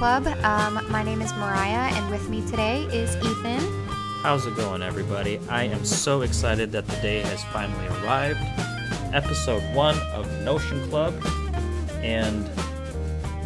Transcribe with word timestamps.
welcome 0.00 0.24
to 0.24 0.30
Notion 0.30 0.42
Club. 0.42 0.44
Um, 0.44 0.90
my 0.90 1.02
name 1.02 1.20
is 1.20 1.32
Mariah, 1.34 1.92
and 1.94 2.10
with 2.10 2.28
me 2.28 2.42
today 2.48 2.82
is 2.84 3.16
Ethan. 3.16 3.60
How's 4.22 4.46
it 4.46 4.56
going, 4.56 4.82
everybody? 4.82 5.40
I 5.48 5.64
am 5.64 5.84
so 5.84 6.22
excited 6.22 6.72
that 6.72 6.86
the 6.86 6.96
day 6.96 7.20
has 7.20 7.42
finally 7.44 7.86
arrived. 8.02 8.40
Episode 9.14 9.62
1 9.74 9.98
of 10.12 10.30
Notion 10.42 10.88
Club 10.88 11.14
and 12.02 12.46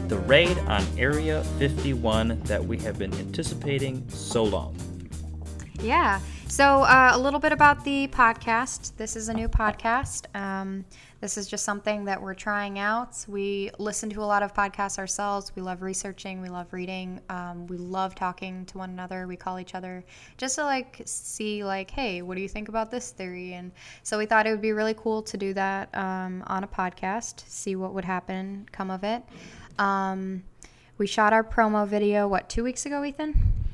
the 0.09 0.19
raid 0.19 0.59
on 0.61 0.85
Area 0.99 1.43
51 1.59 2.41
that 2.45 2.65
we 2.65 2.79
have 2.79 2.99
been 2.99 3.15
anticipating 3.15 4.05
so 4.09 4.45
long. 4.45 4.77
Yeah. 5.81 6.21
So, 6.53 6.83
uh, 6.83 7.13
a 7.15 7.19
little 7.19 7.41
bit 7.41 7.53
about 7.53 7.83
the 7.83 8.09
podcast. 8.09 8.95
This 8.99 9.17
is 9.17 9.31
a 9.31 9.33
new 9.33 9.49
podcast. 9.49 10.27
Um, 10.37 10.85
this 11.23 11.39
is 11.39 11.47
just 11.47 11.65
something 11.65 12.05
that 12.05 12.21
we're 12.21 12.35
trying 12.35 12.79
out. 12.79 13.25
We 13.27 13.71
listen 13.79 14.11
to 14.11 14.23
a 14.23 14.29
lot 14.29 14.43
of 14.43 14.53
podcasts 14.53 14.99
ourselves. 14.99 15.51
We 15.57 15.63
love 15.63 15.81
researching. 15.81 16.43
We 16.43 16.51
love 16.51 16.71
reading. 16.75 17.23
Um, 17.31 17.67
we 17.69 17.79
love 17.79 18.15
talking 18.15 18.67
to 18.67 18.77
one 18.77 18.91
another. 18.91 19.27
We 19.27 19.35
call 19.35 19.59
each 19.61 19.75
other 19.75 20.05
just 20.37 20.57
to 20.57 20.65
like 20.65 21.01
see 21.07 21.65
like, 21.65 21.91
hey, 21.91 22.21
what 22.21 22.35
do 22.35 22.43
you 22.43 22.51
think 22.51 22.69
about 22.69 22.91
this 22.91 23.13
theory? 23.13 23.55
And 23.55 23.73
so 24.03 24.19
we 24.19 24.27
thought 24.27 24.47
it 24.47 24.51
would 24.51 24.61
be 24.61 24.73
really 24.73 24.93
cool 24.93 25.23
to 25.23 25.39
do 25.39 25.55
that 25.55 25.89
um, 25.95 26.45
on 26.49 26.65
a 26.65 26.69
podcast. 26.69 27.49
See 27.49 27.77
what 27.77 27.95
would 27.95 28.05
happen 28.05 28.69
come 28.73 28.91
of 28.91 29.05
it. 29.05 29.23
Um, 29.79 30.43
we 30.99 31.07
shot 31.07 31.33
our 31.33 31.45
promo 31.45 31.89
video 31.89 32.29
what 32.29 32.51
two 32.51 32.63
weeks 32.63 32.85
ago, 32.85 33.03
Ethan? 33.03 33.72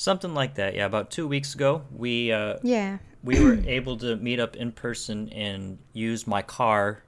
Something 0.00 0.32
like 0.32 0.54
that, 0.54 0.74
yeah. 0.74 0.86
About 0.86 1.10
two 1.10 1.28
weeks 1.28 1.54
ago, 1.54 1.82
we 1.94 2.32
uh, 2.32 2.56
Yeah. 2.62 2.96
we 3.22 3.38
were 3.38 3.58
able 3.66 3.98
to 3.98 4.16
meet 4.16 4.40
up 4.40 4.56
in 4.56 4.72
person 4.72 5.28
and 5.28 5.76
use 5.92 6.26
my 6.26 6.40
car 6.40 7.02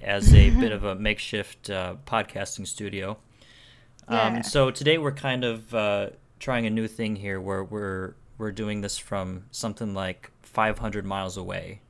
as 0.00 0.34
a 0.34 0.50
bit 0.50 0.72
of 0.72 0.82
a 0.82 0.96
makeshift 0.96 1.70
uh, 1.70 1.94
podcasting 2.04 2.66
studio. 2.66 3.18
Yeah. 4.10 4.20
Um, 4.22 4.42
so 4.42 4.72
today 4.72 4.98
we're 4.98 5.12
kind 5.12 5.44
of 5.44 5.72
uh, 5.72 6.10
trying 6.40 6.66
a 6.66 6.70
new 6.70 6.88
thing 6.88 7.14
here, 7.14 7.40
where 7.40 7.62
we're 7.62 8.14
we're 8.36 8.50
doing 8.50 8.80
this 8.80 8.98
from 8.98 9.44
something 9.52 9.94
like 9.94 10.32
500 10.42 11.06
miles 11.06 11.36
away. 11.36 11.82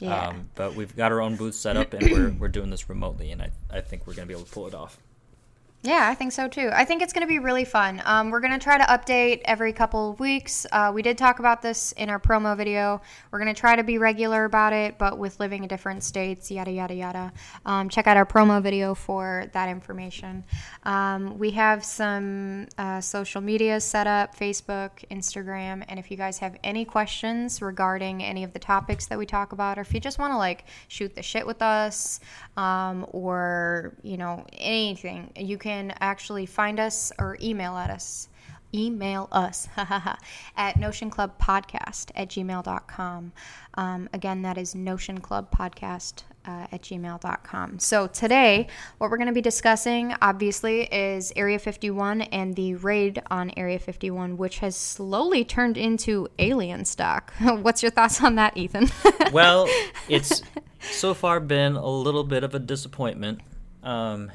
Yeah. 0.00 0.30
Um, 0.30 0.50
but 0.56 0.74
we've 0.74 0.96
got 0.96 1.12
our 1.12 1.20
own 1.20 1.36
booth 1.36 1.54
set 1.54 1.76
up, 1.76 1.92
and 1.94 2.10
we're 2.10 2.30
we're 2.40 2.48
doing 2.48 2.70
this 2.70 2.88
remotely, 2.88 3.30
and 3.30 3.40
I 3.40 3.52
I 3.70 3.80
think 3.82 4.08
we're 4.08 4.14
gonna 4.14 4.26
be 4.26 4.34
able 4.34 4.46
to 4.46 4.52
pull 4.52 4.66
it 4.66 4.74
off. 4.74 4.98
Yeah, 5.82 6.10
I 6.10 6.14
think 6.14 6.32
so 6.32 6.46
too. 6.46 6.68
I 6.74 6.84
think 6.84 7.00
it's 7.00 7.14
going 7.14 7.22
to 7.22 7.28
be 7.28 7.38
really 7.38 7.64
fun. 7.64 8.02
Um, 8.04 8.28
we're 8.28 8.40
going 8.40 8.52
to 8.52 8.58
try 8.58 8.76
to 8.76 8.84
update 8.84 9.40
every 9.46 9.72
couple 9.72 10.10
of 10.10 10.20
weeks. 10.20 10.66
Uh, 10.70 10.92
we 10.94 11.00
did 11.00 11.16
talk 11.16 11.38
about 11.38 11.62
this 11.62 11.92
in 11.92 12.10
our 12.10 12.20
promo 12.20 12.54
video. 12.54 13.00
We're 13.30 13.38
going 13.38 13.54
to 13.54 13.58
try 13.58 13.76
to 13.76 13.82
be 13.82 13.96
regular 13.96 14.44
about 14.44 14.74
it, 14.74 14.98
but 14.98 15.16
with 15.16 15.40
living 15.40 15.62
in 15.62 15.68
different 15.68 16.02
states, 16.02 16.50
yada, 16.50 16.70
yada, 16.70 16.94
yada. 16.94 17.32
Um, 17.64 17.88
check 17.88 18.06
out 18.06 18.18
our 18.18 18.26
promo 18.26 18.62
video 18.62 18.94
for 18.94 19.46
that 19.54 19.70
information. 19.70 20.44
Um, 20.82 21.38
we 21.38 21.52
have 21.52 21.82
some 21.82 22.68
uh, 22.76 23.00
social 23.00 23.40
media 23.40 23.80
set 23.80 24.06
up 24.06 24.36
Facebook, 24.36 24.90
Instagram, 25.10 25.82
and 25.88 25.98
if 25.98 26.10
you 26.10 26.18
guys 26.18 26.36
have 26.40 26.58
any 26.62 26.84
questions 26.84 27.62
regarding 27.62 28.22
any 28.22 28.44
of 28.44 28.52
the 28.52 28.58
topics 28.58 29.06
that 29.06 29.18
we 29.18 29.24
talk 29.24 29.52
about, 29.52 29.78
or 29.78 29.80
if 29.80 29.94
you 29.94 30.00
just 30.00 30.18
want 30.18 30.34
to 30.34 30.36
like 30.36 30.66
shoot 30.88 31.14
the 31.14 31.22
shit 31.22 31.46
with 31.46 31.62
us, 31.62 32.20
um, 32.58 33.06
or, 33.12 33.96
you 34.02 34.18
know, 34.18 34.44
anything, 34.58 35.32
you 35.36 35.56
can 35.56 35.69
actually 36.00 36.46
find 36.46 36.80
us 36.80 37.12
or 37.18 37.36
email 37.40 37.76
at 37.76 37.90
us. 37.90 38.28
Email 38.72 39.28
us 39.32 39.68
at 39.76 40.76
notionclubpodcast 40.76 42.12
at 42.14 42.28
gmail.com 42.28 43.32
um, 43.74 44.08
again 44.12 44.42
that 44.42 44.56
is 44.56 44.74
notionclubpodcast 44.74 46.22
uh, 46.46 46.66
at 46.70 46.80
gmail.com 46.82 47.80
so 47.80 48.06
today 48.06 48.68
what 48.98 49.10
we're 49.10 49.16
going 49.16 49.26
to 49.26 49.32
be 49.32 49.40
discussing 49.40 50.14
obviously 50.22 50.82
is 50.82 51.32
area 51.34 51.58
51 51.58 52.22
and 52.22 52.54
the 52.54 52.76
raid 52.76 53.20
on 53.28 53.52
area 53.56 53.78
51 53.80 54.36
which 54.36 54.60
has 54.60 54.76
slowly 54.76 55.44
turned 55.44 55.76
into 55.76 56.28
Alienstock. 56.38 57.30
What's 57.62 57.82
your 57.82 57.90
thoughts 57.90 58.22
on 58.22 58.36
that 58.36 58.56
ethan? 58.56 58.88
Well, 59.32 59.68
it's 60.08 60.42
so 60.92 61.14
far 61.14 61.40
been 61.40 61.76
a 61.76 61.88
little 61.88 62.24
bit 62.24 62.44
of 62.44 62.54
a 62.54 62.58
disappointment. 62.58 63.40
Um, 63.82 64.30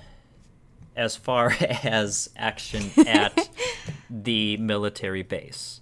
as 0.95 1.16
far 1.16 1.56
as 1.83 2.29
action 2.35 2.91
at 3.07 3.50
the 4.09 4.57
military 4.57 5.23
base. 5.23 5.81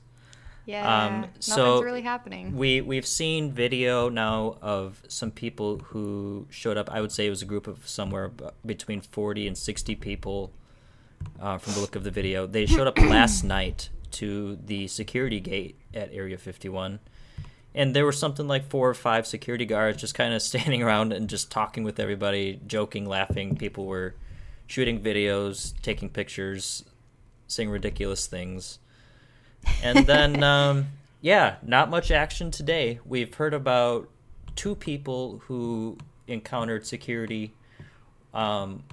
yeah 0.65 1.05
Um, 1.05 1.21
nothing's 1.21 1.83
really 1.83 2.01
happening 2.01 2.55
We 2.55 2.81
we've 2.81 3.05
seen 3.07 3.51
video 3.51 4.09
now 4.09 4.57
of 4.61 5.01
some 5.07 5.31
people 5.31 5.79
who 5.89 6.47
showed 6.49 6.77
up. 6.77 6.89
I 6.91 7.01
would 7.01 7.11
say 7.11 7.27
it 7.27 7.29
was 7.29 7.41
a 7.41 7.45
group 7.45 7.67
of 7.67 7.87
somewhere 7.87 8.31
between 8.65 9.01
forty 9.01 9.47
and 9.47 9.57
sixty 9.57 9.95
people. 9.95 10.51
Uh, 11.39 11.57
from 11.57 11.73
the 11.73 11.79
look 11.79 11.95
of 11.95 12.03
the 12.03 12.11
video, 12.11 12.45
they 12.45 12.65
showed 12.65 12.87
up 12.87 12.97
last 13.17 13.43
night 13.43 13.89
to 14.11 14.57
the 14.65 14.87
security 14.87 15.39
gate 15.39 15.75
at 15.93 16.09
Area 16.11 16.37
Fifty 16.37 16.67
One, 16.69 16.99
and 17.73 17.95
there 17.95 18.03
were 18.05 18.11
something 18.11 18.47
like 18.47 18.69
four 18.69 18.89
or 18.89 18.93
five 18.93 19.25
security 19.25 19.65
guards 19.65 19.99
just 20.01 20.15
kind 20.15 20.33
of 20.33 20.41
standing 20.51 20.81
around 20.83 21.13
and 21.13 21.29
just 21.29 21.49
talking 21.51 21.83
with 21.83 21.99
everybody, 21.99 22.59
joking, 22.67 23.05
laughing. 23.05 23.55
People 23.55 23.85
were 23.85 24.15
shooting 24.67 24.99
videos, 24.99 25.73
taking 25.81 26.09
pictures, 26.09 26.83
saying 27.47 27.69
ridiculous 27.69 28.27
things. 28.27 28.79
And 29.81 30.05
then, 30.05 30.43
um, 30.43 30.87
yeah, 31.21 31.55
not 31.61 31.89
much 31.89 32.11
action 32.11 32.51
today. 32.51 32.99
We've 33.05 33.33
heard 33.33 33.53
about 33.53 34.09
two 34.55 34.75
people 34.75 35.41
who 35.45 35.97
encountered 36.27 36.85
security. 36.85 37.53
Um, 38.33 38.83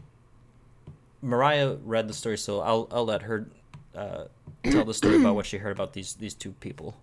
Mariah 1.22 1.76
read 1.84 2.08
the 2.08 2.14
story, 2.14 2.38
so 2.38 2.60
I'll 2.60 2.88
I'll 2.91 3.04
let 3.04 3.22
her 3.22 3.50
uh, 3.94 4.25
tell 4.64 4.84
the 4.84 4.94
story 4.94 5.16
about 5.16 5.34
what 5.34 5.47
she 5.47 5.58
heard 5.58 5.72
about 5.72 5.92
these 5.92 6.14
these 6.14 6.34
two 6.34 6.52
people. 6.52 6.97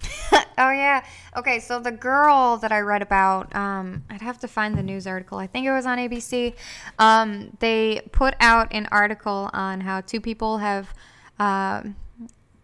Oh 0.58 0.70
yeah. 0.70 1.04
Okay, 1.36 1.60
so 1.60 1.78
the 1.78 1.92
girl 1.92 2.56
that 2.58 2.72
I 2.72 2.80
read 2.80 3.02
about, 3.02 3.54
um, 3.54 4.04
I'd 4.08 4.22
have 4.22 4.38
to 4.38 4.48
find 4.48 4.76
the 4.76 4.82
news 4.82 5.06
article. 5.06 5.38
I 5.38 5.46
think 5.46 5.66
it 5.66 5.72
was 5.72 5.84
on 5.84 5.98
ABC. 5.98 6.54
Um, 6.98 7.56
they 7.60 8.00
put 8.12 8.34
out 8.40 8.68
an 8.72 8.88
article 8.90 9.50
on 9.52 9.80
how 9.82 10.00
two 10.00 10.20
people 10.20 10.58
have 10.58 10.92
um 11.38 11.96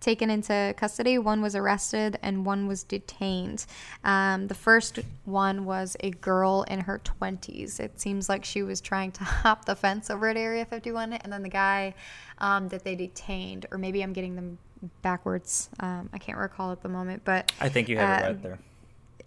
taken 0.02 0.28
into 0.28 0.74
custody. 0.76 1.16
One 1.16 1.40
was 1.40 1.54
arrested 1.56 2.18
and 2.22 2.44
one 2.44 2.66
was 2.66 2.82
detained. 2.82 3.64
Um, 4.04 4.48
the 4.48 4.54
first 4.54 4.98
one 5.24 5.64
was 5.64 5.96
a 6.00 6.10
girl 6.10 6.64
in 6.68 6.80
her 6.80 6.98
20s. 6.98 7.80
It 7.80 8.00
seems 8.00 8.28
like 8.28 8.44
she 8.44 8.62
was 8.62 8.80
trying 8.80 9.12
to 9.12 9.24
hop 9.24 9.64
the 9.64 9.76
fence 9.76 10.10
over 10.10 10.28
at 10.28 10.36
Area 10.36 10.66
51, 10.66 11.14
and 11.14 11.32
then 11.32 11.42
the 11.42 11.48
guy 11.48 11.94
um, 12.38 12.68
that 12.68 12.84
they 12.84 12.96
detained, 12.96 13.66
or 13.70 13.78
maybe 13.78 14.02
I'm 14.02 14.12
getting 14.12 14.34
them 14.34 14.58
backwards. 15.02 15.68
Um, 15.80 16.10
I 16.12 16.18
can't 16.18 16.38
recall 16.38 16.72
at 16.72 16.82
the 16.82 16.88
moment, 16.88 17.22
but 17.24 17.52
I 17.60 17.68
think 17.68 17.88
you 17.88 17.96
have 17.98 18.20
it 18.20 18.24
Uh, 18.24 18.26
right 18.28 18.42
there. 18.42 18.58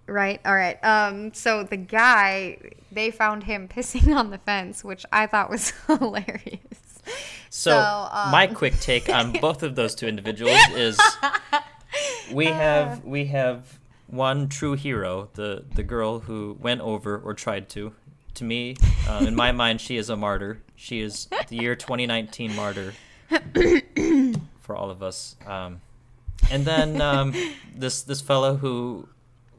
Right. 0.08 0.40
All 0.46 0.56
right. 0.56 0.78
Um, 0.84 1.34
so 1.34 1.64
the 1.64 1.78
guy, 1.78 2.58
they 2.92 3.10
found 3.12 3.44
him 3.44 3.68
pissing 3.76 4.16
on 4.16 4.30
the 4.32 4.38
fence, 4.38 4.84
which 4.84 5.06
I 5.12 5.26
thought 5.28 5.50
was 5.50 5.72
hilarious. 5.88 6.60
So, 7.50 7.72
So, 7.72 7.78
um, 8.12 8.32
my 8.32 8.48
quick 8.48 8.80
take 8.80 9.10
on 9.10 9.32
both 9.42 9.64
of 9.64 9.76
those 9.76 9.96
two 9.96 10.08
individuals 10.08 10.60
is 10.76 11.00
we 12.32 12.46
have 12.48 13.04
we 13.04 13.26
have 13.26 13.80
one 14.08 14.48
true 14.50 14.74
hero, 14.74 15.30
the 15.34 15.64
the 15.74 15.84
girl 15.84 16.20
who 16.20 16.58
went 16.60 16.82
over 16.82 17.18
or 17.18 17.34
tried 17.34 17.70
to. 17.70 17.94
To 18.36 18.44
me, 18.44 18.76
uh, 19.08 19.24
in 19.26 19.34
my 19.34 19.54
mind, 19.54 19.80
she 19.80 19.96
is 19.96 20.10
a 20.10 20.18
martyr. 20.18 20.62
She 20.76 21.00
is 21.00 21.28
the 21.48 21.56
year 21.56 21.74
2019 21.74 22.54
martyr 22.54 22.94
for 24.66 24.76
all 24.76 24.90
of 24.90 25.04
us. 25.04 25.36
Um, 25.46 25.82
and 26.50 26.66
then 26.66 27.00
um, 27.02 27.34
this 27.76 28.02
this 28.02 28.20
fellow 28.20 28.58
who 28.58 29.08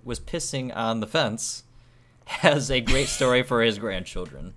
was 0.05 0.21
pissing 0.21 0.75
on 0.77 1.01
the 1.01 1.07
fence 1.07 1.63
has 2.27 2.71
a 2.71 2.81
great 2.81 3.07
story 3.07 3.43
for 3.43 3.63
his 3.63 3.79
grandchildren. 3.79 4.55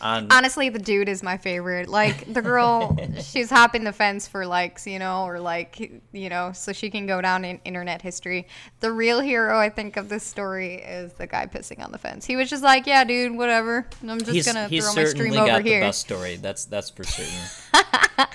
On 0.00 0.28
Honestly, 0.30 0.68
the 0.68 0.78
dude 0.78 1.08
is 1.08 1.22
my 1.22 1.36
favorite. 1.36 1.88
Like 1.88 2.32
the 2.32 2.42
girl, 2.42 2.96
she's 3.20 3.50
hopping 3.50 3.84
the 3.84 3.92
fence 3.92 4.28
for 4.28 4.46
likes, 4.46 4.86
you 4.86 4.98
know, 4.98 5.24
or 5.24 5.40
like, 5.40 6.02
you 6.12 6.28
know, 6.28 6.52
so 6.52 6.72
she 6.72 6.90
can 6.90 7.06
go 7.06 7.20
down 7.20 7.44
in 7.44 7.60
internet 7.64 8.02
history. 8.02 8.46
The 8.80 8.92
real 8.92 9.20
hero, 9.20 9.58
I 9.58 9.70
think, 9.70 9.96
of 9.96 10.08
this 10.08 10.24
story 10.24 10.76
is 10.76 11.12
the 11.14 11.26
guy 11.26 11.46
pissing 11.46 11.82
on 11.84 11.92
the 11.92 11.98
fence. 11.98 12.24
He 12.24 12.36
was 12.36 12.50
just 12.50 12.62
like, 12.62 12.86
"Yeah, 12.86 13.04
dude, 13.04 13.36
whatever. 13.36 13.86
I'm 14.02 14.18
just 14.18 14.30
he's, 14.30 14.46
gonna 14.46 14.68
he's 14.68 14.84
throw 14.84 15.02
my 15.02 15.08
stream 15.08 15.32
over 15.34 15.46
got 15.46 15.64
here." 15.64 15.80
the 15.80 15.86
best 15.86 16.00
story. 16.00 16.36
That's 16.36 16.64
that's 16.64 16.90
for 16.90 17.04
certain. 17.04 17.32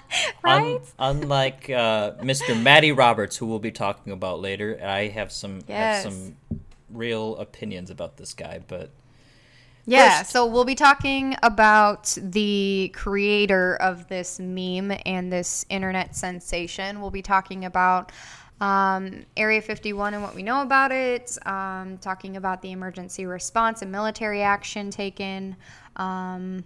Right? 0.43 0.79
Un- 0.97 1.21
unlike 1.21 1.69
uh, 1.69 2.13
Mr. 2.21 2.59
Matty 2.59 2.91
Roberts, 2.91 3.37
who 3.37 3.45
we'll 3.45 3.59
be 3.59 3.71
talking 3.71 4.11
about 4.11 4.39
later, 4.39 4.79
I 4.83 5.07
have 5.07 5.31
some 5.31 5.61
Yes. 5.67 6.03
have 6.03 6.13
some 6.13 6.35
real 6.89 7.35
opinions 7.37 7.89
about 7.89 8.17
this 8.17 8.33
guy. 8.33 8.59
But 8.67 8.89
Yeah, 9.89 10.19
First- 10.19 10.31
so 10.31 10.45
we'll 10.45 10.65
be 10.65 10.75
talking 10.75 11.35
about 11.41 12.15
the 12.21 12.91
creator 12.93 13.75
of 13.77 14.07
this 14.07 14.39
meme 14.39 14.93
and 15.05 15.31
this 15.31 15.65
internet 15.69 16.15
sensation. 16.15 17.01
We'll 17.01 17.11
be 17.11 17.21
talking 17.23 17.65
about 17.65 18.11
um, 18.61 19.25
Area 19.37 19.61
51 19.61 20.13
and 20.13 20.21
what 20.21 20.35
we 20.35 20.43
know 20.43 20.61
about 20.61 20.91
it, 20.91 21.37
um, 21.47 21.97
talking 21.97 22.35
about 22.37 22.61
the 22.61 22.71
emergency 22.71 23.25
response 23.25 23.81
and 23.81 23.91
military 23.91 24.41
action 24.41 24.91
taken, 24.91 25.55
um, 25.95 26.63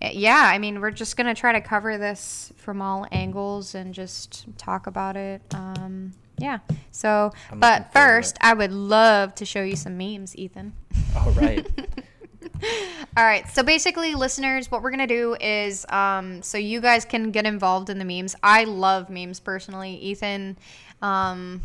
yeah, 0.00 0.50
I 0.52 0.58
mean, 0.58 0.80
we're 0.80 0.90
just 0.90 1.16
gonna 1.16 1.34
try 1.34 1.52
to 1.52 1.60
cover 1.60 1.98
this 1.98 2.52
from 2.56 2.82
all 2.82 3.06
angles 3.10 3.74
and 3.74 3.94
just 3.94 4.46
talk 4.58 4.86
about 4.86 5.16
it. 5.16 5.42
Um, 5.54 6.12
yeah. 6.36 6.58
So, 6.90 7.32
I'm 7.50 7.60
but 7.60 7.92
first. 7.92 8.36
I 8.40 8.54
would 8.54 8.72
love 8.72 9.34
to 9.36 9.44
show 9.44 9.62
you 9.62 9.76
some 9.76 9.96
memes, 9.96 10.36
Ethan. 10.36 10.74
All 11.16 11.30
right. 11.32 11.66
All 13.16 13.24
right. 13.24 13.48
So 13.50 13.62
basically, 13.62 14.14
listeners, 14.14 14.70
what 14.70 14.82
we're 14.82 14.90
gonna 14.90 15.06
do 15.06 15.36
is, 15.40 15.86
um, 15.88 16.42
so 16.42 16.58
you 16.58 16.80
guys 16.80 17.04
can 17.04 17.30
get 17.30 17.46
involved 17.46 17.90
in 17.90 17.98
the 17.98 18.04
memes. 18.04 18.34
I 18.42 18.64
love 18.64 19.10
memes 19.10 19.40
personally. 19.40 19.94
Ethan, 19.96 20.56
um, 21.02 21.62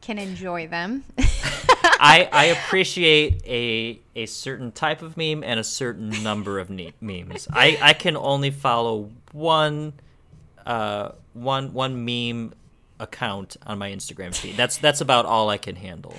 can 0.00 0.18
enjoy 0.18 0.66
them. 0.66 1.04
I, 1.18 2.28
I 2.32 2.44
appreciate 2.56 3.42
a 3.46 4.00
a 4.16 4.26
certain 4.26 4.72
type 4.72 5.02
of 5.02 5.16
meme 5.16 5.42
and 5.44 5.60
a 5.60 5.64
certain 5.64 6.10
number 6.22 6.58
of 6.58 6.70
ne- 6.70 6.94
memes. 7.00 7.46
I, 7.52 7.78
I 7.80 7.92
can 7.92 8.16
only 8.16 8.50
follow 8.50 9.10
one 9.32 9.92
uh 10.66 11.10
one 11.32 11.72
one 11.72 12.04
meme 12.04 12.54
account 12.98 13.56
on 13.66 13.78
my 13.78 13.90
Instagram 13.90 14.34
feed. 14.34 14.56
That's 14.56 14.78
that's 14.78 15.00
about 15.00 15.26
all 15.26 15.48
I 15.48 15.58
can 15.58 15.76
handle. 15.76 16.14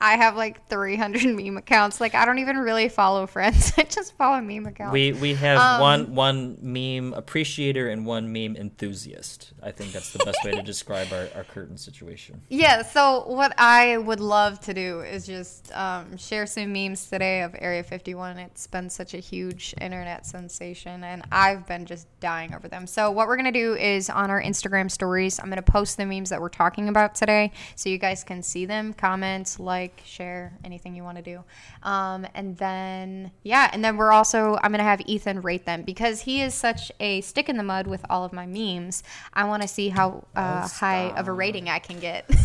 I 0.00 0.16
have 0.16 0.36
like 0.36 0.68
300 0.68 1.24
meme 1.36 1.56
accounts. 1.56 2.00
Like 2.00 2.14
I 2.14 2.24
don't 2.24 2.38
even 2.38 2.58
really 2.58 2.88
follow 2.88 3.26
friends. 3.26 3.72
I 3.78 3.82
just 3.84 4.16
follow 4.16 4.40
meme 4.40 4.66
accounts. 4.66 4.92
We 4.92 5.12
we 5.12 5.34
have 5.34 5.58
Um, 5.58 5.80
one 5.80 6.14
one 6.14 6.58
meme 6.60 7.14
appreciator 7.14 7.88
and 7.88 8.06
one 8.06 8.32
meme 8.32 8.56
enthusiast. 8.56 9.52
I 9.62 9.70
think 9.72 9.92
that's 9.92 10.12
the 10.12 10.24
best 10.24 10.38
way 10.44 10.52
to 10.52 10.62
describe 10.72 11.12
our, 11.12 11.28
our 11.34 11.44
curtain 11.44 11.76
situation. 11.76 12.40
Yeah, 12.48 12.82
so 12.82 13.24
what 13.26 13.54
I 13.58 13.96
would 13.98 14.20
love 14.20 14.60
to 14.60 14.74
do 14.74 15.00
is 15.00 15.26
just 15.26 15.72
um, 15.74 16.16
share 16.16 16.46
some 16.46 16.72
memes 16.72 17.10
today 17.10 17.42
of 17.42 17.54
Area 17.58 17.82
51. 17.82 18.38
It's 18.38 18.66
been 18.66 18.88
such 18.90 19.14
a 19.14 19.18
huge 19.18 19.74
internet 19.80 20.26
sensation, 20.26 21.02
and 21.04 21.24
I've 21.32 21.66
been 21.66 21.86
just 21.86 22.06
dying 22.20 22.54
over 22.54 22.68
them. 22.68 22.86
So, 22.86 23.10
what 23.10 23.26
we're 23.26 23.36
going 23.36 23.52
to 23.52 23.58
do 23.58 23.74
is 23.74 24.08
on 24.10 24.30
our 24.30 24.42
Instagram 24.42 24.90
stories, 24.90 25.38
I'm 25.38 25.46
going 25.46 25.56
to 25.56 25.62
post 25.62 25.96
the 25.96 26.06
memes 26.06 26.30
that 26.30 26.40
we're 26.40 26.48
talking 26.48 26.88
about 26.88 27.14
today 27.14 27.52
so 27.74 27.88
you 27.88 27.98
guys 27.98 28.24
can 28.24 28.42
see 28.42 28.64
them, 28.66 28.92
comment, 28.92 29.56
like, 29.58 29.87
share, 30.04 30.56
anything 30.64 30.94
you 30.94 31.02
want 31.04 31.16
to 31.18 31.22
do. 31.22 31.44
Um, 31.82 32.26
and 32.34 32.56
then, 32.58 33.30
yeah, 33.42 33.70
and 33.72 33.84
then 33.84 33.96
we're 33.96 34.12
also, 34.12 34.56
I'm 34.62 34.70
going 34.70 34.78
to 34.78 34.84
have 34.84 35.00
Ethan 35.06 35.40
rate 35.42 35.64
them 35.66 35.82
because 35.82 36.20
he 36.22 36.42
is 36.42 36.54
such 36.54 36.90
a 37.00 37.20
stick 37.22 37.48
in 37.48 37.56
the 37.56 37.62
mud 37.62 37.86
with 37.86 38.04
all 38.10 38.24
of 38.24 38.32
my 38.32 38.46
memes. 38.46 39.02
I 39.34 39.44
want 39.44 39.62
to 39.62 39.68
see 39.68 39.88
how 39.90 40.24
uh, 40.36 40.62
Oh, 40.64 40.68
high 40.68 41.10
of 41.10 41.28
a 41.28 41.32
rating 41.32 41.68
I 41.68 41.78
can 41.78 41.98
get. 42.00 42.28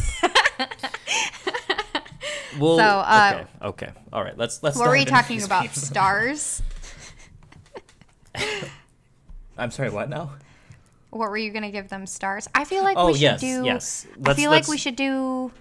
Well, 2.59 2.77
So, 2.77 2.83
uh, 2.83 3.31
okay, 3.33 3.47
okay, 3.87 3.99
all 4.13 4.23
right. 4.23 4.37
Let's 4.37 4.61
let's. 4.61 4.77
what 4.77 4.87
were 4.87 4.95
into 4.95 5.09
talking 5.09 5.41
about? 5.41 5.73
Stars? 5.73 6.61
I'm 9.57 9.71
sorry. 9.71 9.89
What 9.89 10.07
now? 10.09 10.33
What 11.09 11.29
were 11.31 11.37
you 11.37 11.51
gonna 11.51 11.71
give 11.71 11.89
them 11.89 12.05
stars? 12.05 12.47
I 12.53 12.65
feel 12.65 12.83
like 12.83 12.95
Oh, 12.95 13.07
we 13.07 13.13
should 13.13 13.21
yes, 13.21 13.39
do. 13.41 13.63
yes. 13.65 14.05
I 14.07 14.15
Let's- 14.19 14.39
feel 14.39 14.51
like 14.51 14.67
we 14.67 14.77
should 14.77 14.95
do 14.95 15.51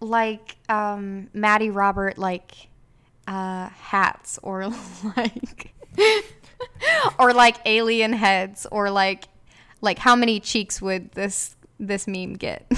like 0.00 0.56
um, 0.68 1.28
Matty 1.32 1.70
Robert 1.70 2.18
like 2.18 2.68
uh, 3.26 3.68
hats 3.68 4.38
or 4.42 4.68
like 5.16 5.74
or 7.18 7.32
like 7.32 7.56
alien 7.66 8.12
heads 8.12 8.66
or 8.70 8.90
like 8.90 9.24
like 9.80 9.98
how 9.98 10.16
many 10.16 10.40
cheeks 10.40 10.82
would 10.82 11.12
this 11.12 11.56
this 11.78 12.06
meme 12.06 12.34
get? 12.34 12.66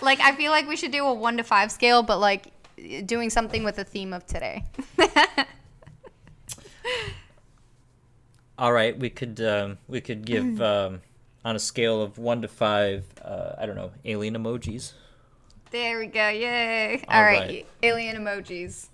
like 0.00 0.20
I 0.20 0.34
feel 0.36 0.50
like 0.50 0.68
we 0.68 0.76
should 0.76 0.92
do 0.92 1.04
a 1.06 1.14
one 1.14 1.36
to 1.36 1.44
five 1.44 1.72
scale, 1.72 2.02
but 2.02 2.18
like 2.18 2.46
doing 3.06 3.30
something 3.30 3.64
with 3.64 3.76
the 3.76 3.84
theme 3.84 4.12
of 4.12 4.26
today. 4.26 4.64
All 8.58 8.72
right, 8.72 8.98
we 8.98 9.08
could 9.10 9.40
um, 9.40 9.78
we 9.88 10.00
could 10.00 10.26
give 10.26 10.60
um, 10.62 11.00
on 11.44 11.56
a 11.56 11.58
scale 11.58 12.02
of 12.02 12.18
one 12.18 12.42
to 12.42 12.48
five. 12.48 13.04
Uh, 13.22 13.54
I 13.58 13.66
don't 13.66 13.76
know, 13.76 13.92
alien 14.04 14.36
emojis. 14.36 14.92
There 15.70 15.98
we 16.00 16.06
go. 16.06 16.28
Yay. 16.28 17.04
All 17.08 17.16
All 17.16 17.22
right. 17.22 17.48
right. 17.48 17.66
Alien 17.82 18.16
emojis. 18.16 18.88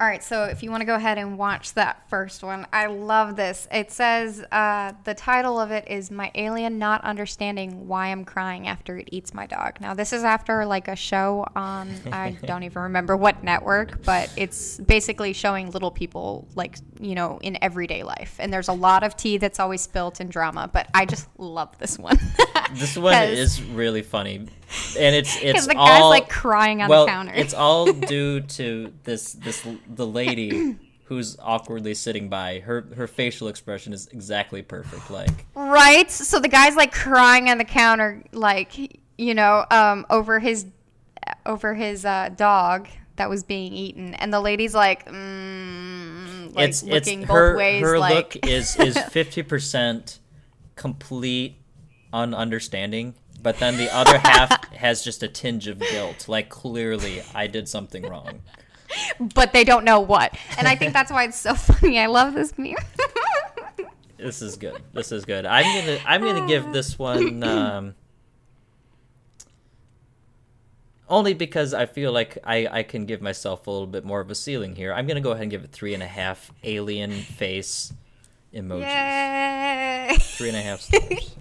All 0.00 0.06
right. 0.06 0.22
So 0.22 0.44
if 0.44 0.62
you 0.62 0.70
want 0.70 0.80
to 0.80 0.84
go 0.84 0.94
ahead 0.94 1.18
and 1.18 1.36
watch 1.38 1.74
that 1.74 2.08
first 2.08 2.44
one, 2.44 2.68
I 2.72 2.86
love 2.86 3.34
this. 3.34 3.66
It 3.72 3.90
says 3.90 4.44
uh, 4.52 4.92
the 5.02 5.14
title 5.14 5.58
of 5.58 5.72
it 5.72 5.88
is 5.88 6.10
My 6.10 6.30
Alien 6.36 6.78
Not 6.78 7.02
Understanding 7.02 7.88
Why 7.88 8.08
I'm 8.08 8.24
Crying 8.24 8.68
After 8.68 8.96
It 8.98 9.08
Eats 9.10 9.34
My 9.34 9.46
Dog. 9.46 9.80
Now, 9.80 9.94
this 9.94 10.12
is 10.12 10.22
after 10.22 10.64
like 10.66 10.86
a 10.86 10.94
show 10.94 11.44
on, 11.56 11.92
I 12.12 12.30
don't 12.44 12.62
even 12.62 12.82
remember 12.82 13.16
what 13.16 13.42
network, 13.42 14.04
but 14.04 14.30
it's 14.36 14.78
basically 14.78 15.32
showing 15.32 15.72
little 15.72 15.90
people 15.90 16.46
like, 16.54 16.78
you 17.00 17.14
know, 17.14 17.38
in 17.42 17.58
everyday 17.62 18.02
life. 18.02 18.36
And 18.38 18.52
there's 18.52 18.68
a 18.68 18.72
lot 18.72 19.02
of 19.02 19.16
tea 19.16 19.38
that's 19.38 19.60
always 19.60 19.80
spilt 19.80 20.20
and 20.20 20.30
drama, 20.30 20.68
but 20.72 20.88
I 20.94 21.06
just 21.06 21.28
love 21.38 21.76
this 21.78 21.98
one. 21.98 22.18
This 22.74 22.98
one 22.98 23.14
is 23.14 23.62
really 23.62 24.02
funny, 24.02 24.36
and 24.36 25.16
it's 25.16 25.38
it's 25.42 25.66
the 25.66 25.72
guy's 25.72 26.02
all 26.02 26.10
like 26.10 26.28
crying 26.28 26.82
on 26.82 26.90
well, 26.90 27.06
the 27.06 27.10
counter. 27.10 27.32
it's 27.34 27.54
all 27.54 27.90
due 27.92 28.40
to 28.40 28.92
this 29.04 29.32
this 29.32 29.66
the 29.88 30.06
lady 30.06 30.76
who's 31.08 31.38
awkwardly 31.40 31.94
sitting 31.94 32.28
by. 32.28 32.60
Her 32.60 32.86
her 32.94 33.06
facial 33.06 33.48
expression 33.48 33.94
is 33.94 34.08
exactly 34.08 34.60
perfect. 34.60 35.10
Like 35.10 35.46
Right? 35.54 36.10
So 36.10 36.38
the 36.38 36.48
guy's 36.48 36.76
like 36.76 36.92
crying 36.92 37.48
on 37.48 37.56
the 37.56 37.64
counter, 37.64 38.22
like, 38.32 38.78
you 39.16 39.34
know, 39.34 39.64
um, 39.70 40.04
over 40.10 40.38
his 40.38 40.66
over 41.46 41.74
his 41.74 42.04
uh, 42.04 42.28
dog 42.36 42.88
that 43.16 43.30
was 43.30 43.42
being 43.42 43.72
eaten, 43.72 44.14
and 44.14 44.32
the 44.32 44.40
lady's 44.40 44.74
like, 44.74 45.06
mm, 45.06 46.17
like 46.54 46.68
it's 46.68 46.82
looking 46.82 47.20
it's 47.20 47.28
both 47.28 47.36
her 47.36 47.56
ways, 47.56 47.82
her 47.82 47.98
like 47.98 48.34
look 48.34 48.46
is 48.46 48.76
is 48.76 48.98
fifty 49.10 49.42
percent 49.42 50.18
complete 50.76 51.56
ununderstanding, 52.12 53.14
but 53.42 53.58
then 53.58 53.76
the 53.76 53.94
other 53.94 54.18
half 54.18 54.72
has 54.74 55.02
just 55.02 55.22
a 55.22 55.28
tinge 55.28 55.66
of 55.66 55.80
guilt. 55.80 56.28
Like 56.28 56.48
clearly, 56.48 57.22
I 57.34 57.46
did 57.46 57.68
something 57.68 58.02
wrong. 58.04 58.40
but 59.34 59.52
they 59.52 59.64
don't 59.64 59.84
know 59.84 60.00
what. 60.00 60.36
And 60.56 60.66
I 60.66 60.74
think 60.74 60.92
that's 60.92 61.12
why 61.12 61.24
it's 61.24 61.38
so 61.38 61.54
funny. 61.54 61.98
I 61.98 62.06
love 62.06 62.34
this 62.34 62.56
meme. 62.56 62.76
This 64.18 64.42
is 64.42 64.56
good. 64.56 64.82
This 64.92 65.12
is 65.12 65.24
good. 65.24 65.46
I'm 65.46 65.64
gonna 65.64 65.98
I'm 66.04 66.22
gonna 66.22 66.46
give 66.48 66.72
this 66.72 66.98
one 66.98 67.42
um, 67.44 67.94
only 71.08 71.34
because 71.34 71.74
I 71.74 71.86
feel 71.86 72.12
like 72.12 72.38
I 72.44 72.68
I 72.70 72.82
can 72.82 73.06
give 73.06 73.20
myself 73.22 73.66
a 73.66 73.70
little 73.70 73.86
bit 73.86 74.04
more 74.04 74.20
of 74.20 74.30
a 74.30 74.34
ceiling 74.34 74.76
here. 74.76 74.92
I'm 74.92 75.06
gonna 75.06 75.20
go 75.20 75.30
ahead 75.30 75.42
and 75.42 75.50
give 75.50 75.64
it 75.64 75.72
three 75.72 75.94
and 75.94 76.02
a 76.02 76.06
half 76.06 76.52
alien 76.64 77.12
face 77.12 77.92
emojis. 78.54 78.82
Yay! 78.82 80.16
Three 80.20 80.48
and 80.48 80.56
a 80.56 80.62
half 80.62 80.80
stars. 80.80 81.36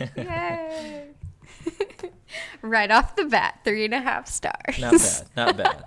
Yay! 0.16 1.04
right 2.62 2.90
off 2.90 3.16
the 3.16 3.24
bat, 3.24 3.60
three 3.64 3.84
and 3.84 3.94
a 3.94 4.00
half 4.00 4.26
stars. 4.26 4.78
Not 4.78 4.92
bad. 4.92 5.26
Not 5.36 5.56
bad. 5.56 5.84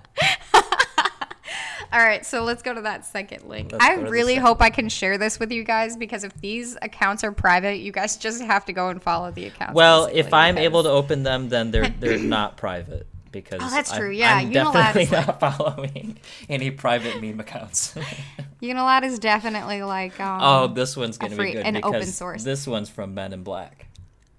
All 1.94 2.00
right, 2.00 2.26
so 2.26 2.42
let's 2.42 2.60
go 2.62 2.74
to 2.74 2.80
that 2.80 3.06
second 3.06 3.44
link. 3.48 3.70
Let's 3.70 3.84
I 3.84 3.96
the 3.96 4.10
really 4.10 4.34
hope 4.34 4.60
I 4.60 4.70
can 4.70 4.88
share 4.88 5.16
this 5.16 5.38
with 5.38 5.52
you 5.52 5.62
guys 5.62 5.96
because 5.96 6.24
if 6.24 6.34
these 6.40 6.76
accounts 6.82 7.22
are 7.22 7.30
private, 7.30 7.76
you 7.78 7.92
guys 7.92 8.16
just 8.16 8.42
have 8.42 8.64
to 8.64 8.72
go 8.72 8.88
and 8.88 9.00
follow 9.00 9.30
the 9.30 9.46
accounts. 9.46 9.74
Well, 9.74 10.10
if 10.12 10.34
I'm 10.34 10.58
able 10.58 10.82
to 10.82 10.88
open 10.90 11.22
them, 11.22 11.48
then 11.48 11.70
they're 11.70 11.88
they're 11.88 12.18
not 12.36 12.56
private 12.56 13.06
because 13.30 13.60
Oh, 13.62 13.70
that's 13.70 13.92
I'm- 13.92 14.00
true. 14.00 14.10
Yeah, 14.10 14.34
I'm 14.36 14.50
definitely 14.50 15.02
is 15.04 15.12
like- 15.12 15.26
not 15.26 15.38
following 15.40 16.18
any 16.48 16.72
private 16.72 17.22
meme 17.22 17.38
accounts. 17.38 17.94
Unilad 18.62 19.04
is 19.04 19.18
definitely 19.20 19.82
like 19.84 20.18
um, 20.18 20.40
oh, 20.42 20.66
this 20.66 20.96
one's 20.96 21.16
gonna 21.16 21.36
free- 21.36 21.52
be 21.52 21.56
good 21.58 21.66
an 21.66 21.74
because 21.74 21.94
open 21.94 22.06
source. 22.08 22.42
this 22.42 22.66
one's 22.66 22.88
from 22.90 23.14
Men 23.14 23.32
in 23.32 23.44
Black. 23.44 23.86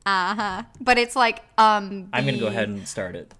uh 0.05 0.35
huh. 0.35 0.63
But 0.81 0.97
it's 0.97 1.15
like 1.15 1.39
um. 1.57 2.09
I'm 2.11 2.25
gonna 2.25 2.37
go 2.37 2.47
ahead 2.47 2.67
and 2.67 2.85
start 2.85 3.15
it. 3.15 3.33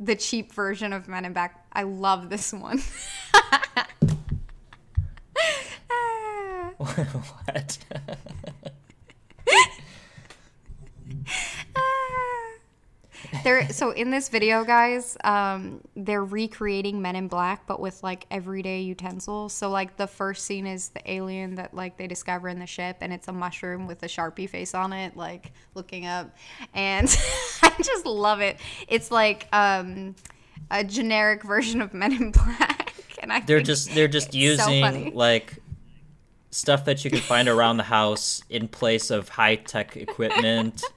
The 0.00 0.16
cheap 0.16 0.52
version 0.52 0.92
of 0.92 1.06
Men 1.06 1.26
in 1.26 1.32
Black. 1.32 1.64
I 1.72 1.84
love 1.84 2.30
this 2.30 2.52
one. 2.52 2.82
Ah. 5.92 6.72
what? 6.78 7.78
They're 13.44 13.68
so 13.68 13.90
in 13.90 14.10
this 14.10 14.28
video 14.28 14.64
guys 14.64 15.16
um 15.24 15.80
they're 15.96 16.24
recreating 16.24 17.00
men 17.00 17.16
in 17.16 17.28
black 17.28 17.66
but 17.66 17.80
with 17.80 18.02
like 18.02 18.26
everyday 18.30 18.80
utensils. 18.80 19.52
So 19.52 19.70
like 19.70 19.96
the 19.96 20.06
first 20.06 20.44
scene 20.44 20.66
is 20.66 20.88
the 20.88 21.10
alien 21.10 21.56
that 21.56 21.74
like 21.74 21.96
they 21.96 22.06
discover 22.06 22.48
in 22.48 22.58
the 22.58 22.66
ship 22.66 22.98
and 23.00 23.12
it's 23.12 23.28
a 23.28 23.32
mushroom 23.32 23.86
with 23.86 24.02
a 24.02 24.06
sharpie 24.06 24.48
face 24.48 24.74
on 24.74 24.92
it 24.92 25.16
like 25.16 25.52
looking 25.74 26.06
up. 26.06 26.36
And 26.74 27.06
i 27.62 27.74
just 27.82 28.06
love 28.06 28.40
it. 28.40 28.58
It's 28.88 29.10
like 29.10 29.48
um 29.52 30.14
a 30.70 30.84
generic 30.84 31.42
version 31.42 31.80
of 31.80 31.94
men 31.94 32.12
in 32.12 32.30
black 32.30 32.94
and 33.22 33.32
i 33.32 33.40
they're 33.40 33.60
just 33.60 33.92
they're 33.94 34.06
just 34.06 34.34
it's 34.34 34.62
so 34.62 34.70
using 34.70 35.14
like 35.14 35.58
stuff 36.50 36.84
that 36.84 37.04
you 37.04 37.10
can 37.10 37.20
find 37.20 37.48
around 37.48 37.76
the 37.76 37.84
house 37.84 38.42
in 38.50 38.68
place 38.68 39.10
of 39.10 39.28
high 39.28 39.56
tech 39.56 39.96
equipment. 39.96 40.82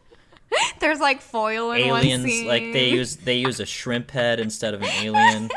there's 0.80 1.00
like 1.00 1.22
foil 1.22 1.72
in 1.72 1.88
one 1.90 2.02
Aliens 2.02 2.26
scene. 2.26 2.48
like 2.48 2.62
they 2.74 2.90
use 2.90 3.16
they 3.18 3.36
use 3.38 3.60
a 3.60 3.66
shrimp 3.66 4.12
head 4.12 4.40
instead 4.40 4.74
of 4.74 4.82
an 4.82 4.90
alien. 5.02 5.50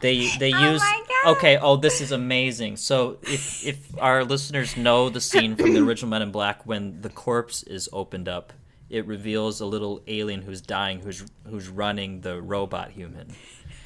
They 0.00 0.28
they 0.38 0.52
Oh 0.52 0.72
use 0.72 0.80
my 0.80 1.04
okay. 1.28 1.58
Oh, 1.58 1.76
this 1.76 2.00
is 2.00 2.12
amazing. 2.12 2.76
So 2.76 3.18
if 3.22 3.66
if 3.66 4.00
our 4.00 4.24
listeners 4.24 4.76
know 4.76 5.08
the 5.08 5.20
scene 5.20 5.56
from 5.56 5.74
the 5.74 5.80
original 5.82 6.08
Men 6.10 6.22
in 6.22 6.30
Black 6.30 6.64
when 6.64 7.00
the 7.00 7.08
corpse 7.08 7.64
is 7.64 7.88
opened 7.92 8.28
up, 8.28 8.52
it 8.90 9.06
reveals 9.06 9.60
a 9.60 9.66
little 9.66 10.00
alien 10.06 10.42
who's 10.42 10.60
dying, 10.60 11.00
who's 11.00 11.24
who's 11.48 11.68
running 11.68 12.20
the 12.20 12.40
robot 12.40 12.90
human. 12.90 13.34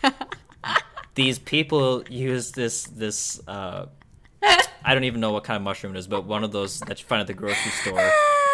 These 1.15 1.39
people 1.39 2.05
use 2.11 2.53
this 2.53 2.85
this. 2.85 3.41
Uh, 3.49 3.87
I 4.85 4.95
don't 4.95 5.05
even 5.05 5.21
know 5.21 5.33
what 5.33 5.45
kind 5.45 5.57
of 5.57 5.63
mushroom 5.63 5.95
it 5.95 5.99
is, 5.99 6.09
but 6.09 6.25
one 6.25 6.45
of 6.45 6.53
those 6.53 6.81
that 6.81 6.99
you 7.01 7.07
find 7.07 7.21
at 7.21 7.27
the 7.27 7.35
grocery 7.35 7.71
store, 7.71 8.11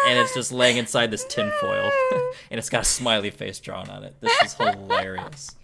and 0.07 0.19
it's 0.19 0.33
just 0.33 0.51
laying 0.51 0.77
inside 0.77 1.11
this 1.11 1.25
tin 1.25 1.51
foil, 1.59 1.91
and 2.51 2.57
it's 2.57 2.69
got 2.69 2.81
a 2.81 2.85
smiley 2.85 3.29
face 3.31 3.59
drawn 3.59 3.89
on 3.89 4.03
it. 4.03 4.15
This 4.21 4.31
is 4.43 4.53
hilarious. 4.53 5.55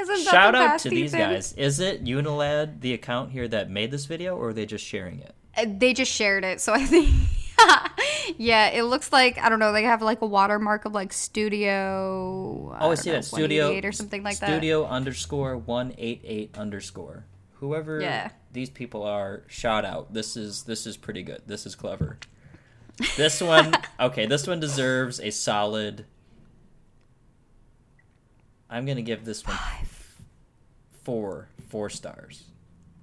Isn't 0.00 0.24
that 0.24 0.30
Shout 0.30 0.54
out 0.54 0.78
to 0.80 0.88
these 0.90 1.12
guys. 1.12 1.52
Is 1.52 1.78
it 1.78 2.04
Unilad, 2.04 2.80
the 2.80 2.94
account 2.94 3.30
here, 3.32 3.46
that 3.48 3.70
made 3.70 3.90
this 3.90 4.06
video, 4.06 4.36
or 4.36 4.48
are 4.48 4.52
they 4.52 4.66
just 4.66 4.84
sharing 4.84 5.20
it? 5.20 5.34
Uh, 5.56 5.66
They 5.68 5.92
just 5.92 6.10
shared 6.10 6.44
it, 6.44 6.60
so 6.60 6.72
I 6.72 6.84
think. 6.86 7.10
yeah, 8.38 8.68
it 8.68 8.82
looks 8.84 9.12
like 9.12 9.38
I 9.38 9.48
don't 9.48 9.58
know. 9.58 9.72
They 9.72 9.82
have 9.84 10.02
like 10.02 10.22
a 10.22 10.26
watermark 10.26 10.84
of 10.84 10.92
like 10.94 11.12
studio. 11.12 12.70
Oh, 12.72 12.74
I 12.74 12.80
don't 12.80 12.96
see 12.96 13.10
know, 13.10 13.16
that 13.16 13.24
studio 13.24 13.78
or 13.84 13.92
something 13.92 14.22
like 14.22 14.38
that. 14.38 14.48
Studio 14.48 14.84
underscore 14.86 15.56
one 15.56 15.94
eight 15.98 16.22
eight 16.24 16.56
underscore. 16.58 17.26
Whoever 17.54 18.00
Yeah. 18.00 18.30
these 18.52 18.70
people 18.70 19.04
are, 19.04 19.44
shout 19.46 19.84
out. 19.84 20.12
This 20.12 20.36
is 20.36 20.64
this 20.64 20.86
is 20.86 20.96
pretty 20.96 21.22
good. 21.22 21.42
This 21.46 21.66
is 21.66 21.74
clever. 21.74 22.18
This 23.16 23.40
one, 23.40 23.74
okay. 24.00 24.26
This 24.26 24.46
one 24.46 24.60
deserves 24.60 25.20
a 25.20 25.30
solid. 25.30 26.06
I'm 28.68 28.86
gonna 28.86 29.02
give 29.02 29.24
this 29.24 29.46
one 29.46 29.56
four 31.02 31.48
four 31.68 31.90
stars. 31.90 32.44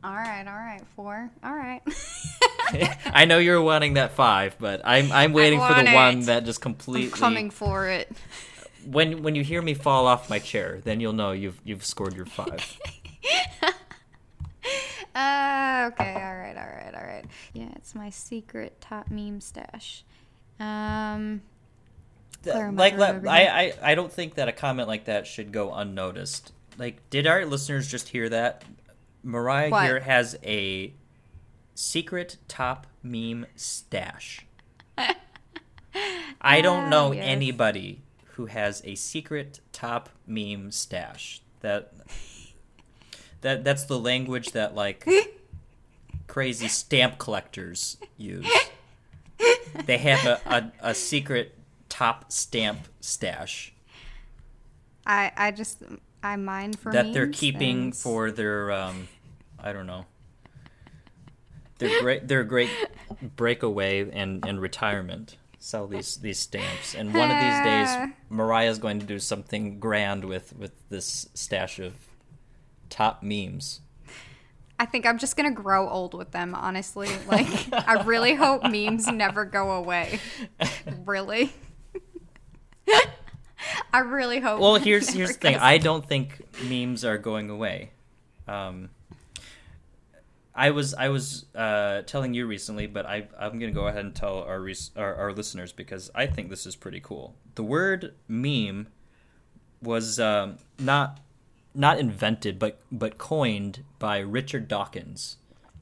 All 0.03 0.13
right, 0.13 0.47
all 0.47 0.55
right, 0.55 0.81
four. 0.95 1.29
All 1.43 1.53
right. 1.53 1.81
I 3.05 3.25
know 3.25 3.37
you're 3.37 3.61
wanting 3.61 3.95
that 3.95 4.13
five, 4.13 4.55
but 4.59 4.81
I'm 4.85 5.11
I'm 5.11 5.33
waiting 5.33 5.59
for 5.59 5.73
the 5.73 5.83
want 5.83 5.93
one 5.93 6.21
that 6.25 6.45
just 6.45 6.61
completely 6.61 7.11
I'm 7.11 7.19
coming 7.19 7.49
for 7.49 7.87
it. 7.87 8.09
when 8.85 9.23
when 9.23 9.35
you 9.35 9.43
hear 9.43 9.61
me 9.61 9.73
fall 9.73 10.07
off 10.07 10.29
my 10.29 10.39
chair, 10.39 10.79
then 10.83 11.01
you'll 11.01 11.13
know 11.13 11.31
you've 11.31 11.59
you've 11.63 11.85
scored 11.85 12.15
your 12.15 12.25
five. 12.25 12.77
Uh, 15.19 15.89
okay, 15.91 16.13
all 16.13 16.37
right, 16.37 16.55
all 16.55 16.63
right, 16.85 16.93
all 16.95 17.03
right. 17.05 17.25
Yeah, 17.53 17.69
it's 17.75 17.93
my 17.93 18.09
secret 18.09 18.79
top 18.79 19.09
meme 19.11 19.41
stash. 19.41 20.03
Um, 20.59 21.41
Clara 22.43 22.71
like 22.71 22.97
I. 22.99 23.47
I 23.47 23.73
I 23.91 23.95
don't 23.95 24.11
think 24.11 24.35
that 24.35 24.47
a 24.47 24.53
comment 24.53 24.87
like 24.87 25.05
that 25.05 25.27
should 25.27 25.51
go 25.51 25.73
unnoticed. 25.73 26.53
Like, 26.77 27.09
did 27.09 27.27
our 27.27 27.45
listeners 27.45 27.87
just 27.87 28.09
hear 28.09 28.29
that? 28.29 28.63
Mariah 29.23 29.69
What? 29.69 29.83
here 29.85 29.99
has 29.99 30.37
a 30.43 30.93
secret 31.75 32.37
top 32.47 32.87
meme 33.03 33.45
stash. 33.57 34.45
I 36.41 36.61
don't 36.61 36.89
know 36.89 37.09
Ah, 37.09 37.15
yes. 37.15 37.25
anybody 37.25 38.01
who 38.35 38.45
has 38.45 38.81
a 38.85 38.95
secret 38.95 39.59
top 39.73 40.09
meme 40.25 40.71
stash. 40.71 41.41
That 41.59 41.91
that 43.41 43.63
that's 43.63 43.85
the 43.85 43.99
language 43.99 44.51
that 44.51 44.75
like 44.75 45.07
crazy 46.27 46.67
stamp 46.67 47.17
collectors 47.17 47.97
use. 48.17 48.47
They 49.85 49.97
have 49.97 50.25
a, 50.25 50.41
a, 50.81 50.89
a 50.89 50.93
secret 50.95 51.55
top 51.87 52.31
stamp 52.31 52.87
stash 53.01 53.73
I 55.05 55.31
I 55.35 55.51
just 55.51 55.81
I 56.21 56.35
mine 56.35 56.73
for 56.73 56.91
that 56.91 57.13
they're 57.13 57.27
keeping 57.27 57.81
and- 57.85 57.95
for 57.95 58.31
their 58.31 58.71
um 58.71 59.07
I 59.57 59.73
don't 59.73 59.87
know. 59.87 60.05
they're 61.79 62.01
great 62.01 62.27
their 62.27 62.43
great 62.43 62.69
breakaway 63.35 64.09
and, 64.11 64.45
and 64.45 64.61
retirement. 64.61 65.37
Sell 65.57 65.87
these 65.87 66.17
these 66.17 66.39
stamps. 66.39 66.93
And 66.95 67.13
one 67.13 67.31
of 67.31 67.37
these 67.39 67.59
days 67.63 68.11
Mariah's 68.29 68.77
going 68.79 68.99
to 68.99 69.05
do 69.05 69.19
something 69.19 69.79
grand 69.79 70.23
with, 70.25 70.55
with 70.55 70.71
this 70.89 71.27
stash 71.33 71.79
of 71.79 71.93
top 72.89 73.23
memes. 73.23 73.81
I 74.79 74.85
think 74.85 75.05
I'm 75.05 75.17
just 75.17 75.35
gonna 75.35 75.51
grow 75.51 75.89
old 75.89 76.13
with 76.13 76.31
them. 76.31 76.55
Honestly, 76.55 77.09
like 77.27 77.47
I 77.73 78.03
really 78.03 78.33
hope 78.35 78.63
memes 78.63 79.07
never 79.07 79.45
go 79.45 79.71
away. 79.71 80.19
Really. 81.05 81.51
I 83.93 83.99
really 83.99 84.39
hope. 84.39 84.59
Well, 84.61 84.75
here's 84.75 85.09
here's 85.09 85.33
the 85.33 85.37
thing. 85.37 85.53
goes- 85.53 85.61
I 85.61 85.77
don't 85.77 86.05
think 86.07 86.41
memes 86.63 87.03
are 87.03 87.17
going 87.17 87.49
away. 87.49 87.91
Um, 88.47 88.89
I 90.55 90.71
was 90.71 90.93
I 90.93 91.09
was 91.09 91.45
uh, 91.55 92.01
telling 92.03 92.33
you 92.33 92.45
recently, 92.47 92.87
but 92.87 93.05
I 93.05 93.27
I'm 93.37 93.59
gonna 93.59 93.71
go 93.71 93.87
ahead 93.87 94.05
and 94.05 94.15
tell 94.15 94.43
our, 94.43 94.59
res- 94.59 94.91
our 94.95 95.13
our 95.15 95.33
listeners 95.33 95.71
because 95.71 96.09
I 96.15 96.25
think 96.25 96.49
this 96.49 96.65
is 96.65 96.75
pretty 96.75 96.99
cool. 97.01 97.35
The 97.55 97.63
word 97.63 98.13
meme 98.27 98.87
was 99.81 100.19
um, 100.19 100.57
not 100.77 101.19
not 101.73 101.99
invented, 101.99 102.59
but 102.59 102.79
but 102.91 103.17
coined 103.17 103.83
by 103.99 104.19
Richard 104.19 104.67
Dawkins 104.67 105.37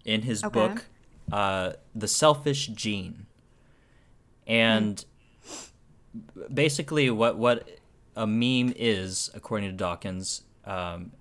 in 0.05 0.23
his 0.23 0.43
Okay. 0.43 0.51
book 0.53 0.85
uh, 1.31 1.73
"The 1.95 2.07
Selfish 2.07 2.67
Gene," 2.67 3.25
and 4.45 5.03
basically 6.53 7.09
what 7.09 7.37
what 7.37 7.67
a 8.15 8.25
meme 8.25 8.73
is, 8.75 9.29
according 9.33 9.69
to 9.69 9.75
Dawkins, 9.75 10.43
um, 10.65 11.11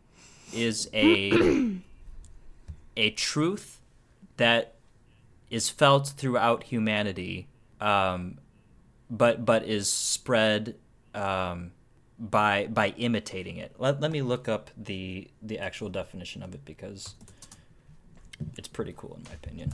is 0.52 0.88
a 0.92 1.32
a 2.96 3.10
truth 3.10 3.80
that 4.36 4.74
is 5.50 5.70
felt 5.70 6.08
throughout 6.08 6.64
humanity, 6.64 7.48
um, 7.80 8.38
but 9.10 9.44
but 9.44 9.64
is 9.64 9.92
spread 9.92 10.76
um, 11.14 11.72
by 12.18 12.66
by 12.66 12.88
imitating 12.96 13.56
it. 13.56 13.74
Let, 13.78 14.00
let 14.00 14.10
me 14.10 14.22
look 14.22 14.48
up 14.48 14.70
the 14.76 15.28
the 15.42 15.58
actual 15.58 15.88
definition 15.88 16.42
of 16.42 16.54
it 16.54 16.64
because 16.64 17.14
it's 18.56 18.68
pretty 18.68 18.94
cool 18.96 19.16
in 19.16 19.24
my 19.24 19.34
opinion. 19.34 19.72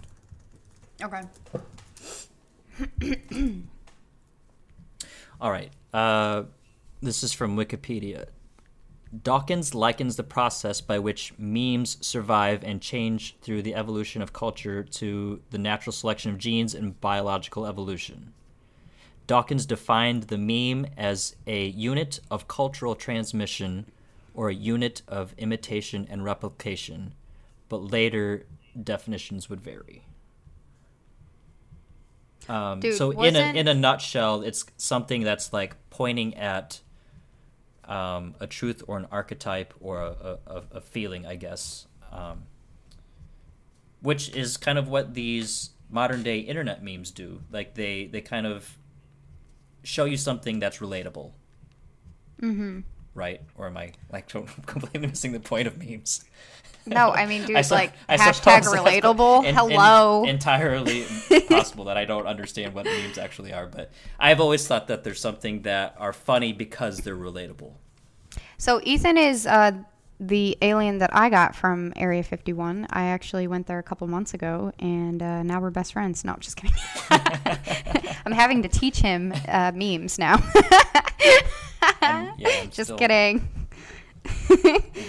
Okay. 1.03 1.23
All 5.41 5.51
right. 5.51 5.71
Uh, 5.93 6.45
this 7.01 7.23
is 7.23 7.33
from 7.33 7.57
Wikipedia. 7.57 8.27
Dawkins 9.23 9.75
likens 9.75 10.17
the 10.17 10.23
process 10.23 10.81
by 10.81 10.99
which 10.99 11.35
memes 11.37 11.99
survive 12.05 12.65
and 12.65 12.81
change 12.81 13.37
through 13.43 13.61
the 13.63 13.75
evolution 13.75 14.23
of 14.23 14.33
culture 14.33 14.83
to 14.83 15.43
the 15.51 15.59
natural 15.59 15.93
selection 15.93 16.31
of 16.31 16.39
genes 16.39 16.75
and 16.75 16.99
biological 17.01 17.67
evolution. 17.67 18.33
Dawkins 19.33 19.65
defined 19.65 20.25
the 20.25 20.37
meme 20.37 20.85
as 20.95 21.37
a 21.47 21.69
unit 21.69 22.21
of 22.31 22.49
cultural 22.49 22.95
transmission 22.95 23.87
or 24.35 24.51
a 24.51 24.55
unit 24.55 25.01
of 25.09 25.33
imitation 25.39 26.07
and 26.11 26.23
replication, 26.23 27.15
but 27.71 27.79
later 27.79 28.45
definitions 28.79 29.49
would 29.49 29.63
vary. 29.63 30.05
Um, 32.47 32.81
Dude, 32.81 32.95
so 32.95 33.13
in 33.13 33.35
a 33.35 33.59
in 33.59 33.69
a 33.69 33.73
nutshell, 33.73 34.43
it's 34.43 34.67
something 34.77 35.23
that's 35.23 35.51
like 35.51 35.77
pointing 35.89 36.37
at 36.37 36.83
um, 37.85 38.35
a 38.39 38.47
truth 38.47 38.83
or 38.87 38.99
an 38.99 39.07
archetype 39.11 39.73
or 39.81 40.03
a, 40.03 40.39
a, 40.47 40.63
a 40.73 40.81
feeling, 40.83 41.25
I 41.25 41.37
guess, 41.37 41.87
um, 42.13 42.43
which 44.03 44.29
is 44.37 44.59
kind 44.59 44.77
of 44.77 44.89
what 44.91 45.15
these 45.15 45.71
modern 45.89 46.23
day 46.23 46.41
internet 46.41 46.85
memes 46.85 47.11
do. 47.11 47.41
Like 47.51 47.73
they 47.77 48.05
they 48.05 48.21
kind 48.21 48.47
of 48.47 48.77
show 49.83 50.05
you 50.05 50.17
something 50.17 50.59
that's 50.59 50.79
relatable. 50.79 51.33
Mm-hmm. 52.41 52.81
Right? 53.15 53.41
Or 53.57 53.67
am 53.67 53.77
I 53.77 53.93
like 54.11 54.29
completely 54.67 55.07
missing 55.09 55.33
the 55.33 55.41
point 55.41 55.67
of 55.67 55.79
memes? 55.79 56.25
No, 56.87 57.11
I 57.11 57.27
mean, 57.27 57.45
dude, 57.47 57.57
I 57.57 57.63
su- 57.63 57.75
like 57.75 57.93
I 58.09 58.17
hashtag 58.17 58.63
relatable. 58.63 59.45
en- 59.45 59.55
Hello. 59.55 60.25
entirely 60.25 61.05
possible 61.49 61.85
that 61.85 61.97
I 61.97 62.05
don't 62.05 62.27
understand 62.27 62.75
what 62.75 62.85
memes 62.87 63.19
actually 63.19 63.53
are, 63.53 63.67
but 63.67 63.91
I've 64.19 64.41
always 64.41 64.67
thought 64.67 64.89
that 64.89 65.05
there's 65.05 65.21
something 65.21 65.63
that 65.63 65.95
are 65.99 66.13
funny 66.13 66.53
because 66.53 67.01
they're 67.01 67.17
relatable. 67.17 67.75
So 68.59 68.81
Ethan 68.85 69.19
is 69.19 69.47
uh, 69.47 69.73
the 70.23 70.57
alien 70.63 70.99
that 70.99 71.15
I 71.15 71.29
got 71.29 71.57
from 71.57 71.93
Area 71.97 72.23
51. 72.23 72.87
I 72.91 73.07
actually 73.07 73.49
went 73.49 73.67
there 73.67 73.81
a 73.81 73.83
couple 73.83 74.07
months 74.07 74.35
ago, 74.35 74.73
and 74.79 75.21
uh, 75.21 75.43
now 75.43 75.61
we're 75.61 75.71
best 75.71 75.93
friends. 75.93 76.25
No, 76.25 76.37
just 76.39 76.57
kidding. 76.57 76.75
I'm 78.25 78.33
having 78.33 78.63
to 78.63 78.69
teach 78.69 78.99
him 78.99 79.35
uh, 79.49 79.73
memes 79.75 80.19
now. 80.19 80.43
And, 82.01 82.33
yeah, 82.39 82.49
I'm 82.63 82.71
just 82.71 82.97
kidding. 82.97 83.49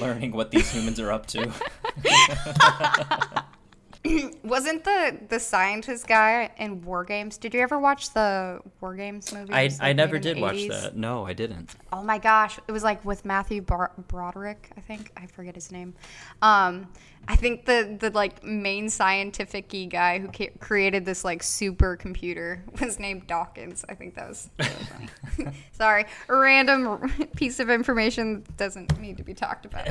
Learning 0.02 0.32
what 0.32 0.50
these 0.50 0.72
humans 0.72 1.00
are 1.00 1.12
up 1.12 1.28
to. 1.28 1.52
Wasn't 4.44 4.84
the 4.84 5.18
the 5.30 5.40
scientist 5.40 6.08
guy 6.08 6.52
in 6.58 6.82
War 6.82 7.04
Games? 7.06 7.38
Did 7.38 7.54
you 7.54 7.62
ever 7.62 7.80
watch 7.80 8.14
the 8.14 8.60
War 8.82 8.96
Games 8.96 9.32
movie? 9.34 9.54
I, 9.54 9.70
I 9.80 9.94
never 9.94 10.20
did 10.20 10.40
watch 10.40 10.68
that. 10.68 10.96
No, 10.98 11.26
I 11.26 11.34
didn't. 11.34 11.76
Oh 11.92 12.04
my 12.04 12.18
gosh, 12.18 12.60
it 12.68 12.72
was 12.72 12.84
like 12.84 13.04
with 13.06 13.24
Matthew 13.24 13.62
Bar- 13.62 13.94
Broderick, 14.08 14.72
I 14.76 14.82
think. 14.82 15.12
I 15.16 15.26
forget 15.28 15.56
his 15.56 15.72
name. 15.72 15.94
Um, 16.42 16.90
I 17.28 17.36
think 17.36 17.66
the 17.66 17.96
the 18.00 18.10
like 18.10 18.44
main 18.44 18.90
scientific 18.90 19.70
guy 19.90 20.20
who 20.20 20.28
ca- 20.28 20.52
created 20.60 21.06
this 21.06 21.24
like 21.24 21.42
supercomputer 21.42 22.60
was 22.82 23.00
named 23.00 23.28
Dawkins. 23.28 23.86
I 23.88 23.96
think 23.96 24.16
that 24.16 24.28
was 24.30 24.50
really 24.60 25.10
funny. 25.38 25.58
Sorry, 25.72 26.06
a 26.28 26.36
random 26.36 27.12
piece 27.36 27.60
of 27.60 27.70
information 27.70 28.44
that 28.44 28.58
doesn't 28.58 29.00
need 29.00 29.18
to 29.18 29.24
be 29.24 29.34
talked 29.34 29.66
about. 29.66 29.88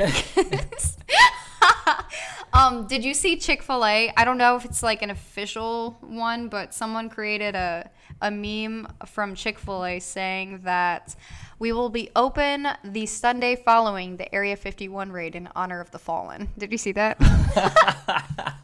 um, 2.53 2.87
did 2.87 3.05
you 3.05 3.15
see 3.15 3.37
Chick 3.37 3.63
Fil 3.63 3.85
A? 3.85 4.13
I 4.17 4.25
don't 4.25 4.39
know 4.39 4.57
if 4.57 4.65
it's 4.65 4.83
like 4.83 5.03
an 5.03 5.11
official 5.11 5.97
one, 6.01 6.49
but 6.49 6.75
someone 6.75 7.09
created 7.09 7.55
a 7.55 7.91
a 8.23 8.31
meme 8.31 8.87
from 9.07 9.35
Chick 9.35 9.59
Fil 9.59 9.85
A 9.85 9.99
saying 9.99 10.61
that 10.65 11.15
we 11.59 11.73
will 11.73 11.91
be 11.91 12.09
open 12.17 12.69
the 12.85 13.05
Sunday 13.07 13.57
following 13.57 14.17
the 14.17 14.33
Area 14.35 14.57
51 14.57 15.13
raid 15.13 15.35
in 15.37 15.49
honor 15.55 15.81
of 15.81 15.91
the 15.91 15.99
fallen. 15.99 16.49
Did 16.57 16.73
you 16.73 16.79
see 16.79 16.93
that? 16.93 17.19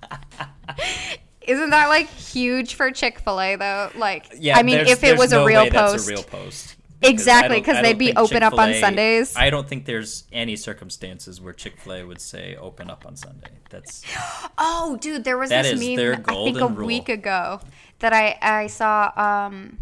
Isn't 1.43 1.71
that 1.71 1.89
like 1.89 2.09
huge 2.09 2.75
for 2.75 2.91
Chick 2.91 3.19
Fil 3.19 3.41
A 3.41 3.57
though? 3.57 3.91
Like, 3.97 4.27
Yeah, 4.39 4.59
I 4.59 4.63
mean, 4.63 4.79
if 4.81 5.03
it 5.03 5.17
was 5.19 5.33
no 5.33 5.43
a 5.43 5.47
real 5.47 5.71
post, 5.71 6.09
a 6.09 6.13
real 6.13 6.23
post. 6.23 6.77
Because 7.01 7.13
Exactly, 7.13 7.61
'cause 7.61 7.81
they'd 7.81 7.97
be 7.97 8.13
open 8.17 8.43
up 8.43 8.55
on 8.55 8.71
Chick-fil-A 8.71 8.81
Sundays. 8.81 9.37
I 9.37 9.51
don't 9.51 9.69
think 9.69 9.85
there's 9.87 10.25
any 10.33 10.57
circumstances 10.57 11.41
where 11.41 11.53
Chick 11.53 11.79
Fil 11.79 11.93
A 11.95 12.03
would 12.05 12.21
say 12.21 12.57
open 12.57 12.91
up 12.91 13.07
on 13.07 13.15
Sunday. 13.15 13.51
That's 13.71 14.03
Oh, 14.59 14.99
dude, 15.01 15.23
there 15.23 15.39
was 15.39 15.51
That 15.51 15.63
this 15.63 15.81
is 15.81 15.97
meme 15.97 16.25
I 16.27 16.35
think 16.35 16.59
a 16.61 16.67
rule. 16.67 16.87
week 16.89 17.09
ago 17.09 17.61
that 18.01 18.13
I 18.13 18.39
I 18.41 18.67
saw. 18.67 19.13
Um, 19.17 19.79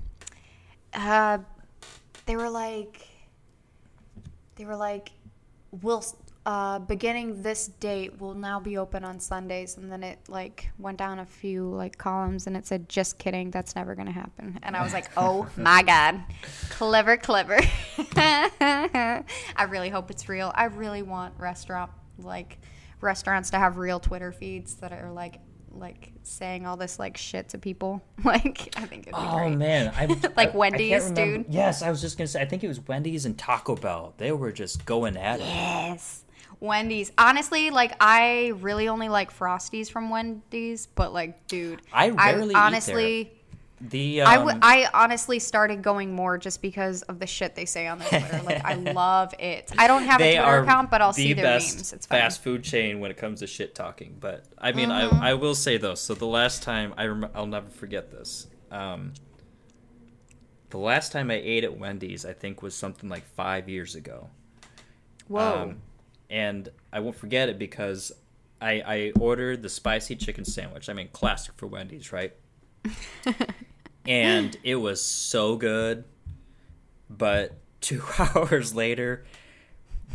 uh, 0.94 1.38
they 2.24 2.36
were 2.36 2.50
like, 2.50 3.06
they 4.56 4.64
were 4.64 4.76
like, 4.76 5.12
we'll 5.70 6.02
uh, 6.46 6.78
beginning 6.78 7.42
this 7.42 7.66
date 7.66 8.20
will 8.20 8.34
now 8.34 8.60
be 8.60 8.78
open 8.78 9.02
on 9.02 9.18
Sundays, 9.18 9.76
and 9.76 9.90
then 9.90 10.04
it 10.04 10.18
like 10.28 10.70
went 10.78 10.96
down 10.96 11.18
a 11.18 11.26
few 11.26 11.68
like 11.68 11.98
columns, 11.98 12.46
and 12.46 12.56
it 12.56 12.64
said, 12.66 12.88
"Just 12.88 13.18
kidding, 13.18 13.50
that's 13.50 13.74
never 13.74 13.96
gonna 13.96 14.12
happen." 14.12 14.58
And 14.62 14.76
I 14.76 14.82
was 14.84 14.92
like, 14.92 15.10
"Oh 15.16 15.48
my 15.56 15.82
god, 15.82 16.20
clever, 16.70 17.16
clever." 17.16 17.58
I 18.16 19.66
really 19.68 19.88
hope 19.88 20.12
it's 20.12 20.28
real. 20.28 20.52
I 20.54 20.66
really 20.66 21.02
want 21.02 21.34
restaurant 21.36 21.90
like 22.16 22.58
restaurants 23.00 23.50
to 23.50 23.58
have 23.58 23.76
real 23.76 23.98
Twitter 23.98 24.30
feeds 24.30 24.76
that 24.76 24.92
are 24.92 25.10
like 25.10 25.40
like 25.78 26.12
saying 26.22 26.66
all 26.66 26.76
this 26.76 26.98
like 26.98 27.16
shit 27.16 27.48
to 27.50 27.58
people. 27.58 28.02
Like 28.24 28.74
I 28.76 28.80
think 28.86 29.02
it'd 29.08 29.14
be 29.14 29.20
Oh 29.20 29.36
great. 29.38 29.56
man, 29.56 29.92
I 29.96 30.06
Like 30.06 30.24
I- 30.24 30.40
I 30.40 30.44
can't 30.46 30.54
Wendy's, 30.54 31.04
remember- 31.10 31.36
dude. 31.44 31.46
Yes, 31.54 31.82
I 31.82 31.90
was 31.90 32.00
just 32.00 32.18
gonna 32.18 32.28
say. 32.28 32.40
I 32.40 32.44
think 32.46 32.64
it 32.64 32.68
was 32.68 32.80
Wendy's 32.86 33.24
and 33.26 33.36
Taco 33.38 33.76
Bell. 33.76 34.14
They 34.18 34.32
were 34.32 34.52
just 34.52 34.84
going 34.86 35.16
at 35.16 35.40
it. 35.40 35.44
Yes. 35.46 36.24
Wendy's. 36.58 37.12
Honestly, 37.18 37.70
like 37.70 37.94
I 38.00 38.52
really 38.60 38.88
only 38.88 39.08
like 39.10 39.36
Frosties 39.36 39.90
from 39.90 40.08
Wendy's, 40.10 40.86
but 40.86 41.12
like, 41.12 41.46
dude, 41.46 41.82
I 41.92 42.08
rarely 42.10 42.54
there. 42.54 42.62
honestly, 42.62 43.32
The 43.80 44.22
I 44.22 44.36
um, 44.36 44.46
w- 44.46 44.58
I 44.62 44.88
honestly 44.94 45.38
started 45.38 45.82
going 45.82 46.14
more 46.14 46.38
just 46.38 46.62
because 46.62 47.02
of 47.02 47.18
the 47.18 47.26
shit 47.26 47.54
they 47.54 47.66
say 47.66 47.86
on 47.86 47.98
their 47.98 48.08
Twitter. 48.08 48.40
like, 48.42 48.64
I 48.64 48.74
love 48.92 49.34
it. 49.38 49.70
I 49.76 49.86
don't 49.86 50.04
have 50.04 50.20
a 50.22 50.34
Twitter 50.36 50.62
account, 50.62 50.90
but 50.90 51.02
I'll 51.02 51.12
the 51.12 51.22
see 51.22 51.32
their 51.34 51.44
best 51.44 51.76
memes. 51.76 51.92
It's 51.92 52.06
fun. 52.06 52.18
fast 52.20 52.42
food 52.42 52.64
chain 52.64 53.00
when 53.00 53.10
it 53.10 53.18
comes 53.18 53.40
to 53.40 53.46
shit 53.46 53.74
talking. 53.74 54.16
But 54.18 54.44
I 54.56 54.72
mean, 54.72 54.88
Mm-hmm. 54.88 55.22
I 55.22 55.30
I 55.30 55.34
will 55.34 55.54
say 55.54 55.76
though. 55.76 55.94
So 55.94 56.14
the 56.14 56.26
last 56.26 56.62
time 56.62 56.94
I 56.96 57.06
rem- 57.06 57.28
I'll 57.34 57.46
never 57.46 57.68
forget 57.68 58.10
this. 58.10 58.46
Um, 58.70 59.12
the 60.70 60.78
last 60.78 61.12
time 61.12 61.30
I 61.30 61.34
ate 61.34 61.62
at 61.64 61.78
Wendy's, 61.78 62.24
I 62.24 62.32
think 62.32 62.62
was 62.62 62.74
something 62.74 63.08
like 63.10 63.24
five 63.34 63.68
years 63.68 63.94
ago. 63.94 64.30
Whoa. 65.28 65.62
Um, 65.62 65.76
and 66.30 66.68
I 66.92 67.00
won't 67.00 67.16
forget 67.16 67.48
it 67.48 67.58
because 67.58 68.10
I, 68.60 68.82
I 68.86 69.12
ordered 69.20 69.62
the 69.62 69.68
spicy 69.68 70.16
chicken 70.16 70.44
sandwich. 70.44 70.88
I 70.88 70.92
mean, 70.92 71.08
classic 71.12 71.54
for 71.56 71.66
Wendy's, 71.66 72.10
right? 72.12 72.32
and 74.06 74.56
it 74.62 74.76
was 74.76 75.02
so 75.02 75.56
good. 75.56 76.04
But 77.08 77.58
two 77.80 78.02
hours 78.18 78.74
later, 78.74 79.24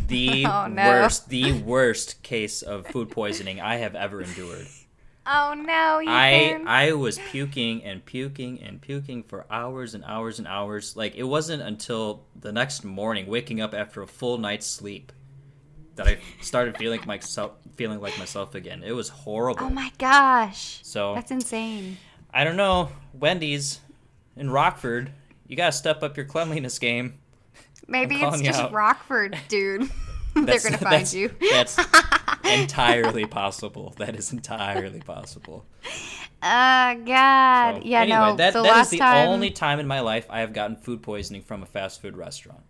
the 0.08 0.46
Oh, 0.50 0.68
no. 0.68 0.88
worst, 0.90 1.30
the 1.30 1.54
worst 1.62 2.22
case 2.24 2.62
of 2.62 2.88
food 2.88 3.10
poisoning 3.10 3.60
I 3.62 3.78
have 3.78 3.96
ever 3.96 4.22
endured. 4.22 4.68
oh 5.26 5.54
no, 5.54 6.02
I 6.08 6.62
I 6.66 6.94
was 6.94 7.20
puking 7.30 7.84
and 7.84 8.04
puking 8.06 8.62
and 8.62 8.82
puking 8.82 9.24
for 9.24 9.46
hours 9.52 9.94
and 9.94 10.04
hours 10.06 10.40
and 10.40 10.48
hours. 10.48 10.96
Like 10.98 11.16
it 11.16 11.24
wasn't 11.24 11.62
until 11.62 12.26
the 12.40 12.52
next 12.52 12.84
morning, 12.84 13.28
waking 13.28 13.62
up 13.62 13.74
after 13.74 14.02
a 14.02 14.08
full 14.08 14.38
night's 14.38 14.66
sleep, 14.66 15.12
that 15.96 16.08
I 16.08 16.18
started 16.42 16.76
feeling 16.78 17.02
myself 17.06 17.52
feeling 17.76 18.02
like 18.02 18.18
myself 18.18 18.56
again. 18.56 18.84
It 18.84 18.94
was 18.94 19.10
horrible. 19.10 19.68
oh 19.68 19.70
my 19.70 19.92
gosh, 19.98 20.80
so 20.84 21.14
that's 21.16 21.32
insane. 21.32 21.98
I 22.34 22.44
don't 22.44 22.56
know, 22.56 22.90
Wendy's 23.14 23.80
in 24.36 24.50
Rockford, 24.50 25.12
you 25.48 25.56
gotta 25.56 25.72
step 25.74 26.02
up 26.04 26.16
your 26.18 26.26
cleanliness 26.26 26.80
game. 26.80 27.20
Maybe 27.88 28.16
it's 28.22 28.42
just 28.42 28.60
out. 28.60 28.72
Rockford, 28.72 29.38
dude. 29.50 29.90
They're 30.34 30.60
gonna 30.60 30.78
find 30.78 31.06
that's- 31.06 31.14
you. 31.14 31.30
That's 31.52 31.78
entirely 32.46 33.26
possible. 33.26 33.94
That 33.98 34.16
is 34.16 34.32
entirely 34.32 35.02
possible. 35.02 35.66
Oh 36.44 36.96
God, 37.06 37.76
So, 37.76 37.82
yeah, 37.84 38.02
anyway, 38.02 38.18
no. 38.18 38.36
that, 38.38 38.54
the 38.54 38.64
that 38.64 38.82
is 38.82 38.90
the 38.90 38.98
time, 38.98 39.28
only 39.28 39.52
time 39.52 39.80
in 39.80 39.88
my 39.88 40.00
life 40.00 40.26
I 40.30 40.40
have 40.40 40.54
gotten 40.54 40.76
food 40.78 41.02
poisoning 41.04 41.42
from 41.44 41.62
a 41.64 41.66
fast 41.66 42.02
food 42.02 42.16
restaurant. 42.18 42.62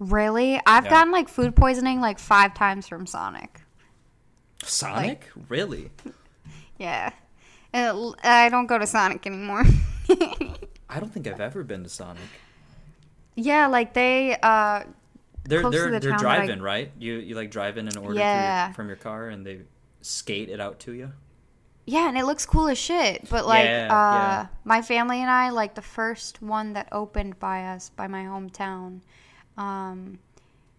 really, 0.00 0.60
I've 0.66 0.84
Yeah. 0.84 0.90
gotten 0.90 1.12
like 1.12 1.28
food 1.28 1.54
poisoning 1.56 2.00
like 2.00 2.18
five 2.18 2.52
times 2.54 2.88
from 2.88 3.06
Sonic. 3.06 3.62
Sonic? 4.64 5.28
really? 5.48 5.90
Yeah, 6.78 7.10
Uh, 7.76 8.12
I 8.22 8.48
don't 8.48 8.66
go 8.66 8.78
to 8.78 8.86
Sonic 8.86 9.26
anymore. 9.26 9.64
I 10.88 11.00
don't 11.00 11.12
think 11.12 11.26
I've 11.26 11.40
ever 11.40 11.62
been 11.62 11.82
to 11.82 11.88
Sonic. 11.88 12.22
yeah, 13.34 13.66
like 13.66 13.92
they, 13.92 14.36
uh, 14.42 14.84
They're 15.44 15.68
they're 15.70 15.90
the 15.90 16.00
they're 16.00 16.10
that 16.12 16.14
I- 16.14 16.16
driving, 16.18 16.60
right? 16.62 16.90
You 16.98 17.14
you 17.14 17.34
like 17.34 17.50
drive 17.50 17.76
in 17.78 17.86
and 17.88 17.96
order 17.96 18.14
Yeah. 18.18 18.66
through 18.66 18.66
your, 18.68 18.74
from 18.74 18.86
your 18.88 18.96
car 18.96 19.28
and 19.28 19.44
they 19.46 19.60
skate 20.00 20.48
it 20.48 20.60
out 20.60 20.78
to 20.80 20.92
you. 20.92 21.12
yeah, 21.86 22.08
and 22.08 22.16
it 22.18 22.24
looks 22.24 22.46
cool 22.46 22.68
as 22.68 22.78
shit. 22.78 23.28
But 23.28 23.46
like, 23.46 23.64
Yeah, 23.66 23.88
uh, 23.90 24.14
yeah. 24.16 24.46
my 24.64 24.80
family 24.82 25.20
and 25.20 25.30
I, 25.30 25.50
like 25.50 25.74
the 25.74 25.82
first 25.82 26.40
one 26.42 26.72
that 26.74 26.88
opened 26.92 27.38
by 27.38 27.64
us, 27.66 27.90
by 27.90 28.06
my 28.08 28.22
hometown, 28.24 29.00
um, 29.56 30.18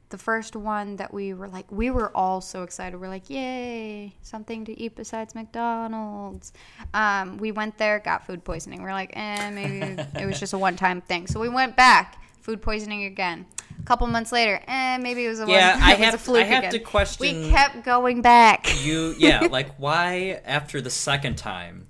the 0.10 0.17
first 0.17 0.56
one 0.56 0.96
that 0.98 1.13
we 1.13 1.34
were 1.34 1.48
like, 1.50 1.70
we 1.72 1.89
were 1.89 2.15
all 2.15 2.39
so 2.39 2.63
excited. 2.63 3.00
We're 3.00 3.10
like, 3.10 3.30
yay, 3.30 4.13
something 4.22 4.63
to 4.65 4.80
eat 4.80 4.96
besides 4.96 5.36
McDonald's. 5.36 6.54
Um, 6.93 7.38
we 7.38 7.52
went 7.52 7.78
there, 7.78 8.00
got 8.00 8.26
food 8.26 8.43
poisoning. 8.43 8.82
We're 8.84 8.93
like, 8.93 9.12
eh, 9.15 9.50
maybe 9.52 10.02
it 10.20 10.26
was 10.26 10.39
just 10.39 10.54
a 10.54 10.58
one 10.58 10.76
time 10.78 11.02
thing. 11.02 11.28
So 11.28 11.39
we 11.39 11.50
went 11.50 11.76
back, 11.76 12.22
food 12.41 12.62
poisoning 12.62 13.04
again. 13.04 13.46
A 13.80 13.84
couple 13.84 14.08
months 14.08 14.32
later, 14.32 14.62
eh, 14.67 14.98
maybe 14.98 15.26
it 15.26 15.30
was 15.30 15.39
a 15.41 15.46
Yeah, 15.48 15.74
one. 15.76 15.84
I 15.84 15.91
have- 15.96 16.22
fluke 16.22 16.39
I 16.41 16.43
have 16.46 16.60
again. 16.60 16.72
to 16.72 16.80
question- 16.80 17.43
We 17.43 17.50
kept 17.50 17.84
going 17.84 18.22
back. 18.22 18.65
You 18.86 19.13
yeah, 19.17 19.41
like 19.52 19.76
why 19.78 20.41
after 20.46 20.80
the 20.82 20.89
second 20.89 21.38
time 21.38 21.88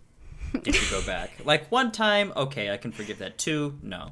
did 0.64 0.76
you 0.76 0.90
go 0.90 1.02
back? 1.06 1.30
Like 1.46 1.72
one 1.72 1.92
time, 1.92 2.34
okay, 2.36 2.72
I 2.72 2.78
can 2.78 2.92
forgive 2.92 3.20
that. 3.20 3.38
Two, 3.38 3.78
no. 3.84 4.10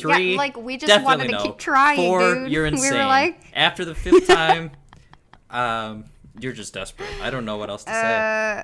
Three, 0.00 0.36
like, 0.36 0.56
we 0.56 0.76
just 0.76 1.04
wanted 1.04 1.26
to 1.26 1.32
no. 1.32 1.42
keep 1.42 1.58
trying, 1.58 1.96
Four, 1.96 2.34
dude. 2.34 2.52
you're 2.52 2.64
We 2.64 2.70
were 2.70 2.76
insane. 2.76 3.06
like- 3.06 3.40
after 3.54 3.84
the 3.84 3.94
fifth 3.94 4.26
time, 4.28 4.70
um, 5.50 6.04
you're 6.38 6.52
just 6.52 6.72
desperate. 6.74 7.08
I 7.20 7.30
don't 7.30 7.44
know 7.44 7.56
what 7.56 7.70
else 7.70 7.84
to 7.84 7.90
say. 7.92 8.62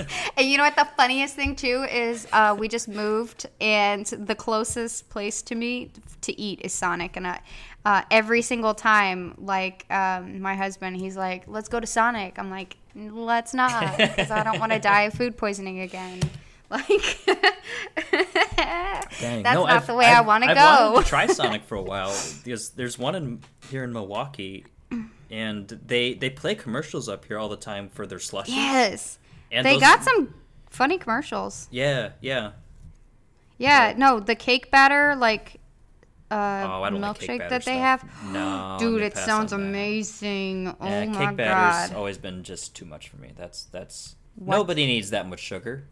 Uh, 0.00 0.04
and 0.36 0.48
you 0.48 0.56
know 0.56 0.64
what 0.64 0.76
the 0.76 0.88
funniest 0.96 1.34
thing 1.34 1.54
too 1.54 1.86
is 1.90 2.26
uh, 2.32 2.56
we 2.58 2.68
just 2.68 2.88
moved 2.88 3.46
and 3.60 4.06
the 4.06 4.34
closest 4.34 5.08
place 5.08 5.42
to 5.42 5.54
me 5.54 5.90
to 6.22 6.38
eat 6.40 6.60
is 6.62 6.72
Sonic 6.72 7.16
and 7.16 7.26
I 7.26 7.40
uh, 7.84 8.02
every 8.10 8.42
single 8.42 8.74
time 8.74 9.34
like 9.38 9.86
um, 9.90 10.40
my 10.40 10.56
husband 10.56 10.96
he's 10.96 11.16
like 11.16 11.44
let's 11.46 11.68
go 11.68 11.78
to 11.78 11.86
Sonic 11.86 12.38
I'm 12.38 12.50
like 12.50 12.76
let's 12.96 13.54
not 13.54 13.96
because 13.98 14.30
I 14.30 14.42
don't 14.42 14.58
want 14.58 14.72
to 14.72 14.78
die 14.80 15.02
of 15.02 15.14
food 15.14 15.36
poisoning 15.36 15.80
again 15.80 16.20
like 16.70 17.18
Dang. 19.20 19.42
that's 19.42 19.54
no, 19.54 19.64
not 19.64 19.70
I've- 19.70 19.86
the 19.86 19.94
way 19.94 20.06
I 20.06 20.18
I've- 20.18 20.26
want 20.26 20.44
to 20.44 20.54
go. 20.54 21.00
To 21.02 21.08
try 21.08 21.26
Sonic 21.26 21.64
for 21.64 21.76
a 21.76 21.82
while 21.82 22.14
because 22.44 22.70
there's 22.70 22.98
one 22.98 23.14
in 23.14 23.40
here 23.70 23.84
in 23.84 23.92
Milwaukee, 23.92 24.64
and 25.30 25.68
they 25.68 26.14
they 26.14 26.30
play 26.30 26.54
commercials 26.54 27.08
up 27.08 27.24
here 27.24 27.38
all 27.38 27.48
the 27.48 27.56
time 27.56 27.88
for 27.88 28.06
their 28.06 28.18
slushies. 28.18 28.48
yes 28.48 29.18
and 29.52 29.64
they 29.66 29.72
those- 29.74 29.80
got 29.80 30.02
some 30.04 30.34
funny 30.68 30.98
commercials 30.98 31.68
Yeah, 31.70 32.10
yeah. 32.20 32.52
yeah 33.58 33.90
Yeah. 33.90 33.94
no 33.96 34.20
the 34.20 34.34
cake 34.34 34.70
batter 34.70 35.14
like 35.16 35.60
uh, 36.30 36.34
Oh, 36.34 36.82
I 36.82 36.90
don't 36.90 37.00
like 37.00 37.18
milkshake 37.18 37.38
that 37.38 37.50
they 37.64 37.76
stuff. 37.76 38.02
have 38.02 38.32
No, 38.32 38.76
Dude, 38.80 39.00
it 39.02 39.16
sounds 39.16 39.52
amazing. 39.52 40.74
Oh 40.80 40.84
Yeah, 40.84 41.04
my 41.04 41.26
cake 41.28 41.36
batter's 41.36 41.90
god. 41.90 41.96
always 41.96 42.18
been 42.18 42.42
just 42.42 42.74
too 42.74 42.84
much 42.84 43.08
for 43.08 43.16
me. 43.18 43.30
That's 43.36 43.62
that's 43.64 44.16
Nobody 44.38 44.86
needs 44.86 45.10
that 45.10 45.28
much 45.28 45.38
sugar. 45.40 45.86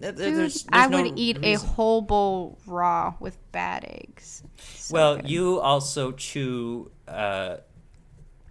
Dude, 0.00 0.16
there's- 0.16 0.66
I 0.70 0.86
would 0.86 1.04
no 1.06 1.12
eat 1.16 1.38
reason. 1.38 1.66
a 1.66 1.72
whole 1.72 2.02
bowl 2.02 2.58
raw 2.66 3.14
with 3.20 3.38
bad 3.52 3.84
eggs. 3.84 4.42
So 4.74 4.94
well, 4.94 5.16
good. 5.16 5.30
you 5.30 5.60
also 5.60 6.12
chew. 6.12 6.90
Uh, 7.06 7.58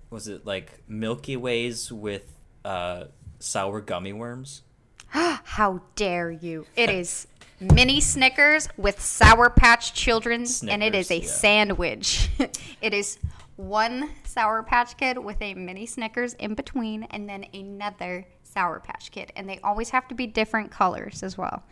was 0.09 0.27
it 0.27 0.45
like 0.45 0.83
Milky 0.87 1.35
Ways 1.35 1.91
with 1.91 2.23
uh, 2.63 3.05
sour 3.39 3.81
gummy 3.81 4.13
worms? 4.13 4.61
How 5.07 5.81
dare 5.95 6.31
you? 6.31 6.65
It 6.75 6.89
is 6.89 7.27
mini 7.59 7.99
Snickers 7.99 8.67
with 8.77 9.01
Sour 9.01 9.49
Patch 9.49 9.93
Children's, 9.93 10.63
and 10.63 10.83
it 10.83 10.95
is 10.95 11.11
a 11.11 11.19
yeah. 11.19 11.27
sandwich. 11.27 12.29
it 12.81 12.93
is 12.93 13.19
one 13.55 14.09
Sour 14.23 14.63
Patch 14.63 14.97
Kid 14.97 15.17
with 15.17 15.41
a 15.41 15.53
mini 15.53 15.85
Snickers 15.85 16.33
in 16.35 16.55
between, 16.55 17.03
and 17.03 17.29
then 17.29 17.45
another 17.53 18.25
Sour 18.53 18.79
Patch 18.79 19.11
Kid. 19.11 19.31
And 19.35 19.49
they 19.49 19.59
always 19.63 19.89
have 19.89 20.07
to 20.09 20.15
be 20.15 20.27
different 20.27 20.71
colors 20.71 21.23
as 21.23 21.37
well. 21.37 21.63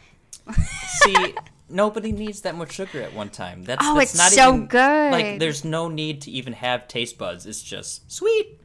See, 1.03 1.35
nobody 1.69 2.11
needs 2.11 2.41
that 2.41 2.55
much 2.55 2.71
sugar 2.73 3.01
at 3.01 3.13
one 3.13 3.29
time. 3.29 3.63
That's 3.63 3.85
Oh, 3.85 3.95
that's 3.95 4.11
it's 4.11 4.17
not 4.17 4.31
so 4.31 4.55
even, 4.55 4.67
good. 4.67 5.11
Like, 5.11 5.39
there's 5.39 5.63
no 5.63 5.87
need 5.87 6.21
to 6.21 6.31
even 6.31 6.53
have 6.53 6.87
taste 6.87 7.17
buds. 7.17 7.45
It's 7.45 7.61
just 7.61 8.11
sweet. 8.11 8.59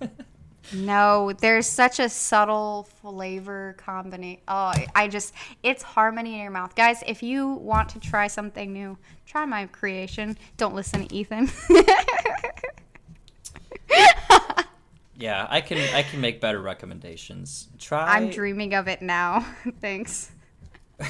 No, 0.74 1.32
there's 1.32 1.66
such 1.66 2.00
a 2.00 2.08
subtle 2.08 2.88
flavor 3.00 3.76
combination. 3.78 4.40
Oh, 4.48 4.72
I 4.94 5.06
just, 5.08 5.32
it's 5.62 5.82
harmony 5.82 6.34
in 6.34 6.40
your 6.40 6.50
mouth. 6.50 6.74
Guys, 6.74 7.04
if 7.06 7.22
you 7.22 7.48
want 7.50 7.90
to 7.90 8.00
try 8.00 8.26
something 8.26 8.72
new, 8.72 8.98
try 9.26 9.44
my 9.44 9.66
creation. 9.66 10.36
Don't 10.56 10.74
listen 10.74 11.06
to 11.06 11.14
Ethan. 11.14 11.50
Yeah, 15.18 15.46
I 15.48 15.60
can 15.62 15.78
I 15.94 16.02
can 16.02 16.20
make 16.20 16.40
better 16.40 16.60
recommendations. 16.60 17.68
Try. 17.78 18.16
I'm 18.16 18.30
dreaming 18.30 18.74
of 18.74 18.86
it 18.88 19.00
now. 19.02 19.46
Thanks. 19.80 20.30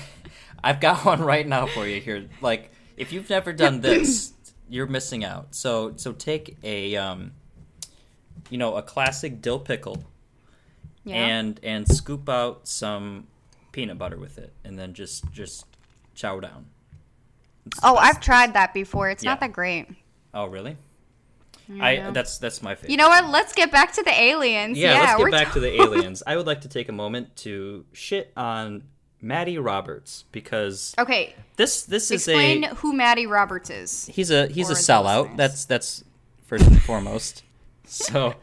I've 0.64 0.80
got 0.80 1.04
one 1.04 1.20
right 1.22 1.46
now 1.46 1.66
for 1.66 1.86
you 1.86 2.00
here. 2.00 2.28
Like, 2.40 2.70
if 2.96 3.12
you've 3.12 3.28
never 3.28 3.52
done 3.52 3.80
this, 3.82 4.32
you're 4.68 4.86
missing 4.86 5.24
out. 5.24 5.54
So, 5.54 5.92
so 5.96 6.12
take 6.12 6.56
a, 6.62 6.96
um, 6.96 7.32
you 8.50 8.58
know, 8.58 8.76
a 8.76 8.82
classic 8.82 9.40
dill 9.42 9.58
pickle, 9.58 10.04
Yeah. 11.04 11.16
and 11.16 11.60
and 11.62 11.86
scoop 11.88 12.28
out 12.28 12.66
some 12.68 13.26
peanut 13.72 13.98
butter 13.98 14.16
with 14.16 14.38
it, 14.38 14.52
and 14.64 14.78
then 14.78 14.94
just 14.94 15.30
just 15.32 15.66
chow 16.14 16.40
down. 16.40 16.66
It's 17.66 17.80
oh. 17.82 17.96
I've 17.96 18.20
tried 18.20 18.54
that 18.54 18.72
before. 18.72 19.10
It's 19.10 19.24
Yeah. 19.24 19.30
not 19.30 19.40
that 19.40 19.52
great. 19.52 19.88
Oh, 20.32 20.46
really? 20.46 20.76
I 21.80 22.10
that's 22.10 22.38
that's 22.38 22.62
my 22.62 22.74
favorite. 22.74 22.90
You 22.90 22.96
know 22.96 23.08
what? 23.08 23.28
Let's 23.28 23.52
get 23.52 23.70
back 23.72 23.92
to 23.94 24.02
the 24.02 24.12
aliens. 24.12 24.78
Yeah, 24.78 24.92
Yeah, 24.92 25.00
let's 25.16 25.24
get 25.24 25.30
back 25.32 25.46
t- 25.48 25.52
to 25.54 25.60
the 25.60 25.82
aliens. 25.82 26.22
I 26.26 26.36
would 26.36 26.46
like 26.46 26.60
to 26.62 26.68
take 26.68 26.88
a 26.88 26.92
moment 26.92 27.34
to 27.38 27.84
shit 27.92 28.32
on 28.36 28.84
Matty 29.20 29.58
Roberts 29.58 30.24
because 30.30 30.94
Okay, 30.98 31.34
this 31.56 31.82
this 31.84 32.10
is 32.10 32.28
explain 32.28 32.62
who 32.64 32.92
Matty 32.92 33.26
Roberts 33.26 33.70
is. 33.70 34.06
he's 34.06 34.30
a 34.30 34.46
he's 34.46 34.70
a 34.70 34.74
sellout. 34.74 35.36
That's 35.36 35.64
that's 35.64 36.04
first 36.46 36.66
and 36.66 36.80
foremost. 36.82 37.42
So 37.88 38.34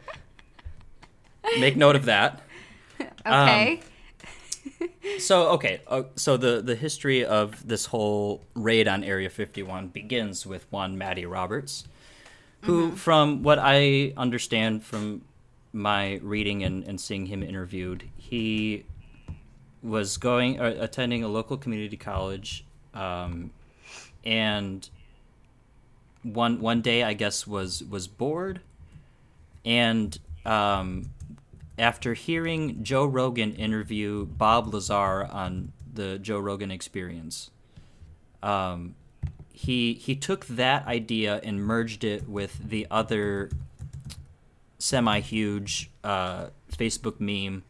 make 1.58 1.76
note 1.76 1.96
of 1.96 2.06
that. 2.06 2.40
Okay. 3.26 3.80
So 5.18 5.48
okay, 5.50 5.80
uh, 5.86 6.04
so 6.16 6.36
the 6.36 6.60
the 6.62 6.74
history 6.74 7.24
of 7.24 7.66
this 7.66 7.86
whole 7.86 8.42
raid 8.54 8.88
on 8.88 9.04
Area 9.04 9.28
51 9.30 9.88
begins 9.88 10.46
with 10.46 10.66
one 10.70 10.96
Matty 10.98 11.26
Roberts, 11.26 11.84
who, 12.64 12.96
from 12.96 13.42
what 13.42 13.58
I 13.60 14.12
understand 14.16 14.84
from 14.84 15.22
my 15.72 16.20
reading 16.22 16.62
and, 16.62 16.84
and 16.84 17.00
seeing 17.00 17.26
him 17.26 17.42
interviewed, 17.42 18.08
he 18.16 18.84
was 19.82 20.16
going 20.16 20.60
uh, 20.60 20.76
attending 20.80 21.22
a 21.22 21.28
local 21.28 21.56
community 21.56 21.96
college, 21.96 22.64
um, 22.94 23.50
and 24.24 24.88
one 26.22 26.60
one 26.60 26.80
day 26.80 27.02
I 27.02 27.12
guess 27.12 27.46
was 27.46 27.84
was 27.84 28.08
bored, 28.08 28.60
and 29.64 30.18
um, 30.46 31.10
after 31.78 32.14
hearing 32.14 32.82
Joe 32.82 33.04
Rogan 33.04 33.54
interview 33.54 34.24
Bob 34.24 34.72
Lazar 34.72 35.26
on 35.30 35.72
the 35.92 36.18
Joe 36.18 36.38
Rogan 36.38 36.70
Experience, 36.70 37.50
um, 38.42 38.94
he 39.54 39.94
he 39.94 40.16
took 40.16 40.44
that 40.46 40.84
idea 40.86 41.40
and 41.44 41.64
merged 41.64 42.02
it 42.02 42.28
with 42.28 42.58
the 42.68 42.88
other 42.90 43.50
semi-huge 44.78 45.90
uh, 46.02 46.48
Facebook 46.72 47.20
meme, 47.20 47.62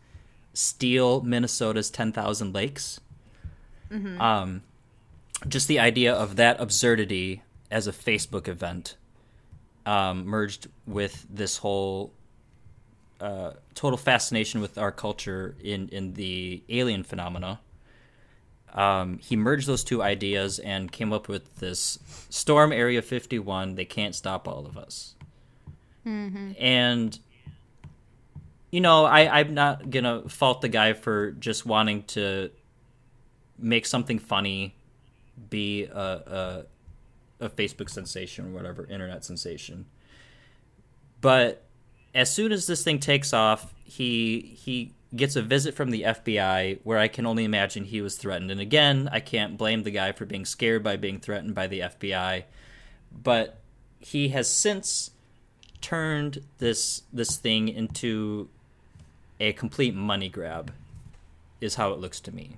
"Steal 0.55 1.21
Minnesota's 1.21 1.91
ten 1.91 2.11
thousand 2.11 2.55
lakes." 2.55 3.01
Um, 4.19 4.63
just 5.47 5.69
the 5.69 5.79
idea 5.79 6.13
of 6.15 6.37
that 6.37 6.59
absurdity 6.59 7.43
as 7.71 7.87
a 7.87 7.93
Facebook 7.93 8.49
event 8.49 8.97
um, 9.85 10.25
merged 10.27 10.69
with 10.87 11.27
this 11.29 11.59
whole 11.59 12.13
uh, 13.21 13.53
total 13.75 13.99
fascination 13.99 14.63
with 14.63 14.79
our 14.79 14.91
culture 14.91 15.55
in 15.63 15.89
in 15.91 16.15
the 16.15 16.63
alien 16.71 17.05
phenomena. 17.05 17.61
Um, 18.75 19.19
he 19.19 19.37
merged 19.37 19.69
those 19.69 19.85
two 19.85 20.03
ideas 20.03 20.59
and 20.59 20.91
came 20.91 21.13
up 21.13 21.29
with 21.29 21.57
this 21.57 21.99
Storm 22.29 22.73
Area 22.73 23.03
51. 23.03 23.77
They 23.77 23.85
can't 23.85 24.15
stop 24.15 24.49
all 24.49 24.67
of 24.67 24.77
us. 24.77 25.15
And 26.59 27.19
you 28.71 28.81
know, 28.81 29.05
I, 29.05 29.39
I'm 29.41 29.55
not 29.55 29.91
gonna 29.91 30.29
fault 30.29 30.61
the 30.61 30.69
guy 30.69 30.93
for 30.95 31.31
just 31.33 31.65
wanting 31.65 32.03
to 32.05 32.51
make 33.57 33.87
something 33.87 34.19
funny, 34.19 34.75
be 35.49 35.85
a, 35.85 36.67
a 37.41 37.45
a 37.45 37.49
Facebook 37.49 37.89
sensation 37.89 38.47
or 38.47 38.51
whatever, 38.51 38.87
internet 38.91 39.25
sensation. 39.25 39.87
But 41.21 41.63
as 42.15 42.33
soon 42.33 42.53
as 42.53 42.67
this 42.67 42.83
thing 42.83 42.99
takes 42.99 43.33
off, 43.33 43.73
he 43.85 44.57
he 44.59 44.93
gets 45.17 45.37
a 45.37 45.43
visit 45.43 45.75
from 45.75 45.91
the 45.91 46.03
FBI 46.03 46.81
where 46.83 46.99
I 46.99 47.09
can 47.09 47.27
only 47.27 47.45
imagine 47.45 47.85
he 47.85 48.01
was 48.01 48.17
threatened. 48.17 48.51
And 48.51 48.61
again, 48.61 49.09
I 49.13 49.21
can't 49.21 49.57
blame 49.57 49.83
the 49.83 49.91
guy 49.91 50.13
for 50.13 50.25
being 50.25 50.45
scared 50.45 50.83
by 50.83 50.97
being 50.97 51.19
threatened 51.19 51.55
by 51.55 51.67
the 51.67 51.81
FBI, 51.81 52.45
but 53.13 53.59
he 53.99 54.29
has 54.29 54.51
since 54.51 55.11
turned 55.81 56.43
this 56.59 57.03
this 57.13 57.37
thing 57.37 57.69
into 57.69 58.49
a 59.39 59.53
complete 59.53 59.95
money 59.95 60.29
grab 60.29 60.73
is 61.61 61.75
how 61.75 61.93
it 61.93 61.99
looks 61.99 62.21
to 62.21 62.35
me. 62.35 62.57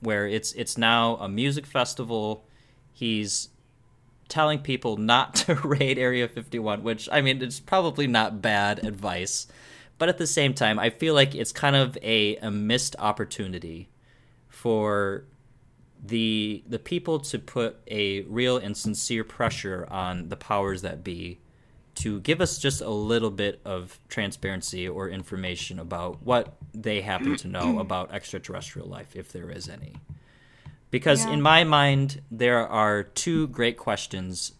Where 0.00 0.26
it's 0.26 0.52
it's 0.52 0.78
now 0.78 1.16
a 1.16 1.28
music 1.28 1.66
festival. 1.66 2.44
He's 2.92 3.48
telling 4.28 4.58
people 4.58 4.96
not 4.96 5.34
to 5.46 5.54
raid 5.54 5.98
Area 5.98 6.28
51, 6.28 6.82
which 6.82 7.08
I 7.10 7.20
mean 7.20 7.42
it's 7.42 7.60
probably 7.60 8.06
not 8.06 8.42
bad 8.42 8.84
advice, 8.84 9.46
but 9.98 10.08
at 10.08 10.18
the 10.18 10.26
same 10.26 10.54
time, 10.54 10.78
I 10.78 10.90
feel 10.90 11.14
like 11.14 11.34
it's 11.34 11.52
kind 11.52 11.76
of 11.76 11.96
a, 12.02 12.36
a 12.36 12.50
missed 12.50 12.96
opportunity 12.98 13.88
for 14.48 15.24
the 16.04 16.62
the 16.66 16.78
people 16.78 17.18
to 17.18 17.38
put 17.38 17.76
a 17.88 18.20
real 18.22 18.56
and 18.56 18.76
sincere 18.76 19.24
pressure 19.24 19.86
on 19.90 20.28
the 20.28 20.36
powers 20.36 20.82
that 20.82 21.02
be 21.02 21.40
to 21.96 22.20
give 22.20 22.40
us 22.40 22.58
just 22.58 22.80
a 22.80 22.88
little 22.90 23.30
bit 23.32 23.60
of 23.64 23.98
transparency 24.08 24.88
or 24.88 25.08
information 25.08 25.80
about 25.80 26.22
what 26.22 26.54
they 26.72 27.00
happen 27.00 27.34
to 27.34 27.48
know 27.48 27.78
about 27.80 28.12
extraterrestrial 28.12 28.86
life, 28.88 29.16
if 29.16 29.32
there 29.32 29.50
is 29.50 29.68
any. 29.68 29.94
Because 30.92 31.26
Yeah. 31.26 31.32
in 31.32 31.42
my 31.42 31.64
mind, 31.64 32.22
there 32.30 32.64
are 32.66 33.02
two 33.02 33.48
great 33.48 33.76
questions 33.76 34.52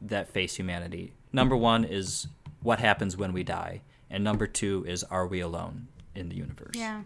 that 0.00 0.28
face 0.28 0.54
humanity. 0.54 1.12
Number 1.32 1.56
one 1.56 1.82
is 1.84 2.28
what 2.62 2.78
happens 2.78 3.16
when 3.16 3.32
we 3.32 3.42
die, 3.42 3.82
and 4.14 4.22
number 4.24 4.46
two 4.46 4.84
is 4.88 5.04
are 5.04 5.26
we 5.26 5.40
alone 5.40 5.88
in 6.14 6.28
the 6.30 6.36
universe? 6.36 6.74
Yeah. 6.76 7.02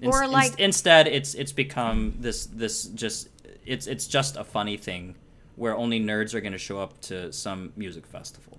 Ins- 0.00 0.14
Or 0.14 0.26
like- 0.28 0.58
instead, 0.60 1.06
it's 1.08 1.34
it's 1.34 1.52
become 1.52 2.14
this 2.20 2.46
this 2.46 2.84
just 2.84 3.28
it's 3.64 3.86
it's 3.86 4.06
just 4.06 4.36
a 4.36 4.44
funny 4.44 4.76
thing 4.76 5.14
where 5.56 5.74
only 5.76 6.00
nerds 6.00 6.34
are 6.34 6.40
going 6.40 6.52
to 6.52 6.58
show 6.68 6.78
up 6.80 7.00
to 7.02 7.32
some 7.32 7.72
music 7.76 8.06
festival. 8.06 8.58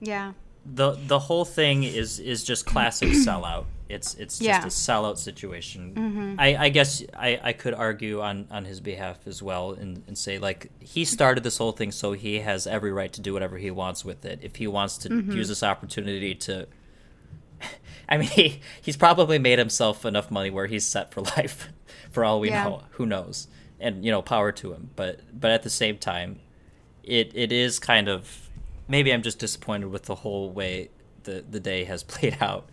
Yeah. 0.00 0.32
the 0.66 0.92
The 1.06 1.18
whole 1.18 1.44
thing 1.44 1.82
is 1.84 2.18
is 2.18 2.44
just 2.44 2.66
classic 2.66 3.08
sellout. 3.26 3.64
It's 3.88 4.14
it's 4.14 4.38
just 4.38 4.42
Yeah. 4.42 4.58
Mm-hmm. 4.58 4.66
a 4.66 4.70
sellout 4.70 5.18
situation. 5.18 6.36
I, 6.38 6.56
I 6.56 6.68
guess 6.70 7.02
I, 7.16 7.38
I 7.42 7.52
could 7.52 7.74
argue 7.74 8.22
on, 8.22 8.46
on 8.50 8.64
his 8.64 8.80
behalf 8.80 9.26
as 9.26 9.42
well 9.42 9.72
and, 9.72 10.02
and 10.06 10.16
say 10.16 10.38
like 10.38 10.70
he 10.80 11.04
started 11.04 11.44
this 11.44 11.58
whole 11.58 11.72
thing 11.72 11.92
so 11.92 12.12
he 12.12 12.40
has 12.40 12.66
every 12.66 12.92
right 12.92 13.12
to 13.12 13.20
do 13.20 13.34
whatever 13.34 13.58
he 13.58 13.70
wants 13.70 14.02
with 14.04 14.24
it. 14.24 14.38
If 14.42 14.56
he 14.56 14.66
wants 14.66 14.96
to 14.98 15.08
Mm-hmm. 15.10 15.32
use 15.32 15.48
this 15.48 15.62
opportunity 15.62 16.34
to 16.36 16.66
I 18.08 18.16
mean 18.18 18.28
he, 18.28 18.60
he's 18.80 18.96
probably 18.96 19.38
made 19.38 19.58
himself 19.58 20.04
enough 20.04 20.30
money 20.30 20.50
where 20.50 20.66
he's 20.66 20.86
set 20.86 21.12
for 21.12 21.20
life 21.36 21.68
for 22.10 22.24
all 22.24 22.40
we 22.40 22.48
Yeah. 22.48 22.64
know. 22.64 22.82
Who 22.92 23.06
knows? 23.06 23.48
And 23.80 24.04
you 24.04 24.10
know, 24.10 24.22
power 24.22 24.50
to 24.52 24.72
him. 24.72 24.90
But 24.96 25.20
but 25.38 25.50
at 25.50 25.62
the 25.62 25.70
same 25.70 25.98
time, 25.98 26.40
it 27.02 27.32
it 27.34 27.52
is 27.52 27.78
kind 27.78 28.08
of 28.08 28.48
maybe 28.88 29.12
I'm 29.12 29.22
just 29.22 29.38
disappointed 29.38 29.86
with 29.90 30.04
the 30.04 30.14
whole 30.16 30.50
way 30.50 30.88
the 31.24 31.44
the 31.48 31.60
day 31.60 31.84
has 31.84 32.02
played 32.14 32.38
out. 32.40 32.68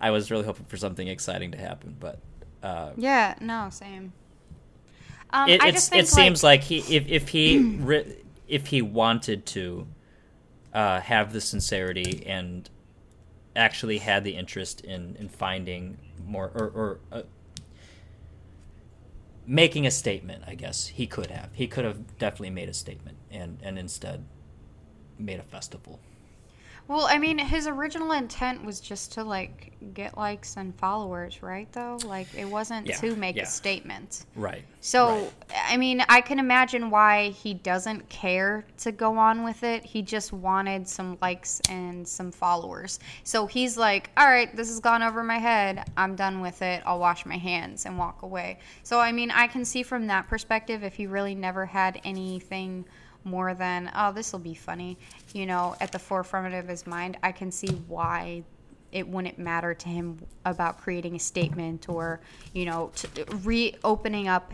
I 0.00 0.10
was 0.10 0.30
really 0.30 0.44
hoping 0.44 0.66
for 0.66 0.76
something 0.76 1.06
exciting 1.06 1.52
to 1.52 1.58
happen, 1.58 1.96
but 1.98 2.20
uh, 2.62 2.92
Yeah, 2.96 3.34
no, 3.40 3.68
same. 3.70 4.12
Um, 5.32 5.48
it, 5.48 5.62
I 5.62 5.68
it's, 5.68 5.76
just 5.76 5.90
think 5.90 6.06
seems 6.06 6.42
like 6.42 6.62
he 6.62 6.78
if 6.94 7.06
if 7.08 7.28
he 7.28 7.58
re- 7.80 8.16
if 8.48 8.66
he 8.66 8.82
wanted 8.82 9.46
to 9.46 9.86
uh, 10.74 11.00
have 11.00 11.32
the 11.32 11.40
sincerity 11.40 12.24
and 12.26 12.68
actually 13.54 13.98
had 13.98 14.24
the 14.24 14.34
interest 14.34 14.80
in 14.80 15.16
in 15.16 15.28
finding 15.28 15.98
more 16.26 16.50
or, 16.54 16.66
or 16.66 17.00
uh, 17.12 17.22
making 19.46 19.86
a 19.86 19.90
statement, 19.90 20.44
I 20.46 20.54
guess 20.54 20.86
he 20.86 21.06
could 21.06 21.30
have. 21.30 21.50
He 21.52 21.66
could 21.66 21.84
have 21.84 22.18
definitely 22.18 22.50
made 22.50 22.68
a 22.68 22.74
statement 22.74 23.18
and 23.30 23.58
and 23.62 23.78
instead 23.78 24.24
made 25.18 25.38
a 25.38 25.44
festival. 25.44 26.00
Well, 26.90 27.06
I 27.08 27.18
mean, 27.18 27.38
his 27.38 27.68
original 27.68 28.10
intent 28.10 28.64
was 28.64 28.80
just 28.80 29.12
to 29.12 29.22
like 29.22 29.74
get 29.94 30.18
likes 30.18 30.56
and 30.56 30.74
followers, 30.74 31.40
right? 31.40 31.70
Though, 31.70 32.00
like 32.04 32.26
it 32.36 32.46
wasn't 32.46 32.88
Yeah, 32.88 32.96
to 32.96 33.14
make 33.14 33.36
yeah. 33.36 33.44
a 33.44 33.46
statement. 33.46 34.26
Right. 34.34 34.64
So, 34.80 35.10
Right. 35.14 35.32
I 35.68 35.76
mean, 35.76 36.02
I 36.08 36.20
can 36.20 36.40
imagine 36.40 36.90
why 36.90 37.28
he 37.28 37.54
doesn't 37.54 38.08
care 38.08 38.64
to 38.78 38.90
go 38.90 39.16
on 39.18 39.44
with 39.44 39.62
it. 39.62 39.84
He 39.84 40.02
just 40.02 40.32
wanted 40.32 40.88
some 40.88 41.16
likes 41.22 41.60
and 41.68 42.08
some 42.08 42.32
followers. 42.32 42.98
So 43.22 43.46
he's 43.46 43.78
like, 43.78 44.10
all 44.16 44.26
right, 44.26 44.54
this 44.56 44.66
has 44.66 44.80
gone 44.80 45.04
over 45.04 45.22
my 45.22 45.38
head. 45.38 45.88
I'm 45.96 46.16
done 46.16 46.40
with 46.40 46.60
it. 46.60 46.82
I'll 46.84 46.98
wash 46.98 47.24
my 47.24 47.36
hands 47.36 47.86
and 47.86 47.98
walk 47.98 48.22
away. 48.22 48.58
So, 48.82 48.98
I 48.98 49.12
mean, 49.12 49.30
I 49.30 49.46
can 49.46 49.64
see 49.64 49.84
from 49.84 50.08
that 50.08 50.26
perspective 50.26 50.82
if 50.82 50.94
he 50.94 51.06
really 51.06 51.36
never 51.36 51.66
had 51.66 52.00
anything 52.02 52.84
more 53.24 53.54
than, 53.54 53.90
oh, 53.94 54.12
this 54.12 54.32
will 54.32 54.40
be 54.40 54.54
funny, 54.54 54.98
you 55.32 55.46
know, 55.46 55.76
at 55.80 55.92
the 55.92 55.98
forefront 55.98 56.54
of 56.54 56.68
his 56.68 56.86
mind, 56.86 57.18
I 57.22 57.32
can 57.32 57.50
see 57.50 57.68
why 57.88 58.44
it 58.92 59.06
wouldn't 59.06 59.38
matter 59.38 59.74
to 59.74 59.88
him 59.88 60.18
about 60.44 60.80
creating 60.80 61.14
a 61.14 61.18
statement 61.18 61.88
or 61.88 62.20
you 62.52 62.64
know 62.64 62.90
t- 62.94 63.22
reopening 63.42 64.28
up 64.28 64.52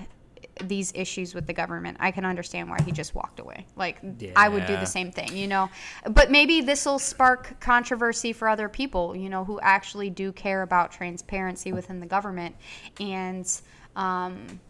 these 0.62 0.90
issues 0.94 1.34
with 1.34 1.46
the 1.46 1.52
government. 1.52 1.98
I 2.00 2.10
can 2.10 2.24
understand 2.24 2.70
why 2.70 2.78
he 2.82 2.90
just 2.90 3.14
walked 3.14 3.40
away. 3.40 3.66
Like 3.76 3.98
i 4.36 4.48
would 4.48 4.66
do 4.66 4.74
the 4.74 4.86
same 4.86 5.12
thing 5.12 5.36
you 5.36 5.46
know? 5.46 5.68
But 6.10 6.30
maybe 6.30 6.60
this 6.60 6.86
will 6.86 6.98
spark 6.98 7.60
controversy 7.60 8.32
for 8.32 8.48
other 8.48 8.68
people 8.68 9.14
you 9.14 9.28
know 9.28 9.44
who 9.44 9.60
actually 9.60 10.10
do 10.10 10.32
care 10.32 10.62
about 10.62 10.92
transparency 10.92 11.72
within 11.72 12.00
the 12.00 12.06
government. 12.06 12.56
And 13.00 13.60
um 13.96 14.60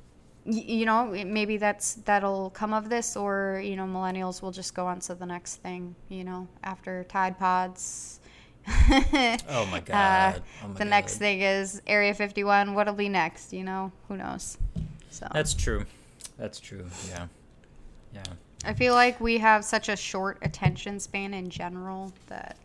you 0.47 0.87
know 0.87 1.07
maybe 1.07 1.57
that's 1.57 1.95
that'll 2.05 2.51
come 2.51 2.73
of 2.73 2.89
this 2.89 3.17
or 3.17 3.61
you 3.65 3.75
know 3.77 3.85
millennials 3.85 4.41
will 4.43 4.53
just 4.53 4.75
go 4.75 4.87
on 4.87 5.01
to 5.01 5.15
the 5.15 5.27
next 5.27 5.57
thing 5.57 5.95
you 6.09 6.23
know 6.23 6.47
after 6.63 7.05
tide 7.05 7.39
pods 7.39 8.21
Oh 8.69 9.67
my 9.71 9.79
uh, 9.79 9.81
god. 9.81 10.43
Oh 10.65 10.69
my 10.69 10.75
the 10.75 10.85
next 10.85 11.19
thing 11.19 11.41
is 11.41 11.83
area 11.87 12.15
51 12.15 12.75
what'll 12.75 12.95
be 12.95 13.09
next 13.09 13.53
you 13.53 13.65
know 13.65 13.93
who 14.09 14.17
knows 14.17 14.59
so 15.11 15.27
That's 15.33 15.55
true. 15.55 15.87
That's 16.37 16.61
true. 16.61 16.85
Yeah. 17.09 17.27
Yeah. 18.13 18.23
i 18.65 18.73
feel 18.73 18.95
like 18.95 19.21
we 19.21 19.39
have 19.39 19.65
such 19.65 19.89
a 19.89 19.97
short 19.97 20.39
attention 20.43 21.01
span 21.01 21.35
in 21.35 21.51
general 21.51 22.13
that 22.29 22.59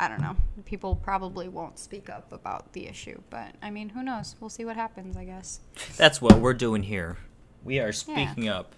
i 0.00 0.08
don't 0.08 0.20
know 0.20 0.34
people 0.64 0.94
probably 0.96 1.48
won't 1.48 1.78
speak 1.78 2.08
up 2.10 2.32
about 2.32 2.72
the 2.72 2.86
issue 2.86 3.20
but 3.30 3.54
i 3.62 3.70
mean 3.70 3.90
who 3.90 4.02
knows 4.02 4.34
we'll 4.40 4.50
see 4.50 4.64
what 4.64 4.74
happens 4.76 5.16
i 5.16 5.24
guess 5.24 5.60
That's 5.96 6.20
what 6.20 6.38
we're 6.38 6.54
doing 6.54 6.82
here. 6.82 7.16
We 7.62 7.78
are 7.78 7.92
speaking 7.92 8.48
up. 8.48 8.74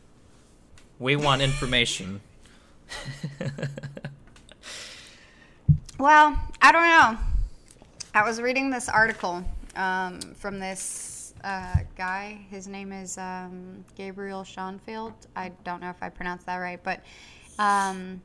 We 0.99 1.15
want 1.17 1.41
information. 1.41 2.21
Well, 5.99 6.37
I 6.61 6.73
don't 6.73 6.83
know. 6.83 7.19
I 8.13 8.25
was 8.25 8.41
reading 8.41 8.71
this 8.71 8.89
article 8.89 9.45
um, 9.77 10.19
from 10.35 10.59
this 10.59 11.33
uh, 11.45 11.77
guy. 11.97 12.45
His 12.51 12.67
name 12.67 12.91
is 12.91 13.17
um, 13.19 13.85
Gabriel 13.95 14.43
Schoenfeld. 14.43 15.13
I 15.37 15.53
don't 15.63 15.81
know 15.81 15.91
if 15.91 16.03
I 16.03 16.09
pronounced 16.09 16.47
that 16.47 16.57
right, 16.57 16.83
but 16.83 17.05
um, 17.57 18.21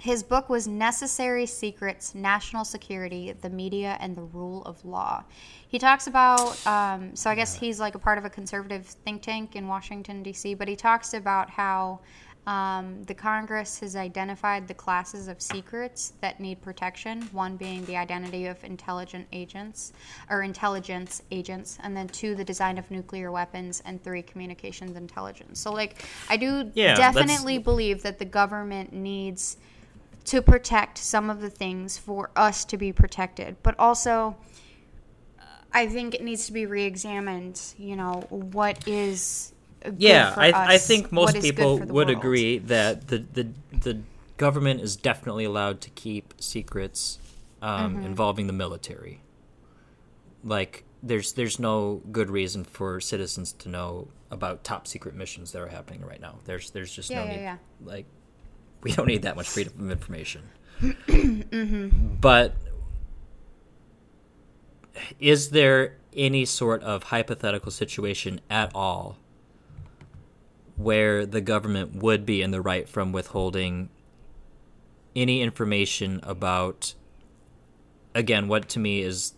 his 0.00 0.22
book 0.22 0.48
was 0.48 0.66
Necessary 0.66 1.44
Secrets 1.44 2.14
National 2.14 2.64
Security, 2.64 3.32
the 3.38 3.50
Media, 3.50 3.98
and 4.00 4.16
the 4.16 4.22
Rule 4.22 4.62
of 4.64 4.82
Law. 4.82 5.22
He 5.68 5.78
talks 5.78 6.06
about, 6.06 6.66
um, 6.66 7.14
so 7.14 7.28
I 7.28 7.34
guess 7.34 7.54
he's 7.54 7.78
like 7.78 7.94
a 7.94 7.98
part 7.98 8.16
of 8.16 8.24
a 8.24 8.30
conservative 8.30 8.86
think 8.86 9.20
tank 9.20 9.56
in 9.56 9.68
Washington, 9.68 10.22
D.C., 10.22 10.54
but 10.54 10.68
he 10.68 10.74
talks 10.74 11.12
about 11.12 11.50
how 11.50 12.00
um, 12.46 13.04
the 13.04 13.12
Congress 13.12 13.78
has 13.80 13.94
identified 13.94 14.66
the 14.66 14.72
classes 14.72 15.28
of 15.28 15.42
secrets 15.42 16.14
that 16.22 16.40
need 16.40 16.62
protection, 16.62 17.20
one 17.32 17.58
being 17.58 17.84
the 17.84 17.94
identity 17.98 18.46
of 18.46 18.64
intelligent 18.64 19.26
agents 19.34 19.92
or 20.30 20.42
intelligence 20.42 21.22
agents, 21.30 21.76
and 21.82 21.94
then 21.94 22.08
two, 22.08 22.34
the 22.34 22.42
design 22.42 22.78
of 22.78 22.90
nuclear 22.90 23.30
weapons, 23.30 23.82
and 23.84 24.02
three, 24.02 24.22
communications 24.22 24.96
intelligence. 24.96 25.60
So, 25.60 25.70
like, 25.70 26.02
I 26.30 26.38
do 26.38 26.70
Yeah, 26.74 26.94
that's- 26.94 27.14
definitely 27.14 27.58
believe 27.58 28.02
that 28.02 28.18
the 28.18 28.24
government 28.24 28.94
needs 28.94 29.58
to 30.24 30.42
protect 30.42 30.98
some 30.98 31.30
of 31.30 31.40
the 31.40 31.50
things 31.50 31.98
for 31.98 32.30
us 32.36 32.64
to 32.66 32.76
be 32.76 32.92
protected, 32.92 33.56
but 33.62 33.74
also 33.78 34.36
uh, 35.38 35.44
I 35.72 35.86
think 35.86 36.14
it 36.14 36.22
needs 36.22 36.46
to 36.46 36.52
be 36.52 36.66
re-examined. 36.66 37.60
You 37.78 37.96
know, 37.96 38.26
what 38.30 38.78
is 38.86 39.52
good 39.82 39.98
yeah, 39.98 40.30
for 40.30 40.40
I, 40.40 40.74
I 40.74 40.78
think 40.78 41.12
most 41.12 41.34
what 41.34 41.36
is 41.36 41.50
good 41.52 41.56
people 41.56 41.78
would 41.80 42.08
world. 42.08 42.10
agree 42.10 42.58
that 42.58 43.08
the, 43.08 43.18
the 43.18 43.48
the 43.72 44.02
government 44.36 44.80
is 44.80 44.96
definitely 44.96 45.44
allowed 45.44 45.80
to 45.82 45.90
keep 45.90 46.34
secrets 46.40 47.18
um, 47.62 47.96
Mm-hmm. 47.96 48.04
involving 48.04 48.46
the 48.46 48.52
military. 48.52 49.22
Like, 50.42 50.84
there's 51.02 51.32
there's 51.34 51.58
no 51.58 52.02
good 52.10 52.30
reason 52.30 52.64
for 52.64 53.00
citizens 53.00 53.52
to 53.54 53.68
know 53.68 54.08
about 54.30 54.64
top 54.64 54.86
secret 54.86 55.14
missions 55.14 55.52
that 55.52 55.60
are 55.60 55.68
happening 55.68 56.02
right 56.04 56.20
now. 56.20 56.38
There's 56.44 56.70
there's 56.70 56.92
just 56.94 57.10
Yeah, 57.10 57.16
no 57.16 57.24
yeah, 57.24 57.32
need. 57.32 57.40
yeah. 57.40 57.56
Like, 57.82 58.06
we 58.82 58.92
don't 58.92 59.06
need 59.06 59.22
that 59.22 59.36
much 59.36 59.48
freedom 59.48 59.74
of 59.84 59.90
information. 59.90 60.42
Mm-hmm. 60.80 62.16
But 62.20 62.54
is 65.18 65.50
there 65.50 65.96
any 66.16 66.44
sort 66.44 66.82
of 66.82 67.04
hypothetical 67.04 67.70
situation 67.70 68.40
at 68.48 68.70
all 68.74 69.18
where 70.76 71.26
the 71.26 71.40
government 71.40 71.96
would 71.96 72.24
be 72.24 72.40
in 72.42 72.50
the 72.50 72.60
right 72.60 72.88
from 72.88 73.12
withholding 73.12 73.90
any 75.14 75.42
information 75.42 76.20
about 76.22 76.94
again 78.14 78.48
what 78.48 78.68
to 78.68 78.78
me 78.78 79.00
is 79.02 79.34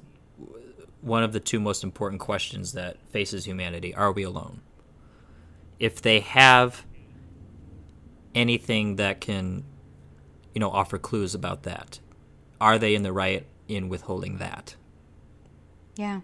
one 1.01 1.23
of 1.23 1.33
the 1.33 1.41
two 1.41 1.59
most 1.59 1.83
important 1.83 2.21
questions 2.21 2.73
that 2.73 2.97
faces 3.11 3.47
humanity 3.47 3.95
are 3.95 4.13
we 4.13 4.23
alone 4.23 4.61
if 5.79 6.01
they 6.01 6.21
have 6.21 6.85
anything 8.35 8.97
that 8.97 9.21
can 9.21 9.65
you 10.55 10.61
know 10.61 10.71
offer 10.71 10.99
clues 10.99 11.35
about 11.35 11.63
that 11.65 12.01
are 12.61 12.79
they 12.79 12.95
in 12.95 13.03
the 13.03 13.13
right 13.13 13.47
in 13.69 13.89
withholding 13.89 14.39
that 14.39 14.77
Yeah. 15.97 16.21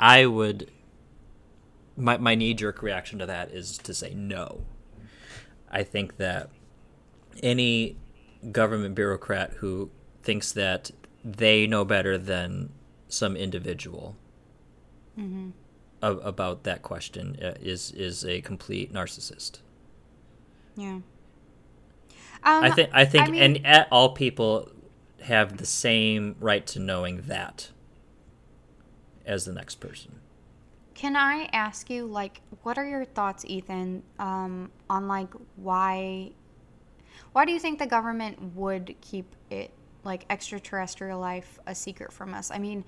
I 0.00 0.26
would 0.26 0.70
my 1.96 2.16
my 2.18 2.34
knee 2.34 2.54
jerk 2.54 2.82
reaction 2.82 3.18
to 3.20 3.26
that 3.26 3.50
is 3.52 3.78
to 3.78 3.94
say 3.94 4.12
no. 4.14 4.64
I 5.70 5.82
think 5.82 6.16
that 6.18 6.50
any 7.42 7.96
government 8.52 8.94
bureaucrat 8.94 9.52
who 9.54 9.90
thinks 10.22 10.52
that 10.52 10.90
they 11.24 11.66
know 11.66 11.84
better 11.84 12.18
than 12.18 12.70
some 13.08 13.36
individual 13.36 14.16
Mm-hmm. 15.18 15.50
a- 16.02 16.16
about 16.16 16.64
that 16.64 16.82
question 16.82 17.38
uh, 17.42 17.54
is 17.60 17.92
is 17.92 18.24
a 18.24 18.40
complete 18.40 18.92
narcissist. 18.92 19.60
Yeah. 20.76 21.00
Um, 22.42 22.64
I 22.64 22.70
think 22.70 22.90
I 22.92 23.04
think 23.04 23.28
I 23.28 23.30
mean- 23.30 23.64
and 23.64 23.86
all 23.90 24.10
people 24.10 24.70
have 25.22 25.56
the 25.56 25.66
same 25.66 26.36
right 26.38 26.66
to 26.66 26.78
knowing 26.78 27.22
that 27.22 27.70
as 29.24 29.44
the 29.46 29.52
next 29.52 29.76
person. 29.76 30.20
Can 30.94 31.16
I 31.16 31.48
ask 31.52 31.90
you, 31.90 32.06
like, 32.06 32.40
what 32.62 32.78
are 32.78 32.86
your 32.86 33.04
thoughts, 33.04 33.44
Ethan, 33.46 34.02
um, 34.18 34.70
on 34.88 35.08
like 35.08 35.32
why, 35.56 36.32
why 37.32 37.44
do 37.44 37.52
you 37.52 37.58
think 37.58 37.78
the 37.78 37.86
government 37.86 38.54
would 38.54 38.94
keep 39.00 39.34
it 39.50 39.70
like 40.04 40.24
extraterrestrial 40.30 41.18
life 41.18 41.58
a 41.66 41.74
secret 41.74 42.12
from 42.12 42.32
us? 42.34 42.50
I 42.50 42.58
mean, 42.58 42.84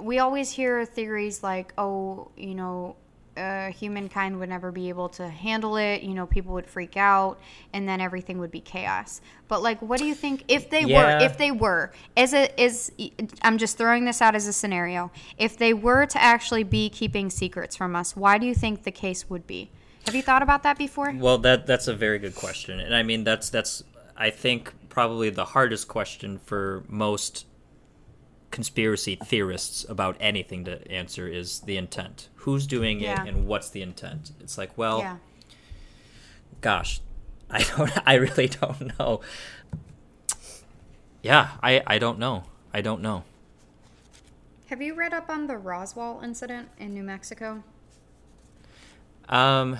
we 0.00 0.20
always 0.20 0.50
hear 0.52 0.84
theories 0.86 1.42
like, 1.42 1.74
oh, 1.76 2.30
you 2.36 2.54
know, 2.54 2.96
uh, 3.36 3.70
humankind 3.70 4.38
would 4.38 4.48
never 4.48 4.70
be 4.70 4.88
able 4.88 5.08
to 5.10 5.28
handle 5.28 5.76
it. 5.76 6.02
You 6.02 6.14
know, 6.14 6.26
people 6.26 6.54
would 6.54 6.66
freak 6.66 6.96
out, 6.96 7.38
and 7.72 7.88
then 7.88 8.00
everything 8.00 8.38
would 8.38 8.50
be 8.50 8.60
chaos. 8.60 9.20
But 9.48 9.62
like, 9.62 9.80
what 9.82 9.98
do 9.98 10.06
you 10.06 10.14
think 10.14 10.44
if 10.48 10.70
they 10.70 10.82
Yeah. 10.84 11.18
were? 11.18 11.24
If 11.24 11.36
they 11.38 11.50
were, 11.50 11.92
as 12.16 12.32
a 12.32 12.48
is, 12.60 12.92
I'm 13.42 13.58
just 13.58 13.76
throwing 13.76 14.04
this 14.04 14.22
out 14.22 14.34
as 14.34 14.46
a 14.46 14.52
scenario. 14.52 15.10
If 15.38 15.56
they 15.56 15.74
were 15.74 16.06
to 16.06 16.22
actually 16.22 16.64
be 16.64 16.88
keeping 16.88 17.30
secrets 17.30 17.76
from 17.76 17.96
us, 17.96 18.16
why 18.16 18.38
do 18.38 18.46
you 18.46 18.54
think 18.54 18.84
the 18.84 18.92
case 18.92 19.28
would 19.28 19.46
be? 19.46 19.70
Have 20.06 20.14
you 20.14 20.22
thought 20.22 20.42
about 20.42 20.62
that 20.64 20.78
before? 20.78 21.12
Well, 21.16 21.38
that 21.38 21.66
that's 21.66 21.88
a 21.88 21.94
very 21.94 22.18
good 22.18 22.34
question, 22.34 22.78
and 22.78 22.94
I 22.94 23.02
mean 23.02 23.24
that's 23.24 23.50
that's 23.50 23.82
I 24.16 24.30
think 24.30 24.72
probably 24.88 25.30
the 25.30 25.46
hardest 25.46 25.88
question 25.88 26.38
for 26.38 26.84
most 26.88 27.46
conspiracy 28.54 29.16
theorists 29.16 29.84
about 29.88 30.16
anything 30.20 30.64
to 30.64 30.90
answer 30.90 31.26
is 31.26 31.60
the 31.60 31.76
intent. 31.76 32.28
Who's 32.36 32.66
doing 32.66 33.00
Yeah. 33.00 33.22
it 33.24 33.28
and 33.28 33.46
what's 33.46 33.68
the 33.68 33.82
intent? 33.82 34.30
It's 34.40 34.56
like, 34.56 34.70
well, 34.78 35.00
yeah. 35.00 35.16
gosh, 36.60 37.00
I 37.50 37.62
don't 37.64 37.92
I 38.06 38.14
really 38.14 38.46
don't 38.48 38.96
know. 38.98 39.20
Yeah, 41.22 41.48
I 41.62 41.82
I 41.86 41.98
don't 41.98 42.18
know. 42.18 42.44
I 42.72 42.80
don't 42.80 43.02
know. 43.02 43.24
Have 44.66 44.80
you 44.80 44.94
read 44.94 45.12
up 45.12 45.28
on 45.28 45.46
the 45.46 45.56
Roswell 45.58 46.20
incident 46.22 46.68
in 46.78 46.94
New 46.94 47.02
Mexico? 47.02 47.62
Um 49.28 49.78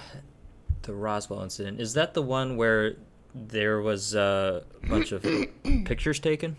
the 0.83 0.95
Roswell 0.95 1.43
incident. 1.43 1.81
Is 1.81 1.95
that 1.95 2.13
the 2.15 2.23
one 2.23 2.57
where 2.57 2.97
there 3.35 3.81
was 3.81 4.15
a 4.15 4.65
bunch 4.89 5.13
of 5.13 5.23
pictures 5.85 6.19
taken? 6.21 6.57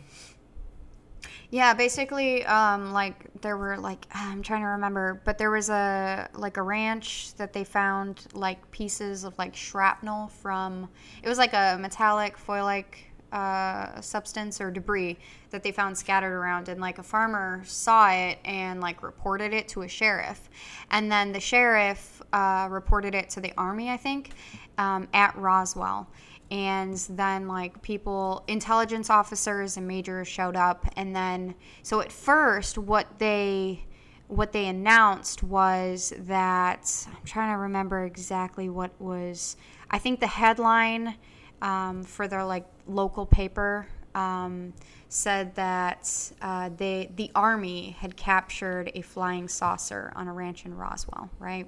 Yeah, 1.55 1.73
basically, 1.73 2.45
um, 2.47 2.91
like 2.91 3.29
there 3.39 3.55
were 3.55 3.77
like 3.77 4.07
I'm 4.13 4.41
trying 4.41 4.59
to 4.63 4.67
remember, 4.67 5.21
but 5.23 5.37
there 5.37 5.51
was 5.51 5.69
a 5.69 6.27
like 6.33 6.57
a 6.57 6.61
ranch 6.61 7.33
that 7.35 7.53
they 7.53 7.63
found 7.63 8.27
like 8.33 8.69
pieces 8.71 9.23
of 9.23 9.37
like 9.37 9.55
shrapnel 9.55 10.27
from. 10.27 10.89
It 11.23 11.29
was 11.29 11.37
like 11.37 11.53
a 11.53 11.77
metallic 11.79 12.37
foil-like 12.37 13.09
uh, 13.31 14.01
substance 14.01 14.59
or 14.59 14.69
debris 14.69 15.17
that 15.51 15.63
they 15.63 15.71
found 15.71 15.97
scattered 15.97 16.33
around, 16.33 16.67
and 16.67 16.81
like 16.81 16.99
a 16.99 17.03
farmer 17.03 17.61
saw 17.63 18.11
it 18.11 18.37
and 18.43 18.81
like 18.81 19.01
reported 19.01 19.53
it 19.53 19.69
to 19.69 19.83
a 19.83 19.87
sheriff, 19.87 20.49
and 20.91 21.09
then 21.09 21.31
the 21.31 21.39
sheriff 21.39 22.21
uh, 22.33 22.67
reported 22.69 23.15
it 23.15 23.29
to 23.29 23.39
the 23.39 23.53
army, 23.57 23.89
I 23.89 23.95
think, 23.95 24.31
um, 24.77 25.07
at 25.13 25.33
Roswell 25.37 26.09
and 26.51 26.95
then 27.09 27.47
like 27.47 27.81
people 27.81 28.43
intelligence 28.47 29.09
officers 29.09 29.77
and 29.77 29.87
majors 29.87 30.27
showed 30.27 30.55
up 30.55 30.85
and 30.95 31.15
then 31.15 31.55
so 31.83 32.01
at 32.01 32.11
first 32.11 32.77
what 32.77 33.07
they 33.19 33.83
what 34.27 34.51
they 34.51 34.67
announced 34.67 35.43
was 35.43 36.13
that 36.19 37.07
i'm 37.07 37.25
trying 37.25 37.51
to 37.51 37.57
remember 37.57 38.05
exactly 38.05 38.69
what 38.69 38.91
was 38.99 39.57
i 39.89 39.97
think 39.97 40.19
the 40.19 40.27
headline 40.27 41.15
um, 41.61 42.03
for 42.03 42.27
their 42.27 42.43
like 42.43 42.65
local 42.85 43.25
paper 43.25 43.87
um, 44.13 44.73
said 45.09 45.55
that 45.55 46.31
uh, 46.41 46.69
they 46.77 47.09
the 47.15 47.31
army 47.33 47.95
had 47.99 48.15
captured 48.15 48.91
a 48.93 49.01
flying 49.01 49.47
saucer 49.47 50.11
on 50.15 50.27
a 50.27 50.33
ranch 50.33 50.65
in 50.65 50.75
roswell 50.75 51.29
right 51.39 51.67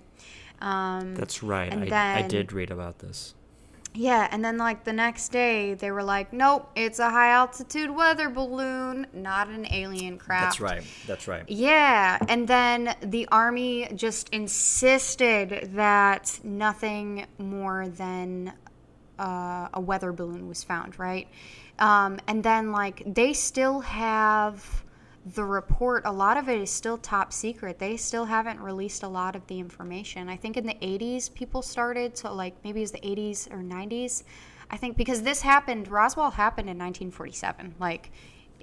um, 0.61 1.15
That's 1.15 1.43
right. 1.43 1.71
I, 1.71 2.19
I 2.19 2.21
did 2.23 2.53
read 2.53 2.71
about 2.71 2.99
this. 2.99 3.35
Yeah, 3.97 4.27
and 4.29 4.45
then 4.45 4.57
like 4.57 4.83
the 4.83 4.93
next 4.93 5.29
day, 5.29 5.73
they 5.73 5.89
were 5.89 6.03
like, 6.03 6.31
"Nope, 6.31 6.69
it's 6.75 6.99
a 6.99 7.09
high 7.09 7.31
altitude 7.31 7.89
weather 7.89 8.29
balloon, 8.29 9.07
not 9.11 9.47
an 9.47 9.65
alien 9.71 10.19
craft." 10.19 10.59
That's 10.59 10.61
right. 10.61 10.83
That's 11.07 11.27
right. 11.27 11.43
Yeah, 11.47 12.19
and 12.29 12.47
then 12.47 12.95
the 13.01 13.27
army 13.31 13.87
just 13.95 14.29
insisted 14.29 15.71
that 15.73 16.39
nothing 16.43 17.25
more 17.39 17.89
than 17.89 18.53
uh, 19.17 19.69
a 19.73 19.81
weather 19.81 20.11
balloon 20.11 20.47
was 20.47 20.63
found, 20.63 20.99
right? 20.99 21.27
Um, 21.79 22.19
and 22.27 22.43
then 22.43 22.71
like 22.71 23.01
they 23.05 23.33
still 23.33 23.79
have 23.79 24.83
the 25.33 25.43
report. 25.43 26.03
A 26.05 26.11
lot 26.11 26.37
of 26.37 26.47
it 26.47 26.61
is 26.61 26.69
still 26.69 26.97
top 26.97 27.33
secret. 27.33 27.79
They 27.79 27.97
still 27.97 28.25
haven't 28.25 28.59
released 28.59 29.03
a 29.03 29.07
lot 29.07 29.35
of 29.35 29.45
the 29.47 29.59
information. 29.59 30.29
I 30.29 30.35
think 30.35 30.57
in 30.57 30.65
the 30.65 30.75
80s, 30.75 31.33
people 31.33 31.61
started 31.61 32.15
to 32.17 32.31
like 32.31 32.55
maybe 32.63 32.79
it 32.79 32.83
was 32.83 32.91
the 32.91 32.99
80s 32.99 33.51
or 33.51 33.57
90s. 33.57 34.23
I 34.69 34.77
think 34.77 34.97
because 34.97 35.21
this 35.21 35.41
happened, 35.41 35.87
Roswell 35.87 36.31
happened 36.31 36.69
in 36.69 36.77
1947. 36.77 37.75
Like 37.79 38.11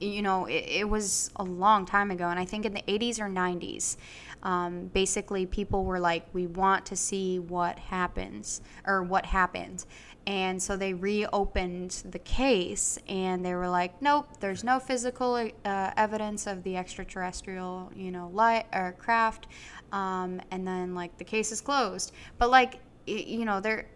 you 0.01 0.23
know, 0.23 0.47
it, 0.47 0.65
it 0.69 0.89
was 0.89 1.31
a 1.37 1.45
long 1.45 1.87
time 1.87 2.11
ago. 2.11 2.29
And 2.29 2.39
I 2.39 2.45
think 2.45 2.65
in 2.65 2.75
the 2.75 2.83
80s 2.83 3.21
or 3.21 3.29
90s, 3.29 3.97
um, 4.43 4.87
basically 4.87 5.47
people 5.47 5.85
were 5.85 6.01
like, 6.01 6.27
we 6.33 6.47
want 6.47 6.87
to 6.87 6.97
see 6.97 7.39
what 7.39 7.79
happens 7.79 8.61
or 8.87 9.03
what 9.03 9.27
happened. 9.27 9.85
And 10.27 10.63
so 10.63 10.77
they 10.77 10.95
reopened 10.95 12.03
the 12.11 12.19
case 12.19 12.99
and 13.09 13.45
they 13.45 13.55
were 13.55 13.69
like, 13.69 14.01
nope, 14.01 14.27
there's 14.41 14.65
no 14.65 14.79
physical 14.79 15.51
uh, 15.65 15.91
evidence 15.97 16.47
of 16.47 16.63
the 16.63 16.77
extraterrestrial, 16.77 17.93
you 17.95 18.11
know, 18.11 18.31
light 18.33 18.67
or 18.73 18.95
craft. 18.99 19.47
Um, 19.93 20.41
and 20.51 20.67
then 20.67 20.95
like 20.95 21.19
the 21.19 21.25
case 21.25 21.53
is 21.53 21.61
closed. 21.61 22.13
But 22.39 22.51
like, 22.51 22.81
you 23.07 23.45
know, 23.45 23.61
there, 23.61 23.87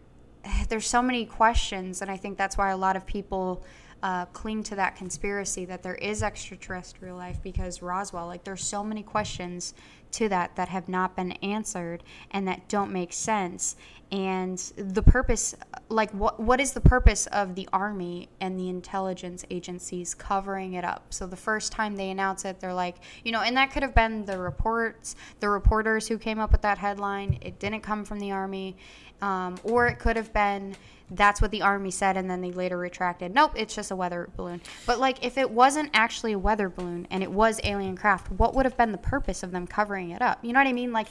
there's 0.69 0.87
so 0.87 1.01
many 1.01 1.25
questions. 1.25 2.03
And 2.03 2.11
I 2.11 2.17
think 2.17 2.37
that's 2.37 2.59
why 2.59 2.71
a 2.71 2.77
lot 2.77 2.95
of 2.95 3.07
people 3.07 3.65
uh, 4.03 4.27
cling 4.27 4.63
to 4.63 4.77
that 4.77 4.97
conspiracy 4.97 5.65
that 5.65 5.83
there 5.83 5.97
is 5.97 6.23
extraterrestrial 6.23 7.17
life 7.17 7.43
because 7.43 7.83
Roswell, 7.83 8.27
like, 8.27 8.45
there's 8.45 8.63
so 8.63 8.85
many 8.85 9.03
questions 9.03 9.75
to 10.13 10.29
that 10.29 10.57
that 10.57 10.69
have 10.69 10.89
not 10.89 11.17
been 11.17 11.33
answered 11.33 12.03
and 12.31 12.47
that 12.49 12.69
don't 12.69 12.93
make 12.93 13.13
sense. 13.13 13.77
And 14.11 14.57
the 14.77 15.03
purpose, 15.03 15.55
like, 15.91 16.11
what 16.13 16.41
what 16.41 16.61
is 16.61 16.73
the 16.73 16.81
purpose 16.81 17.27
of 17.27 17.55
the 17.55 17.69
army 17.75 18.31
and 18.41 18.59
the 18.59 18.71
intelligence 18.71 19.45
agencies 19.51 20.15
covering 20.15 20.73
it 20.75 20.85
up? 20.85 21.13
So 21.13 21.27
the 21.27 21.37
first 21.37 21.73
time 21.73 21.95
they 21.95 22.09
announce 22.09 22.47
it, 22.47 22.59
they're 22.59 22.73
like, 22.73 22.97
you 23.23 23.33
know, 23.33 23.43
and 23.43 23.55
that 23.59 23.71
could 23.71 23.83
have 23.83 23.95
been 23.95 24.25
the 24.25 24.39
reports, 24.39 25.15
the 25.41 25.51
reporters 25.51 26.09
who 26.09 26.17
came 26.17 26.39
up 26.39 26.53
with 26.53 26.63
that 26.63 26.79
headline. 26.79 27.39
It 27.43 27.59
didn't 27.59 27.83
come 27.83 28.03
from 28.03 28.19
the 28.19 28.33
army, 28.33 28.79
um, 29.23 29.57
or 29.65 29.87
it 29.87 29.99
could 29.99 30.17
have 30.17 30.33
been 30.33 30.75
that's 31.11 31.41
what 31.41 31.51
the 31.51 31.63
army 31.63 31.91
said 31.91 32.19
and 32.19 32.29
then 32.31 32.43
they 32.43 32.51
later 32.53 32.77
retracted 32.77 33.33
nope 33.35 33.51
it's 33.57 33.75
just 33.75 33.91
a 33.91 33.97
weather 33.97 34.29
balloon 34.37 34.61
but 34.85 34.99
like 35.01 35.25
if 35.25 35.39
it 35.39 35.51
wasn't 35.51 35.89
actually 35.95 36.33
a 36.35 36.39
weather 36.39 36.69
balloon 36.69 37.07
and 37.11 37.23
it 37.23 37.31
was 37.33 37.59
alien 37.65 37.97
craft 37.97 38.31
what 38.33 38.55
would 38.55 38.67
have 38.67 38.77
been 38.77 38.93
the 38.93 38.99
purpose 38.99 39.43
of 39.43 39.51
them 39.51 39.67
covering 39.67 40.11
it 40.11 40.21
up 40.21 40.39
you 40.45 40.53
know 40.53 40.61
what 40.61 40.67
i 40.67 40.73
mean 40.73 40.93
like 40.93 41.07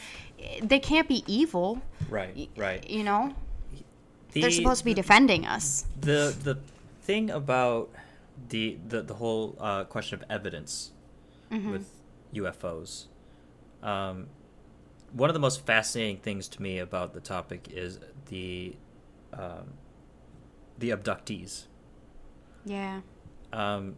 they 0.61 0.79
can't 0.79 1.07
be 1.07 1.23
evil 1.25 1.81
Right. 2.11 2.47
Right. 2.55 2.87
you 2.87 3.03
know 3.03 3.33
The, 4.33 4.41
they're 4.41 4.51
supposed 4.51 4.79
to 4.79 4.85
be 4.85 4.93
defending 4.93 5.47
us 5.47 5.85
the 5.99 6.35
the 6.43 6.59
thing 7.01 7.31
about 7.31 7.89
the 8.49 8.77
the, 8.87 9.01
the 9.01 9.15
whole 9.15 9.55
uh, 9.59 9.83
question 9.85 10.19
of 10.21 10.25
evidence 10.29 10.91
Mm-hmm. 11.51 11.71
with 11.71 11.89
UFOs. 12.35 13.05
Um, 13.81 14.27
one 15.13 15.29
of 15.29 15.33
the 15.33 15.39
most 15.39 15.65
fascinating 15.65 16.17
things 16.17 16.47
to 16.49 16.61
me 16.61 16.79
about 16.79 17.13
the 17.13 17.19
topic 17.21 17.67
is 17.71 17.99
the 18.29 18.75
um, 19.33 19.73
the 20.77 20.89
abductees. 20.91 21.65
yeah 22.65 23.01
Um, 23.53 23.95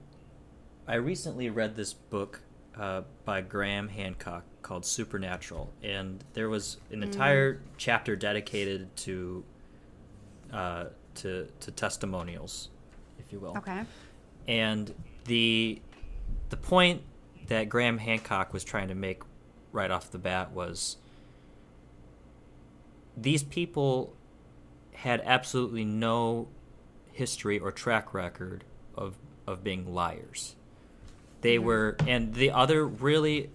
I 0.87 0.95
recently 0.95 1.49
read 1.49 1.75
this 1.75 1.93
book 1.93 2.41
uh, 2.77 3.01
by 3.25 3.41
Graham 3.41 3.89
Hancock 3.89 4.43
called 4.61 4.85
Supernatural, 4.85 5.71
and 5.83 6.23
there 6.33 6.49
was 6.49 6.77
an 6.91 7.03
entire 7.03 7.61
chapter 7.77 8.15
dedicated 8.15 8.95
to 8.97 9.43
uh, 10.51 10.85
to 11.15 11.47
to 11.59 11.71
testimonials, 11.71 12.69
if 13.19 13.31
you 13.31 13.39
will. 13.39 13.57
okay 13.57 13.83
And 14.47 14.93
the 15.25 15.81
the 16.49 16.57
point 16.57 17.01
that 17.47 17.69
Graham 17.69 17.97
Hancock 17.97 18.53
was 18.53 18.63
trying 18.63 18.87
to 18.89 18.95
make 18.95 19.21
right 19.71 19.91
off 19.91 20.11
the 20.11 20.17
bat 20.17 20.51
was 20.51 20.97
these 23.15 23.43
people 23.43 24.13
had 24.93 25.21
absolutely 25.23 25.85
no 25.85 26.47
history 27.11 27.59
or 27.59 27.71
track 27.71 28.13
record 28.13 28.63
of 28.95 29.15
of 29.47 29.63
being 29.63 29.93
liars. 29.93 30.55
They 31.41 31.57
were 31.57 31.95
and 32.07 32.33
the 32.33 32.51
other 32.51 32.85
really 32.85 33.49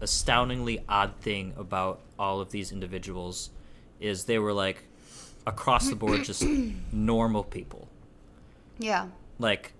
astoundingly 0.00 0.80
odd 0.88 1.14
thing 1.20 1.54
about 1.56 2.00
all 2.18 2.40
of 2.40 2.50
these 2.50 2.72
individuals 2.72 3.50
is 4.00 4.24
they 4.24 4.38
were 4.38 4.52
like 4.52 4.84
across 5.46 5.88
the 5.88 5.96
board 5.96 6.24
just 6.24 6.44
normal 6.92 7.44
people. 7.44 7.88
Yeah. 8.78 9.08
Like 9.38 9.72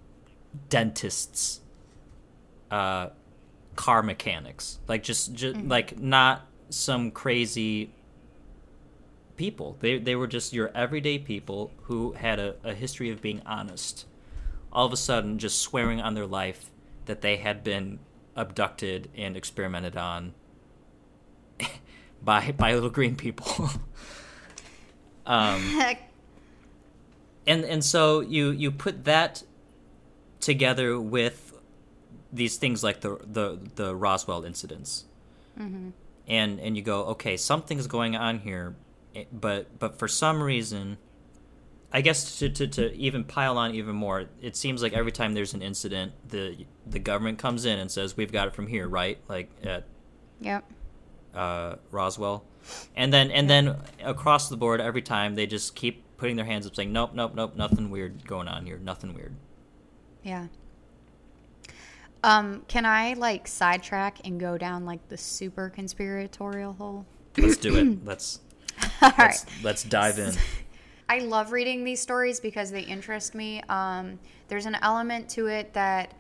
dentists, 0.68 1.60
uh, 2.70 3.08
car 3.76 4.02
mechanics, 4.02 4.78
like 4.88 5.02
just, 5.02 5.34
just 5.34 5.58
like 5.60 5.98
not 5.98 6.46
some 6.70 7.10
crazy 7.10 7.92
people. 9.36 9.76
They 9.80 9.98
they 9.98 10.14
were 10.14 10.26
just 10.26 10.52
your 10.52 10.70
everyday 10.74 11.18
people 11.18 11.72
who 11.82 12.12
had 12.12 12.38
a, 12.38 12.54
a 12.62 12.74
history 12.74 13.10
of 13.10 13.20
being 13.20 13.42
honest. 13.46 14.06
All 14.72 14.86
of 14.86 14.92
a 14.92 14.96
sudden, 14.96 15.38
just 15.38 15.60
swearing 15.60 16.00
on 16.00 16.14
their 16.14 16.26
life 16.26 16.70
that 17.06 17.20
they 17.20 17.36
had 17.36 17.62
been 17.62 17.98
abducted 18.34 19.10
and 19.16 19.36
experimented 19.36 19.96
on 19.96 20.34
by 22.22 22.52
by 22.52 22.74
little 22.74 22.90
green 22.90 23.16
people. 23.16 23.70
um, 25.26 25.96
and 27.46 27.64
and 27.64 27.84
so 27.84 28.20
you 28.20 28.50
you 28.50 28.70
put 28.70 29.04
that 29.04 29.42
together 30.40 31.00
with 31.00 31.51
these 32.32 32.56
things 32.56 32.82
like 32.82 33.00
the 33.00 33.18
the 33.24 33.58
the 33.76 33.94
Roswell 33.94 34.44
incidents, 34.44 35.04
and 36.26 36.60
and 36.60 36.76
you 36.76 36.82
go, 36.82 37.04
okay, 37.06 37.36
something's 37.36 37.86
going 37.86 38.16
on 38.16 38.40
here, 38.40 38.76
eh, 39.14 39.24
but 39.32 39.78
but 39.78 39.98
for 39.98 40.08
some 40.08 40.42
reason, 40.42 40.98
I 41.92 42.00
guess 42.00 42.38
to, 42.38 42.48
to, 42.50 42.66
to 42.68 42.94
even 42.94 43.24
pile 43.24 43.58
on 43.58 43.74
even 43.74 43.94
more, 43.96 44.26
it 44.40 44.56
seems 44.56 44.82
like 44.82 44.92
every 44.94 45.12
time 45.12 45.34
there's 45.34 45.54
an 45.54 45.62
incident, 45.62 46.12
the 46.28 46.66
the 46.86 46.98
government 46.98 47.38
comes 47.38 47.64
in 47.66 47.78
and 47.78 47.90
says 47.90 48.16
we've 48.16 48.32
got 48.32 48.48
it 48.48 48.54
from 48.54 48.66
here, 48.66 48.88
right? 48.88 49.18
Like 49.28 49.50
at 49.64 49.84
Yep. 50.40 50.64
uh, 51.34 51.76
Roswell, 51.90 52.44
and 52.96 53.12
then 53.12 53.30
and 53.30 53.48
then 53.50 53.76
across 54.02 54.48
the 54.48 54.56
board, 54.56 54.80
every 54.80 55.02
time 55.02 55.34
they 55.34 55.46
just 55.46 55.74
keep 55.74 56.04
putting 56.16 56.36
their 56.36 56.46
hands 56.46 56.66
up, 56.66 56.74
saying 56.76 56.92
nope, 56.92 57.12
nope, 57.14 57.34
nope, 57.34 57.56
nothing 57.56 57.90
weird 57.90 58.26
going 58.26 58.48
on 58.48 58.64
here, 58.66 58.78
nothing 58.78 59.14
weird. 59.14 59.34
Yeah. 60.22 60.48
Um, 62.24 62.62
can 62.68 62.86
I 62.86 63.14
like 63.14 63.48
sidetrack 63.48 64.18
and 64.26 64.38
go 64.38 64.56
down 64.56 64.84
like 64.84 65.08
the 65.08 65.16
super 65.16 65.70
conspiratorial 65.70 66.74
hole? 66.74 67.06
Let's 67.36 67.56
do 67.56 67.76
it. 67.76 67.98
Let's 68.04 68.40
All 69.02 69.10
right. 69.18 69.18
let's, 69.18 69.46
let's 69.62 69.82
dive 69.84 70.18
in. 70.18 70.32
I 71.08 71.18
love 71.18 71.52
reading 71.52 71.84
these 71.84 72.00
stories 72.00 72.40
because 72.40 72.70
they 72.70 72.82
interest 72.82 73.34
me. 73.34 73.62
Um, 73.68 74.18
there's 74.48 74.66
an 74.66 74.76
element 74.82 75.28
to 75.30 75.46
it 75.48 75.72
that 75.74 76.14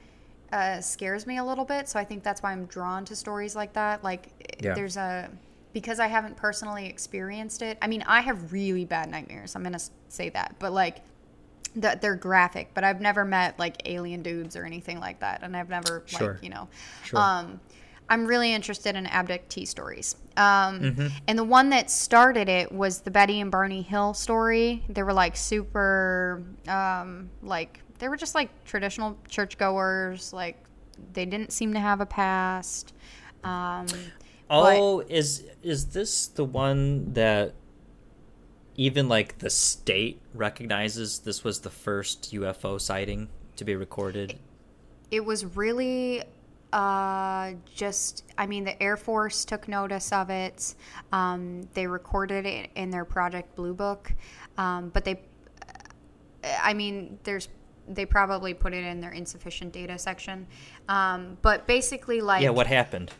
uh, 0.52 0.80
scares 0.80 1.26
me 1.26 1.38
a 1.38 1.44
little 1.44 1.64
bit, 1.64 1.88
so 1.88 1.98
I 1.98 2.04
think 2.04 2.22
that's 2.22 2.42
why 2.42 2.52
I'm 2.52 2.66
drawn 2.66 3.04
to 3.06 3.16
stories 3.16 3.56
like 3.56 3.72
that. 3.74 4.04
Like, 4.04 4.56
Yeah. 4.62 4.74
there's 4.74 4.96
a 4.96 5.30
because 5.72 5.98
I 5.98 6.08
haven't 6.08 6.36
personally 6.36 6.86
experienced 6.86 7.62
it. 7.62 7.78
I 7.80 7.86
mean, 7.86 8.02
I 8.06 8.20
have 8.20 8.52
really 8.52 8.84
bad 8.84 9.10
nightmares. 9.10 9.56
I'm 9.56 9.62
gonna 9.62 9.78
say 10.08 10.28
that, 10.30 10.56
but 10.58 10.72
like, 10.72 10.98
that 11.76 12.00
they're 12.00 12.16
graphic. 12.16 12.70
But 12.74 12.84
I've 12.84 13.00
never 13.00 13.24
met 13.24 13.58
like 13.58 13.82
alien 13.88 14.22
dudes 14.22 14.56
or 14.56 14.64
anything 14.64 15.00
like 15.00 15.20
that, 15.20 15.42
and 15.42 15.56
I've 15.56 15.68
never 15.70 16.02
Sure. 16.06 16.34
like 16.34 16.42
you 16.42 16.50
know. 16.50 16.68
Sure. 17.04 17.18
Um, 17.20 17.60
I'm 18.08 18.26
really 18.26 18.52
interested 18.52 18.94
in 18.94 19.06
abductee 19.06 19.66
stories. 19.66 20.16
Um, 20.36 20.80
Mm-hmm. 20.80 21.06
And 21.28 21.38
the 21.38 21.44
one 21.44 21.70
that 21.70 21.90
started 21.90 22.48
it 22.48 22.70
was 22.70 23.00
the 23.00 23.10
Betty 23.10 23.40
and 23.40 23.50
Barney 23.50 23.80
Hill 23.80 24.12
story. 24.12 24.84
They 24.88 25.02
were 25.02 25.12
like 25.14 25.34
super, 25.36 26.42
um, 26.68 27.30
like, 27.42 27.80
they 28.00 28.08
were 28.08 28.16
just 28.16 28.34
like 28.34 28.50
traditional 28.64 29.16
churchgoers. 29.28 30.32
Like, 30.32 30.62
they 31.14 31.24
didn't 31.24 31.52
seem 31.52 31.72
to 31.72 31.80
have 31.80 32.00
a 32.00 32.06
past. 32.06 32.92
Um, 33.44 33.86
Oh, 34.50 35.00
is 35.08 35.44
is 35.62 35.86
this 35.86 36.26
the 36.26 36.44
one 36.44 37.14
that 37.14 37.54
even 38.76 39.08
like 39.08 39.38
the 39.38 39.50
state 39.50 40.20
recognizes 40.34 41.20
this 41.20 41.44
was 41.44 41.60
the 41.60 41.70
first 41.70 42.32
UFO 42.32 42.80
sighting 42.80 43.28
to 43.56 43.64
be 43.64 43.76
recorded? 43.76 44.38
it 45.12 45.24
was 45.24 45.44
really 45.56 46.24
uh, 46.72 47.52
just 47.72 48.24
i 48.38 48.46
mean 48.46 48.64
the 48.64 48.82
air 48.82 48.96
force 48.96 49.44
took 49.44 49.68
notice 49.68 50.10
of 50.10 50.30
it 50.30 50.74
um, 51.12 51.68
they 51.74 51.86
recorded 51.86 52.44
it 52.46 52.70
in 52.74 52.90
their 52.90 53.04
project 53.04 53.54
blue 53.54 53.74
book 53.74 54.12
um, 54.58 54.88
but 54.88 55.04
they 55.04 55.20
i 56.60 56.74
mean 56.74 57.18
there's 57.22 57.48
they 57.88 58.06
probably 58.06 58.54
put 58.54 58.72
it 58.72 58.84
in 58.84 59.00
their 59.00 59.10
insufficient 59.10 59.72
data 59.72 59.98
section 59.98 60.46
um, 60.88 61.36
but 61.42 61.66
basically 61.66 62.20
like 62.20 62.42
Yeah, 62.42 62.50
what 62.50 62.66
happened? 62.66 63.12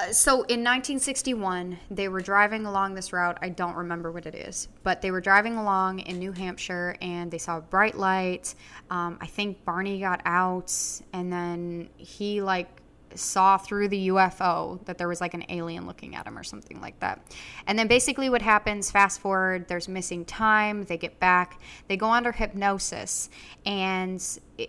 Uh, 0.00 0.12
so 0.12 0.32
in 0.34 0.64
1961, 0.64 1.78
they 1.90 2.08
were 2.08 2.20
driving 2.20 2.64
along 2.64 2.94
this 2.94 3.12
route. 3.12 3.38
I 3.42 3.50
don't 3.50 3.74
remember 3.76 4.10
what 4.10 4.26
it 4.26 4.34
is, 4.34 4.68
but 4.82 5.02
they 5.02 5.10
were 5.10 5.20
driving 5.20 5.56
along 5.56 6.00
in 6.00 6.18
New 6.18 6.32
Hampshire 6.32 6.96
and 7.02 7.30
they 7.30 7.38
saw 7.38 7.58
a 7.58 7.60
bright 7.60 7.96
light. 7.96 8.54
Um, 8.90 9.18
I 9.20 9.26
think 9.26 9.64
Barney 9.64 10.00
got 10.00 10.22
out 10.24 10.72
and 11.12 11.32
then 11.32 11.90
he 11.96 12.40
like 12.40 12.80
saw 13.14 13.58
through 13.58 13.88
the 13.88 14.08
UFO 14.08 14.84
that 14.84 14.96
there 14.96 15.08
was 15.08 15.20
like 15.20 15.34
an 15.34 15.44
alien 15.48 15.86
looking 15.86 16.14
at 16.14 16.26
him 16.26 16.38
or 16.38 16.44
something 16.44 16.80
like 16.80 16.98
that. 17.00 17.20
And 17.66 17.78
then 17.78 17.88
basically 17.88 18.30
what 18.30 18.42
happens, 18.42 18.90
fast 18.90 19.20
forward, 19.20 19.68
there's 19.68 19.88
missing 19.88 20.24
time, 20.24 20.84
they 20.84 20.96
get 20.96 21.18
back, 21.18 21.60
they 21.88 21.96
go 21.96 22.10
under 22.10 22.32
hypnosis 22.32 23.28
and 23.66 24.22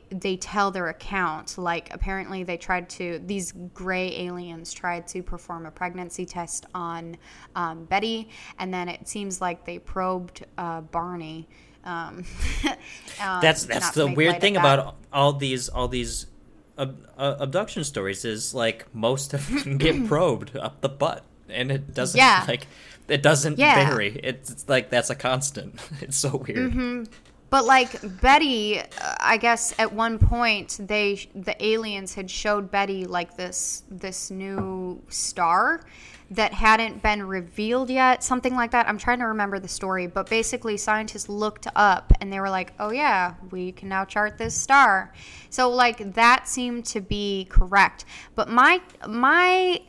they 0.10 0.38
tell 0.38 0.72
their 0.72 0.88
account. 0.90 1.58
Like 1.58 1.94
apparently 1.94 2.44
they 2.44 2.58
tried 2.58 2.90
to, 2.92 3.20
these 3.26 3.52
gray 3.74 4.16
aliens 4.22 4.74
tried 4.74 5.08
to 5.08 5.24
perform 5.24 5.66
a 5.66 5.72
pregnancy 5.72 6.26
test 6.26 6.66
on 6.74 7.18
um, 7.56 7.86
Betty 7.86 8.30
and 8.60 8.74
then 8.74 8.90
it 8.90 9.08
seems 9.08 9.42
like 9.42 9.66
they 9.66 9.80
probed 9.80 10.46
uh, 10.58 10.82
Barney. 10.82 11.48
Um, 11.84 12.24
um, 13.22 13.42
That's 13.42 13.66
that's 13.66 13.92
the 13.92 14.06
weird 14.08 14.40
thing 14.40 14.56
about 14.56 14.96
all 15.12 15.34
these 15.34 15.68
all 15.68 15.88
these 15.88 16.28
ab- 16.78 17.08
uh, 17.18 17.38
abduction 17.40 17.84
stories 17.84 18.24
is 18.24 18.54
like 18.54 18.86
most 18.94 19.34
of 19.34 19.48
them 19.64 19.78
get 19.80 20.06
probed 20.08 20.56
up 20.56 20.82
the 20.82 20.90
butt, 20.90 21.24
and 21.50 21.72
it 21.72 21.94
doesn't 21.96 22.18
Yeah. 22.20 22.46
like 22.48 22.68
it 23.08 23.24
doesn't 23.24 23.58
Yeah. 23.58 23.90
vary. 23.90 24.20
It's, 24.24 24.52
it's 24.52 24.70
like 24.70 24.92
that's 24.92 25.10
a 25.10 25.16
constant. 25.16 25.80
It's 26.02 26.18
so 26.18 26.38
weird. 26.38 26.72
Mm-hmm. 26.72 27.04
But 27.52 27.66
like 27.66 28.22
Betty, 28.22 28.80
uh, 28.80 28.86
I 29.20 29.36
guess 29.36 29.76
at 29.78 29.94
one 29.94 30.18
point 30.18 30.80
they 30.80 31.30
the 31.36 31.54
aliens 31.64 32.16
had 32.16 32.32
showed 32.32 32.72
Betty 32.72 33.06
like 33.06 33.36
this 33.36 33.84
this 33.92 34.32
new 34.32 35.04
star 35.10 35.82
that 36.32 36.54
hadn't 36.54 37.04
been 37.04 37.24
revealed 37.24 37.90
yet, 37.90 38.24
something 38.24 38.56
like 38.56 38.72
that. 38.72 38.88
I'm 38.88 38.98
trying 38.98 39.20
to 39.20 39.26
remember 39.26 39.60
the 39.60 39.68
story, 39.68 40.08
but 40.08 40.30
basically 40.30 40.78
scientists 40.78 41.28
looked 41.28 41.68
up 41.76 42.14
and 42.22 42.32
they 42.32 42.40
were 42.40 42.50
like, 42.50 42.72
"Oh 42.80 42.92
yeah, 42.92 43.34
we 43.52 43.74
can 43.74 43.90
now 43.90 44.06
chart 44.06 44.38
this 44.38 44.56
star." 44.56 45.14
So 45.50 45.70
like 45.70 46.14
that 46.14 46.48
seemed 46.48 46.86
to 46.86 47.02
be 47.02 47.48
correct. 47.50 48.06
But 48.34 48.48
my 48.48 48.82
my 49.10 49.82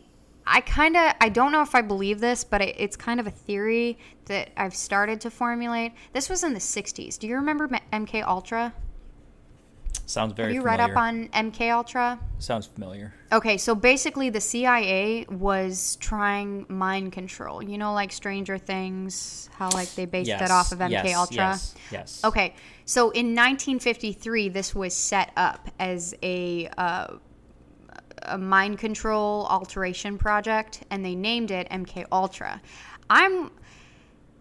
I 0.46 0.60
kind 0.62 0.96
of 0.96 1.14
I 1.20 1.28
don't 1.28 1.52
know 1.52 1.62
if 1.62 1.74
I 1.74 1.82
believe 1.82 2.20
this, 2.20 2.42
but 2.42 2.60
it, 2.60 2.74
it's 2.78 2.96
kind 2.96 3.20
of 3.20 3.26
a 3.26 3.30
theory 3.30 3.98
that 4.26 4.50
I've 4.56 4.74
started 4.74 5.20
to 5.22 5.30
formulate. 5.30 5.92
This 6.12 6.28
was 6.28 6.42
in 6.44 6.52
the 6.54 6.60
'60s. 6.60 7.18
Do 7.18 7.26
you 7.26 7.36
remember 7.36 7.68
MK 7.68 8.26
Ultra? 8.26 8.74
Sounds 10.06 10.32
very. 10.32 10.48
Have 10.48 10.54
you 10.54 10.60
familiar. 10.62 10.78
read 10.78 10.90
up 10.90 10.96
on 10.96 11.28
MK 11.28 11.70
Ultra? 11.72 12.18
Sounds 12.38 12.66
familiar. 12.66 13.14
Okay, 13.32 13.56
so 13.56 13.74
basically 13.74 14.30
the 14.30 14.40
CIA 14.40 15.26
was 15.30 15.96
trying 15.96 16.66
mind 16.68 17.12
control. 17.12 17.62
You 17.62 17.78
know, 17.78 17.92
like 17.94 18.12
Stranger 18.12 18.58
Things, 18.58 19.48
how 19.54 19.70
like 19.70 19.94
they 19.94 20.04
based 20.04 20.28
Yes. 20.28 20.40
that 20.40 20.50
off 20.50 20.72
of 20.72 20.80
MK 20.80 20.90
yes, 20.90 21.16
Ultra. 21.16 21.36
Yes. 21.36 21.74
Yes. 21.90 22.20
Okay, 22.24 22.54
so 22.84 23.10
in 23.10 23.34
1953, 23.34 24.48
this 24.48 24.74
was 24.74 24.92
set 24.94 25.30
up 25.36 25.70
as 25.78 26.14
a 26.22 26.68
uh, 26.76 27.16
a 28.24 28.38
mind 28.38 28.78
control 28.78 29.46
alteration 29.50 30.18
project, 30.18 30.82
and 30.90 31.04
they 31.04 31.14
named 31.14 31.50
it 31.50 31.68
MK 31.70 32.06
Ultra. 32.12 32.60
I'm 33.08 33.50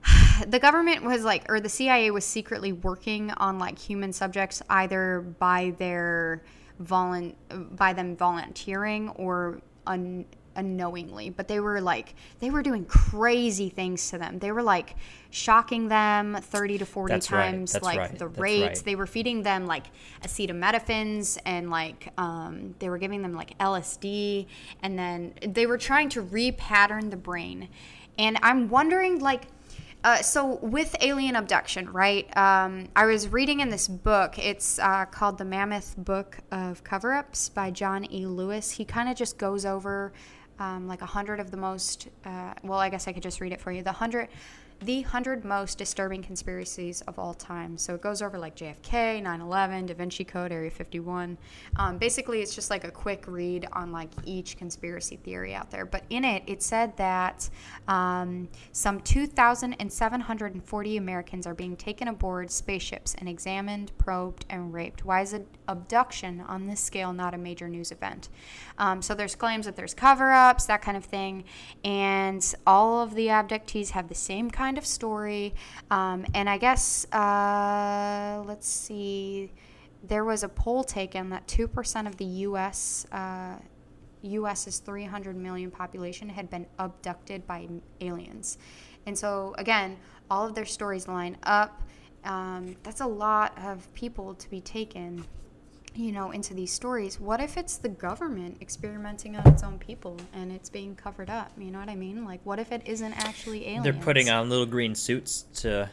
the 0.48 0.60
government 0.60 1.04
was 1.04 1.24
like, 1.24 1.46
or 1.50 1.60
the 1.60 1.70
CIA 1.70 2.12
was 2.12 2.26
secretly 2.26 2.72
working 2.72 3.32
on 3.32 3.60
like 3.60 3.78
human 3.78 4.14
subjects, 4.14 4.62
either 4.70 5.22
by 5.22 5.74
their 5.78 6.44
volun 6.82 7.36
by 7.76 7.94
them 7.94 8.16
volunteering 8.16 9.10
or 9.10 9.62
un- 9.86 10.26
unknowingly. 10.56 11.30
But 11.30 11.48
they 11.48 11.60
were 11.60 11.80
like, 11.80 12.16
they 12.40 12.50
were 12.50 12.64
doing 12.64 12.86
crazy 12.86 13.70
things 13.70 14.10
to 14.10 14.18
them. 14.18 14.40
They 14.40 14.52
were 14.52 14.64
like 14.64 14.96
shocking 15.30 15.88
them 15.88 16.38
thirty 16.42 16.78
to 16.80 16.86
forty 16.86 17.14
That's 17.14 17.32
right. 17.32 17.52
times, 17.52 17.74
That's 17.74 17.86
like 17.86 18.00
right. 18.00 18.18
the 18.18 18.28
That's 18.28 18.40
rates. 18.40 18.80
right. 18.80 18.86
They 18.86 18.96
were 18.96 19.08
feeding 19.08 19.44
them 19.44 19.68
like 19.68 19.88
acetaminophen 20.24 21.38
and 21.46 21.70
like 21.70 22.12
um, 22.18 22.76
they 22.80 22.90
were 22.90 22.98
giving 22.98 23.22
them 23.22 23.34
like 23.34 23.58
LSD, 23.60 24.48
and 24.82 24.98
then 24.98 25.34
they 25.48 25.66
were 25.66 25.78
trying 25.78 26.10
to 26.10 26.24
repattern 26.24 27.12
the 27.12 27.18
brain. 27.18 27.70
And 28.18 28.38
I'm 28.42 28.70
wondering, 28.70 29.20
like, 29.20 29.44
uh, 30.04 30.22
so 30.22 30.56
with 30.62 30.96
alien 31.02 31.36
abduction, 31.36 31.90
right? 31.92 32.26
Um, 32.36 32.88
I 32.96 33.06
was 33.06 33.28
reading 33.28 33.60
in 33.60 33.70
this 33.70 33.88
book. 33.88 34.40
It's 34.40 34.80
uh, 34.80 35.06
called 35.06 35.38
the 35.38 35.46
Mammoth 35.46 35.96
Book 35.98 36.40
of 36.52 36.84
Cover-ups 36.84 37.50
by 37.50 37.72
Jon 37.72 38.12
E. 38.12 38.26
Lewis. 38.26 38.72
He 38.72 38.86
kind 38.86 39.10
of 39.10 39.16
just 39.16 39.38
goes 39.38 39.66
over 39.66 40.12
um, 40.60 40.88
like 40.88 41.02
a 41.02 41.08
hundred 41.08 41.40
of 41.40 41.52
the 41.52 41.58
most. 41.58 42.08
Uh, 42.26 42.54
well, 42.64 42.80
I 42.80 42.90
guess 42.90 43.08
I 43.08 43.14
could 43.14 43.24
just 43.24 43.42
read 43.42 43.52
it 43.52 43.62
for 43.62 43.72
you. 43.72 43.84
The 43.84 43.92
hundred, 43.92 44.30
the 44.82 45.02
hundred 45.02 45.46
most 45.46 45.78
disturbing 45.78 46.24
conspiracies 46.24 47.02
of 47.02 47.20
all 47.20 47.34
time. 47.34 47.78
So 47.78 47.94
it 47.94 48.02
goes 48.02 48.22
over 48.22 48.38
like 48.38 48.56
JFK, 48.56 49.22
9/11, 49.22 49.88
Da 49.88 49.94
Vinci 49.94 50.24
Code, 50.24 50.52
Area 50.52 50.72
51. 50.72 51.38
Um, 51.76 51.98
basically, 51.98 52.42
it's 52.42 52.56
just 52.56 52.70
like 52.70 52.84
a 52.84 52.92
quick 52.92 53.26
read 53.28 53.68
on 53.74 53.92
like 53.92 54.10
each 54.26 54.58
conspiracy 54.58 55.18
theory 55.18 55.54
out 55.54 55.70
there. 55.70 55.86
But 55.86 56.04
in 56.10 56.26
it, 56.26 56.44
it 56.48 56.64
said 56.64 56.98
that 56.98 57.50
um, 57.88 58.50
some 58.72 59.00
2,740 59.02 60.98
Americans 60.98 61.46
are 61.46 61.54
being 61.54 61.76
taken 61.76 62.08
aboard 62.08 62.50
spaceships 62.50 63.16
and 63.20 63.30
examined, 63.30 63.92
probed, 63.98 64.46
and 64.50 64.74
raped. 64.74 65.06
Why 65.06 65.22
is 65.22 65.34
an 65.34 65.46
abduction 65.72 66.42
on 66.42 66.68
this 66.68 66.80
scale 66.80 67.14
not 67.14 67.34
a 67.34 67.38
major 67.38 67.68
news 67.68 67.92
event? 67.92 68.30
Um, 68.78 69.02
so 69.02 69.14
there's 69.14 69.36
claims 69.36 69.66
that 69.66 69.76
there's 69.76 69.94
cover-ups, 69.94 70.66
that 70.66 70.82
kind 70.82 70.98
of 70.98 71.06
thing, 71.06 71.46
and 71.84 72.56
all 72.68 73.02
of 73.02 73.16
the 73.16 73.28
abductees 73.28 73.90
have 73.92 74.10
the 74.10 74.16
same 74.16 74.52
kind 74.52 74.78
of 74.78 74.86
story. 74.86 75.54
Um, 75.90 76.26
and 76.34 76.50
I 76.50 76.58
guess 76.58 77.06
uh, 77.12 78.44
let's 78.46 78.68
see, 78.68 79.52
there 80.04 80.26
was 80.26 80.44
a 80.44 80.50
poll 80.50 80.84
taken 80.84 81.30
that 81.30 81.48
two 81.48 81.68
percent 81.68 82.08
of 82.08 82.18
the 82.18 82.26
U.S. 82.26 83.06
Uh, 83.12 83.56
U.S.'s 84.24 84.80
300 84.80 85.36
million 85.36 85.72
population 85.72 86.30
had 86.30 86.50
been 86.50 86.66
abducted 86.78 87.46
by 87.48 87.68
aliens. 88.02 88.58
And 89.06 89.18
so, 89.18 89.56
again, 89.58 89.98
all 90.30 90.48
of 90.48 90.56
their 90.56 90.66
stories 90.66 91.08
line 91.08 91.38
up. 91.44 91.82
Um, 92.24 92.76
that's 92.84 93.02
a 93.02 93.08
lot 93.08 93.58
of 93.66 93.92
people 93.94 94.36
to 94.36 94.50
be 94.50 94.62
taken, 94.62 95.26
you 95.96 96.12
know, 96.12 96.32
into 96.32 96.54
these 96.54 96.72
stories. 96.72 97.20
What 97.20 97.42
if 97.42 97.58
it's 97.58 97.78
the 97.78 97.90
government 97.90 98.58
experimenting 98.62 99.36
on 99.36 99.48
its 99.48 99.64
own 99.64 99.78
people 99.78 100.18
and 100.34 100.52
it's 100.52 100.70
being 100.70 100.96
covered 100.96 101.30
up? 101.30 101.52
You 101.58 101.72
know 101.72 101.80
what 101.80 101.90
I 101.90 101.96
mean? 101.96 102.24
Like, 102.26 102.40
what 102.44 102.60
if 102.60 102.72
it 102.72 102.82
isn't 102.86 103.14
actually 103.14 103.66
aliens? 103.68 103.84
They're 103.84 103.94
putting 103.94 104.30
on 104.30 104.50
little 104.50 104.66
green 104.66 104.96
suits 104.96 105.44
to 105.56 105.90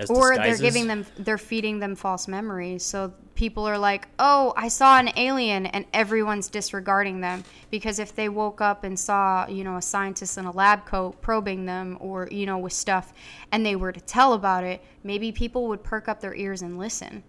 as 0.00 0.10
or 0.10 0.30
disguises. 0.30 0.60
they're 0.60 0.70
giving 0.70 0.86
them 0.86 1.04
they're 1.18 1.38
feeding 1.38 1.78
them 1.78 1.94
false 1.94 2.26
memories 2.26 2.82
so 2.82 3.12
people 3.34 3.66
are 3.66 3.78
like 3.78 4.08
oh 4.18 4.52
i 4.56 4.68
saw 4.68 4.98
an 4.98 5.10
alien 5.16 5.66
and 5.66 5.84
everyone's 5.92 6.48
disregarding 6.48 7.20
them 7.20 7.44
because 7.70 7.98
if 7.98 8.14
they 8.14 8.28
woke 8.28 8.60
up 8.60 8.84
and 8.84 8.98
saw 8.98 9.46
you 9.48 9.62
know 9.62 9.76
a 9.76 9.82
scientist 9.82 10.38
in 10.38 10.44
a 10.44 10.50
lab 10.50 10.86
coat 10.86 11.20
probing 11.20 11.66
them 11.66 11.98
or 12.00 12.28
you 12.30 12.46
know 12.46 12.58
with 12.58 12.72
stuff 12.72 13.12
and 13.52 13.64
they 13.64 13.76
were 13.76 13.92
to 13.92 14.00
tell 14.00 14.32
about 14.32 14.64
it 14.64 14.82
maybe 15.02 15.32
people 15.32 15.68
would 15.68 15.82
perk 15.82 16.08
up 16.08 16.20
their 16.20 16.34
ears 16.34 16.62
and 16.62 16.78
listen 16.78 17.22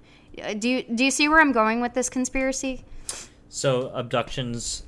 do 0.59 0.69
you 0.69 0.84
do 0.84 1.03
you 1.03 1.11
see 1.11 1.27
where 1.27 1.39
i'm 1.39 1.51
going 1.51 1.82
with 1.82 1.93
this 1.93 2.09
conspiracy? 2.09 2.84
So 3.49 3.89
abductions, 3.89 4.84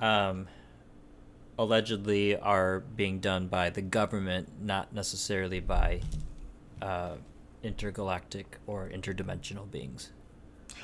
um, 0.00 0.46
allegedly 1.58 2.36
are 2.36 2.80
being 2.80 3.18
done 3.18 3.48
by 3.48 3.70
the 3.70 3.82
government, 3.82 4.48
not 4.62 4.92
necessarily 4.92 5.58
by 5.58 6.02
uh, 6.80 7.16
intergalactic 7.64 8.58
or 8.66 8.88
interdimensional 8.94 9.68
beings. 9.68 10.10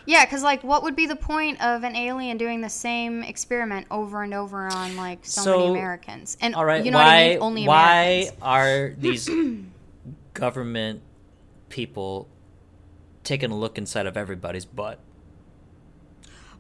yeah 0.06 0.24
because 0.24 0.42
like 0.42 0.64
what 0.64 0.82
would 0.82 0.96
be 0.96 1.06
the 1.06 1.14
point 1.14 1.62
of 1.62 1.84
an 1.84 1.94
alien 1.94 2.36
doing 2.38 2.60
the 2.60 2.68
same 2.68 3.22
experiment 3.22 3.86
over 3.90 4.22
and 4.24 4.34
over 4.34 4.66
on 4.72 4.96
like 4.96 5.20
so, 5.22 5.58
many 5.58 5.70
americans? 5.70 6.36
And 6.40 6.54
All 6.56 6.64
right, 6.64 6.84
you 6.84 6.90
know 6.90 6.98
why 6.98 7.04
what 7.04 7.14
i 7.14 7.28
mean? 7.28 7.38
only 7.40 7.66
why 7.68 8.02
americans. 8.02 8.38
are 8.42 8.94
these 8.98 9.30
government 10.34 11.02
people 11.68 12.26
taking 13.24 13.50
a 13.50 13.56
look 13.56 13.78
inside 13.78 14.06
of 14.06 14.16
everybody's 14.16 14.64
butt? 14.64 14.98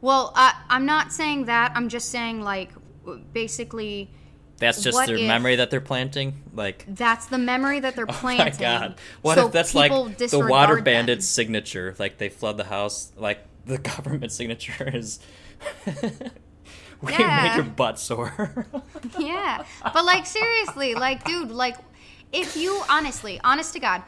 Well, 0.00 0.32
I, 0.34 0.54
I'm 0.68 0.84
not 0.86 1.12
saying 1.12 1.44
that. 1.46 1.72
I'm 1.76 1.88
just 1.88 2.10
saying, 2.10 2.42
like, 2.42 2.70
basically, 3.32 4.10
That's 4.58 4.82
just 4.82 5.06
their 5.06 5.18
memory 5.18 5.56
that 5.56 5.70
they're 5.70 5.80
planting. 5.80 6.42
Like, 6.54 6.84
that's 6.88 7.26
the 7.26 7.38
memory 7.38 7.80
that 7.80 7.94
they're 7.94 8.06
planting. 8.06 8.54
oh 8.66 8.72
my 8.72 8.78
god, 8.78 8.94
what 9.22 9.36
so 9.36 9.46
if 9.46 9.52
that's 9.52 9.74
like 9.74 9.92
the 10.18 10.46
water 10.48 10.76
them. 10.76 10.84
bandit's 10.84 11.26
signature? 11.26 11.94
Like 11.98 12.18
they 12.18 12.28
flood 12.28 12.56
the 12.56 12.64
house. 12.64 13.12
Like 13.16 13.44
the 13.64 13.78
government 13.96 14.32
signature 14.32 14.88
is. 14.92 15.20
we 17.00 17.12
Yeah. 17.12 17.48
made 17.48 17.54
your 17.56 17.64
butt 17.72 17.98
sore. 18.00 18.66
yeah, 19.18 19.64
but 19.82 20.04
like 20.04 20.26
seriously, 20.26 20.94
like, 20.94 21.24
dude, 21.24 21.50
like, 21.52 21.76
if 22.32 22.56
you 22.56 22.82
honestly, 22.90 23.40
honest 23.44 23.72
to 23.74 23.78
God, 23.80 24.02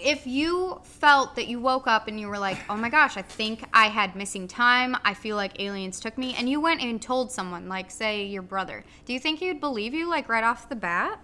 if 0.00 0.26
you 0.26 0.80
felt 0.84 1.36
that 1.36 1.48
you 1.48 1.60
woke 1.60 1.86
up 1.86 2.08
and 2.08 2.18
you 2.18 2.28
were 2.28 2.38
like, 2.38 2.58
oh 2.68 2.76
my 2.76 2.88
gosh, 2.88 3.16
I 3.16 3.22
think 3.22 3.64
I 3.72 3.86
had 3.86 4.16
missing 4.16 4.48
time, 4.48 4.96
I 5.04 5.14
feel 5.14 5.36
like 5.36 5.60
aliens 5.60 6.00
took 6.00 6.16
me, 6.16 6.34
and 6.34 6.48
you 6.48 6.60
went 6.60 6.82
and 6.82 7.00
told 7.00 7.32
someone, 7.32 7.68
like, 7.68 7.90
say 7.90 8.24
your 8.24 8.42
brother, 8.42 8.84
do 9.04 9.12
you 9.12 9.20
think 9.20 9.40
he'd 9.40 9.60
believe 9.60 9.94
you, 9.94 10.08
like, 10.08 10.28
right 10.28 10.44
off 10.44 10.68
the 10.68 10.76
bat? 10.76 11.20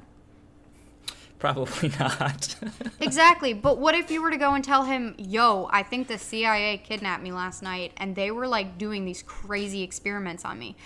Probably 1.38 1.88
not. 2.00 2.56
Exactly. 3.00 3.52
But 3.52 3.78
what 3.78 3.94
if 3.94 4.10
you 4.10 4.20
were 4.20 4.30
to 4.30 4.36
go 4.36 4.54
and 4.54 4.64
tell 4.64 4.82
him, 4.82 5.14
yo, 5.18 5.68
I 5.72 5.82
think 5.82 6.08
the 6.08 6.18
CIA 6.18 6.78
kidnapped 6.78 7.22
me 7.22 7.30
last 7.30 7.62
night 7.62 7.92
and 7.96 8.14
they 8.14 8.30
were 8.32 8.48
like 8.48 8.76
doing 8.76 9.04
these 9.04 9.22
crazy 9.22 9.82
experiments 9.82 10.44
on 10.44 10.58
me? 10.58 10.76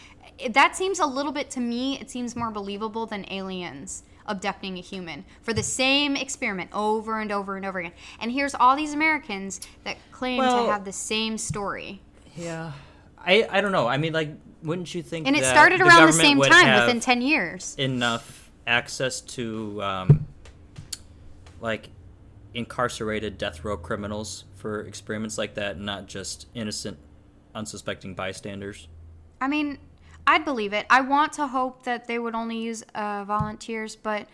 That 0.50 0.76
seems 0.76 0.98
a 0.98 1.06
little 1.06 1.32
bit 1.32 1.50
to 1.50 1.60
me, 1.60 1.98
it 2.00 2.10
seems 2.10 2.34
more 2.36 2.50
believable 2.50 3.06
than 3.06 3.24
aliens 3.30 4.02
abducting 4.26 4.78
a 4.78 4.80
human 4.80 5.24
for 5.42 5.52
the 5.52 5.62
same 5.62 6.14
experiment 6.14 6.70
over 6.72 7.20
and 7.20 7.32
over 7.32 7.56
and 7.56 7.66
over 7.66 7.80
again. 7.80 7.92
And 8.20 8.30
here's 8.30 8.54
all 8.54 8.76
these 8.76 8.94
Americans 8.94 9.60
that 9.84 9.96
claim 10.12 10.38
Well- 10.38 10.66
to 10.66 10.72
have 10.72 10.84
the 10.84 10.92
same 10.92 11.38
story. 11.38 12.00
yeah, 12.36 12.72
I 13.18 13.46
I 13.50 13.60
don't 13.60 13.72
know. 13.72 13.86
I 13.88 13.96
mean, 13.96 14.12
like, 14.12 14.30
wouldn't 14.62 14.94
you 14.94 15.02
think? 15.02 15.26
And 15.26 15.36
it 15.36 15.44
started 15.44 15.80
the 15.80 15.86
around 15.86 16.06
the 16.06 16.12
same 16.12 16.40
time, 16.40 16.80
within 16.80 17.00
10 17.00 17.20
years. 17.22 17.74
enough 17.78 18.50
access 18.66 19.20
to 19.20 19.82
um, 19.82 20.26
like 21.60 21.90
incarcerated 22.54 23.38
death 23.38 23.64
row 23.64 23.76
criminals 23.76 24.44
for 24.56 24.82
experiments 24.82 25.38
like 25.38 25.54
that, 25.54 25.78
not 25.80 26.06
just 26.06 26.46
innocent, 26.54 26.98
unsuspecting 27.54 28.14
bystanders. 28.14 28.86
I 29.40 29.48
mean, 29.48 29.78
I'd 30.26 30.44
believe 30.44 30.72
it. 30.72 30.86
I 30.88 31.00
want 31.00 31.32
to 31.34 31.46
hope 31.46 31.82
that 31.84 32.06
they 32.06 32.18
would 32.18 32.34
only 32.34 32.58
use 32.58 32.82
uh, 32.94 33.24
volunteers, 33.24 33.96
but 33.96 34.28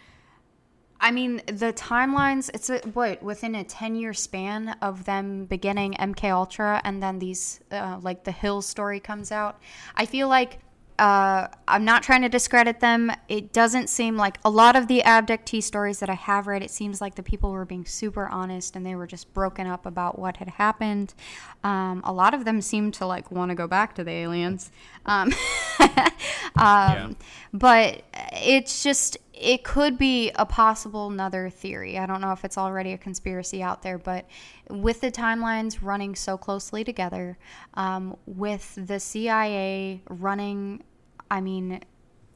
I 1.00 1.10
mean, 1.12 1.40
the 1.46 1.72
timelines. 1.72 2.50
It's 2.52 2.70
a, 2.70 2.78
what 2.92 3.22
within 3.22 3.54
a 3.54 3.64
ten-year 3.64 4.12
span 4.14 4.76
of 4.82 5.04
them 5.04 5.46
beginning 5.46 5.94
MK 5.94 6.24
Ultra, 6.24 6.80
and 6.84 7.02
then 7.02 7.18
these 7.18 7.60
uh, 7.70 7.98
like 8.02 8.24
the 8.24 8.32
Hill 8.32 8.62
story 8.62 9.00
comes 9.00 9.32
out. 9.32 9.60
I 9.96 10.06
feel 10.06 10.28
like. 10.28 10.58
Uh, 10.98 11.46
I'm 11.68 11.84
not 11.84 12.02
trying 12.02 12.22
to 12.22 12.28
discredit 12.28 12.80
them. 12.80 13.12
It 13.28 13.52
doesn't 13.52 13.88
seem 13.88 14.16
like 14.16 14.38
a 14.44 14.50
lot 14.50 14.74
of 14.74 14.88
the 14.88 15.02
abductee 15.04 15.62
stories 15.62 16.00
that 16.00 16.10
I 16.10 16.14
have 16.14 16.46
read. 16.46 16.62
It 16.62 16.70
seems 16.70 17.00
like 17.00 17.14
the 17.14 17.22
people 17.22 17.52
were 17.52 17.64
being 17.64 17.84
super 17.84 18.26
honest 18.26 18.74
and 18.74 18.84
they 18.84 18.96
were 18.96 19.06
just 19.06 19.32
broken 19.32 19.66
up 19.66 19.86
about 19.86 20.18
what 20.18 20.38
had 20.38 20.48
happened. 20.48 21.14
Um, 21.62 22.00
a 22.04 22.12
lot 22.12 22.34
of 22.34 22.44
them 22.44 22.60
seem 22.60 22.90
to 22.92 23.06
like 23.06 23.30
want 23.30 23.50
to 23.50 23.54
go 23.54 23.68
back 23.68 23.94
to 23.94 24.04
the 24.04 24.10
aliens. 24.10 24.70
Um, 25.06 25.32
um, 26.56 27.16
But 27.52 28.02
it's 28.32 28.82
just, 28.82 29.16
it 29.32 29.64
could 29.64 29.96
be 29.96 30.30
a 30.34 30.44
possible 30.44 31.08
another 31.08 31.48
theory. 31.48 31.98
I 31.98 32.06
don't 32.06 32.20
know 32.20 32.32
if 32.32 32.44
it's 32.44 32.58
already 32.58 32.92
a 32.92 32.98
conspiracy 32.98 33.62
out 33.62 33.82
there, 33.82 33.98
but 33.98 34.26
with 34.68 35.00
the 35.00 35.10
timelines 35.10 35.78
running 35.80 36.14
so 36.14 36.36
closely 36.36 36.84
together, 36.84 37.38
um, 37.74 38.16
with 38.26 38.74
the 38.76 39.00
CIA 39.00 40.02
running, 40.10 40.82
I 41.30 41.40
mean, 41.40 41.80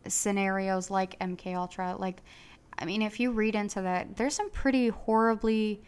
scenarios 0.06 0.90
like 0.90 1.18
MK 1.18 1.54
Ultra, 1.54 1.96
like, 1.98 2.22
I 2.78 2.84
mean, 2.84 3.02
if 3.02 3.20
you 3.20 3.32
read 3.32 3.54
into 3.54 3.82
that, 3.82 4.16
there's 4.16 4.34
some 4.34 4.50
pretty 4.50 4.88
horribly 4.88 5.82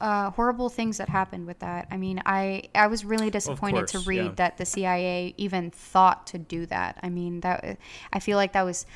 uh, 0.00 0.30
horrible 0.30 0.68
things 0.68 0.98
that 0.98 1.08
happened 1.08 1.46
with 1.46 1.60
that. 1.60 1.86
I 1.90 1.96
mean, 1.96 2.20
I 2.26 2.64
I 2.74 2.88
was 2.88 3.04
really 3.04 3.30
disappointed 3.30 3.86
to 3.88 4.00
read 4.00 4.24
yeah. 4.24 4.32
that 4.36 4.56
the 4.58 4.66
CIA 4.66 5.34
even 5.36 5.70
thought 5.70 6.26
to 6.28 6.38
do 6.38 6.66
that. 6.66 6.98
I 7.02 7.08
mean, 7.08 7.40
that 7.40 7.78
I 8.12 8.18
feel 8.18 8.36
like 8.36 8.52
that 8.52 8.64
was 8.64 8.86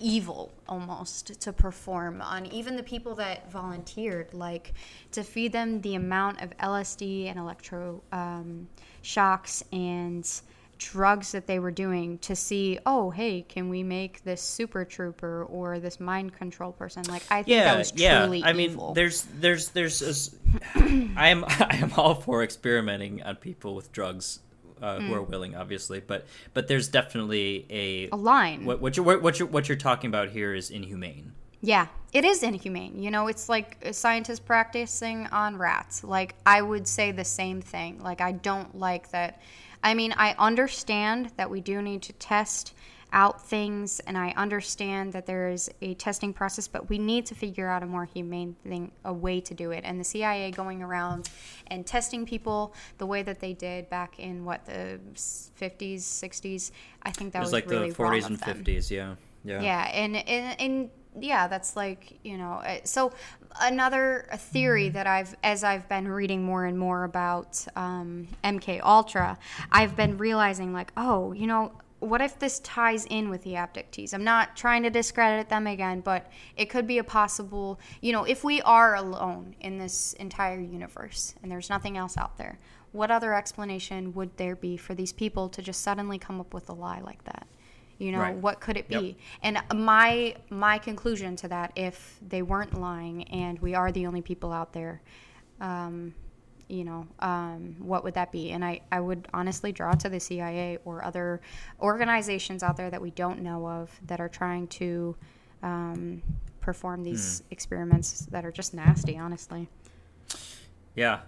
evil 0.00 0.52
almost 0.68 1.40
to 1.40 1.52
perform 1.52 2.20
on 2.20 2.46
even 2.46 2.76
the 2.76 2.82
people 2.82 3.14
that 3.14 3.50
volunteered 3.50 4.32
like 4.34 4.74
to 5.12 5.22
feed 5.22 5.52
them 5.52 5.80
the 5.82 5.94
amount 5.94 6.42
of 6.42 6.50
lsd 6.58 7.26
and 7.28 7.38
electro 7.38 8.02
um, 8.10 8.66
shocks 9.02 9.62
and 9.72 10.40
drugs 10.78 11.32
that 11.32 11.46
they 11.46 11.58
were 11.58 11.70
doing 11.70 12.18
to 12.18 12.34
see 12.36 12.78
oh 12.86 13.10
hey 13.10 13.42
can 13.42 13.68
we 13.68 13.82
make 13.82 14.22
this 14.24 14.40
super 14.42 14.84
trooper 14.84 15.44
or 15.44 15.78
this 15.78 15.98
mind 16.00 16.32
control 16.34 16.72
person 16.72 17.02
like 17.08 17.22
i 17.30 17.42
think 17.42 17.46
that 17.46 17.72
Yeah, 17.72 17.78
was 17.78 17.92
yeah. 17.96 18.18
truly 18.20 18.44
I 18.44 18.52
mean, 18.52 18.70
evil. 18.72 18.94
there's, 18.94 19.22
there's, 19.40 19.68
there's. 19.70 20.34
I 20.74 21.28
am, 21.28 21.44
I 21.48 21.78
am 21.80 21.92
all 21.96 22.14
for 22.14 22.42
experimenting 22.42 23.22
on 23.22 23.36
people 23.36 23.74
with 23.74 23.92
drugs 23.92 24.40
uh, 24.82 24.98
who 25.00 25.14
are 25.14 25.22
willing, 25.22 25.54
obviously, 25.56 26.00
but, 26.00 26.26
but 26.52 26.68
there's 26.68 26.88
definitely 26.88 27.66
a. 27.70 28.08
Mm. 28.08 28.12
a 28.12 28.16
line 28.16 28.64
What, 28.64 28.80
what 28.80 28.96
you're, 28.96 29.18
what 29.18 29.38
you're, 29.38 29.48
what 29.48 29.68
you're 29.68 29.76
talking 29.78 30.08
about 30.08 30.28
here 30.30 30.54
is 30.54 30.70
inhumane. 30.70 31.32
Yeah, 31.60 31.86
it 32.12 32.24
is 32.26 32.42
inhumane. 32.42 33.02
You 33.02 33.10
know, 33.10 33.26
it's 33.28 33.48
like 33.48 33.78
a 33.82 33.94
scientist 33.94 34.44
practicing 34.44 35.26
on 35.28 35.56
rats. 35.56 36.04
Like, 36.04 36.34
I 36.44 36.60
would 36.60 36.86
say 36.86 37.10
the 37.12 37.24
same 37.24 37.62
thing. 37.62 38.00
Like, 38.00 38.20
I 38.20 38.32
don't 38.32 38.76
like 38.78 39.10
that. 39.12 39.40
I 39.84 39.94
mean, 39.94 40.14
I 40.16 40.34
understand 40.38 41.30
that 41.36 41.50
we 41.50 41.60
do 41.60 41.80
need 41.82 42.02
to 42.02 42.12
test 42.14 42.74
out 43.12 43.40
things, 43.46 44.00
and 44.00 44.18
I 44.18 44.30
understand 44.30 45.12
that 45.12 45.26
there 45.26 45.48
is 45.48 45.70
a 45.80 45.94
testing 45.94 46.32
process, 46.32 46.66
but 46.66 46.88
we 46.88 46.98
need 46.98 47.26
to 47.26 47.34
figure 47.36 47.68
out 47.68 47.84
a 47.84 47.86
more 47.86 48.06
humane 48.06 48.56
thing, 48.66 48.90
a 49.04 49.12
way 49.12 49.40
to 49.42 49.54
do 49.54 49.70
it. 49.70 49.82
And 49.84 50.00
the 50.00 50.04
CIA 50.04 50.50
going 50.50 50.82
around 50.82 51.30
and 51.68 51.86
testing 51.86 52.26
people 52.26 52.74
the 52.98 53.06
way 53.06 53.22
that 53.22 53.38
they 53.38 53.52
did 53.52 53.88
back 53.88 54.18
in 54.18 54.44
what 54.44 54.64
the 54.64 54.98
50s, 55.14 55.98
60s, 55.98 56.72
I 57.04 57.12
think 57.12 57.32
that 57.34 57.38
It 57.38 57.42
was, 57.42 57.46
was 57.46 57.52
like 57.52 57.70
really 57.70 57.90
the 57.90 57.96
40s 57.96 58.24
of 58.24 58.30
and 58.30 58.40
50s, 58.66 58.90
yeah, 58.90 59.14
yeah. 59.44 59.62
Yeah, 59.62 59.90
and 59.92 60.16
and, 60.16 60.60
and 60.60 60.90
yeah, 61.18 61.46
that's 61.48 61.76
like 61.76 62.18
you 62.24 62.36
know. 62.38 62.54
uh, 62.64 62.78
So 62.84 63.12
another 63.60 64.26
theory 64.36 64.88
that 64.90 65.06
I've, 65.06 65.34
as 65.42 65.62
I've 65.64 65.88
been 65.88 66.08
reading 66.08 66.42
more 66.42 66.64
and 66.64 66.78
more 66.78 67.04
about 67.04 67.64
um, 67.76 68.28
MK 68.42 68.80
Ultra, 68.82 69.38
I've 69.70 69.96
been 69.96 70.18
realizing 70.18 70.72
like, 70.72 70.92
oh, 70.96 71.32
you 71.32 71.46
know. 71.46 71.72
What 72.00 72.20
if 72.20 72.38
this 72.38 72.58
ties 72.58 73.06
in 73.06 73.30
with 73.30 73.44
the 73.44 73.54
abductees? 73.54 74.12
I'm 74.12 74.24
not 74.24 74.56
trying 74.56 74.82
to 74.82 74.90
discredit 74.90 75.48
them 75.48 75.66
again, 75.66 76.00
but 76.00 76.30
it 76.54 76.68
could 76.68 76.86
be 76.86 76.98
a 76.98 77.04
possible, 77.04 77.80
you 78.02 78.12
know, 78.12 78.24
if 78.24 78.44
we 78.44 78.60
are 78.60 78.94
alone 78.94 79.54
in 79.60 79.78
this 79.78 80.12
entire 80.14 80.60
universe 80.60 81.34
and 81.42 81.50
there's 81.50 81.70
nothing 81.70 81.96
else 81.96 82.18
out 82.18 82.36
there, 82.36 82.58
what 82.92 83.10
other 83.10 83.32
explanation 83.32 84.12
would 84.12 84.36
there 84.36 84.54
be 84.54 84.76
for 84.76 84.94
these 84.94 85.14
people 85.14 85.48
to 85.48 85.62
just 85.62 85.80
suddenly 85.80 86.18
come 86.18 86.40
up 86.40 86.52
with 86.52 86.68
a 86.68 86.74
lie 86.74 87.00
like 87.00 87.24
that? 87.24 87.46
You 87.98 88.12
know, 88.12 88.18
Right. 88.20 88.36
what 88.36 88.60
could 88.60 88.76
it 88.76 88.88
be? 88.88 89.16
Yep. 89.42 89.62
And 89.72 89.82
my 89.84 90.36
my 90.50 90.78
conclusion 90.78 91.36
to 91.36 91.48
that, 91.48 91.72
if 91.76 92.18
they 92.26 92.42
weren't 92.42 92.78
lying 92.80 93.24
and 93.28 93.58
we 93.60 93.74
are 93.74 93.92
the 93.92 94.06
only 94.06 94.20
people 94.22 94.52
out 94.52 94.72
there, 94.72 95.00
um, 95.60 96.12
you 96.68 96.82
know, 96.84 97.06
um, 97.20 97.76
what 97.78 98.02
would 98.04 98.14
that 98.14 98.32
be? 98.32 98.50
And 98.50 98.64
I, 98.64 98.80
I 98.90 98.98
would 98.98 99.28
honestly 99.32 99.70
draw 99.70 99.92
to 99.92 100.08
the 100.08 100.18
CIA 100.18 100.78
or 100.84 101.04
other 101.04 101.40
organizations 101.80 102.62
out 102.62 102.76
there 102.76 102.90
that 102.90 103.00
we 103.00 103.10
don't 103.10 103.42
know 103.42 103.68
of 103.68 103.96
that 104.06 104.20
are 104.20 104.28
trying 104.30 104.66
to 104.68 105.14
um, 105.62 106.22
perform 106.60 107.02
these 107.04 107.40
Hmm. 107.40 107.46
experiments 107.52 108.26
that 108.30 108.44
are 108.44 108.50
just 108.52 108.74
nasty, 108.74 109.16
honestly. 109.18 109.68
Yeah. 110.94 111.20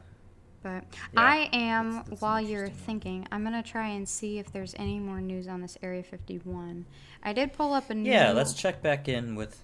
But 0.67 0.83
Yeah, 1.15 1.21
I 1.21 1.49
am, 1.53 1.91
that's- 1.93 2.09
that's 2.09 2.21
while 2.21 2.41
you're 2.41 2.69
thinking, 2.69 3.25
I'm 3.31 3.43
going 3.45 3.63
to 3.63 3.69
try 3.69 3.87
and 3.91 4.09
see 4.09 4.41
if 4.41 4.53
there's 4.53 4.75
any 4.77 4.99
more 4.99 5.21
news 5.21 5.47
on 5.47 5.61
this 5.61 5.79
Area 5.81 6.03
51. 6.03 6.87
I 7.23 7.33
did 7.33 7.53
pull 7.53 7.73
up 7.73 7.89
a 7.89 7.95
new. 7.95 8.11
Yeah, 8.11 8.33
let's 8.33 8.53
check 8.53 8.83
back 8.83 9.07
in 9.09 9.37
with 9.37 9.63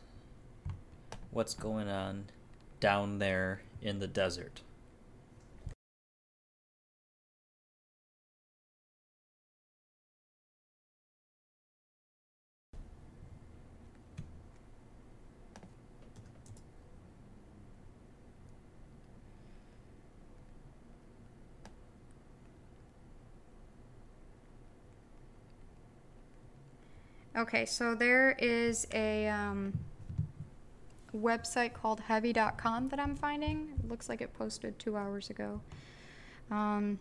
what's 1.32 1.54
going 1.54 1.88
on 1.88 2.26
down 2.78 3.18
there 3.18 3.62
in 3.80 3.98
the 3.98 4.06
desert. 4.06 4.62
Okay, 27.42 27.66
so 27.66 27.96
there 27.96 28.36
is 28.38 28.86
a 28.94 29.26
um, 29.26 29.72
website 31.12 31.72
called 31.72 31.98
heavy.com 31.98 32.88
that 32.90 33.00
I'm 33.00 33.16
finding. 33.16 33.72
It 33.82 33.88
looks 33.88 34.08
like 34.08 34.20
it 34.20 34.32
posted 34.32 34.78
two 34.78 34.96
hours 34.96 35.28
ago. 35.28 35.60
Um, 36.52 37.00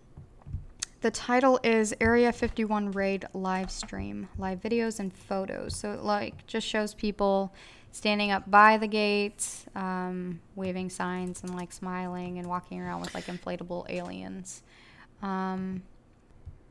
the 1.01 1.11
title 1.11 1.59
is 1.63 1.93
Area 2.01 2.33
51 2.33 2.89
Raid 2.89 3.27
live 3.35 3.69
stream, 3.69 4.29
live 4.39 4.59
videos 4.59 4.99
and 4.99 5.13
photos. 5.13 5.75
So 5.75 5.91
it 5.93 6.01
like 6.01 6.47
just 6.47 6.65
shows 6.65 6.95
people 6.95 7.53
standing 7.91 8.31
up 8.31 8.49
by 8.49 8.77
the 8.77 8.87
gates, 8.87 9.67
um, 9.75 10.41
waving 10.55 10.89
signs 10.89 11.43
and 11.43 11.55
like 11.55 11.71
smiling 11.71 12.39
and 12.39 12.47
walking 12.47 12.81
around 12.81 13.01
with 13.01 13.13
like 13.13 13.27
inflatable 13.27 13.87
aliens. 13.91 14.63
Um, 15.21 15.83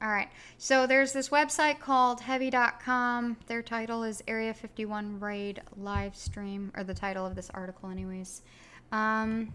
all 0.02 0.08
right. 0.08 0.28
So 0.56 0.86
there's 0.86 1.12
this 1.12 1.28
website 1.28 1.78
called 1.78 2.22
heavy.com. 2.22 3.36
Their 3.46 3.62
title 3.62 4.02
is 4.02 4.22
Area 4.26 4.54
51 4.54 5.20
Raid 5.20 5.60
Live 5.76 6.16
Stream, 6.16 6.72
or 6.76 6.84
the 6.84 6.94
title 6.94 7.26
of 7.26 7.34
this 7.34 7.50
article, 7.50 7.90
anyways. 7.90 8.40
Um, 8.92 9.52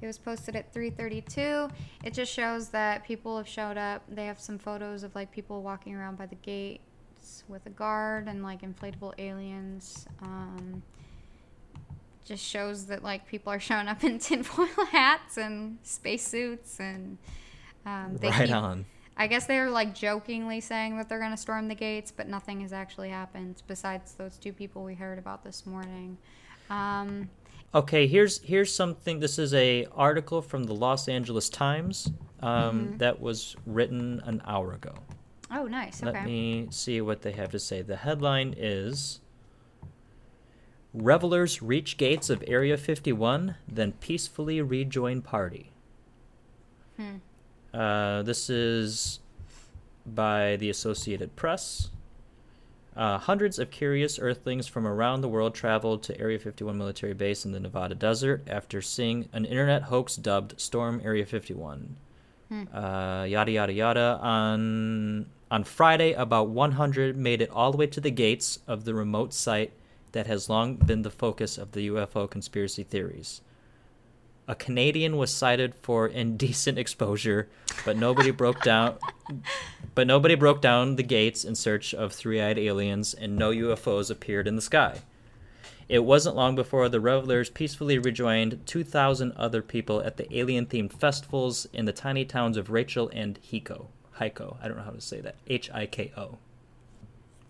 it 0.00 0.06
was 0.06 0.18
posted 0.18 0.56
at 0.56 0.72
3:32. 0.72 1.70
It 2.02 2.14
just 2.14 2.32
shows 2.32 2.70
that 2.70 3.04
people 3.04 3.36
have 3.36 3.46
showed 3.46 3.76
up. 3.76 4.02
They 4.08 4.26
have 4.26 4.40
some 4.40 4.58
photos 4.58 5.02
of 5.02 5.14
like 5.14 5.30
people 5.30 5.62
walking 5.62 5.94
around 5.94 6.16
by 6.18 6.26
the 6.26 6.34
gates 6.36 7.44
with 7.46 7.64
a 7.66 7.70
guard 7.70 8.26
and 8.28 8.42
like 8.42 8.62
inflatable 8.62 9.12
aliens. 9.18 10.06
Um, 10.22 10.82
just 12.24 12.42
shows 12.44 12.86
that 12.86 13.02
like 13.04 13.26
people 13.26 13.52
are 13.52 13.60
showing 13.60 13.86
up 13.86 14.02
in 14.02 14.18
tinfoil 14.18 14.66
hats 14.90 15.36
and 15.36 15.78
spacesuits 15.82 16.80
and 16.80 17.18
um, 17.84 18.16
they 18.20 18.28
right 18.28 18.46
keep- 18.46 18.56
on. 18.56 18.84
I 19.22 19.28
guess 19.28 19.46
they're 19.46 19.70
like 19.70 19.94
jokingly 19.94 20.60
saying 20.60 20.96
that 20.96 21.08
they're 21.08 21.20
going 21.20 21.30
to 21.30 21.36
storm 21.36 21.68
the 21.68 21.76
gates, 21.76 22.10
but 22.10 22.26
nothing 22.26 22.60
has 22.62 22.72
actually 22.72 23.08
happened 23.08 23.62
besides 23.68 24.14
those 24.14 24.36
two 24.36 24.52
people 24.52 24.82
we 24.82 24.94
heard 24.94 25.16
about 25.16 25.44
this 25.44 25.64
morning. 25.64 26.18
Um, 26.68 27.28
Okay, 27.72 28.08
here's 28.08 28.42
here's 28.42 28.74
something. 28.74 29.20
This 29.20 29.38
is 29.38 29.54
a 29.54 29.86
article 29.94 30.42
from 30.42 30.64
the 30.64 30.74
Los 30.74 31.08
Angeles 31.08 31.48
Times 31.48 32.10
um, 32.40 32.50
Mm-hmm. 32.50 32.96
that 32.98 33.20
was 33.20 33.54
written 33.64 34.20
an 34.24 34.42
hour 34.44 34.72
ago. 34.72 34.92
oh, 35.52 35.66
nice. 35.68 36.02
Okay. 36.02 36.06
Let 36.06 36.16
Okay. 36.16 36.24
me 36.26 36.66
see 36.70 37.00
what 37.00 37.22
they 37.22 37.30
have 37.32 37.52
to 37.52 37.60
say. 37.60 37.80
The 37.80 37.96
headline 37.96 38.56
is 38.58 39.20
Revelers 40.92 41.62
reach 41.62 41.96
gates 41.96 42.28
of 42.28 42.42
Area 42.48 42.76
51, 42.76 43.54
then 43.68 43.92
peacefully 43.92 44.60
rejoin 44.60 45.22
party. 45.22 45.70
Hmm. 46.96 47.18
Uh, 47.72 48.22
this 48.22 48.50
is 48.50 49.20
by 50.04 50.56
the 50.56 50.70
Associated 50.70 51.36
Press. 51.36 51.90
Uh, 52.94 53.16
hundreds 53.16 53.58
of 53.58 53.70
curious 53.70 54.18
Earthlings 54.18 54.66
from 54.66 54.86
around 54.86 55.22
the 55.22 55.28
world 55.28 55.54
traveled 55.54 56.02
to 56.02 56.20
Area 56.20 56.38
51 56.38 56.76
military 56.76 57.14
base 57.14 57.46
in 57.46 57.52
the 57.52 57.60
Nevada 57.60 57.94
desert 57.94 58.46
after 58.46 58.82
seeing 58.82 59.28
an 59.32 59.46
internet 59.46 59.84
hoax 59.84 60.16
dubbed 60.16 60.60
Storm 60.60 61.00
Area 61.02 61.24
51. 61.24 61.96
Uh, 62.74 63.24
yada 63.26 63.50
yada 63.50 63.72
yada. 63.72 64.18
On 64.20 65.26
on 65.50 65.64
Friday, 65.64 66.12
about 66.12 66.48
100 66.48 67.16
made 67.16 67.40
it 67.40 67.50
all 67.50 67.70
the 67.70 67.78
way 67.78 67.86
to 67.86 68.00
the 68.00 68.10
gates 68.10 68.58
of 68.66 68.84
the 68.84 68.94
remote 68.94 69.32
site 69.32 69.72
that 70.12 70.26
has 70.26 70.50
long 70.50 70.76
been 70.76 71.00
the 71.00 71.10
focus 71.10 71.56
of 71.56 71.72
the 71.72 71.88
UFO 71.88 72.28
conspiracy 72.30 72.82
theories. 72.82 73.40
A 74.48 74.54
Canadian 74.54 75.16
was 75.16 75.32
cited 75.32 75.74
for 75.74 76.06
indecent 76.06 76.78
exposure, 76.78 77.48
but 77.84 77.96
nobody 77.96 78.30
broke 78.30 78.62
down. 78.62 78.96
But 79.94 80.06
nobody 80.06 80.34
broke 80.34 80.60
down 80.60 80.96
the 80.96 81.02
gates 81.02 81.44
in 81.44 81.54
search 81.54 81.94
of 81.94 82.12
three-eyed 82.12 82.58
aliens, 82.58 83.14
and 83.14 83.36
no 83.36 83.50
UFOs 83.50 84.10
appeared 84.10 84.48
in 84.48 84.56
the 84.56 84.62
sky. 84.62 85.02
It 85.88 86.04
wasn't 86.04 86.36
long 86.36 86.54
before 86.54 86.88
the 86.88 87.00
revelers 87.00 87.50
peacefully 87.50 87.98
rejoined 87.98 88.66
2,000 88.66 89.32
other 89.32 89.62
people 89.62 90.00
at 90.00 90.16
the 90.16 90.36
alien-themed 90.36 90.92
festivals 90.92 91.66
in 91.72 91.84
the 91.84 91.92
tiny 91.92 92.24
towns 92.24 92.56
of 92.56 92.70
Rachel 92.70 93.10
and 93.12 93.38
Hiko. 93.42 93.86
Hiko. 94.18 94.56
I 94.62 94.68
don't 94.68 94.76
know 94.76 94.84
how 94.84 94.90
to 94.90 95.00
say 95.00 95.20
that. 95.20 95.36
H 95.46 95.70
I 95.72 95.86
K 95.86 96.12
O. 96.16 96.38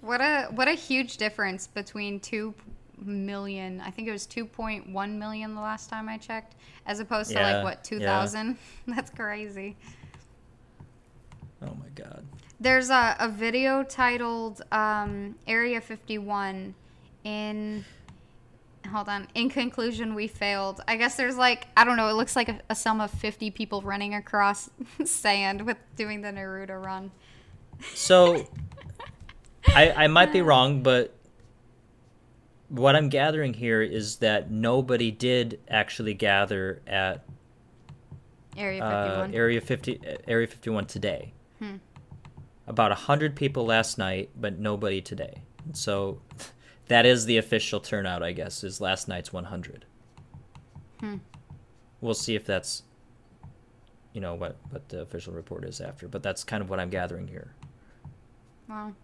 What 0.01 0.20
a 0.20 0.49
what 0.51 0.68
a 0.68 0.74
huge 0.74 1.16
difference 1.16 1.66
between 1.66 2.18
two 2.18 2.55
million. 3.07 3.80
I 3.80 3.90
think 3.90 4.09
it 4.09 4.12
was 4.12 4.26
two 4.26 4.44
point 4.44 4.88
one 4.88 5.18
million 5.18 5.55
the 5.55 5.61
last 5.61 5.90
time 5.90 6.09
I 6.09 6.18
checked, 6.18 6.57
as 6.86 7.00
opposed 7.00 7.30
to 7.30 7.36
Yeah, 7.36 7.57
like 7.57 7.64
what 7.64 7.84
2,000. 7.84 8.48
yeah. 8.86 8.94
That's 8.94 9.11
crazy. 9.11 9.76
Oh 11.62 11.74
my 11.80 11.88
god. 11.94 12.24
There's 12.61 12.90
a, 12.90 13.16
a 13.18 13.28
video 13.28 13.82
titled 13.82 14.62
um, 14.72 15.34
Area 15.46 15.80
51 15.80 16.74
in. 17.24 17.84
Hold 18.90 19.09
on. 19.09 19.28
In 19.36 19.48
conclusion, 19.48 20.14
we 20.14 20.26
failed. 20.26 20.80
I 20.88 20.96
guess 20.96 21.14
there's 21.14 21.36
like, 21.36 21.68
I 21.76 21.84
don't 21.84 21.96
know, 21.96 22.09
it 22.09 22.14
looks 22.14 22.34
like 22.34 22.48
a, 22.48 22.61
a 22.68 22.74
sum 22.74 23.00
of 23.00 23.12
50 23.12 23.53
people 23.53 23.80
running 23.80 24.14
across 24.14 24.70
sand 25.05 25.62
with 25.62 25.76
doing 25.94 26.20
the 26.20 26.28
Naruto 26.30 26.84
run. 26.84 27.12
So, 27.94 28.44
I, 29.68 29.92
I 29.92 30.07
might 30.09 30.32
be 30.32 30.42
wrong, 30.42 30.82
but 30.82 31.14
what 32.72 32.96
I'm 32.96 33.10
gathering 33.10 33.52
here 33.52 33.82
is 33.82 34.16
that 34.16 34.50
nobody 34.50 35.10
did 35.10 35.60
actually 35.68 36.14
gather 36.14 36.80
at 36.86 37.22
Area 38.56 38.82
uh, 38.82 39.04
51. 39.04 39.34
Area 39.34 39.60
50, 39.60 40.00
uh, 40.00 40.16
Area 40.26 40.46
51 40.46 40.86
today. 40.86 41.34
Hmm. 41.58 41.76
About 42.66 42.90
100 42.90 43.36
people 43.36 43.66
last 43.66 43.98
night, 43.98 44.30
but 44.40 44.58
nobody 44.58 45.02
today. 45.02 45.42
So 45.74 46.22
that 46.88 47.04
is 47.04 47.26
the 47.26 47.36
official 47.36 47.78
turnout, 47.78 48.22
I 48.22 48.32
guess, 48.32 48.64
is 48.64 48.80
last 48.80 49.06
night's 49.06 49.34
100. 49.34 49.84
Hmm. 51.00 51.16
We'll 52.00 52.14
see 52.14 52.34
if 52.34 52.46
that's, 52.46 52.84
you 54.14 54.22
know, 54.22 54.34
what, 54.34 54.56
what 54.70 54.88
the 54.88 55.02
official 55.02 55.34
report 55.34 55.66
is 55.66 55.78
after, 55.78 56.08
but 56.08 56.22
that's 56.22 56.42
kind 56.42 56.62
of 56.62 56.70
what 56.70 56.80
I'm 56.80 56.90
gathering 56.90 57.28
here. 57.28 57.52
Wow. 58.66 58.94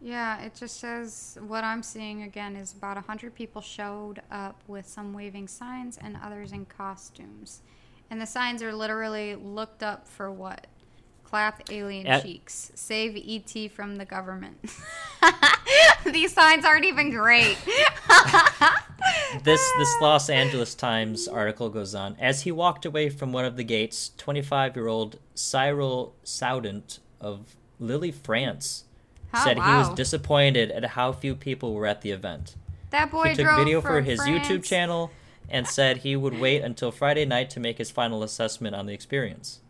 Yeah, 0.00 0.40
it 0.40 0.54
just 0.54 0.80
says 0.80 1.38
what 1.46 1.62
I'm 1.62 1.82
seeing 1.82 2.22
again 2.22 2.56
is 2.56 2.72
about 2.72 2.96
100 2.96 3.34
people 3.34 3.60
showed 3.60 4.22
up 4.30 4.62
with 4.66 4.88
some 4.88 5.12
waving 5.12 5.48
signs 5.48 5.98
and 5.98 6.16
others 6.22 6.52
in 6.52 6.64
costumes. 6.64 7.60
And 8.10 8.20
the 8.20 8.26
signs 8.26 8.62
are 8.62 8.72
literally 8.72 9.34
looked 9.34 9.82
up 9.82 10.08
for 10.08 10.30
what? 10.30 10.66
Clap 11.22 11.70
alien 11.70 12.06
At- 12.06 12.22
cheeks. 12.22 12.72
Save 12.74 13.16
ET 13.16 13.70
from 13.70 13.96
the 13.96 14.04
government. 14.04 14.58
These 16.04 16.32
signs 16.32 16.64
aren't 16.64 16.86
even 16.86 17.10
great. 17.10 17.56
This 19.44 19.60
this 19.78 19.96
Los 20.00 20.28
Angeles 20.28 20.74
Times 20.74 21.28
article 21.28 21.70
goes 21.70 21.94
on. 21.94 22.16
As 22.18 22.42
he 22.42 22.52
walked 22.52 22.84
away 22.84 23.08
from 23.08 23.32
one 23.32 23.44
of 23.44 23.56
the 23.56 23.64
gates, 23.64 24.10
25-year-old 24.18 25.18
Cyril 25.34 26.14
Soudant 26.24 26.98
of 27.20 27.56
Lily, 27.78 28.10
France, 28.10 28.84
Oh, 29.32 29.44
said 29.44 29.56
he 29.56 29.62
was 29.62 29.90
disappointed 29.94 30.70
at 30.72 30.84
how 30.84 31.12
few 31.12 31.34
people 31.34 31.74
were 31.74 31.86
at 31.86 32.02
the 32.02 32.10
event. 32.10 32.56
That 32.90 33.10
boy 33.10 33.28
he 33.30 33.34
took 33.36 33.56
video 33.56 33.80
for 33.80 34.00
his 34.00 34.20
France. 34.20 34.46
YouTube 34.48 34.64
channel 34.64 35.10
and 35.48 35.66
said 35.66 35.98
he 35.98 36.16
would 36.16 36.38
wait 36.40 36.62
until 36.62 36.90
Friday 36.90 37.24
night 37.24 37.50
to 37.50 37.60
make 37.60 37.78
his 37.78 37.90
final 37.90 38.22
assessment 38.22 38.74
on 38.74 38.86
the 38.86 38.92
experience. 38.92 39.60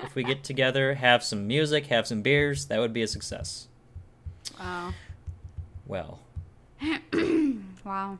If 0.00 0.14
we 0.14 0.22
get 0.22 0.44
together, 0.44 0.94
have 0.94 1.24
some 1.24 1.46
music, 1.46 1.86
have 1.86 2.06
some 2.06 2.22
beers, 2.22 2.66
that 2.66 2.78
would 2.78 2.92
be 2.92 3.02
a 3.02 3.08
success. 3.08 3.68
Wow. 4.58 4.92
Well, 5.86 6.20
Wow. 7.84 8.18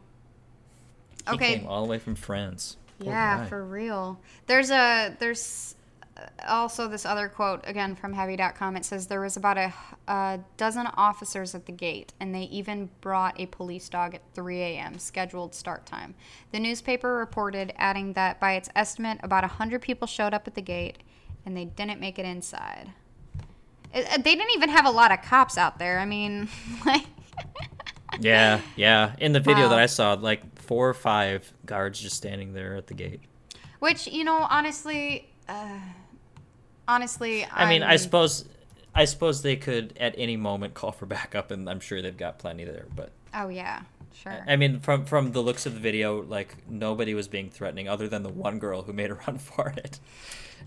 he 1.29 1.35
Okay. 1.35 1.59
came 1.59 1.67
all 1.67 1.85
the 1.85 1.91
way 1.91 1.99
from 1.99 2.15
France. 2.15 2.77
yeah, 2.99 3.39
guy. 3.39 3.47
for 3.47 3.65
real. 3.65 4.19
There's 4.47 4.71
a 4.71 5.15
there's 5.21 5.75
also 6.47 6.89
this 6.89 7.05
other 7.07 7.29
quote 7.29 7.61
again 7.65 7.95
from 7.95 8.13
heavy.com 8.13 8.77
it 8.77 8.85
says 8.85 9.07
there 9.07 9.21
was 9.21 9.37
about 9.37 9.57
a, 9.59 9.73
a 10.09 10.41
dozen 10.57 10.87
officers 10.97 11.55
at 11.55 11.67
the 11.67 11.73
gate 11.73 12.13
and 12.19 12.35
they 12.35 12.43
even 12.43 12.91
brought 13.01 13.39
a 13.41 13.47
police 13.47 13.89
dog 13.89 14.15
at 14.15 14.23
3 14.35 14.61
a.m 14.61 14.99
scheduled 14.99 15.55
start 15.55 15.87
time 15.87 16.15
the 16.53 16.59
newspaper 16.59 17.15
reported 17.17 17.73
adding 17.77 18.13
that 18.15 18.41
by 18.41 18.55
its 18.55 18.69
estimate 18.75 19.19
about 19.23 19.43
100 19.45 19.81
people 19.81 20.07
showed 20.07 20.35
up 20.35 20.47
at 20.49 20.55
the 20.55 20.63
gate 20.63 20.99
and 21.47 21.57
they 21.57 21.65
didn't 21.65 22.01
make 22.01 22.19
it 22.19 22.25
inside 22.27 22.91
it, 23.95 24.07
uh, 24.13 24.17
they 24.17 24.35
didn't 24.35 24.55
even 24.55 24.69
have 24.71 24.87
a 24.87 24.91
lot 24.91 25.13
of 25.13 25.23
cops 25.23 25.57
out 25.57 25.79
there 25.79 25.99
i 25.99 26.05
mean 26.05 26.49
like 26.87 27.05
Yeah, 28.21 28.61
yeah. 28.75 29.15
In 29.21 29.33
the 29.33 29.39
video 29.41 29.65
Wow. 29.65 29.71
that 29.71 29.79
I 29.79 29.87
saw, 29.87 30.15
like 30.15 30.59
four 30.61 30.89
or 30.89 30.95
five 30.95 31.53
guards 31.65 32.01
just 32.01 32.17
standing 32.17 32.53
there 32.53 32.75
at 32.75 32.89
the 32.89 32.95
gate. 32.95 33.21
which 33.79 34.09
you 34.09 34.25
know 34.25 34.45
honestly 34.51 35.31
uh, 35.49 35.79
honestly 36.89 37.45
I 37.53 37.69
mean, 37.69 37.83
I 37.83 37.91
I'm- 37.91 37.99
suppose, 37.99 38.45
I 38.95 39.05
suppose 39.05 39.43
they 39.43 39.55
could 39.57 39.97
at 40.01 40.15
any 40.19 40.37
moment 40.37 40.75
call 40.75 40.91
for 40.93 41.07
backup, 41.17 41.51
and 41.53 41.69
I'm 41.71 41.81
sure 41.81 42.03
they've 42.03 42.17
got 42.17 42.39
plenty 42.39 42.65
there. 42.65 42.87
But 42.97 43.13
oh 43.35 43.49
yeah 43.49 43.83
sure 44.15 44.43
I 44.49 44.57
mean, 44.57 44.81
from 44.81 45.05
from 45.05 45.33
the 45.33 45.41
looks 45.43 45.67
of 45.67 45.75
the 45.75 45.81
video, 45.81 46.23
like 46.23 46.57
nobody 46.69 47.15
was 47.15 47.29
being 47.29 47.51
threatening, 47.51 47.89
other 47.89 48.09
than 48.09 48.23
the 48.25 48.31
one 48.31 48.59
girl 48.59 48.83
who 48.83 48.93
made 48.93 49.11
a 49.11 49.15
run 49.27 49.39
for 49.39 49.69
it. 49.77 50.01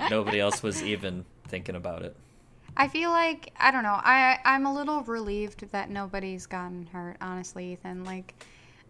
Nobody 0.09 0.39
else 0.39 0.63
was 0.63 0.82
even 0.93 1.26
thinking 1.47 1.76
about 1.76 2.03
it. 2.03 2.15
I 2.78 2.88
feel 2.88 3.09
like 3.09 3.51
I 3.59 3.72
don't 3.72 3.84
know. 3.84 3.99
I 4.01 4.38
I'm 4.45 4.65
a 4.65 4.74
little 4.74 5.01
relieved 5.03 5.69
that 5.72 5.89
nobody's 5.89 6.45
gotten 6.45 6.86
hurt. 6.88 7.17
Honestly, 7.19 7.74
Ethan. 7.74 8.05
Like 8.05 8.45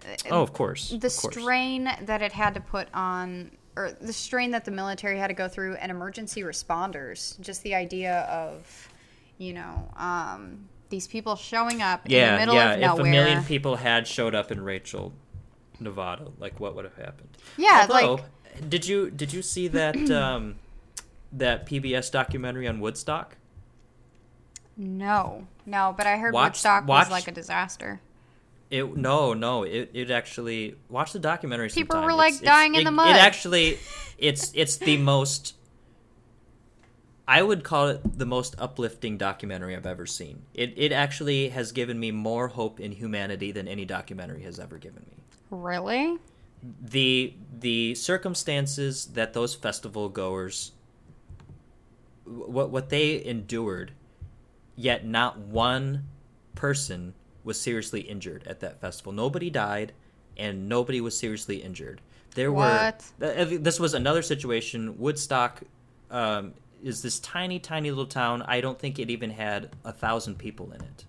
uh, 0.05 0.15
Oh, 0.29 0.41
of 0.43 0.53
course. 0.53 0.89
the 0.89 0.95
of 1.07 1.15
course. 1.17 1.36
strain 1.36 1.86
that 2.03 2.21
it 2.21 2.32
had 2.32 2.53
to 2.53 2.61
put 2.61 2.88
on, 2.93 3.49
or 3.76 3.91
the 4.01 4.13
strain 4.13 4.51
that 4.51 4.65
the 4.65 4.72
military 4.72 5.17
had 5.17 5.28
to 5.28 5.34
go 5.34 5.47
through, 5.47 5.76
and 5.76 5.91
emergency 5.91 6.41
responders. 6.41 7.39
Just 7.39 7.63
the 7.63 7.74
idea 7.76 8.19
of, 8.22 8.89
you 9.38 9.53
know, 9.53 9.89
um, 9.97 10.67
these 10.89 11.07
people 11.07 11.36
showing 11.38 11.82
up 11.82 12.05
in 12.05 12.11
Yeah, 12.11 12.34
the 12.34 12.39
middle 12.39 12.55
yeah. 12.55 12.91
of 12.91 12.99
If 12.99 13.05
a 13.05 13.09
million 13.09 13.43
people 13.45 13.78
had 13.78 14.07
showed 14.07 14.36
up 14.36 14.51
in 14.51 14.61
Rachel, 14.61 15.13
Nevada, 15.80 16.28
like 16.38 16.59
what 16.59 16.76
would 16.76 16.84
have 16.86 16.95
happened? 16.97 17.38
Yeah, 17.57 17.88
Although, 17.89 18.13
like 18.15 18.69
did 18.69 18.86
you 18.86 19.09
did 19.09 19.32
you 19.32 19.41
see 19.41 19.67
that 19.69 19.95
um, 20.11 20.55
that 21.32 21.65
PBS 21.65 22.11
documentary 22.11 22.67
on 22.67 22.80
Woodstock? 22.82 23.38
no, 24.78 25.47
no. 25.65 25.93
But 25.95 26.07
I 26.07 26.17
heard 26.17 26.34
Watch- 26.34 26.51
Woodstock 26.53 26.88
watch- 26.88 27.05
was 27.07 27.11
like 27.11 27.28
a 27.28 27.32
disaster. 27.32 28.01
It 28.72 28.95
no 28.97 29.34
no 29.34 29.63
it 29.63 29.91
it 29.93 30.09
actually 30.09 30.76
watch 30.89 31.11
the 31.13 31.19
documentary. 31.19 31.69
People 31.69 31.95
sometime. 31.95 32.05
were, 32.05 32.13
like, 32.13 32.30
It's- 32.30 32.41
it's- 32.41 32.55
dying 32.57 32.74
in 32.76 32.82
it- 32.82 32.86
the 32.86 32.91
mud. 32.91 33.09
It 33.15 33.19
actually 33.19 33.78
it's 34.17 34.51
it's 34.55 34.78
the 34.78 34.97
most. 34.97 35.55
I 37.28 37.41
would 37.43 37.63
call 37.63 37.88
it 37.89 38.17
the 38.17 38.26
most 38.26 38.55
uplifting 38.57 39.17
documentary 39.17 39.76
I've 39.76 39.86
ever 39.86 40.05
seen. 40.05 40.41
It 40.53 40.74
it 40.78 40.91
actually 40.91 41.49
has 41.49 41.72
given 41.72 41.99
me 41.99 42.11
more 42.11 42.47
hope 42.47 42.80
in 42.80 42.91
humanity 42.93 43.51
than 43.51 43.67
any 43.67 43.86
documentary 43.86 44.41
has 44.43 44.59
ever 44.59 44.78
given 44.78 45.05
me. 45.09 45.17
Really? 45.49 46.17
the 46.80 47.34
the 47.59 47.95
circumstances 47.95 49.07
that 49.13 49.34
those 49.34 49.55
festival 49.55 50.09
goers 50.09 50.74
what 52.26 52.69
what 52.69 52.89
they 52.89 53.24
endured 53.26 53.91
yet 54.76 55.03
not 55.03 55.39
one 55.39 56.05
person 56.53 57.15
was 57.43 57.59
seriously 57.59 58.01
injured 58.01 58.43
at 58.47 58.59
that 58.59 58.79
festival. 58.79 59.11
Nobody 59.11 59.49
died 59.49 59.93
and 60.37 60.69
nobody 60.69 61.01
was 61.01 61.17
seriously 61.17 61.57
injured. 61.57 62.01
There 62.35 62.51
What? 62.51 63.03
were 63.19 63.33
th- 63.45 63.61
this 63.61 63.79
was 63.79 63.93
another 63.93 64.21
situation. 64.21 64.97
Woodstock 64.97 65.61
um, 66.09 66.53
is 66.83 67.01
this 67.01 67.19
tiny 67.19 67.59
tiny 67.59 67.89
little 67.89 68.05
town. 68.05 68.41
I 68.43 68.61
don't 68.61 68.79
think 68.79 68.99
it 68.99 69.09
even 69.09 69.31
had 69.31 69.69
a 69.83 69.91
thousand 69.91 70.37
people 70.37 70.71
in 70.71 70.81
it. 70.81 71.05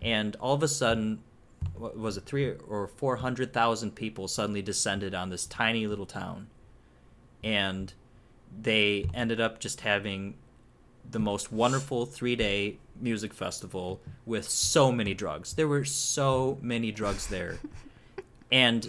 And 0.00 0.36
all 0.36 0.54
of 0.54 0.62
a 0.62 0.68
sudden 0.68 1.22
was 1.74 2.16
it 2.16 2.24
three 2.24 2.52
or 2.68 2.88
four 2.88 3.16
hundred 3.16 3.52
thousand 3.52 3.94
people 3.94 4.26
suddenly 4.26 4.62
descended 4.62 5.14
on 5.14 5.28
this 5.28 5.44
tiny 5.46 5.86
little 5.86 6.06
town? 6.06 6.48
And 7.44 7.92
they 8.58 9.08
ended 9.12 9.40
up 9.40 9.60
just 9.60 9.82
having 9.82 10.34
the 11.10 11.18
most 11.18 11.52
wonderful 11.52 12.06
three 12.06 12.36
day 12.36 12.78
music 13.00 13.32
festival 13.32 14.00
with 14.24 14.48
so 14.48 14.90
many 14.90 15.14
drugs. 15.14 15.54
There 15.54 15.68
were 15.68 15.84
so 15.84 16.58
many 16.60 16.90
drugs 16.92 17.26
there. 17.26 17.58
And 18.50 18.88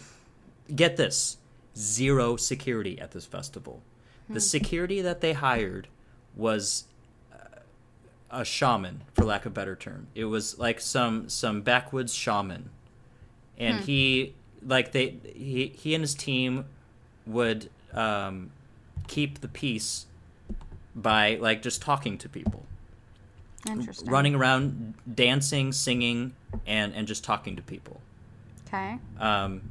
get 0.74 0.98
this 0.98 1.38
zero 1.76 2.36
security 2.36 3.00
at 3.00 3.12
this 3.12 3.26
festival. 3.26 3.82
The 4.28 4.36
hmm. 4.36 4.40
security 4.40 5.02
that 5.02 5.22
they 5.22 5.34
hired 5.34 5.88
was 6.36 6.86
uh, 7.34 7.60
a 8.30 8.46
shaman 8.46 9.04
for 9.14 9.26
lack 9.26 9.46
of 9.46 9.52
a 9.52 9.56
better 9.56 9.76
term. 9.76 10.08
It 10.16 10.26
was 10.26 10.60
like 10.60 10.80
some 10.80 11.30
some 11.30 11.62
backwoods 11.62 12.14
shaman. 12.14 12.70
And 13.58 13.78
hmm. 13.78 13.84
he 13.84 14.36
like 14.66 14.92
they 14.92 15.18
he 15.34 15.68
he 15.78 15.94
and 15.94 16.02
his 16.02 16.14
team 16.14 16.66
would 17.26 17.70
um 17.94 18.52
keep 19.08 19.40
the 19.42 19.48
peace 19.48 20.06
by 20.98 21.36
like 21.36 21.62
just 21.62 21.82
talking 21.82 22.18
to 22.18 22.28
people. 22.30 22.66
Interesting. 23.68 24.10
running 24.10 24.36
around 24.36 24.94
dancing 25.14 25.72
singing 25.72 26.34
and 26.66 26.94
and 26.94 27.08
just 27.08 27.24
talking 27.24 27.56
to 27.56 27.62
people. 27.62 28.02
Okay. 28.68 28.98
um 29.20 29.62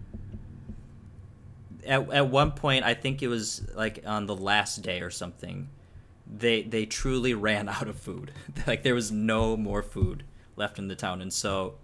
at, 1.87 2.11
at 2.11 2.29
one 2.29 2.51
point 2.51 2.85
i 2.85 2.95
think 2.95 3.23
it 3.23 3.29
was 3.29 3.63
like 3.77 4.03
on 4.07 4.27
the 4.27 4.35
last 4.35 4.83
day 4.83 5.01
or 5.03 5.11
something 5.11 5.69
they 6.27 6.63
they 6.63 6.87
truly 6.87 7.35
ran 7.49 7.69
out 7.69 7.89
of 7.89 7.99
food. 7.99 8.33
Like 8.67 8.83
there 8.83 8.95
was 8.95 9.13
no 9.13 9.57
more 9.57 9.83
food 9.83 10.25
left 10.57 10.79
in 10.79 10.89
the 10.89 10.97
town. 10.97 11.21
And 11.23 11.33
so 11.33 11.75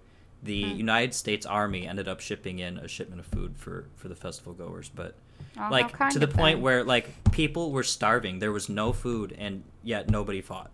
the 0.43 0.57
united 0.57 1.15
states 1.15 1.47
army 1.47 1.87
ended 1.87 2.09
up 2.09 2.19
shipping 2.19 2.59
in 2.59 2.77
a 2.79 2.89
shipment 2.89 3.21
of 3.21 3.27
food 3.27 3.57
for 3.57 3.87
for 3.97 4.09
the 4.09 4.17
festival 4.17 4.53
goers. 4.53 4.91
But 4.93 5.15
Oh, 5.59 5.69
like 5.71 5.97
to 6.11 6.19
the 6.19 6.29
point 6.29 6.57
them. 6.57 6.63
where 6.63 6.85
like 6.85 7.31
people 7.33 7.73
were 7.73 7.83
starving 7.83 8.39
there 8.39 8.53
was 8.53 8.69
no 8.69 8.93
food 8.93 9.35
and 9.39 9.63
yet 9.83 10.11
nobody 10.11 10.41
fought 10.41 10.71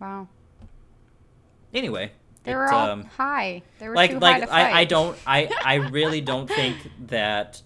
Wow. 0.00 0.28
anyway 1.74 2.12
They 2.44 2.52
it, 2.52 2.56
were 2.56 2.72
all 2.72 2.90
um, 2.90 3.04
high. 3.04 3.62
They 3.78 3.88
were 3.88 3.94
like 3.94 4.10
too 4.10 4.20
high 4.20 4.20
like 4.20 4.40
to 4.42 4.46
fight. 4.48 4.74
I, 4.74 4.80
I 4.80 4.84
don't 4.84 5.16
I 5.26 5.50
I 5.64 5.74
really 5.76 6.20
don't 6.20 6.46
think 6.48 6.76
that 7.08 7.62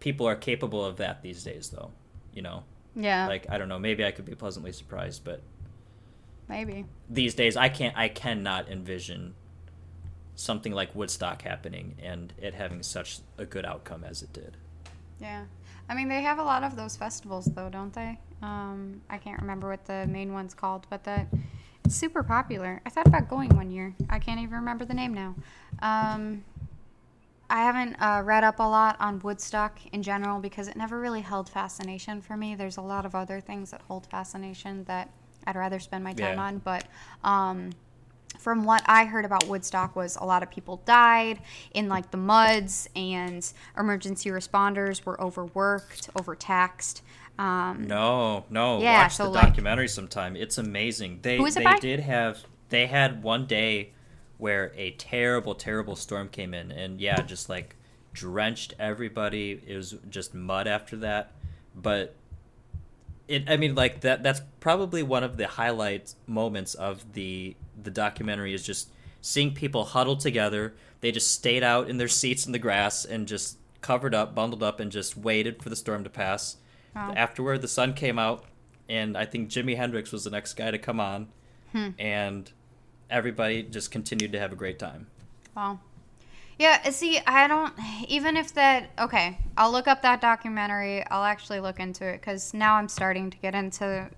people 0.00 0.26
are 0.26 0.36
capable 0.36 0.84
of 0.84 0.96
that 0.98 1.22
these 1.22 1.42
days 1.44 1.70
though 1.70 1.90
you 2.32 2.42
know 2.42 2.64
Yeah. 2.94 3.26
like 3.28 3.46
I 3.50 3.58
don't 3.58 3.68
know 3.68 3.78
maybe 3.78 4.04
I 4.04 4.10
could 4.10 4.24
be 4.24 4.34
pleasantly 4.34 4.72
surprised 4.72 5.24
but 5.24 5.42
maybe. 6.48 6.86
these 7.08 7.34
days 7.34 7.56
I 7.56 7.68
can't 7.68 7.96
I 7.96 8.08
cannot 8.08 8.68
envision 8.68 9.34
something 10.34 10.72
like 10.72 10.94
Woodstock 10.94 11.42
happening 11.42 11.96
and 12.02 12.32
it 12.38 12.54
having 12.54 12.82
such 12.82 13.18
a 13.38 13.44
good 13.44 13.64
outcome 13.66 14.02
as 14.04 14.22
it 14.22 14.32
did 14.32 14.56
Yeah. 15.22 15.44
I 15.88 15.94
mean, 15.94 16.08
they 16.08 16.22
have 16.22 16.38
a 16.38 16.42
lot 16.42 16.64
of 16.64 16.76
those 16.76 16.96
festivals, 16.96 17.46
though, 17.46 17.68
don't 17.68 17.92
they? 17.92 18.18
Um, 18.42 19.00
I 19.08 19.18
can't 19.18 19.40
remember 19.40 19.68
what 19.68 19.84
the 19.84 20.06
main 20.08 20.32
one's 20.32 20.52
called, 20.52 20.86
but 20.90 21.04
that 21.04 21.28
it's 21.84 21.94
super 21.94 22.22
popular. 22.22 22.82
I 22.84 22.90
thought 22.90 23.06
about 23.06 23.28
going 23.28 23.54
one 23.54 23.70
year. 23.70 23.94
I 24.10 24.18
can't 24.18 24.40
even 24.40 24.56
remember 24.56 24.84
the 24.84 24.94
name 24.94 25.14
now. 25.14 25.34
Um, 25.80 26.44
I 27.48 27.58
haven't 27.62 27.94
uh, 27.96 28.22
read 28.24 28.44
up 28.44 28.58
a 28.58 28.62
lot 28.64 28.96
on 28.98 29.20
Woodstock 29.20 29.78
in 29.92 30.02
general 30.02 30.40
because 30.40 30.68
it 30.68 30.76
never 30.76 30.98
really 30.98 31.20
held 31.20 31.48
fascination 31.48 32.20
for 32.20 32.36
me. 32.36 32.54
There's 32.54 32.78
a 32.78 32.82
lot 32.82 33.04
of 33.06 33.14
other 33.14 33.40
things 33.40 33.70
that 33.70 33.82
hold 33.82 34.06
fascination 34.06 34.84
that 34.84 35.10
I'd 35.46 35.56
rather 35.56 35.78
spend 35.78 36.02
my 36.02 36.12
time 36.14 36.38
Yeah. 36.38 36.44
on, 36.44 36.58
but. 36.58 36.84
Um, 37.22 37.70
from 38.42 38.64
what 38.64 38.82
I 38.86 39.04
heard 39.04 39.24
about 39.24 39.46
Woodstock 39.46 39.94
was 39.94 40.16
a 40.16 40.24
lot 40.24 40.42
of 40.42 40.50
people 40.50 40.82
died 40.84 41.38
in 41.72 41.88
like 41.88 42.10
the 42.10 42.16
muds 42.16 42.88
and 42.96 43.50
emergency 43.78 44.30
responders 44.30 45.04
were 45.04 45.20
overworked, 45.20 46.10
overtaxed. 46.18 47.02
Um, 47.38 47.86
no 47.86 48.44
no 48.50 48.80
Yeah, 48.82 49.04
watch 49.04 49.14
so, 49.14 49.24
the 49.24 49.30
like- 49.30 49.46
documentary 49.48 49.88
sometime 49.88 50.36
it's 50.36 50.58
amazing 50.58 51.20
they 51.22 51.38
Who 51.38 51.46
is 51.46 51.56
it 51.56 51.60
they 51.60 51.64
by? 51.64 51.78
did 51.78 52.00
have 52.00 52.44
they 52.68 52.86
had 52.86 53.22
one 53.22 53.46
day 53.46 53.92
where 54.36 54.70
a 54.76 54.90
terrible 54.92 55.54
terrible 55.54 55.96
storm 55.96 56.28
came 56.28 56.52
in 56.52 56.70
and 56.70 57.00
yeah 57.00 57.22
just 57.22 57.48
like 57.48 57.74
drenched 58.12 58.74
everybody 58.78 59.58
it 59.66 59.74
was 59.76 59.94
just 60.10 60.34
mud 60.34 60.66
after 60.68 60.94
that 60.96 61.32
but 61.74 62.14
it 63.28 63.48
i 63.48 63.56
mean 63.56 63.74
like 63.74 64.00
that 64.02 64.22
that's 64.22 64.42
probably 64.60 65.02
one 65.02 65.24
of 65.24 65.38
the 65.38 65.46
highlight 65.46 66.14
moments 66.26 66.74
of 66.74 67.14
the 67.14 67.56
the 67.84 67.90
documentary 67.90 68.54
is 68.54 68.62
just 68.64 68.90
seeing 69.20 69.54
people 69.54 69.84
huddled 69.84 70.20
together 70.20 70.74
they 71.00 71.10
just 71.12 71.30
stayed 71.32 71.62
out 71.62 71.88
in 71.90 71.96
their 71.98 72.08
seats 72.08 72.46
in 72.46 72.52
the 72.52 72.58
grass 72.58 73.04
and 73.04 73.26
just 73.28 73.58
covered 73.80 74.14
up 74.14 74.34
bundled 74.34 74.62
up 74.62 74.80
and 74.80 74.90
just 74.92 75.16
waited 75.16 75.62
for 75.62 75.68
the 75.68 75.76
storm 75.76 76.04
to 76.04 76.10
pass 76.10 76.56
Wow. 76.94 77.14
afterward 77.16 77.62
the 77.62 77.68
sun 77.68 77.94
came 77.94 78.18
out 78.18 78.44
and 78.88 79.16
i 79.16 79.24
think 79.24 79.48
jimi 79.48 79.76
hendrix 79.76 80.12
was 80.12 80.24
the 80.24 80.30
next 80.30 80.54
guy 80.54 80.70
to 80.70 80.78
come 80.78 81.00
on 81.00 81.28
Hmm. 81.72 81.88
and 81.98 82.50
everybody 83.08 83.62
just 83.62 83.90
continued 83.90 84.32
to 84.32 84.38
have 84.38 84.52
a 84.52 84.56
great 84.56 84.78
time 84.78 85.06
Well, 85.56 85.80
Yeah, 86.58 86.90
see, 86.90 87.18
I 87.26 87.48
don't 87.48 87.72
even 88.08 88.36
if 88.36 88.52
that 88.54 88.90
okay, 88.98 89.38
I'll 89.56 89.72
look 89.72 89.88
up 89.88 90.02
that 90.02 90.20
documentary. 90.20 91.02
I'll 91.10 91.24
actually 91.24 91.60
look 91.60 91.80
into 91.80 92.04
it 92.06 92.20
cuz 92.22 92.52
now 92.54 92.74
I'm 92.74 92.88
starting 92.88 93.30
to 93.30 93.38
get 93.38 93.54
into 93.54 94.10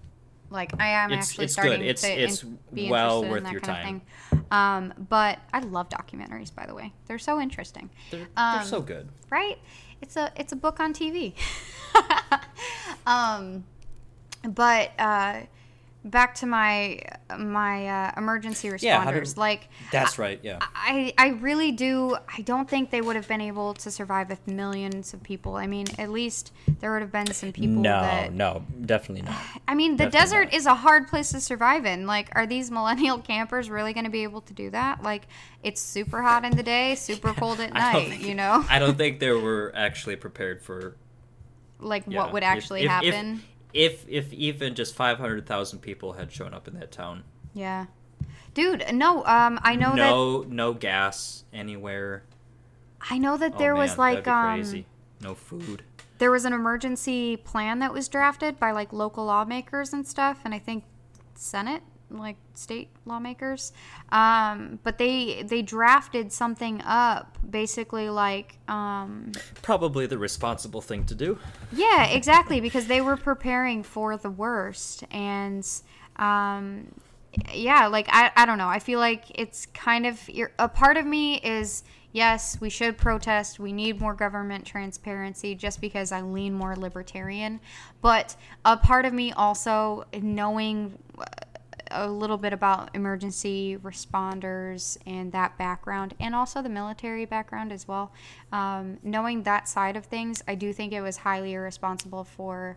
like 0.50 0.72
I 0.80 0.88
am 0.88 1.10
It's- 1.12 1.28
actually 1.30 1.44
it's 1.44 1.52
starting 1.54 1.80
good. 1.80 1.86
It's- 1.88 2.02
to 2.02 2.08
it's 2.08 2.42
be 2.72 2.90
well 2.90 3.22
interested 3.24 3.30
worth 3.30 3.38
in 3.38 3.44
that 3.44 3.52
your 3.52 3.60
kind 3.60 3.84
time. 3.84 4.02
of 4.32 4.38
thing. 4.38 4.44
Um, 4.50 5.06
but 5.08 5.38
I 5.52 5.60
love 5.60 5.88
documentaries 5.88 6.54
by 6.54 6.66
the 6.66 6.74
way. 6.74 6.92
They're 7.06 7.18
so 7.18 7.40
interesting. 7.40 7.90
They're, 8.10 8.28
Um, 8.36 8.58
they're 8.58 8.66
so 8.66 8.80
good. 8.82 9.08
right? 9.30 9.58
It's 10.00 10.16
a 10.16 10.30
it's 10.36 10.52
a 10.52 10.56
book 10.56 10.80
on 10.80 10.92
TV. 10.92 11.34
um, 13.06 13.64
but 14.48 14.92
uh, 14.98 15.40
back 16.04 16.34
to 16.36 16.46
my 16.46 17.00
my 17.38 17.88
uh, 17.88 18.12
emergency 18.16 18.68
responders. 18.68 18.82
Yeah, 18.82 19.10
did- 19.12 19.36
like 19.38 19.68
That's 19.90 20.18
right. 20.18 20.38
Yeah. 20.42 20.58
I 20.74 21.14
I 21.16 21.28
really 21.28 21.72
do. 21.72 22.16
I 22.36 22.42
don't 22.42 22.68
think 22.68 22.90
they 22.90 23.00
would 23.00 23.16
have 23.16 23.26
been 23.26 23.40
able 23.40 23.72
to 23.74 23.90
survive 23.90 24.28
with 24.28 24.46
millions 24.46 25.14
of 25.14 25.22
people. 25.22 25.56
I 25.56 25.66
mean, 25.66 25.86
at 25.98 26.10
least 26.10 26.52
there 26.80 26.92
would 26.92 27.00
have 27.02 27.10
been 27.12 27.32
some 27.32 27.52
people 27.52 27.76
no, 27.82 28.00
that. 28.02 28.32
no, 28.32 28.64
definitely 28.84 29.22
not. 29.22 29.40
I 29.68 29.74
mean, 29.74 29.92
the 29.92 30.04
definitely 30.04 30.20
desert 30.20 30.44
not. 30.44 30.54
is 30.54 30.66
a 30.66 30.74
hard 30.74 31.08
place 31.08 31.30
to 31.32 31.40
survive 31.40 31.86
in. 31.86 32.06
Like, 32.06 32.28
are 32.32 32.46
these 32.46 32.70
millennial 32.70 33.18
campers 33.30 33.70
really 33.70 33.92
going 33.94 34.04
to 34.04 34.10
be 34.10 34.22
able 34.24 34.42
to 34.42 34.52
do 34.52 34.70
that? 34.70 35.02
Like, 35.02 35.26
it's 35.62 35.80
super 35.80 36.20
hot 36.22 36.44
in 36.44 36.54
the 36.56 36.62
day, 36.62 36.94
super 36.96 37.32
cold 37.36 37.60
at 37.60 37.72
night. 37.72 38.08
think- 38.10 38.22
you 38.26 38.34
know, 38.34 38.64
I 38.68 38.78
don't 38.78 38.96
think 38.98 39.20
they 39.20 39.32
were 39.32 39.72
actually 39.74 40.16
prepared 40.16 40.62
for 40.62 40.96
like 41.80 42.04
yeah, 42.06 42.18
what 42.18 42.32
would 42.34 42.42
if- 42.42 42.48
actually 42.48 42.80
if- 42.80 42.84
if- 43.02 43.14
happen. 43.14 43.42
If, 43.74 44.06
if 44.08 44.32
even 44.32 44.74
just 44.74 44.94
five 44.94 45.18
hundred 45.18 45.46
thousand 45.46 45.80
people 45.80 46.12
had 46.14 46.32
shown 46.32 46.54
up 46.54 46.66
in 46.68 46.74
that 46.78 46.90
town, 46.92 47.24
Yeah. 47.52 47.86
Dude, 48.54 48.84
no, 48.94 49.24
um 49.26 49.58
I 49.62 49.74
know 49.74 49.90
that 49.90 49.96
no 49.96 50.42
no 50.48 50.72
gas 50.74 51.44
anywhere. 51.52 52.22
I 53.10 53.18
know 53.18 53.36
that 53.36 53.54
Oh, 53.56 53.58
there 53.58 53.74
was 53.74 53.98
like 53.98 54.26
um 54.28 54.54
crazy. 54.60 54.86
no 55.20 55.34
food. 55.34 55.82
there 56.18 56.30
was 56.30 56.44
an 56.44 56.52
emergency 56.52 57.36
plan 57.36 57.80
that 57.80 57.92
was 57.92 58.06
drafted 58.08 58.60
by 58.60 58.70
like 58.70 58.92
local 58.92 59.24
lawmakers 59.26 59.92
and 59.92 60.06
stuff 60.06 60.38
and 60.44 60.54
I 60.54 60.60
think 60.60 60.84
Senate, 61.34 61.82
like 62.10 62.36
state 62.54 62.88
lawmakers. 63.06 63.72
Um 64.10 64.78
but 64.82 64.98
they 64.98 65.42
they 65.42 65.62
drafted 65.62 66.32
something 66.32 66.82
up 66.82 67.38
basically 67.48 68.10
like 68.10 68.58
um 68.68 69.32
Probably 69.62 70.06
the 70.06 70.18
responsible 70.18 70.80
thing 70.80 71.04
to 71.06 71.14
do. 71.14 71.38
Yeah, 71.72 72.06
exactly, 72.06 72.60
because 72.60 72.86
they 72.86 73.00
were 73.00 73.16
preparing 73.16 73.82
for 73.82 74.16
the 74.16 74.30
worst. 74.30 75.04
And 75.10 75.66
um, 76.16 76.88
yeah, 77.52 77.86
like, 77.86 78.06
I, 78.10 78.30
I 78.36 78.46
don't 78.46 78.58
know. 78.58 78.68
I 78.68 78.78
feel 78.78 78.98
like 78.98 79.24
it's 79.34 79.66
kind 79.66 80.06
of 80.06 80.20
a 80.58 80.68
part 80.68 80.96
of 80.96 81.06
me 81.06 81.36
is 81.36 81.82
yes, 82.12 82.58
we 82.60 82.70
should 82.70 82.96
protest. 82.96 83.58
We 83.58 83.72
need 83.72 84.00
more 84.00 84.14
government 84.14 84.64
transparency 84.64 85.54
just 85.54 85.80
because 85.80 86.12
I 86.12 86.22
lean 86.22 86.54
more 86.54 86.76
libertarian. 86.76 87.60
But 88.00 88.36
a 88.64 88.76
part 88.76 89.04
of 89.04 89.12
me 89.12 89.32
also, 89.32 90.04
knowing 90.20 90.96
a 91.94 92.08
little 92.08 92.36
bit 92.36 92.52
about 92.52 92.90
emergency 92.94 93.78
responders 93.82 94.98
and 95.06 95.32
that 95.32 95.56
background, 95.56 96.14
and 96.20 96.34
also 96.34 96.60
the 96.60 96.68
military 96.68 97.24
background 97.24 97.72
as 97.72 97.88
well. 97.88 98.12
Um, 98.52 98.98
knowing 99.02 99.44
that 99.44 99.68
side 99.68 99.96
of 99.96 100.04
things, 100.04 100.42
I 100.46 100.54
do 100.54 100.72
think 100.72 100.92
it 100.92 101.00
was 101.00 101.16
highly 101.16 101.54
irresponsible 101.54 102.24
for 102.24 102.76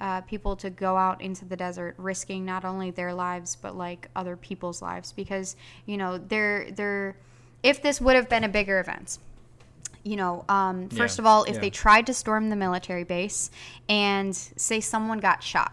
uh, 0.00 0.22
people 0.22 0.56
to 0.56 0.70
go 0.70 0.96
out 0.96 1.20
into 1.20 1.44
the 1.44 1.56
desert, 1.56 1.94
risking 1.98 2.44
not 2.44 2.64
only 2.64 2.90
their 2.90 3.14
lives 3.14 3.56
but 3.56 3.76
like 3.76 4.08
other 4.16 4.36
people's 4.36 4.82
lives, 4.82 5.12
because 5.12 5.54
you 5.86 5.96
know 5.96 6.18
they're 6.18 6.70
they're 6.72 7.16
if 7.62 7.80
this 7.80 8.00
would 8.00 8.16
have 8.16 8.28
been 8.28 8.44
a 8.44 8.48
bigger 8.48 8.80
event, 8.80 9.18
you 10.02 10.16
know, 10.16 10.44
um, 10.48 10.88
first 10.90 11.18
Yeah, 11.18 11.22
of 11.22 11.26
all, 11.26 11.44
if 11.44 11.54
yeah. 11.54 11.60
they 11.60 11.70
tried 11.70 12.06
to 12.06 12.14
storm 12.14 12.50
the 12.50 12.56
military 12.56 13.04
base 13.04 13.50
and 13.88 14.34
say 14.34 14.80
someone 14.80 15.18
got 15.18 15.42
shot, 15.42 15.72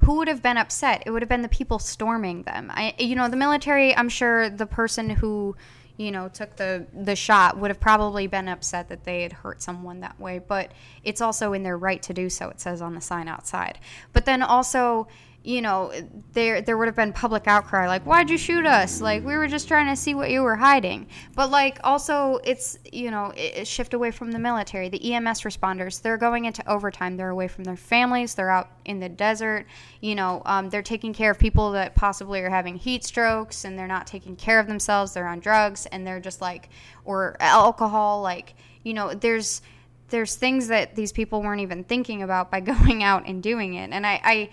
who 0.00 0.16
would 0.16 0.28
have 0.28 0.42
been 0.42 0.56
upset? 0.56 1.02
It 1.06 1.10
would 1.10 1.22
have 1.22 1.28
been 1.28 1.42
the 1.42 1.48
people 1.48 1.78
storming 1.78 2.42
them. 2.42 2.70
I, 2.72 2.94
you 2.98 3.14
know, 3.14 3.28
the 3.28 3.36
military. 3.36 3.96
I'm 3.96 4.08
sure 4.08 4.48
the 4.48 4.66
person 4.66 5.10
who, 5.10 5.56
you 5.96 6.10
know, 6.10 6.28
took 6.28 6.56
the 6.56 6.86
the 6.92 7.16
shot 7.16 7.58
would 7.58 7.70
have 7.70 7.80
probably 7.80 8.26
been 8.26 8.48
upset 8.48 8.88
that 8.88 9.04
they 9.04 9.22
had 9.22 9.32
hurt 9.32 9.62
someone 9.62 10.00
that 10.00 10.18
way. 10.18 10.38
But 10.38 10.72
it's 11.04 11.20
also 11.20 11.52
in 11.52 11.62
their 11.62 11.76
right 11.76 12.02
to 12.02 12.14
do 12.14 12.30
so. 12.30 12.48
It 12.48 12.60
says 12.60 12.80
on 12.80 12.94
the 12.94 13.00
sign 13.00 13.28
outside. 13.28 13.78
But 14.12 14.24
then 14.24 14.42
also. 14.42 15.08
You 15.42 15.62
know, 15.62 15.90
there 16.34 16.60
there 16.60 16.76
would 16.76 16.86
have 16.86 16.96
been 16.96 17.14
public 17.14 17.46
outcry 17.46 17.86
like, 17.86 18.02
"Why'd 18.02 18.28
you 18.28 18.36
shoot 18.36 18.66
us? 18.66 19.00
Like, 19.00 19.24
we 19.24 19.36
were 19.38 19.48
just 19.48 19.68
trying 19.68 19.86
to 19.86 19.96
see 19.96 20.12
what 20.12 20.30
you 20.30 20.42
were 20.42 20.56
hiding." 20.56 21.06
But 21.34 21.50
like, 21.50 21.78
also, 21.82 22.40
it's 22.44 22.78
you 22.92 23.10
know, 23.10 23.32
it, 23.34 23.60
it 23.60 23.66
shift 23.66 23.94
away 23.94 24.10
from 24.10 24.32
the 24.32 24.38
military. 24.38 24.90
The 24.90 25.14
EMS 25.14 25.40
responders, 25.40 26.02
they're 26.02 26.18
going 26.18 26.44
into 26.44 26.68
overtime. 26.70 27.16
They're 27.16 27.30
away 27.30 27.48
from 27.48 27.64
their 27.64 27.76
families. 27.76 28.34
They're 28.34 28.50
out 28.50 28.68
in 28.84 29.00
the 29.00 29.08
desert. 29.08 29.66
You 30.02 30.14
know, 30.14 30.42
um, 30.44 30.68
they're 30.68 30.82
taking 30.82 31.14
care 31.14 31.30
of 31.30 31.38
people 31.38 31.72
that 31.72 31.94
possibly 31.94 32.40
are 32.40 32.50
having 32.50 32.76
heat 32.76 33.04
strokes, 33.04 33.64
and 33.64 33.78
they're 33.78 33.86
not 33.86 34.06
taking 34.06 34.36
care 34.36 34.60
of 34.60 34.66
themselves. 34.66 35.14
They're 35.14 35.26
on 35.26 35.40
drugs, 35.40 35.86
and 35.86 36.06
they're 36.06 36.20
just 36.20 36.42
like, 36.42 36.68
or 37.06 37.38
alcohol. 37.40 38.20
Like, 38.20 38.54
you 38.82 38.92
know, 38.92 39.14
there's 39.14 39.62
there's 40.10 40.34
things 40.34 40.68
that 40.68 40.94
these 40.94 41.12
people 41.12 41.42
weren't 41.42 41.60
even 41.60 41.84
thinking 41.84 42.22
about 42.22 42.50
by 42.50 42.60
going 42.72 43.02
out 43.02 43.26
and 43.26 43.42
doing 43.42 43.74
it. 43.74 43.90
And 43.92 44.06
I, 44.06 44.20
I 44.22 44.50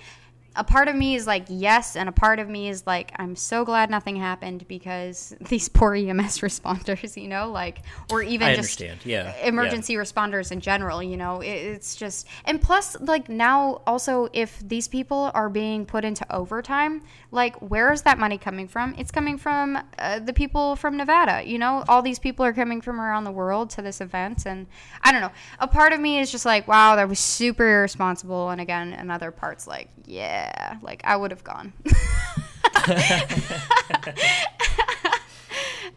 a 0.57 0.63
part 0.63 0.87
of 0.87 0.95
me 0.95 1.15
is 1.15 1.27
like 1.27 1.45
yes 1.47 1.95
and 1.95 2.09
a 2.09 2.11
part 2.11 2.39
of 2.39 2.49
me 2.49 2.67
is 2.67 2.85
like 2.85 3.11
i'm 3.17 3.35
so 3.35 3.63
glad 3.63 3.89
nothing 3.89 4.15
happened 4.15 4.67
because 4.67 5.35
these 5.49 5.69
poor 5.69 5.95
ems 5.95 6.37
responders 6.39 7.21
you 7.21 7.27
know 7.27 7.49
like 7.49 7.81
or 8.11 8.21
even 8.21 8.47
I 8.47 8.55
just 8.55 8.81
understand. 8.81 9.05
Yeah. 9.05 9.35
emergency 9.45 9.95
responders 9.95 10.51
in 10.51 10.59
general 10.59 11.01
you 11.01 11.15
know 11.15 11.41
it, 11.41 11.49
it's 11.49 11.95
just 11.95 12.27
and 12.45 12.61
plus 12.61 12.99
like 12.99 13.29
now 13.29 13.81
also 13.85 14.27
if 14.33 14.59
these 14.67 14.87
people 14.87 15.31
are 15.33 15.49
being 15.49 15.85
put 15.85 16.03
into 16.03 16.25
overtime 16.33 17.03
like 17.31 17.55
where 17.61 17.93
is 17.93 18.01
that 18.01 18.17
money 18.17 18.37
coming 18.37 18.67
from 18.67 18.95
it's 18.97 19.11
coming 19.11 19.37
from 19.37 19.77
uh, 19.99 20.19
the 20.19 20.33
people 20.33 20.75
from 20.75 20.97
nevada 20.97 21.47
you 21.47 21.59
know 21.59 21.83
all 21.87 22.01
these 22.01 22.19
people 22.19 22.43
are 22.43 22.53
coming 22.53 22.81
from 22.81 22.99
around 22.99 23.23
the 23.23 23.31
world 23.31 23.69
to 23.69 23.81
this 23.81 24.01
event 24.01 24.45
and 24.45 24.65
i 25.03 25.11
don't 25.11 25.21
know 25.21 25.31
a 25.59 25.67
part 25.67 25.93
of 25.93 25.99
me 25.99 26.19
is 26.19 26.31
just 26.31 26.45
like 26.45 26.67
wow 26.67 26.95
that 26.95 27.07
was 27.07 27.19
super 27.19 27.67
irresponsible 27.67 28.49
and 28.49 28.59
again 28.59 28.93
another 28.93 29.29
part's 29.29 29.67
like 29.67 29.89
yeah 30.05 30.46
like 30.81 31.01
i 31.03 31.15
would 31.15 31.31
have 31.31 31.43
gone. 31.43 31.73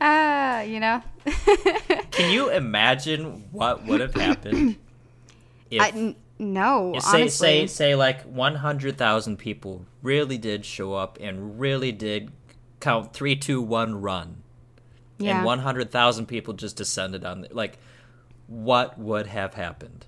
Ah 0.00 0.60
you 0.62 0.80
know? 0.80 1.02
Can 2.10 2.30
you 2.32 2.50
imagine 2.50 3.44
what 3.52 3.84
would 3.86 4.00
have 4.00 4.14
happened 4.26 4.76
if 5.70 5.80
I, 5.80 5.88
n- 5.88 6.16
no 6.38 6.94
say 6.98 7.22
honestly. 7.22 7.26
say 7.28 7.66
say 7.66 7.94
like 7.94 8.22
one 8.22 8.56
hundred 8.56 8.96
thousand 8.96 9.36
people 9.36 9.84
really 10.02 10.38
did 10.38 10.64
show 10.64 10.94
up 10.94 11.18
and 11.20 11.60
really 11.60 11.92
did 11.92 12.30
count 12.80 13.12
three, 13.12 13.36
two, 13.36 13.60
one, 13.60 14.00
run, 14.00 14.42
yeah. 15.18 15.36
and 15.36 15.44
one 15.44 15.58
hundred 15.60 15.90
thousand 15.90 16.26
people 16.26 16.54
just 16.54 16.76
descended 16.76 17.24
on 17.24 17.42
the, 17.42 17.48
like 17.52 17.78
what 18.46 18.98
would 18.98 19.26
have 19.26 19.54
happened? 19.54 20.06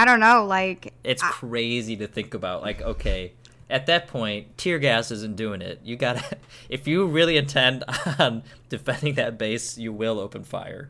I 0.00 0.04
don't 0.06 0.20
know. 0.20 0.46
Like, 0.46 0.94
It's 1.04 1.22
crazy 1.22 1.94
to 1.96 2.06
think 2.06 2.32
about. 2.32 2.62
Like, 2.62 2.80
okay, 2.80 3.34
at 3.68 3.84
that 3.86 4.08
point, 4.08 4.56
tear 4.56 4.78
gas 4.78 5.10
isn't 5.10 5.36
doing 5.36 5.60
it. 5.60 5.80
You 5.84 5.96
gotta, 5.96 6.38
if 6.70 6.88
you 6.88 7.06
really 7.06 7.36
intend 7.36 7.84
on 8.18 8.42
defending 8.70 9.14
that 9.16 9.36
base, 9.36 9.76
you 9.76 9.92
will 9.92 10.18
open 10.18 10.42
fire. 10.44 10.88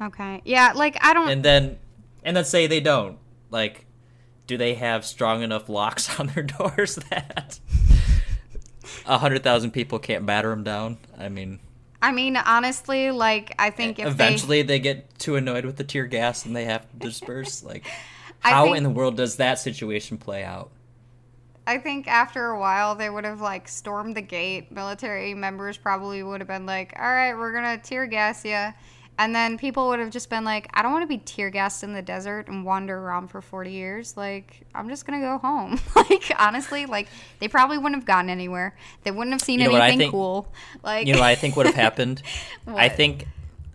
okay, 0.00 0.42
yeah, 0.44 0.72
like 0.74 0.98
I 1.00 1.14
don't. 1.14 1.30
And 1.30 1.42
then, 1.42 1.78
and 2.22 2.36
then 2.36 2.44
say 2.44 2.66
they 2.66 2.80
don't. 2.80 3.16
Like, 3.50 3.86
do 4.46 4.58
they 4.58 4.74
have 4.74 5.06
strong 5.06 5.42
enough 5.42 5.70
locks 5.70 6.20
on 6.20 6.26
their 6.28 6.42
doors 6.42 6.96
that 7.10 7.60
a 9.06 9.16
hundred 9.18 9.42
thousand 9.42 9.70
people 9.70 9.98
can't 9.98 10.26
batter 10.26 10.50
them 10.50 10.64
down? 10.64 10.98
I 11.18 11.30
mean, 11.30 11.60
I 12.02 12.10
mean, 12.10 12.36
honestly, 12.36 13.12
like 13.12 13.54
I 13.58 13.70
think 13.70 14.00
if 14.00 14.08
eventually 14.08 14.62
they... 14.62 14.80
get 14.80 15.18
too 15.20 15.36
annoyed 15.36 15.64
with 15.64 15.76
the 15.76 15.84
tear 15.84 16.06
gas 16.06 16.44
and 16.44 16.54
they 16.54 16.64
have 16.64 16.90
to 16.90 16.96
disperse. 16.96 17.62
like, 17.64 17.86
how 18.40 18.64
think- 18.64 18.76
in 18.76 18.82
the 18.82 18.90
world 18.90 19.16
does 19.16 19.36
that 19.36 19.60
situation 19.60 20.18
play 20.18 20.42
out? 20.42 20.70
I 21.64 21.78
think 21.78 22.08
after 22.08 22.46
a 22.46 22.58
while 22.58 22.96
they 22.96 23.08
would 23.08 23.24
have 23.24 23.40
like 23.40 23.68
stormed 23.68 24.16
the 24.16 24.20
gate. 24.20 24.72
Military 24.72 25.32
members 25.32 25.78
probably 25.78 26.24
would 26.24 26.40
have 26.40 26.48
been 26.48 26.66
like, 26.66 26.92
"All 26.98 27.04
right, 27.04 27.34
we're 27.34 27.52
gonna 27.52 27.78
tear 27.78 28.06
gas 28.06 28.44
you," 28.44 28.74
and 29.18 29.34
then 29.34 29.58
people 29.58 29.88
would 29.88 29.98
have 30.00 30.10
just 30.10 30.30
been 30.30 30.44
like, 30.44 30.68
"I 30.74 30.82
don't 30.82 30.92
want 30.92 31.02
to 31.02 31.06
be 31.06 31.18
tear 31.18 31.50
gassed 31.50 31.84
in 31.84 31.92
the 31.92 32.02
desert 32.02 32.48
and 32.48 32.64
wander 32.64 32.98
around 32.98 33.28
for 33.28 33.40
forty 33.40 33.72
years. 33.72 34.16
Like, 34.16 34.62
I'm 34.74 34.88
just 34.88 35.06
gonna 35.06 35.20
go 35.20 35.38
home." 35.38 35.78
like, 35.96 36.32
honestly, 36.38 36.86
like 36.86 37.08
they 37.38 37.48
probably 37.48 37.76
wouldn't 37.78 37.96
have 37.96 38.06
gotten 38.06 38.30
anywhere. 38.30 38.74
They 39.04 39.10
wouldn't 39.10 39.32
have 39.32 39.42
seen 39.42 39.60
You 39.60 39.68
know 39.70 39.76
anything 39.76 39.98
think- 39.98 40.10
cool. 40.12 40.52
Like, 40.82 41.06
You 41.06 41.12
know 41.14 41.20
what 41.20 41.28
I 41.28 41.34
think 41.34 41.56
would 41.56 41.66
have 41.66 41.74
happened? 41.74 42.22
I 42.66 42.88
think, 42.88 43.26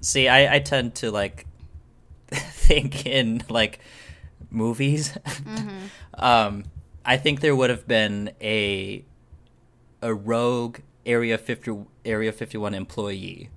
see, 0.01 0.27
I, 0.27 0.55
I 0.55 0.59
tend 0.59 0.95
to 0.95 1.11
like 1.11 1.45
think 2.31 3.05
in 3.05 3.43
like 3.49 3.79
movies. 4.49 5.17
Mm-hmm. 5.25 5.77
um, 6.15 6.63
I 7.05 7.15
think 7.17 7.39
there 7.41 7.55
would 7.55 7.69
have 7.69 7.87
been 7.87 8.31
a 8.41 9.05
a 10.01 10.13
rogue 10.13 10.79
Area 11.05 11.37
fifty 11.37 11.71
Area 12.03 12.31
fifty 12.33 12.57
one 12.57 12.73
employee 12.73 13.49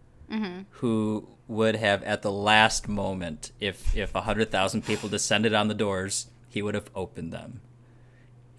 who 0.70 1.26
would 1.51 1.76
have 1.76 2.03
at 2.05 2.22
the 2.22 2.30
last 2.32 2.88
moment, 2.88 3.51
if 3.61 3.96
if 3.96 4.14
a 4.14 4.22
hundred 4.22 4.51
thousand 4.51 4.84
people 4.86 5.09
descended 5.09 5.53
on 5.53 5.68
the 5.68 5.74
doors, 5.74 6.28
he 6.48 6.62
would 6.62 6.74
have 6.74 6.88
opened 6.94 7.32
them. 7.32 7.61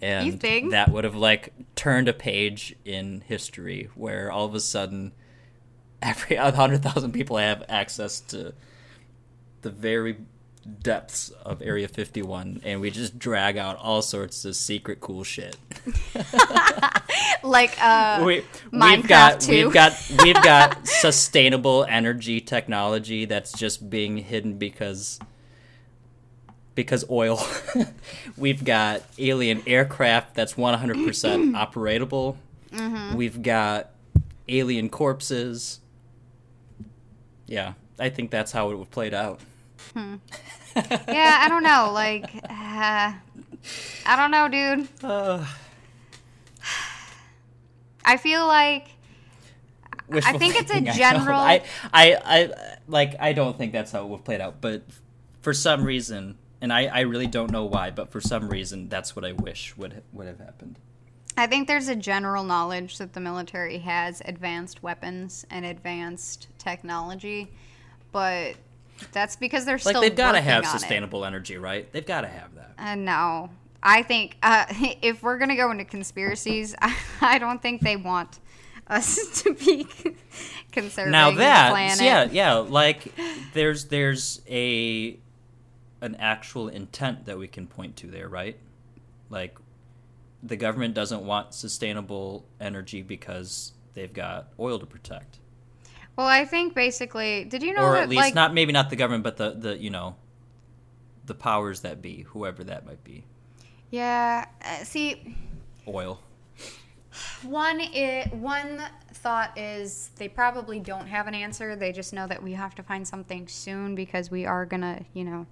And 0.00 0.26
You 0.26 0.32
think? 0.32 0.72
that 0.72 0.90
would 0.90 1.04
have 1.04 1.14
like 1.14 1.52
turned 1.74 2.08
a 2.08 2.12
page 2.12 2.74
in 2.84 3.22
history 3.26 3.88
where 3.94 4.30
all 4.30 4.44
of 4.46 4.54
a 4.54 4.60
sudden 4.60 5.12
every 6.00 6.36
hundred 6.36 6.82
thousand 6.82 7.12
people 7.12 7.36
have 7.38 7.64
access 7.68 8.20
to 8.20 8.52
the 9.62 9.70
very 9.70 10.16
depths 10.82 11.30
of 11.44 11.60
Area 11.62 11.88
51 11.88 12.60
and 12.64 12.80
we 12.80 12.90
just 12.90 13.18
drag 13.18 13.56
out 13.56 13.76
all 13.78 14.02
sorts 14.02 14.44
of 14.44 14.54
secret 14.56 15.00
cool 15.00 15.24
shit. 15.24 15.56
Like, 17.42 17.76
uh, 17.82 18.22
we, 18.24 18.44
we've 18.70 19.06
got 19.06 19.40
too. 19.40 19.64
we've 19.64 19.72
got 19.74 19.92
we've 20.22 20.34
got 20.42 20.86
sustainable 20.86 21.84
energy 21.84 22.40
technology 22.40 23.24
that's 23.24 23.52
just 23.52 23.90
being 23.90 24.18
hidden 24.18 24.58
because 24.58 25.18
because 26.74 27.04
oil. 27.10 27.44
we've 28.36 28.64
got 28.64 29.02
alien 29.18 29.62
aircraft 29.66 30.34
that's 30.34 30.54
100% 30.54 31.04
operatable. 31.54 32.36
Mm-hmm. 32.70 33.16
We've 33.16 33.42
got 33.42 33.90
alien 34.48 34.88
corpses. 34.88 35.80
Yeah, 37.46 37.74
I 37.98 38.08
think 38.08 38.30
that's 38.30 38.52
how 38.52 38.70
it 38.70 38.78
would 38.78 38.90
played 38.90 39.12
out. 39.14 39.40
Yeah, 39.94 41.38
I 41.40 41.46
don't 41.48 41.62
know. 41.62 41.90
Like, 41.92 42.34
uh, 42.48 43.12
I 44.06 44.16
don't 44.16 44.30
know, 44.30 44.48
dude. 44.48 44.88
Uh, 45.02 45.44
I 48.04 48.16
feel 48.16 48.46
like 48.46 48.88
wishful 50.08 50.38
think 50.38 50.56
it's 50.56 50.70
a 50.72 50.76
I 50.76 50.80
general- 50.92 51.38
I, 51.38 51.62
I, 51.92 52.18
I, 52.24 52.76
like, 52.88 53.14
I 53.20 53.32
don't 53.32 53.56
think 53.56 53.72
that's 53.72 53.92
how 53.92 54.02
it 54.04 54.08
would 54.08 54.18
have 54.18 54.24
played 54.24 54.40
out, 54.40 54.60
but 54.60 54.82
for 55.40 55.54
some 55.54 55.84
reason, 55.84 56.36
and 56.60 56.72
I, 56.72 56.86
I 56.86 57.00
really 57.00 57.26
don't 57.26 57.50
know 57.50 57.64
why, 57.64 57.90
but 57.90 58.10
for 58.10 58.20
some 58.20 58.48
reason, 58.48 58.88
that's 58.88 59.16
what 59.16 59.24
I 59.24 59.32
wish 59.32 59.76
would 59.76 60.02
would 60.12 60.26
have 60.26 60.38
happened. 60.38 60.78
I 61.36 61.46
think 61.46 61.66
there's 61.66 61.88
a 61.88 61.96
general 61.96 62.44
knowledge 62.44 62.98
that 62.98 63.14
the 63.14 63.20
military 63.20 63.78
has 63.78 64.20
advanced 64.24 64.82
weapons 64.82 65.46
and 65.50 65.64
advanced 65.64 66.48
technology, 66.58 67.50
but 68.12 68.54
that's 69.10 69.36
because 69.36 69.64
they're 69.64 69.74
Like 69.76 69.82
still 69.82 70.00
they've 70.00 70.14
got 70.14 70.32
to 70.32 70.40
have 70.40 70.64
on 70.64 70.68
it. 70.68 70.78
sustainable 70.78 71.24
energy, 71.24 71.56
right? 71.58 71.90
They've 71.92 72.06
got 72.06 72.22
to 72.22 72.28
have 72.28 72.54
that. 72.54 72.74
Uh, 72.78 72.94
no, 72.94 73.50
I 73.82 74.02
think 74.02 74.36
uh, 74.42 74.66
if 75.02 75.22
we're 75.22 75.38
gonna 75.38 75.56
go 75.56 75.70
into 75.70 75.84
conspiracies, 75.84 76.74
I, 76.80 76.96
I 77.20 77.38
don't 77.38 77.60
think 77.60 77.80
they 77.80 77.96
want 77.96 78.38
us 78.86 79.42
to 79.42 79.54
be 79.54 79.86
conserving 80.72 81.12
now 81.12 81.30
the 81.30 81.36
that 81.38 81.98
yeah 82.00 82.28
yeah 82.30 82.54
like 82.54 83.12
there's 83.54 83.86
there's 83.86 84.42
a 84.48 85.16
an 86.00 86.16
actual 86.16 86.68
intent 86.68 87.24
that 87.26 87.38
we 87.38 87.46
can 87.46 87.66
point 87.66 87.96
to 87.96 88.08
there 88.08 88.28
right 88.28 88.56
like 89.30 89.56
the 90.42 90.56
government 90.56 90.94
doesn't 90.94 91.24
want 91.24 91.54
sustainable 91.54 92.44
energy 92.60 93.02
because 93.02 93.72
they've 93.94 94.12
got 94.12 94.48
oil 94.58 94.78
to 94.80 94.84
protect 94.86 95.38
Well, 96.16 96.26
I 96.26 96.44
think 96.44 96.74
basically, 96.74 97.44
did 97.44 97.62
you 97.62 97.72
know 97.74 97.82
or 97.82 97.92
that 97.94 98.02
at 98.04 98.08
least 98.08 98.20
like 98.20 98.34
not 98.34 98.52
maybe 98.54 98.72
not 98.72 98.90
the 98.90 98.96
government 98.96 99.24
but 99.24 99.36
the 99.36 99.50
the 99.52 99.78
you 99.78 99.90
know 99.90 100.16
the 101.24 101.34
powers 101.34 101.80
that 101.80 102.02
be 102.02 102.22
whoever 102.22 102.64
that 102.64 102.84
might 102.84 103.02
be 103.04 103.24
yeah? 103.90 104.46
Uh, 104.64 104.84
see, 104.84 105.36
oil 105.86 106.20
One 107.42 107.80
it 107.80 108.32
one 108.32 108.82
thought 109.12 109.56
is 109.56 110.10
they 110.16 110.28
probably 110.28 110.80
don't 110.80 111.06
have 111.06 111.26
an 111.28 111.34
answer. 111.34 111.76
They 111.76 111.92
just 111.92 112.12
know 112.12 112.26
that 112.26 112.42
we 112.42 112.52
have 112.54 112.74
to 112.76 112.82
find 112.82 113.06
something 113.06 113.46
soon 113.48 113.94
because 113.94 114.30
we 114.30 114.46
are 114.46 114.64
gonna, 114.66 115.02
you 115.12 115.24
know, 115.24 115.46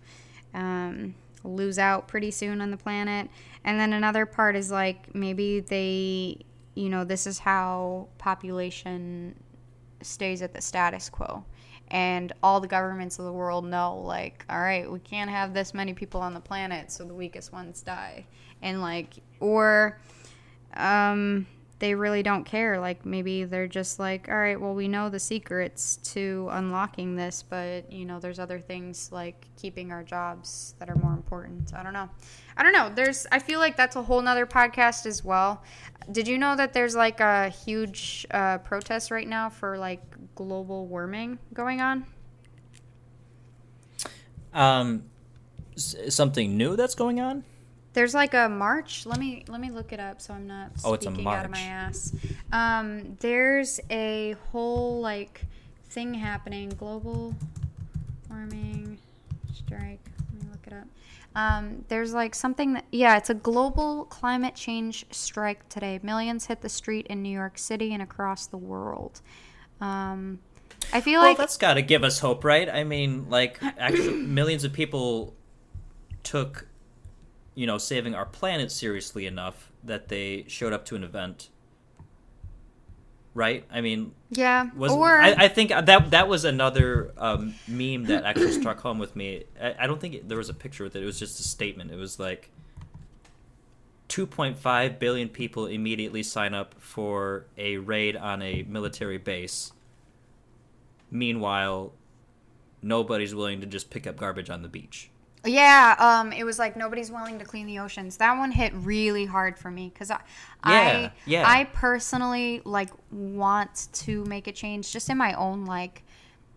um, 0.54 1.14
lose 1.44 1.78
out 1.78 2.08
pretty 2.08 2.30
soon 2.30 2.60
on 2.60 2.70
the 2.70 2.76
planet. 2.76 3.28
And 3.64 3.78
then 3.78 3.92
another 3.92 4.26
part 4.26 4.56
is 4.56 4.70
like 4.70 5.14
maybe 5.14 5.60
they, 5.60 6.38
you 6.74 6.88
know, 6.88 7.04
this 7.04 7.26
is 7.26 7.38
how 7.40 8.08
population 8.18 9.34
stays 10.02 10.42
at 10.42 10.54
the 10.54 10.60
status 10.60 11.08
quo. 11.08 11.44
And 11.88 12.32
all 12.42 12.60
the 12.60 12.68
governments 12.68 13.18
of 13.18 13.24
the 13.24 13.32
world 13.32 13.64
know, 13.64 13.98
like, 13.98 14.44
all 14.48 14.60
right, 14.60 14.90
we 14.90 15.00
can't 15.00 15.28
have 15.28 15.52
this 15.52 15.74
many 15.74 15.92
people 15.92 16.20
on 16.20 16.34
the 16.34 16.40
planet, 16.40 16.92
so 16.92 17.04
the 17.04 17.14
weakest 17.14 17.52
ones 17.52 17.82
die. 17.82 18.26
And, 18.62 18.80
like, 18.80 19.14
or 19.40 19.98
um, 20.74 21.46
they 21.80 21.94
really 21.94 22.22
don't 22.22 22.44
care. 22.44 22.78
Like 22.78 23.04
maybe 23.04 23.44
they're 23.44 23.66
just 23.66 23.98
like, 23.98 24.28
all 24.28 24.38
right, 24.38 24.60
well, 24.60 24.74
we 24.74 24.86
know 24.86 25.08
the 25.08 25.18
secrets 25.18 25.96
to 26.12 26.48
unlocking 26.52 27.16
this, 27.16 27.42
but 27.42 27.90
you 27.90 28.04
know, 28.04 28.20
there's 28.20 28.38
other 28.38 28.60
things 28.60 29.10
like 29.10 29.46
keeping 29.56 29.90
our 29.90 30.04
jobs 30.04 30.74
that 30.78 30.88
are 30.88 30.96
more 30.96 31.12
important. 31.12 31.74
I 31.74 31.82
don't 31.82 31.92
know. 31.92 32.08
I 32.56 32.62
don't 32.62 32.72
know. 32.72 32.92
There's. 32.94 33.26
I 33.32 33.38
feel 33.40 33.58
like 33.58 33.76
that's 33.76 33.96
a 33.96 34.02
whole 34.02 34.22
nother 34.22 34.46
podcast 34.46 35.06
as 35.06 35.24
well. 35.24 35.62
Did 36.12 36.28
you 36.28 36.38
know 36.38 36.54
that 36.54 36.72
there's 36.72 36.94
like 36.94 37.20
a 37.20 37.48
huge 37.48 38.26
uh, 38.30 38.58
protest 38.58 39.10
right 39.10 39.26
now 39.26 39.48
for 39.48 39.76
like 39.76 40.02
global 40.36 40.86
warming 40.86 41.38
going 41.52 41.80
on? 41.80 42.04
um 44.52 45.04
something 45.76 46.56
new 46.56 46.76
that's 46.76 46.94
going 46.94 47.20
on 47.20 47.44
There's 47.92 48.14
like 48.14 48.34
a 48.34 48.48
march. 48.48 49.04
Let 49.06 49.18
me 49.18 49.44
let 49.48 49.60
me 49.60 49.70
look 49.70 49.92
it 49.92 50.00
up 50.00 50.20
so 50.20 50.34
I'm 50.34 50.46
not 50.46 50.70
Oh, 50.84 50.94
it's 50.94 51.06
a 51.06 51.10
speaking 51.10 51.26
out 51.26 51.44
of 51.44 51.50
my 51.50 51.60
ass. 51.60 52.14
Um, 52.52 53.16
there's 53.20 53.80
a 53.90 54.36
whole 54.52 55.00
like 55.00 55.42
thing 55.88 56.14
happening. 56.14 56.68
Global 56.70 57.34
warming 58.28 58.98
strike. 59.52 60.00
Let 60.32 60.42
me 60.42 60.50
look 60.50 60.66
it 60.66 60.72
up. 60.72 60.86
Um, 61.34 61.84
there's 61.88 62.12
like 62.12 62.34
something 62.34 62.74
that 62.74 62.84
yeah, 62.92 63.16
it's 63.16 63.30
a 63.30 63.34
global 63.34 64.04
climate 64.04 64.54
change 64.54 65.04
strike 65.10 65.68
today. 65.68 65.98
Millions 66.02 66.46
hit 66.46 66.60
the 66.60 66.68
street 66.68 67.06
in 67.08 67.22
New 67.22 67.32
York 67.32 67.58
City 67.58 67.92
and 67.92 68.02
across 68.02 68.46
the 68.46 68.56
world. 68.56 69.20
Um, 69.80 70.38
I 70.92 71.00
feel 71.00 71.20
well 71.20 71.30
like 71.30 71.38
that's 71.38 71.56
got 71.56 71.74
to 71.74 71.82
give 71.82 72.02
us 72.04 72.18
hope 72.18 72.42
right 72.42 72.68
i 72.68 72.84
mean 72.84 73.28
like 73.28 73.58
actually 73.62 74.14
millions 74.14 74.64
of 74.64 74.72
people 74.72 75.34
took 76.22 76.66
you 77.60 77.66
know 77.66 77.76
saving 77.76 78.14
our 78.14 78.24
planet 78.24 78.72
seriously 78.72 79.26
enough 79.26 79.70
that 79.84 80.08
they 80.08 80.46
showed 80.48 80.72
up 80.72 80.86
to 80.86 80.96
an 80.96 81.04
event. 81.04 81.50
Right? 83.34 83.66
I 83.70 83.82
mean 83.82 84.12
yeah, 84.30 84.70
was 84.74 84.90
or 84.90 85.20
I, 85.20 85.32
I 85.32 85.48
think 85.48 85.68
that 85.68 86.10
that 86.10 86.26
was 86.26 86.46
another 86.46 87.12
um, 87.18 87.54
meme 87.68 88.04
that 88.04 88.24
actually 88.24 88.52
struck 88.52 88.80
home 88.80 88.98
with 88.98 89.14
me. 89.14 89.44
I, 89.60 89.74
I 89.80 89.86
don't 89.86 90.00
think 90.00 90.14
it, 90.14 90.28
there 90.28 90.38
was 90.38 90.48
a 90.48 90.54
picture 90.54 90.84
with 90.84 90.96
it. 90.96 91.02
It 91.02 91.06
was 91.06 91.18
just 91.18 91.38
a 91.38 91.42
statement. 91.42 91.90
It 91.90 91.96
was 91.96 92.18
like 92.18 92.50
2.5 94.08 94.98
billion 94.98 95.28
people 95.28 95.66
immediately 95.66 96.22
sign 96.22 96.54
up 96.54 96.74
for 96.78 97.44
a 97.58 97.76
raid 97.76 98.16
on 98.16 98.40
a 98.40 98.62
military 98.62 99.18
base. 99.18 99.72
Meanwhile 101.10 101.92
nobody's 102.80 103.34
willing 103.34 103.60
to 103.60 103.66
just 103.66 103.90
pick 103.90 104.06
up 104.06 104.16
garbage 104.16 104.48
on 104.48 104.62
the 104.62 104.68
beach 104.68 105.09
Yeah, 105.44 105.96
um, 105.98 106.32
it 106.32 106.44
was 106.44 106.58
like 106.58 106.76
nobody's 106.76 107.10
willing 107.10 107.38
to 107.38 107.44
clean 107.44 107.66
the 107.66 107.78
oceans. 107.78 108.18
That 108.18 108.36
one 108.36 108.50
hit 108.50 108.72
really 108.74 109.24
hard 109.24 109.58
for 109.58 109.70
me 109.70 109.90
because 109.92 110.10
I, 110.10 110.20
Yeah, 110.66 110.72
I, 110.72 111.12
yeah. 111.24 111.44
I 111.46 111.64
personally 111.64 112.60
like 112.64 112.90
want 113.10 113.88
to 113.92 114.24
make 114.26 114.46
a 114.48 114.52
change 114.52 114.92
just 114.92 115.08
in 115.08 115.16
my 115.16 115.32
own 115.34 115.64
like 115.64 116.02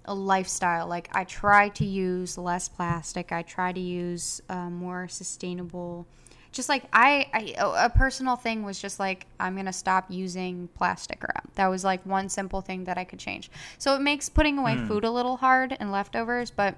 a 0.06 0.14
lifestyle. 0.14 0.88
Like 0.88 1.10
I 1.14 1.24
try 1.24 1.70
to 1.70 1.86
use 1.86 2.38
less 2.38 2.68
plastic. 2.68 3.32
I 3.32 3.42
try 3.44 3.72
to 3.72 3.80
use 3.80 4.42
uh, 4.50 4.70
more 4.70 5.08
sustainable. 5.08 6.06
Just 6.52 6.70
like 6.70 6.84
I, 6.94 7.28
I, 7.34 7.56
a 7.86 7.90
personal 7.90 8.36
thing 8.36 8.64
was 8.64 8.80
just 8.80 9.00
like 9.00 9.26
I'm 9.40 9.56
gonna 9.56 9.74
stop 9.74 10.06
using 10.10 10.68
plastic 10.76 11.24
wrap. 11.24 11.56
That 11.56 11.68
was 11.68 11.84
like 11.84 12.06
one 12.06 12.28
simple 12.28 12.62
thing 12.62 12.84
that 12.84 12.98
I 12.98 13.06
could 13.06 13.18
change. 13.20 13.50
So 13.78 13.96
it 13.96 14.02
makes 14.02 14.28
putting 14.30 14.58
away 14.60 14.76
food 14.88 15.04
a 15.04 15.10
little 15.10 15.38
hard 15.38 15.76
and 15.80 15.92
leftovers, 15.92 16.52
but 16.52 16.76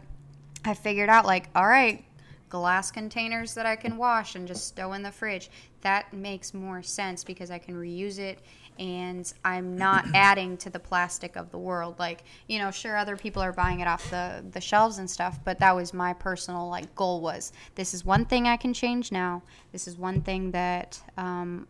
I 0.65 0.73
figured 0.73 1.09
out 1.09 1.25
like, 1.25 1.49
all 1.55 1.67
right, 1.67 2.03
glass 2.49 2.91
containers 2.91 3.53
that 3.55 3.65
I 3.65 3.75
can 3.75 3.97
wash 3.97 4.35
and 4.35 4.47
just 4.47 4.67
stow 4.67 4.93
in 4.93 5.01
the 5.01 5.11
fridge. 5.11 5.49
That 5.81 6.13
makes 6.13 6.53
more 6.53 6.81
sense 6.81 7.23
because 7.23 7.51
I 7.51 7.57
can 7.57 7.75
reuse 7.75 8.19
it 8.19 8.39
and 8.79 9.31
I'm 9.43 9.77
not 9.77 10.05
adding 10.13 10.57
to 10.57 10.69
the 10.69 10.79
plastic 10.79 11.35
of 11.35 11.51
the 11.51 11.57
world. 11.57 11.99
Like, 11.99 12.23
you 12.47 12.59
know, 12.59 12.71
sure 12.71 12.97
other 12.97 13.15
people 13.15 13.41
are 13.41 13.53
buying 13.53 13.79
it 13.79 13.87
off 13.87 14.09
the 14.09 14.43
the 14.51 14.61
shelves 14.61 14.97
and 14.97 15.09
stuff, 15.09 15.39
but 15.43 15.59
that 15.59 15.75
was 15.75 15.93
my 15.93 16.13
personal 16.13 16.69
like 16.69 16.93
goal 16.95 17.21
was 17.21 17.51
this 17.75 17.93
is 17.93 18.05
one 18.05 18.25
thing 18.25 18.47
I 18.47 18.57
can 18.57 18.73
change 18.73 19.11
now. 19.11 19.43
This 19.71 19.87
is 19.87 19.97
one 19.97 20.21
thing 20.21 20.51
that 20.51 21.01
um 21.17 21.67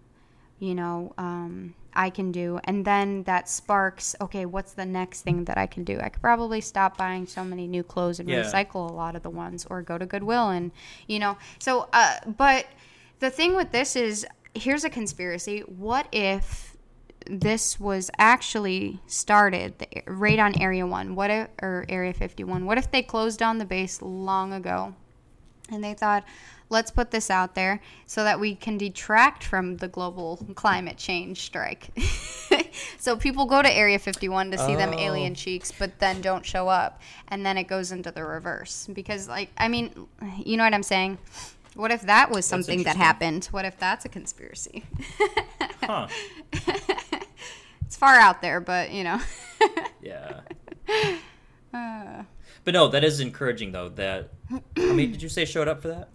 you 0.60 0.74
know, 0.74 1.14
um, 1.18 1.76
I 1.96 2.10
can 2.10 2.32
do. 2.32 2.60
And 2.66 2.86
then 2.86 3.24
that 3.24 3.48
sparks, 3.50 4.16
okay, 4.22 4.46
what's 4.46 4.74
the 4.74 4.86
next 4.86 5.22
thing 5.22 5.46
that 5.46 5.58
I 5.58 5.66
can 5.68 5.84
do? 5.84 6.00
I 6.02 6.10
could 6.10 6.22
probably 6.22 6.62
stop 6.62 6.98
buying 6.98 7.26
so 7.28 7.44
many 7.44 7.68
new 7.68 7.84
clothes 7.84 8.20
and 8.20 8.30
Yeah. 8.30 8.42
recycle 8.44 8.90
a 8.90 8.94
lot 8.94 9.16
of 9.16 9.24
the 9.24 9.30
ones 9.30 9.66
or 9.70 9.82
go 9.82 9.98
to 9.98 10.06
Goodwill 10.06 10.50
and, 10.50 10.72
you 11.08 11.20
know, 11.20 11.38
so, 11.60 11.88
uh, 11.94 12.16
but 12.26 12.66
the 13.20 13.30
thing 13.30 13.56
with 13.56 13.72
this 13.72 13.96
is 13.96 14.26
here's 14.54 14.84
a 14.84 14.90
conspiracy. 14.90 15.60
What 15.62 16.08
if 16.12 16.76
this 17.28 17.80
was 17.80 18.12
actually 18.20 19.00
started 19.08 19.80
the, 19.80 19.88
right 20.06 20.38
on 20.38 20.54
Area 20.62 20.86
1 20.86 21.16
what 21.16 21.32
if, 21.32 21.48
or 21.60 21.84
Area 21.90 22.14
51 22.14 22.68
what 22.68 22.78
if 22.78 22.92
they 22.92 23.02
closed 23.02 23.40
down 23.40 23.58
the 23.58 23.66
base 23.66 24.00
long 24.00 24.54
ago 24.54 24.94
and 25.72 25.84
they 25.84 25.96
thought 25.96 26.24
let's 26.76 26.92
put 26.92 27.10
this 27.12 27.30
out 27.30 27.56
there 27.56 27.82
so 28.06 28.24
that 28.24 28.40
we 28.40 28.54
can 28.56 28.78
detract 28.78 29.44
from 29.44 29.78
the 29.78 29.88
global 29.88 30.38
climate 30.56 30.98
change 30.98 31.38
strike 31.42 31.90
so 33.00 33.16
people 33.16 33.46
go 33.46 33.62
to 33.62 33.72
Area 33.72 33.98
51 33.98 34.52
to 34.52 34.58
see 34.58 34.76
them 34.76 34.92
Oh. 34.94 35.00
alien 35.00 35.34
cheeks 35.36 35.72
but 35.80 36.00
then 36.00 36.22
don't 36.22 36.46
show 36.46 36.68
up 36.68 37.02
and 37.30 37.46
then 37.46 37.58
it 37.58 37.64
goes 37.68 37.92
into 37.92 38.12
the 38.12 38.24
reverse 38.24 38.88
because 38.94 39.28
like 39.28 39.50
I 39.58 39.68
mean 39.70 40.08
you 40.44 40.58
know 40.58 40.64
what 40.64 40.74
I'm 40.74 40.84
saying 40.84 41.18
what 41.76 41.92
if 41.92 42.02
that 42.04 42.30
was 42.32 42.46
something 42.46 42.84
that 42.84 42.96
happened 42.98 43.46
what 43.52 43.66
if 43.66 43.78
that's 43.80 44.06
a 44.06 44.10
conspiracy 44.10 44.84
Huh. 45.82 46.08
it's 47.86 47.96
far 47.96 48.16
out 48.16 48.42
there 48.42 48.60
but 48.60 48.92
you 48.92 49.04
know 49.04 49.20
Yeah. 50.02 50.42
Uh, 51.74 52.24
But 52.64 52.74
no, 52.74 52.88
that 52.88 53.04
is 53.04 53.20
encouraging 53.20 53.74
though. 53.74 53.90
That 53.90 54.30
I 54.78 54.94
mean, 54.94 55.12
did 55.12 55.22
you 55.22 55.28
say 55.28 55.44
showed 55.44 55.68
up 55.68 55.82
for 55.82 55.90
that? 55.90 56.08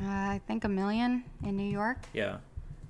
Uh, 0.00 0.06
I 0.08 0.40
think 0.46 0.64
a 0.64 0.68
million 0.68 1.24
in 1.44 1.56
New 1.56 1.68
York. 1.70 1.98
Yeah. 2.12 2.38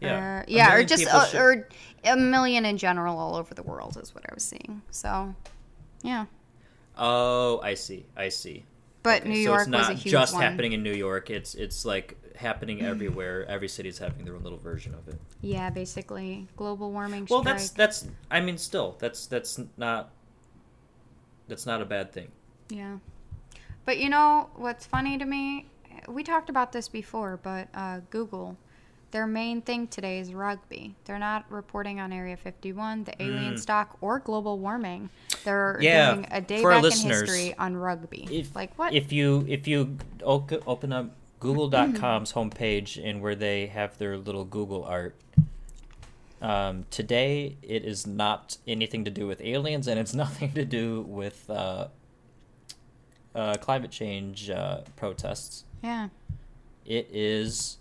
Yeah. 0.01 0.19
Or, 0.41 0.45
yeah, 0.49 0.75
or 0.75 0.85
just 0.85 1.07
uh, 1.07 1.25
should- 1.27 1.41
or 1.41 1.69
a 2.05 2.17
million 2.17 2.65
in 2.67 2.77
general 2.77 3.19
all 3.19 3.37
over 3.37 3.55
the 3.55 3.63
world 3.63 3.97
is 4.01 4.15
what 4.15 4.25
I 4.29 4.35
was 4.35 4.45
seeing. 4.45 4.83
So, 4.91 5.35
yeah. 6.03 6.27
Oh, 6.99 7.61
I 7.63 7.75
see. 7.75 8.07
I 8.17 8.29
see. 8.29 8.65
But 9.03 9.23
Okay, 9.23 9.31
New 9.31 9.37
so 9.37 9.51
York 9.51 9.61
it's 9.63 9.69
not 9.71 9.79
was 9.79 9.89
a 9.91 9.95
huge 9.95 10.13
just 10.13 10.35
one. 10.35 10.43
happening 10.43 10.73
in 10.73 10.83
New 10.83 10.93
York. 10.93 11.31
It's 11.31 11.55
it's 11.55 11.85
like 11.85 12.17
happening 12.37 12.83
everywhere. 12.83 13.47
Every 13.47 13.69
city's 13.69 13.99
having 13.99 14.25
their 14.25 14.35
own 14.35 14.43
little 14.43 14.59
version 14.59 14.95
of 14.95 15.07
it. 15.09 15.19
Yeah, 15.43 15.71
basically 15.71 16.49
global 16.57 16.91
warming. 16.91 17.27
Well, 17.31 17.43
that's 17.43 17.71
that's. 17.71 18.07
I 18.31 18.41
mean, 18.41 18.59
still, 18.59 18.97
that's 18.99 19.27
that's 19.27 19.61
not. 19.77 20.11
That's 21.49 21.65
not 21.67 21.81
a 21.81 21.85
bad 21.85 22.13
thing. 22.13 22.33
yeah. 22.69 22.99
But 23.85 23.99
you 23.99 24.09
know 24.11 24.51
what's 24.57 24.85
funny 24.85 25.17
to 25.17 25.25
me? 25.25 25.67
We 26.09 26.23
talked 26.23 26.51
about 26.51 26.73
this 26.73 26.89
before, 26.89 27.39
but 27.43 27.69
uh, 27.75 28.01
Google, 28.11 28.57
their 29.11 29.27
main 29.27 29.63
thing 29.63 29.87
today 29.89 30.19
is 30.19 30.33
rugby. 30.35 30.95
They're 31.05 31.19
not 31.19 31.45
reporting 31.51 32.01
on 32.01 32.13
Area 32.13 32.37
51, 32.37 33.05
the 33.05 33.13
Alienstock, 33.13 33.89
or 34.01 34.19
global 34.19 34.59
warming. 34.59 35.11
They're 35.45 35.77
Mm. 35.81 35.83
Yeah, 35.83 36.15
doing 36.15 36.27
a 36.31 36.41
day 36.41 36.63
back 36.65 36.85
in 36.85 36.91
history 36.91 37.55
on 37.59 37.77
rugby. 37.77 38.27
If 38.31 38.55
like 38.55 38.77
what? 38.79 38.93
If 38.95 39.13
you 39.13 39.45
if 39.49 39.67
you 39.69 39.97
open 40.23 40.93
up 40.93 41.11
Google.com's 41.41 42.33
homepage 42.33 43.03
and 43.03 43.21
where 43.21 43.35
they 43.35 43.67
have 43.67 43.99
their 43.99 44.17
little 44.17 44.45
Google 44.45 44.85
art. 44.85 45.15
Um, 46.43 46.85
today, 46.91 47.57
it 47.63 47.85
is 47.85 48.07
not 48.07 48.59
anything 48.67 49.05
to 49.07 49.11
do 49.11 49.27
with 49.27 49.41
aliens, 49.41 49.87
and 49.89 49.99
it's 49.99 50.15
nothing 50.25 50.53
to 50.53 50.65
do 50.65 51.03
with 51.03 51.49
uh, 51.49 51.89
uh, 53.37 53.55
climate 53.61 53.91
change 53.91 54.51
uh, 54.51 54.81
protests. 54.97 55.65
yeah. 55.83 56.09
It 56.85 57.09
is 57.13 57.79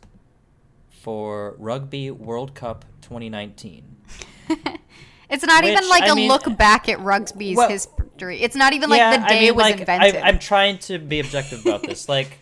for 0.89 1.55
Rugby 1.59 2.09
World 2.09 2.55
Cup 2.55 2.85
2019. 3.01 3.95
It's 5.27 5.43
not 5.43 5.63
even 5.65 5.87
like 5.89 6.03
I 6.03 6.07
a 6.09 6.15
mean- 6.15 6.27
look 6.29 6.55
back 6.57 6.87
at 6.87 6.99
rugby's 6.99 7.57
Well- 7.57 7.67
history. 7.69 8.41
It's 8.41 8.55
not 8.55 8.73
even 8.73 8.89
like 8.89 9.21
the 9.21 9.27
day 9.27 9.47
it 9.47 9.55
was 9.55 9.63
like, 9.63 9.79
invented. 9.79 10.15
I, 10.17 10.27
I'm 10.27 10.39
trying 10.39 10.77
to 10.79 10.99
be 10.99 11.19
objective 11.19 11.65
about 11.65 11.81
this. 11.83 12.07
Like, 12.15 12.37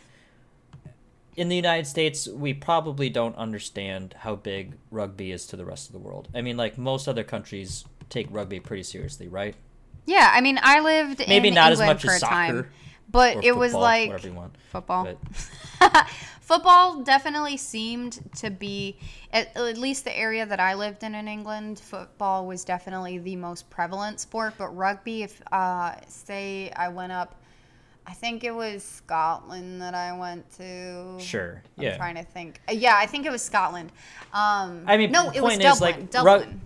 in 1.36 1.50
the 1.50 1.56
United 1.56 1.88
States, 1.88 2.28
we 2.28 2.54
probably 2.54 3.10
don't 3.10 3.36
understand 3.38 4.14
how 4.20 4.36
big 4.36 4.74
rugby 4.92 5.32
is 5.32 5.48
to 5.48 5.56
the 5.56 5.66
rest 5.66 5.88
of 5.88 5.94
the 5.94 6.00
world. 6.00 6.28
I 6.36 6.42
mean, 6.42 6.58
like 6.58 6.78
most 6.78 7.08
other 7.08 7.24
countries 7.24 7.86
take 8.10 8.28
rugby 8.30 8.60
pretty 8.60 8.84
seriously, 8.84 9.28
right? 9.28 9.56
yeah, 10.06 10.30
I 10.34 10.42
mean, 10.42 10.60
I 10.62 10.82
lived 10.82 11.24
Maybe 11.28 11.48
in 11.48 11.54
not 11.54 11.72
as 11.72 11.80
much 11.80 12.04
as 12.06 12.18
a 12.18 12.26
time, 12.26 12.56
soccer 12.58 12.70
but 13.14 13.38
or 13.38 13.42
it 13.44 13.56
was 13.56 13.74
like 13.74 14.10
whatever 14.10 14.28
you 14.28 14.34
want. 14.34 14.56
football. 14.72 15.08
Football 16.42 17.04
definitely 17.04 17.56
seemed 17.56 18.20
to 18.36 18.50
be 18.50 18.98
at, 19.32 19.56
at 19.56 19.78
least 19.78 20.04
the 20.04 20.16
area 20.16 20.46
that 20.46 20.60
I 20.60 20.74
lived 20.74 21.04
in 21.04 21.16
in 21.16 21.30
England. 21.30 21.80
Football 21.80 22.46
was 22.46 22.66
definitely 22.66 23.18
the 23.18 23.38
most 23.38 23.70
prevalent 23.70 24.20
sport, 24.20 24.56
but 24.58 24.68
rugby. 24.76 25.24
If 25.24 25.42
uh, 25.54 25.96
say 26.10 26.70
I 26.76 26.90
went 26.90 27.14
up, 27.14 27.42
I 28.06 28.12
think 28.12 28.44
it 28.44 28.54
was 28.54 28.84
Scotland 28.84 29.82
that 29.82 29.96
I 29.96 30.18
went 30.18 30.52
to. 30.58 31.18
sure, 31.18 31.64
I'm 31.78 31.84
yeah. 31.84 31.96
trying 31.96 32.16
to 32.16 32.24
think. 32.24 32.60
Uh, 32.68 32.74
Yeah, 32.74 32.96
I 32.98 33.06
think 33.06 33.26
it 33.26 33.32
was 33.32 33.42
Scotland. 33.42 33.94
Um, 34.34 34.84
I 34.86 34.98
mean, 34.98 35.12
no, 35.12 35.30
the 35.30 35.38
it 35.38 35.44
was 35.44 35.54
is, 35.54 35.60
Dublin. 35.60 35.92
like, 35.92 36.12
Dublin. 36.12 36.40
rug- 36.42 36.60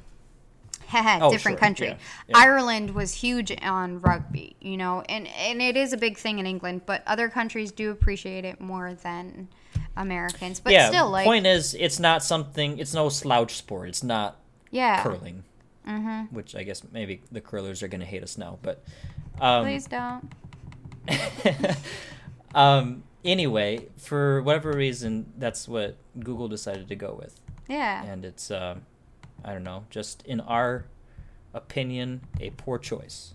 Oh, 0.94 1.30
different 1.32 1.58
sure, 1.58 1.60
country. 1.60 1.88
yeah, 1.88 1.98
yeah. 2.28 2.38
Ireland 2.38 2.96
was 2.96 3.14
huge 3.14 3.56
on 3.62 4.00
rugby, 4.02 4.56
you 4.62 4.78
know, 4.78 5.04
and 5.10 5.28
and 5.28 5.62
it 5.62 5.76
is 5.76 5.94
a 5.94 5.98
big 5.98 6.18
thing 6.18 6.40
in 6.40 6.46
England, 6.46 6.82
but 6.86 7.04
other 7.06 7.30
countries 7.30 7.72
do 7.72 7.92
appreciate 7.92 8.46
it 8.46 8.62
more 8.62 8.94
than 8.94 9.50
Americans. 9.96 10.60
But 10.60 10.74
yeah, 10.74 10.90
still, 10.90 11.10
like, 11.10 11.26
the 11.26 11.30
point 11.30 11.48
is, 11.48 11.74
it's 11.74 12.00
not 12.00 12.24
something. 12.24 12.80
It's 12.80 12.94
no 12.94 13.10
slouch 13.10 13.56
sport. 13.56 13.90
It's 13.90 14.04
not 14.04 14.40
yeah, 14.72 15.04
curling, 15.04 15.44
mm-hmm. 15.88 16.34
which 16.36 16.56
I 16.56 16.64
guess 16.64 16.84
maybe 16.92 17.22
the 17.32 17.42
curlers 17.42 17.84
are 17.84 17.88
going 17.88 18.02
to 18.02 18.08
hate 18.08 18.24
us 18.24 18.38
now. 18.38 18.60
But 18.62 18.84
um, 19.42 19.66
please 19.66 19.88
don't. 19.88 20.32
um, 22.56 23.04
anyway, 23.26 23.88
for 23.98 24.42
whatever 24.42 24.72
reason, 24.72 25.34
that's 25.38 25.68
what 25.68 25.98
Google 26.20 26.48
decided 26.48 26.88
to 26.90 26.96
go 26.96 27.18
with, 27.20 27.40
Yeah, 27.68 28.04
and 28.04 28.26
it's 28.26 28.52
um, 28.52 28.84
I 29.44 29.54
don't 29.54 29.64
know, 29.64 29.86
just 29.90 30.24
in 30.26 30.40
our 30.42 30.86
opinion, 31.54 32.22
a 32.40 32.50
poor 32.52 32.78
choice. 32.78 33.34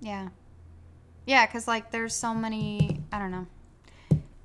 yeah, 0.00 0.28
yeah, 1.26 1.46
because 1.46 1.68
like 1.68 1.90
there's 1.90 2.14
so 2.14 2.34
many. 2.34 3.00
I 3.12 3.18
don't 3.18 3.30
know. 3.30 3.46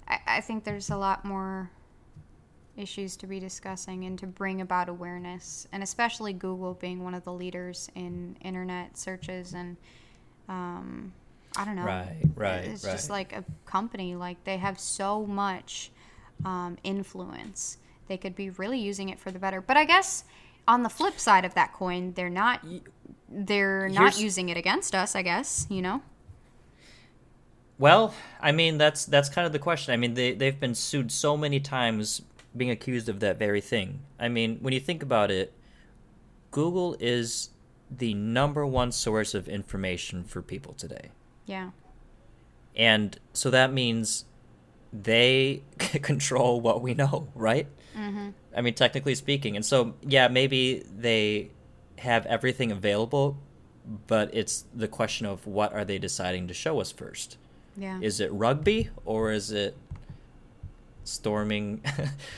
I, 0.08 0.20
I 0.28 0.42
think 0.42 0.64
there's 0.64 0.90
a 0.90 0.98
lot 0.98 1.26
more 1.26 1.70
issues 2.76 3.16
to 3.18 3.28
be 3.28 3.40
discussing 3.40 4.06
and 4.06 4.20
to 4.20 4.28
bring 4.28 4.62
about 4.62 4.90
awareness, 4.90 5.68
and 5.72 5.82
especially 5.82 6.34
Google 6.34 6.76
being 6.76 7.04
one 7.04 7.14
of 7.14 7.24
the 7.24 7.34
leaders 7.34 7.90
in 7.96 8.38
internet 8.42 8.98
searches 8.98 9.54
and. 9.54 9.78
Um, 10.50 11.12
I 11.58 11.66
don't 11.66 11.76
know. 11.76 11.84
Right, 11.84 12.22
right, 12.36 12.66
It's 12.66 12.84
just 12.84 13.10
like 13.10 13.34
a 13.34 13.44
company. 13.66 14.16
Like 14.16 14.44
they 14.44 14.58
have 14.58 14.80
so 14.80 15.26
much 15.26 15.92
um, 16.46 16.78
influence. 16.84 17.80
They 18.08 18.18
could 18.18 18.36
be 18.36 18.52
really 18.52 18.80
using 18.80 19.10
it 19.10 19.20
for 19.20 19.32
the 19.32 19.40
better. 19.40 19.60
But 19.60 19.76
I 19.76 19.86
guess 19.86 20.24
on 20.68 20.84
the 20.84 20.90
flip 20.90 21.20
side 21.20 21.46
of 21.46 21.54
that 21.56 21.74
coin, 21.74 22.14
they're 22.14 22.30
not. 22.30 22.66
They're 23.30 23.90
not 23.90 24.00
Here's- 24.14 24.22
using 24.22 24.50
it 24.50 24.58
against 24.58 24.96
us. 24.96 25.16
I 25.16 25.22
guess 25.22 25.68
you 25.70 25.82
know. 25.82 26.02
Well, 27.80 28.14
I 28.42 28.52
mean 28.52 28.78
that's 28.78 29.06
that's 29.06 29.30
kind 29.30 29.46
of 29.46 29.54
the 29.54 29.60
question. 29.60 29.94
I 29.94 29.98
mean 29.98 30.14
they 30.16 30.34
they've 30.34 30.60
been 30.60 30.76
sued 30.76 31.12
so 31.12 31.38
many 31.38 31.60
times 31.60 32.22
being 32.56 32.72
accused 32.72 33.08
of 33.08 33.20
that 33.20 33.38
very 33.38 33.62
thing. 33.62 34.00
I 34.20 34.30
mean, 34.30 34.58
when 34.62 34.74
you 34.74 34.80
think 34.80 35.04
about 35.04 35.30
it, 35.30 35.54
Google 36.52 36.96
is 37.00 37.50
the 37.96 38.14
number 38.16 38.66
one 38.66 38.92
source 38.92 39.36
of 39.36 39.48
information 39.48 40.24
for 40.24 40.42
people 40.42 40.74
today. 40.74 41.10
Yeah. 41.46 41.70
And 42.76 43.18
so 43.34 43.50
that 43.52 43.72
means 43.72 44.26
they 44.92 45.62
control 45.78 46.60
what 46.62 46.82
we 46.82 46.94
know, 46.96 47.28
right? 47.36 47.68
Mm-hmm. 47.98 48.30
I 48.56 48.62
mean, 48.62 48.74
technically 48.74 49.16
speaking. 49.16 49.56
And 49.56 49.66
so, 49.66 49.96
yeah, 50.02 50.28
maybe 50.28 50.84
they 50.96 51.52
have 51.98 52.26
everything 52.28 52.72
available, 52.72 53.38
but 54.06 54.30
it's 54.34 54.66
the 54.74 54.88
question 54.88 55.26
of 55.26 55.48
what 55.48 55.74
are 55.74 55.84
they 55.84 55.98
deciding 55.98 56.48
to 56.48 56.54
show 56.54 56.80
us 56.80 56.92
first? 56.92 57.38
Yeah. 57.76 58.00
Is 58.02 58.20
it 58.20 58.32
rugby 58.32 58.90
or 59.06 59.32
is 59.32 59.52
it 59.52 59.76
storming 61.04 61.82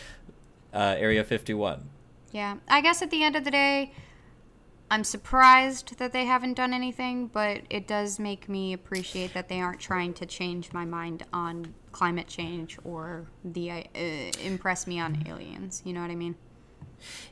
uh, 0.73 0.95
Area 0.97 1.23
51? 1.23 1.89
Yeah. 2.31 2.57
I 2.67 2.81
guess 2.81 3.01
at 3.01 3.11
the 3.11 3.23
end 3.23 3.35
of 3.35 3.43
the 3.43 3.51
day, 3.51 3.91
I'm 4.91 5.03
surprised 5.03 5.97
that 5.99 6.13
they 6.13 6.25
haven't 6.25 6.55
done 6.55 6.73
anything, 6.73 7.27
but 7.27 7.61
it 7.69 7.87
does 7.87 8.17
make 8.17 8.49
me 8.49 8.73
appreciate 8.73 9.33
that 9.33 9.47
they 9.47 9.61
aren't 9.61 9.79
trying 9.79 10.13
to 10.15 10.25
change 10.25 10.73
my 10.73 10.85
mind 10.85 11.25
on 11.31 11.75
climate 11.91 12.27
change 12.27 12.77
or 12.83 13.27
the 13.43 13.71
uh, 13.71 13.99
impress 14.43 14.87
me 14.87 14.99
on 14.99 15.23
aliens. 15.27 15.81
You 15.85 15.93
know 15.93 16.01
what 16.01 16.11
I 16.11 16.15
mean? 16.15 16.35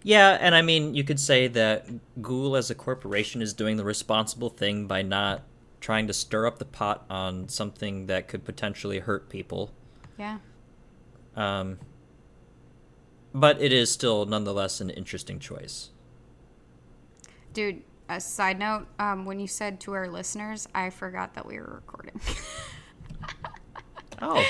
Yeah, 0.04 0.38
and 0.40 0.56
I 0.56 0.62
mean, 0.62 0.94
you 0.96 1.04
could 1.04 1.20
say 1.20 1.48
that 1.48 1.88
Google 2.22 2.56
as 2.56 2.70
a 2.70 2.76
corporation 2.76 3.42
is 3.42 3.54
doing 3.54 3.78
the 3.78 3.84
responsible 3.84 4.50
thing 4.50 4.88
by 4.88 5.02
not 5.02 5.44
trying 5.82 6.08
to 6.08 6.14
stir 6.14 6.48
up 6.48 6.60
the 6.60 6.66
pot 6.66 7.06
on 7.10 7.50
something 7.50 8.08
that 8.08 8.28
could 8.28 8.46
potentially 8.46 9.00
hurt 9.00 9.30
people. 9.30 9.72
Yeah. 10.18 10.40
Um, 11.36 11.80
but 13.34 13.62
it 13.62 13.72
is 13.72 13.92
still 13.92 14.26
nonetheless 14.26 14.82
an 14.82 14.90
interesting 14.90 15.40
choice. 15.40 15.90
Dude, 17.54 17.84
a 18.10 18.20
side 18.20 18.60
note, 18.60 18.88
um, 19.00 19.26
when 19.26 19.40
you 19.40 19.48
said 19.48 19.80
to 19.82 19.94
our 19.94 20.08
listeners, 20.08 20.68
I 20.74 20.90
forgot 20.90 21.36
that 21.36 21.46
we 21.46 21.60
were 21.60 21.82
recording. 21.86 22.20
Oh, 24.22 24.44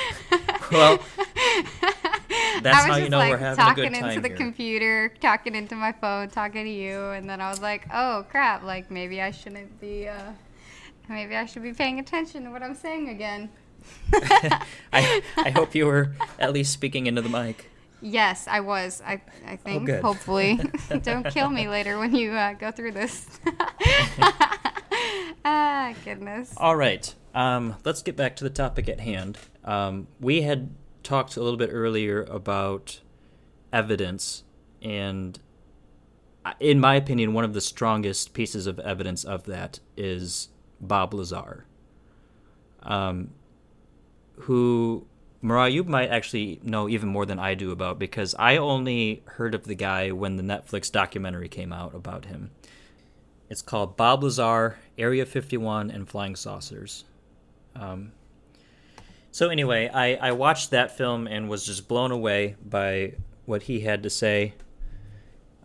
well, 0.71 0.99
That's 2.61 2.85
how 2.85 2.97
you 2.97 3.09
know 3.09 3.17
like 3.17 3.31
we're 3.31 3.37
having 3.37 3.65
a 3.65 3.73
good 3.75 3.83
time 3.83 3.93
Talking 3.93 4.09
into 4.09 4.21
the 4.21 4.27
here. 4.29 4.37
computer, 4.37 5.13
talking 5.19 5.55
into 5.55 5.75
my 5.75 5.91
phone, 5.91 6.29
talking 6.29 6.63
to 6.65 6.71
you, 6.71 7.09
and 7.11 7.29
then 7.29 7.41
I 7.41 7.49
was 7.49 7.61
like, 7.61 7.87
"Oh 7.93 8.25
crap! 8.29 8.63
Like 8.63 8.89
maybe 8.89 9.21
I 9.21 9.31
shouldn't 9.31 9.79
be. 9.79 10.07
Uh, 10.07 10.31
maybe 11.09 11.35
I 11.35 11.45
should 11.45 11.63
be 11.63 11.73
paying 11.73 11.99
attention 11.99 12.43
to 12.45 12.49
what 12.51 12.63
I'm 12.63 12.75
saying 12.75 13.09
again." 13.09 13.49
I, 14.93 15.21
I 15.37 15.49
hope 15.51 15.75
you 15.75 15.85
were 15.85 16.11
at 16.39 16.51
least 16.53 16.73
speaking 16.73 17.05
into 17.07 17.21
the 17.21 17.29
mic. 17.29 17.69
Yes, 18.01 18.47
I 18.47 18.59
was. 18.61 19.01
I 19.05 19.21
I 19.45 19.55
think 19.55 19.85
good. 19.85 20.01
hopefully 20.01 20.59
don't 21.03 21.25
kill 21.27 21.49
me 21.49 21.67
later 21.67 21.97
when 21.97 22.13
you 22.15 22.31
uh, 22.31 22.53
go 22.53 22.71
through 22.71 22.91
this. 22.93 23.27
ah, 25.45 25.93
goodness. 26.03 26.53
All 26.57 26.75
right. 26.75 27.13
Um, 27.37 27.75
let's 27.85 28.01
get 28.01 28.15
back 28.15 28.35
to 28.37 28.43
the 28.43 28.49
topic 28.49 28.89
at 28.89 28.99
hand. 28.99 29.37
Um, 29.63 30.07
we 30.19 30.41
had 30.41 30.71
talked 31.03 31.37
a 31.37 31.43
little 31.43 31.59
bit 31.59 31.69
earlier 31.71 32.23
about 32.23 33.01
evidence, 33.71 34.43
and 34.81 35.39
in 36.59 36.79
my 36.79 36.95
opinion, 36.95 37.33
one 37.33 37.43
of 37.43 37.53
the 37.53 37.61
strongest 37.61 38.33
pieces 38.33 38.65
of 38.65 38.79
evidence 38.79 39.23
of 39.23 39.43
that 39.43 39.79
is 39.95 40.49
Bob 40.81 41.13
Lazar, 41.13 41.65
um, 42.81 43.29
who 44.39 45.05
Mariah, 45.39 45.69
you 45.69 45.83
might 45.83 46.09
actually 46.09 46.59
know 46.63 46.89
even 46.89 47.07
more 47.07 47.27
than 47.27 47.37
I 47.37 47.53
do 47.53 47.69
about 47.69 47.99
because 47.99 48.33
I 48.39 48.57
only 48.57 49.21
heard 49.25 49.53
of 49.53 49.65
the 49.65 49.75
guy 49.75 50.09
when 50.09 50.37
the 50.37 50.43
Netflix 50.43 50.91
documentary 50.91 51.49
came 51.49 51.71
out 51.71 51.93
about 51.93 52.25
him. 52.25 52.49
It's 53.47 53.61
called 53.61 53.95
Bob 53.95 54.23
Lazar, 54.23 54.79
Area 54.97 55.23
51, 55.23 55.91
and 55.91 56.09
Flying 56.09 56.35
Saucers. 56.35 57.05
Um, 57.79 58.11
so, 59.31 59.49
anyway, 59.49 59.89
I, 59.93 60.15
I 60.15 60.31
watched 60.31 60.71
that 60.71 60.97
film 60.97 61.27
and 61.27 61.47
was 61.49 61.65
just 61.65 61.87
blown 61.87 62.11
away 62.11 62.55
by 62.63 63.13
what 63.45 63.63
he 63.63 63.81
had 63.81 64.03
to 64.03 64.09
say. 64.09 64.53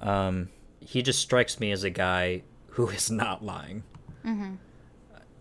Um, 0.01 0.49
he 0.81 1.03
just 1.03 1.21
strikes 1.21 1.59
me 1.59 1.73
as 1.73 1.85
a 1.85 1.91
guy 1.91 2.43
who 2.71 2.89
is 2.89 3.11
not 3.11 3.45
lying. 3.45 3.83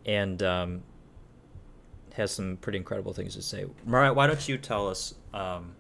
And 0.06 0.42
um, 0.42 0.84
has 2.14 2.32
some 2.32 2.58
pretty 2.58 2.78
incredible 2.78 3.14
things 3.14 3.36
to 3.36 3.42
say. 3.42 3.66
Mariah, 3.86 4.14
why 4.14 4.28
don't 4.28 4.48
you 4.48 4.58
tell 4.58 4.88
us 4.88 5.16
um, 5.34 5.76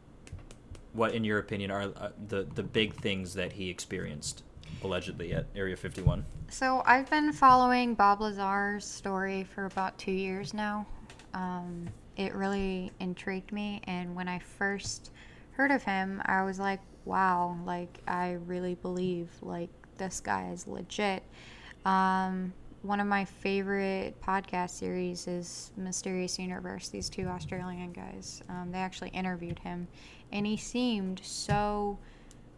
what, 0.93 1.13
in 1.13 1.23
your 1.23 1.39
opinion, 1.39 1.71
are 1.71 1.83
uh, 1.83 2.09
the, 2.27 2.43
the 2.43 2.63
big 2.63 2.93
things 2.95 3.33
that 3.35 3.53
he 3.53 3.69
experienced 3.69 4.43
allegedly 4.83 5.33
at 5.33 5.47
Area 5.55 5.75
51? 5.75 6.25
So 6.49 6.81
I've 6.85 7.09
been 7.09 7.31
following 7.31 7.95
Bob 7.95 8.21
Lazar's 8.21 8.85
story 8.85 9.43
for 9.43 9.65
about 9.65 9.97
two 9.97 10.11
years 10.11 10.53
now. 10.53 10.85
Um, 11.33 11.87
it 12.17 12.35
really 12.35 12.91
intrigued 12.99 13.51
me, 13.51 13.81
and 13.85 14.15
when 14.15 14.27
I 14.27 14.39
first 14.39 15.11
heard 15.51 15.71
of 15.71 15.83
him, 15.83 16.21
I 16.25 16.43
was 16.43 16.59
like, 16.59 16.81
"Wow! 17.05 17.57
Like 17.65 17.99
I 18.07 18.33
really 18.45 18.75
believe 18.75 19.29
like 19.41 19.69
this 19.97 20.19
guy 20.19 20.51
is 20.51 20.67
legit." 20.67 21.23
Um, 21.85 22.53
one 22.81 22.99
of 22.99 23.07
my 23.07 23.25
favorite 23.25 24.19
podcast 24.21 24.71
series 24.71 25.27
is 25.27 25.71
Mysterious 25.77 26.37
Universe. 26.39 26.89
These 26.89 27.09
two 27.09 27.27
Australian 27.27 27.93
guys, 27.93 28.41
um, 28.49 28.71
they 28.71 28.79
actually 28.79 29.09
interviewed 29.09 29.59
him, 29.59 29.87
and 30.31 30.45
he 30.45 30.57
seemed 30.57 31.21
so 31.23 31.97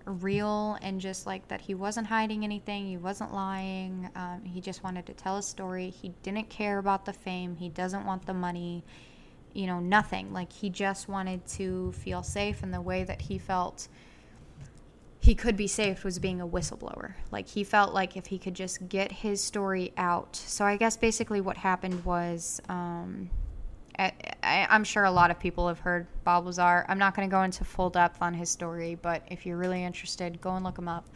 real 0.06 0.78
and 0.82 1.00
just 1.00 1.26
like 1.26 1.48
that 1.48 1.62
he 1.62 1.74
wasn't 1.74 2.06
hiding 2.08 2.44
anything 2.44 2.86
he 2.86 2.98
wasn't 2.98 3.34
lying 3.34 4.10
um, 4.16 4.44
he 4.44 4.60
just 4.60 4.84
wanted 4.84 5.06
to 5.06 5.14
tell 5.14 5.38
a 5.38 5.44
story. 5.44 5.90
He 5.90 6.14
didn't 6.24 6.50
care 6.50 6.78
about 6.78 7.06
the 7.06 7.14
fame. 7.14 7.56
He 7.56 7.70
doesn't 7.70 8.06
want 8.06 8.26
the 8.26 8.34
money 8.34 8.84
you 9.54 9.68
know 9.68 9.80
nothing. 9.80 10.34
Like 10.34 10.52
he 10.52 10.70
just 10.70 11.08
wanted 11.08 11.46
to 11.50 11.92
feel 11.94 12.24
safe 12.24 12.64
and 12.64 12.74
the 12.74 12.82
way 12.82 13.04
that 13.04 13.22
he 13.22 13.38
felt 13.38 13.88
he 15.20 15.36
could 15.36 15.56
be 15.56 15.68
safe 15.68 16.04
was 16.04 16.20
being 16.20 16.42
a 16.42 16.48
whistleblower. 16.48 17.14
Like 17.32 17.48
he 17.48 17.64
felt 17.64 17.94
like 17.94 18.18
if 18.18 18.26
he 18.26 18.38
could 18.38 18.56
just 18.56 18.90
get 18.90 19.12
his 19.12 19.42
story 19.42 19.94
out. 19.96 20.36
So 20.36 20.66
i 20.66 20.76
guess 20.76 20.98
basically 20.98 21.40
what 21.40 21.58
happened 21.58 22.04
was 22.04 22.62
um, 22.68 23.30
I, 24.00 24.12
I'm 24.70 24.84
sure 24.84 25.04
a 25.04 25.12
lot 25.12 25.32
of 25.32 25.40
people 25.40 25.68
have 25.68 25.80
heard 25.80 26.08
Bob 26.24 26.46
Lazar. 26.46 26.86
I'm 26.88 26.98
not 26.98 27.16
going 27.16 27.30
to 27.30 27.32
go 27.32 27.44
into 27.44 27.64
full 27.64 27.90
depth 27.90 28.22
on 28.22 28.34
his 28.34 28.50
story, 28.50 28.96
but 29.02 29.24
if 29.30 29.46
you're 29.46 29.58
really 29.58 29.84
interested, 29.84 30.42
go 30.42 30.56
and 30.56 30.64
look 30.64 30.78
him 30.78 30.88
up. 30.88 31.08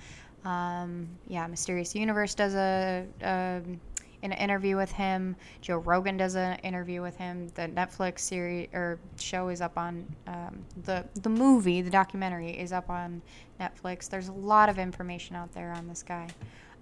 Um, 0.45 1.07
yeah, 1.27 1.47
Mysterious 1.47 1.95
Universe 1.95 2.35
does 2.35 2.55
a, 2.55 3.05
a 3.21 3.61
an 4.23 4.31
interview 4.31 4.75
with 4.75 4.91
him. 4.91 5.35
Joe 5.61 5.77
Rogan 5.77 6.17
does 6.17 6.35
an 6.35 6.57
interview 6.59 7.01
with 7.01 7.15
him. 7.17 7.49
The 7.55 7.63
Netflix 7.63 8.19
series 8.19 8.67
or 8.73 8.99
show 9.19 9.49
is 9.49 9.61
up 9.61 9.77
on 9.77 10.05
um, 10.27 10.59
the 10.83 11.05
the 11.21 11.29
movie. 11.29 11.81
The 11.81 11.89
documentary 11.89 12.51
is 12.51 12.71
up 12.71 12.89
on 12.89 13.21
Netflix. 13.59 14.09
There's 14.09 14.29
a 14.29 14.33
lot 14.33 14.69
of 14.69 14.79
information 14.79 15.35
out 15.35 15.51
there 15.53 15.71
on 15.71 15.87
this 15.87 16.03
guy. 16.03 16.27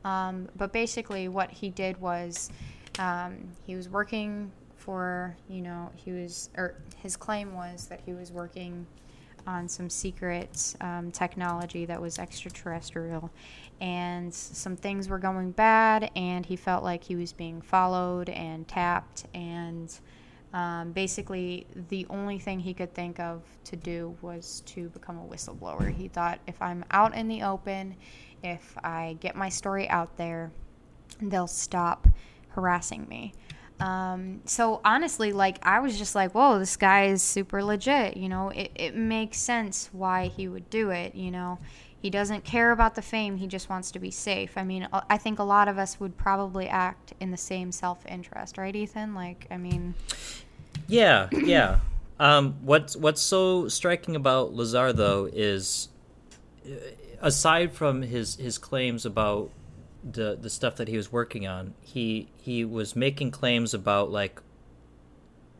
Um, 0.03 0.47
but 0.55 0.71
basically, 0.71 1.27
what 1.27 1.49
he 1.51 1.69
did 1.69 1.99
was 1.99 2.51
um, 2.99 3.37
he 3.65 3.75
was 3.75 3.89
working 3.89 4.51
for 4.85 5.35
you 5.49 5.61
know 5.61 5.89
he 5.95 6.11
was 6.11 6.49
or 6.55 6.75
his 6.97 7.17
claim 7.17 7.55
was 7.55 7.87
that 7.87 7.99
he 8.05 8.13
was 8.13 8.31
working 8.31 8.85
on 9.47 9.67
some 9.67 9.89
secret 9.89 10.75
um, 10.81 11.11
technology 11.11 11.85
that 11.85 12.01
was 12.01 12.19
extraterrestrial. 12.19 13.29
And 13.81 14.33
some 14.33 14.75
things 14.75 15.09
were 15.09 15.19
going 15.19 15.51
bad 15.51 16.11
and 16.15 16.45
he 16.45 16.55
felt 16.55 16.83
like 16.83 17.03
he 17.03 17.15
was 17.15 17.33
being 17.33 17.61
followed 17.61 18.29
and 18.29 18.67
tapped. 18.67 19.25
And 19.33 19.93
um, 20.53 20.91
basically 20.93 21.67
the 21.89 22.07
only 22.09 22.39
thing 22.39 22.59
he 22.59 22.73
could 22.73 22.93
think 22.93 23.19
of 23.19 23.43
to 23.65 23.75
do 23.75 24.15
was 24.21 24.61
to 24.67 24.89
become 24.89 25.17
a 25.17 25.25
whistleblower. 25.25 25.93
He 25.93 26.07
thought 26.07 26.39
if 26.47 26.61
i'm 26.61 26.85
out 26.91 27.13
in 27.13 27.27
the 27.27 27.43
open 27.43 27.95
if 28.41 28.77
i 28.83 29.17
get 29.19 29.35
my 29.35 29.49
story 29.49 29.89
out 29.89 30.15
there 30.15 30.51
they'll 31.21 31.47
stop 31.47 32.07
harassing 32.49 33.05
me 33.09 33.33
um, 33.79 34.41
so 34.45 34.79
honestly, 34.85 35.33
like 35.33 35.59
I 35.65 35.79
was 35.79 35.97
just 35.97 36.15
like, 36.15 36.33
whoa, 36.33 36.59
this 36.59 36.77
guy 36.77 37.05
is 37.05 37.21
super 37.21 37.63
legit. 37.63 38.15
You 38.17 38.29
know, 38.29 38.49
it, 38.49 38.71
it 38.75 38.95
makes 38.95 39.37
sense 39.37 39.89
why 39.91 40.27
he 40.27 40.47
would 40.47 40.69
do 40.69 40.91
it. 40.91 41.15
You 41.15 41.31
know, 41.31 41.59
he 42.01 42.09
doesn't 42.09 42.43
care 42.43 42.71
about 42.71 42.95
the 42.95 43.01
fame. 43.01 43.37
He 43.37 43.47
just 43.47 43.69
wants 43.69 43.91
to 43.91 43.99
be 43.99 44.11
safe. 44.11 44.57
I 44.57 44.63
mean, 44.63 44.87
I 45.09 45.17
think 45.17 45.39
a 45.39 45.43
lot 45.43 45.67
of 45.67 45.77
us 45.77 45.99
would 45.99 46.17
probably 46.17 46.67
act 46.67 47.13
in 47.19 47.31
the 47.31 47.37
same 47.37 47.71
self-interest, 47.71 48.57
right, 48.57 48.75
Ethan? 48.75 49.13
Like, 49.13 49.47
I 49.51 49.57
mean, 49.57 49.95
Yeah, 50.87 51.29
yeah. 51.31 51.79
Um, 52.19 52.55
what's 52.61 52.95
what's 52.95 53.21
so 53.21 53.67
striking 53.67 54.15
about 54.15 54.53
Lazar 54.53 54.93
though 54.93 55.27
is, 55.31 55.89
uh, 56.65 56.75
aside 57.21 57.73
from 57.73 58.03
his 58.03 58.35
his 58.35 58.57
claims 58.57 59.05
about 59.05 59.49
the 60.09 60.37
the 60.39 60.49
stuff 60.49 60.75
that 60.75 60.87
he 60.87 60.97
was 60.97 61.11
working 61.11 61.47
on, 61.47 61.73
he 61.81 62.27
he 62.37 62.63
was 62.63 62.95
making 62.95 63.31
claims 63.31 63.73
about 63.73 64.11
like 64.11 64.39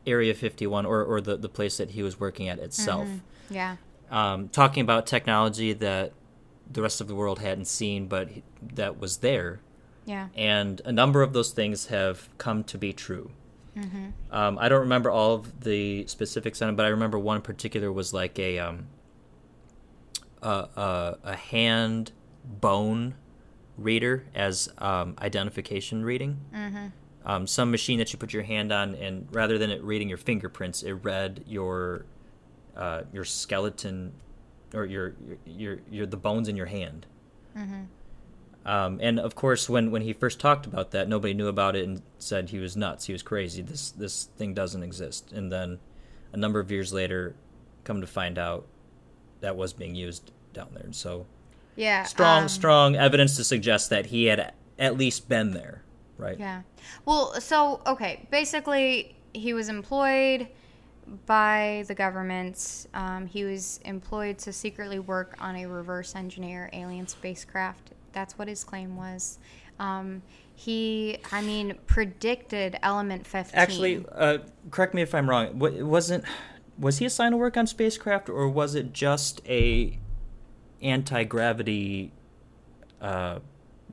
Area 0.06 0.34
Fifty 0.34 0.66
One 0.66 0.86
or 0.86 1.02
or 1.04 1.20
the 1.20 1.36
the 1.36 1.48
place 1.48 1.76
that 1.78 1.90
he 1.90 2.02
was 2.02 2.20
working 2.20 2.48
at 2.48 2.58
itself, 2.58 3.08
yeah, 3.50 3.76
um, 4.10 4.48
talking 4.48 4.82
about 4.82 5.06
technology 5.06 5.72
that 5.72 6.12
the 6.70 6.80
rest 6.80 7.00
of 7.00 7.08
the 7.08 7.14
world 7.14 7.40
hadn't 7.40 7.66
seen, 7.66 8.06
but 8.06 8.28
that 8.62 9.00
was 9.00 9.18
there, 9.18 9.60
yeah, 10.04 10.28
and 10.36 10.80
a 10.84 10.92
number 10.92 11.22
of 11.22 11.32
those 11.32 11.50
things 11.50 11.86
have 11.86 12.28
come 12.38 12.62
to 12.64 12.78
be 12.78 12.92
true. 12.92 13.32
Mm-hmm. 13.76 14.06
Um, 14.30 14.58
I 14.58 14.68
don't 14.68 14.80
remember 14.80 15.10
all 15.10 15.34
of 15.34 15.60
the 15.60 16.06
specifics 16.06 16.62
on 16.62 16.70
it, 16.70 16.76
but 16.76 16.86
I 16.86 16.88
remember 16.88 17.18
one 17.18 17.36
in 17.36 17.42
particular 17.42 17.92
was 17.92 18.14
like 18.14 18.38
a 18.38 18.58
um, 18.60 18.86
a, 20.40 20.68
a, 20.76 21.18
a 21.24 21.36
hand 21.36 22.12
bone 22.44 23.16
reader 23.76 24.24
as 24.34 24.68
um, 24.78 25.14
identification 25.20 26.04
reading. 26.04 26.40
Mm-hmm. 26.54 26.86
Um, 27.24 27.46
some 27.46 27.70
machine 27.70 27.98
that 27.98 28.12
you 28.12 28.18
put 28.18 28.32
your 28.32 28.44
hand 28.44 28.72
on, 28.72 28.94
and 28.94 29.26
rather 29.32 29.58
than 29.58 29.70
it 29.70 29.82
reading 29.82 30.08
your 30.08 30.18
fingerprints, 30.18 30.82
it 30.82 30.92
read 30.92 31.42
your 31.46 32.06
uh, 32.76 33.02
your 33.12 33.24
skeleton 33.24 34.12
or 34.74 34.84
your 34.84 35.14
your 35.44 35.78
your 35.90 36.06
the 36.06 36.16
bones 36.16 36.48
in 36.48 36.56
your 36.56 36.66
hand. 36.66 37.06
Um, 38.66 38.98
and 39.00 39.20
of 39.20 39.36
course, 39.36 39.68
when, 39.68 39.92
when 39.92 40.02
he 40.02 40.12
first 40.12 40.40
talked 40.40 40.66
about 40.66 40.90
that, 40.90 41.08
nobody 41.08 41.34
knew 41.34 41.46
about 41.46 41.76
it 41.76 41.86
and 41.86 42.02
said 42.18 42.50
he 42.50 42.58
was 42.58 42.76
nuts. 42.76 43.04
He 43.06 43.12
was 43.12 43.22
crazy. 43.22 43.62
This 43.62 43.92
this 43.92 44.24
thing 44.36 44.54
doesn't 44.54 44.82
exist. 44.82 45.30
And 45.32 45.52
then, 45.52 45.78
a 46.32 46.36
number 46.36 46.58
of 46.58 46.70
years 46.70 46.92
later, 46.92 47.36
come 47.84 48.00
to 48.00 48.08
find 48.08 48.38
out 48.38 48.66
that 49.40 49.56
was 49.56 49.72
being 49.72 49.94
used 49.94 50.32
down 50.52 50.70
there. 50.74 50.92
So 50.92 51.26
yeah. 51.76 52.04
strong, 52.04 52.42
um, 52.42 52.48
strong 52.48 52.96
evidence 52.96 53.36
to 53.36 53.44
suggest 53.44 53.90
that 53.90 54.06
he 54.06 54.24
had 54.24 54.52
at 54.78 54.96
least 54.96 55.28
been 55.28 55.52
there, 55.52 55.82
right? 56.18 56.38
Yeah. 56.38 56.62
Well, 57.04 57.40
so 57.40 57.80
okay, 57.86 58.26
basically 58.30 59.16
he 59.32 59.52
was 59.52 59.68
employed 59.68 60.48
by 61.26 61.84
the 61.88 61.94
government. 61.94 62.86
Um, 62.94 63.26
he 63.26 63.44
was 63.44 63.80
employed 63.84 64.38
to 64.38 64.52
secretly 64.52 64.98
work 64.98 65.36
on 65.38 65.56
a 65.56 65.66
reverse 65.66 66.14
engineer 66.14 66.68
alien 66.72 67.06
spacecraft. 67.06 67.92
That's 68.12 68.38
what 68.38 68.48
his 68.48 68.64
claim 68.64 68.96
was. 68.96 69.38
Um, 69.78 70.22
he, 70.54 71.18
I 71.32 71.42
mean, 71.42 71.74
predicted 71.86 72.78
Element 72.82 73.26
15. 73.26 73.58
Actually, 73.58 74.04
uh, 74.12 74.38
correct 74.70 74.94
me 74.94 75.02
if 75.02 75.14
I'm 75.14 75.28
wrong. 75.28 75.58
wasn't 75.58 76.24
was 76.78 76.98
he 76.98 77.06
assigned 77.06 77.32
to 77.32 77.36
work 77.36 77.56
on 77.56 77.66
spacecraft, 77.66 78.28
or 78.28 78.48
was 78.48 78.74
it 78.74 78.92
just 78.92 79.40
a 79.46 79.98
anti 80.82 81.24
gravity 81.24 82.12
uh, 83.00 83.40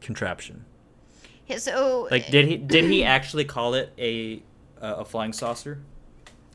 contraption? 0.01 0.65
Yeah, 1.47 1.57
So 1.57 2.07
Like, 2.09 2.29
did 2.29 2.47
he 2.47 2.57
did 2.57 2.85
he 2.85 3.03
actually 3.17 3.45
call 3.45 3.73
it 3.73 3.91
a 3.97 4.41
uh, 4.81 4.95
a 4.99 5.05
flying 5.05 5.33
saucer? 5.33 5.79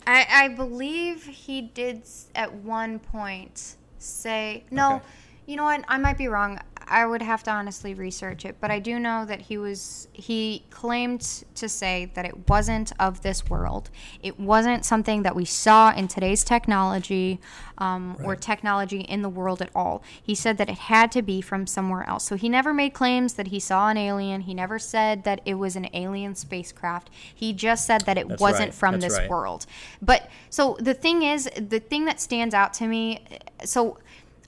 I, 0.06 0.26
I 0.30 0.48
believe 0.48 1.26
he 1.26 1.60
did 1.60 2.02
at 2.34 2.54
one 2.54 2.98
point 2.98 3.76
say 3.98 4.64
no. 4.70 4.96
Okay. 4.96 5.04
You 5.46 5.56
know 5.56 5.64
what? 5.64 5.84
I 5.88 5.98
might 5.98 6.18
be 6.18 6.28
wrong. 6.28 6.58
I 6.90 7.06
would 7.06 7.22
have 7.22 7.42
to 7.44 7.50
honestly 7.50 7.94
research 7.94 8.44
it, 8.44 8.56
but 8.60 8.70
I 8.70 8.78
do 8.78 8.98
know 8.98 9.24
that 9.24 9.42
he 9.42 9.58
was 9.58 10.08
he 10.12 10.64
claimed 10.70 11.44
to 11.54 11.68
say 11.68 12.10
that 12.14 12.24
it 12.24 12.48
wasn't 12.48 12.92
of 12.98 13.22
this 13.22 13.48
world. 13.48 13.90
It 14.22 14.38
wasn't 14.38 14.84
something 14.84 15.22
that 15.22 15.36
we 15.36 15.44
saw 15.44 15.92
in 15.94 16.08
today's 16.08 16.44
technology 16.44 17.40
um, 17.78 18.16
or 18.24 18.34
technology 18.34 19.00
in 19.00 19.22
the 19.22 19.28
world 19.28 19.62
at 19.62 19.70
all. 19.74 20.02
He 20.22 20.34
said 20.34 20.58
that 20.58 20.68
it 20.68 20.78
had 20.78 21.12
to 21.12 21.22
be 21.22 21.40
from 21.40 21.66
somewhere 21.66 22.08
else. 22.08 22.24
So 22.24 22.36
he 22.36 22.48
never 22.48 22.74
made 22.74 22.94
claims 22.94 23.34
that 23.34 23.48
he 23.48 23.60
saw 23.60 23.88
an 23.88 23.96
alien. 23.96 24.42
He 24.42 24.54
never 24.54 24.78
said 24.78 25.24
that 25.24 25.40
it 25.44 25.54
was 25.54 25.76
an 25.76 25.88
alien 25.92 26.34
spacecraft. 26.34 27.10
He 27.34 27.52
just 27.52 27.86
said 27.86 28.02
that 28.02 28.18
it 28.18 28.28
That's 28.28 28.40
wasn't 28.40 28.68
right. 28.68 28.74
from 28.74 29.00
That's 29.00 29.14
this 29.14 29.18
right. 29.20 29.30
world. 29.30 29.66
But 30.02 30.28
so 30.50 30.76
the 30.80 30.94
thing 30.94 31.22
is, 31.22 31.48
the 31.56 31.80
thing 31.80 32.04
that 32.06 32.20
stands 32.20 32.54
out 32.54 32.72
to 32.74 32.86
me, 32.86 33.24
so 33.64 33.98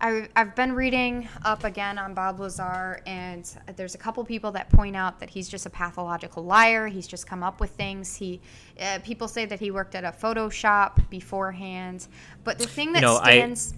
I, 0.01 0.28
I've 0.35 0.55
been 0.55 0.72
reading 0.72 1.28
up 1.44 1.64
again 1.64 1.98
on 1.98 2.14
Bob 2.14 2.40
Lazar, 2.40 3.01
and 3.06 3.44
there's 3.77 3.94
a 3.94 3.98
couple 3.98 4.24
people 4.24 4.51
that 4.52 4.70
point 4.70 4.97
out 4.97 5.20
that 5.20 5.28
he's 5.28 5.48
just 5.48 5.66
a 5.66 5.70
pathological 5.70 6.43
liar. 6.43 6.86
He's 6.86 7.06
just 7.06 7.27
come 7.27 7.43
up 7.43 7.60
with 7.60 7.70
things. 7.70 8.16
He, 8.16 8.40
uh, 8.81 9.01
people 9.05 9.28
say 9.28 9.44
that 9.44 9.60
he 9.60 9.70
worked 9.70 9.94
at 9.94 10.05
a 10.05 10.12
Photoshop 10.12 11.10
beforehand. 11.10 12.09
But 12.44 12.59
the 12.59 12.66
thing 12.66 12.93
that 12.93 13.02
know, 13.02 13.16
I- 13.16 13.32
stands, 13.39 13.74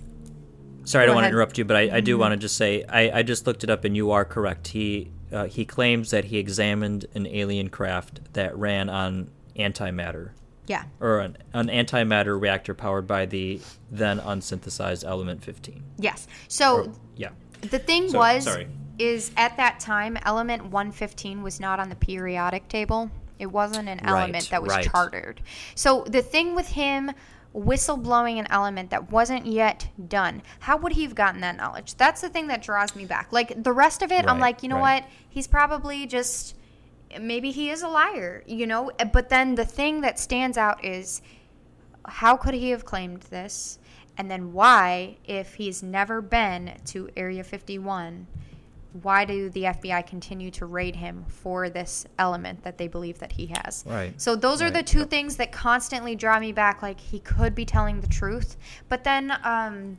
Sorry, 0.84 1.04
I 1.04 1.06
don't 1.06 1.14
want 1.14 1.24
to. 1.24 1.28
Mm-hmm. 1.28 1.34
interrupt 1.34 1.58
you, 1.58 1.64
but 1.64 1.76
I, 1.76 1.96
I 1.96 2.00
do 2.00 2.18
want 2.18 2.32
to 2.32 2.36
just 2.36 2.56
say 2.56 2.84
I, 2.88 3.18
I 3.18 3.22
just 3.22 3.46
looked 3.46 3.62
it 3.62 3.70
up, 3.70 3.84
and 3.84 3.96
you 3.96 4.10
are 4.10 4.24
correct. 4.24 4.68
He 4.68 5.12
uh, 5.32 5.44
he 5.44 5.64
claims 5.64 6.10
that 6.10 6.24
he 6.24 6.38
examined 6.38 7.06
an 7.14 7.26
alien 7.28 7.68
craft 7.68 8.32
that 8.32 8.56
ran 8.56 8.88
on 8.88 9.30
antimatter 9.56 10.30
yeah, 10.66 10.84
or 11.00 11.18
an, 11.20 11.36
an 11.52 11.66
antimatter 11.68 12.40
reactor 12.40 12.74
powered 12.74 13.06
by 13.06 13.26
the 13.26 13.60
then 13.90 14.18
unsynthesized 14.20 15.04
element 15.04 15.42
15. 15.42 15.82
yes. 15.98 16.26
So 16.48 16.76
Or- 16.76 16.92
yeah. 17.16 17.30
The 17.62 17.78
thing 17.78 18.08
So- 18.10 18.18
was, 18.18 18.44
sorry. 18.44 18.68
is 18.98 19.30
at 19.36 19.56
that 19.56 19.80
time, 19.80 20.18
element 20.24 20.66
115 20.66 21.42
was 21.42 21.60
not 21.60 21.78
on 21.80 21.88
the 21.88 21.96
periodic 21.96 22.68
table. 22.68 23.10
It 23.38 23.46
wasn't 23.46 23.88
an 23.88 24.00
element 24.04 24.34
Right, 24.34 24.50
that 24.50 24.62
was 24.62 24.70
right. 24.70 24.88
chartered. 24.90 25.40
So 25.74 26.04
the 26.08 26.22
thing 26.22 26.54
with 26.54 26.68
him 26.68 27.10
whistleblowing 27.54 28.38
an 28.38 28.46
element 28.50 28.90
that 28.90 29.10
wasn't 29.10 29.46
yet 29.46 29.88
done, 30.08 30.42
how 30.60 30.76
would 30.78 30.92
he 30.92 31.02
have 31.02 31.14
gotten 31.14 31.40
that 31.42 31.56
knowledge? 31.56 31.94
That's 31.96 32.20
the 32.20 32.28
thing 32.28 32.46
that 32.48 32.62
draws 32.62 32.94
me 32.96 33.04
back. 33.04 33.28
Like 33.32 33.62
the 33.62 33.72
rest 33.72 34.02
of 34.02 34.10
it, 34.12 34.26
I'm 34.26 34.38
like, 34.38 34.62
you 34.62 34.68
know 34.68 34.76
right. 34.76 35.02
what? 35.02 35.10
He's 35.28 35.46
probably 35.46 36.06
just 36.06 36.56
maybe 37.20 37.50
he 37.50 37.70
is 37.70 37.82
a 37.82 37.88
liar, 37.88 38.42
you 38.46 38.66
know? 38.66 38.90
But 39.12 39.28
then 39.28 39.54
the 39.54 39.64
thing 39.64 40.00
that 40.02 40.18
stands 40.18 40.56
out 40.58 40.84
is 40.84 41.22
how 42.06 42.36
could 42.36 42.54
he 42.54 42.70
have 42.70 42.84
claimed 42.84 43.22
this? 43.22 43.78
And 44.18 44.30
then 44.30 44.52
why, 44.52 45.16
if 45.24 45.54
he's 45.54 45.82
never 45.82 46.20
been 46.20 46.74
to 46.86 47.08
Area 47.16 47.42
51, 47.42 48.26
why 49.00 49.24
do 49.24 49.48
the 49.48 49.62
FBI 49.62 50.06
continue 50.06 50.50
to 50.50 50.66
raid 50.66 50.96
him 50.96 51.24
for 51.26 51.70
this 51.70 52.04
element 52.18 52.62
that 52.62 52.76
they 52.76 52.88
believe 52.88 53.18
that 53.20 53.32
he 53.32 53.46
has? 53.46 53.84
Right. 53.86 54.12
So 54.20 54.36
those 54.36 54.60
are 54.60 54.70
the 54.70 54.82
two 54.82 55.00
Yep. 55.00 55.10
things 55.10 55.36
that 55.36 55.50
constantly 55.50 56.14
draw 56.14 56.38
me 56.38 56.52
back. 56.52 56.82
Like 56.82 57.00
he 57.00 57.20
could 57.20 57.54
be 57.54 57.64
telling 57.64 58.00
the 58.02 58.06
truth, 58.06 58.58
but 58.90 59.02
then 59.02 59.32
um, 59.44 59.96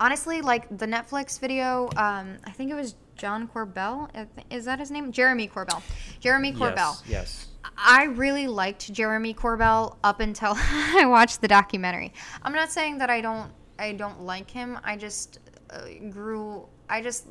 honestly, 0.00 0.40
like 0.40 0.68
the 0.76 0.86
Netflix 0.86 1.38
video, 1.38 1.88
um, 1.96 2.38
I 2.44 2.50
think 2.50 2.72
it 2.72 2.74
was 2.74 2.96
John 3.18 3.48
Corbell. 3.48 4.08
Is 4.50 4.64
that 4.64 4.78
his 4.78 4.90
name? 4.90 5.12
Jeremy 5.12 5.48
Corbell. 5.48 5.82
Jeremy 6.20 6.52
Corbell. 6.52 7.02
Yes. 7.06 7.08
Yes. 7.08 7.46
I 7.76 8.04
really 8.04 8.46
liked 8.46 8.92
Jeremy 8.92 9.34
Corbell 9.34 9.96
up 10.02 10.20
until 10.20 10.54
I 10.56 11.04
watched 11.06 11.40
the 11.40 11.48
documentary. 11.48 12.12
I'm 12.42 12.52
not 12.52 12.70
saying 12.70 12.98
that 12.98 13.10
I 13.10 13.20
don't 13.20 13.50
I 13.78 13.92
don't 13.92 14.22
like 14.22 14.50
him. 14.50 14.78
I 14.82 14.96
just 14.96 15.38
uh, 15.70 15.82
grew 16.10 16.66
I 16.88 17.02
just 17.02 17.26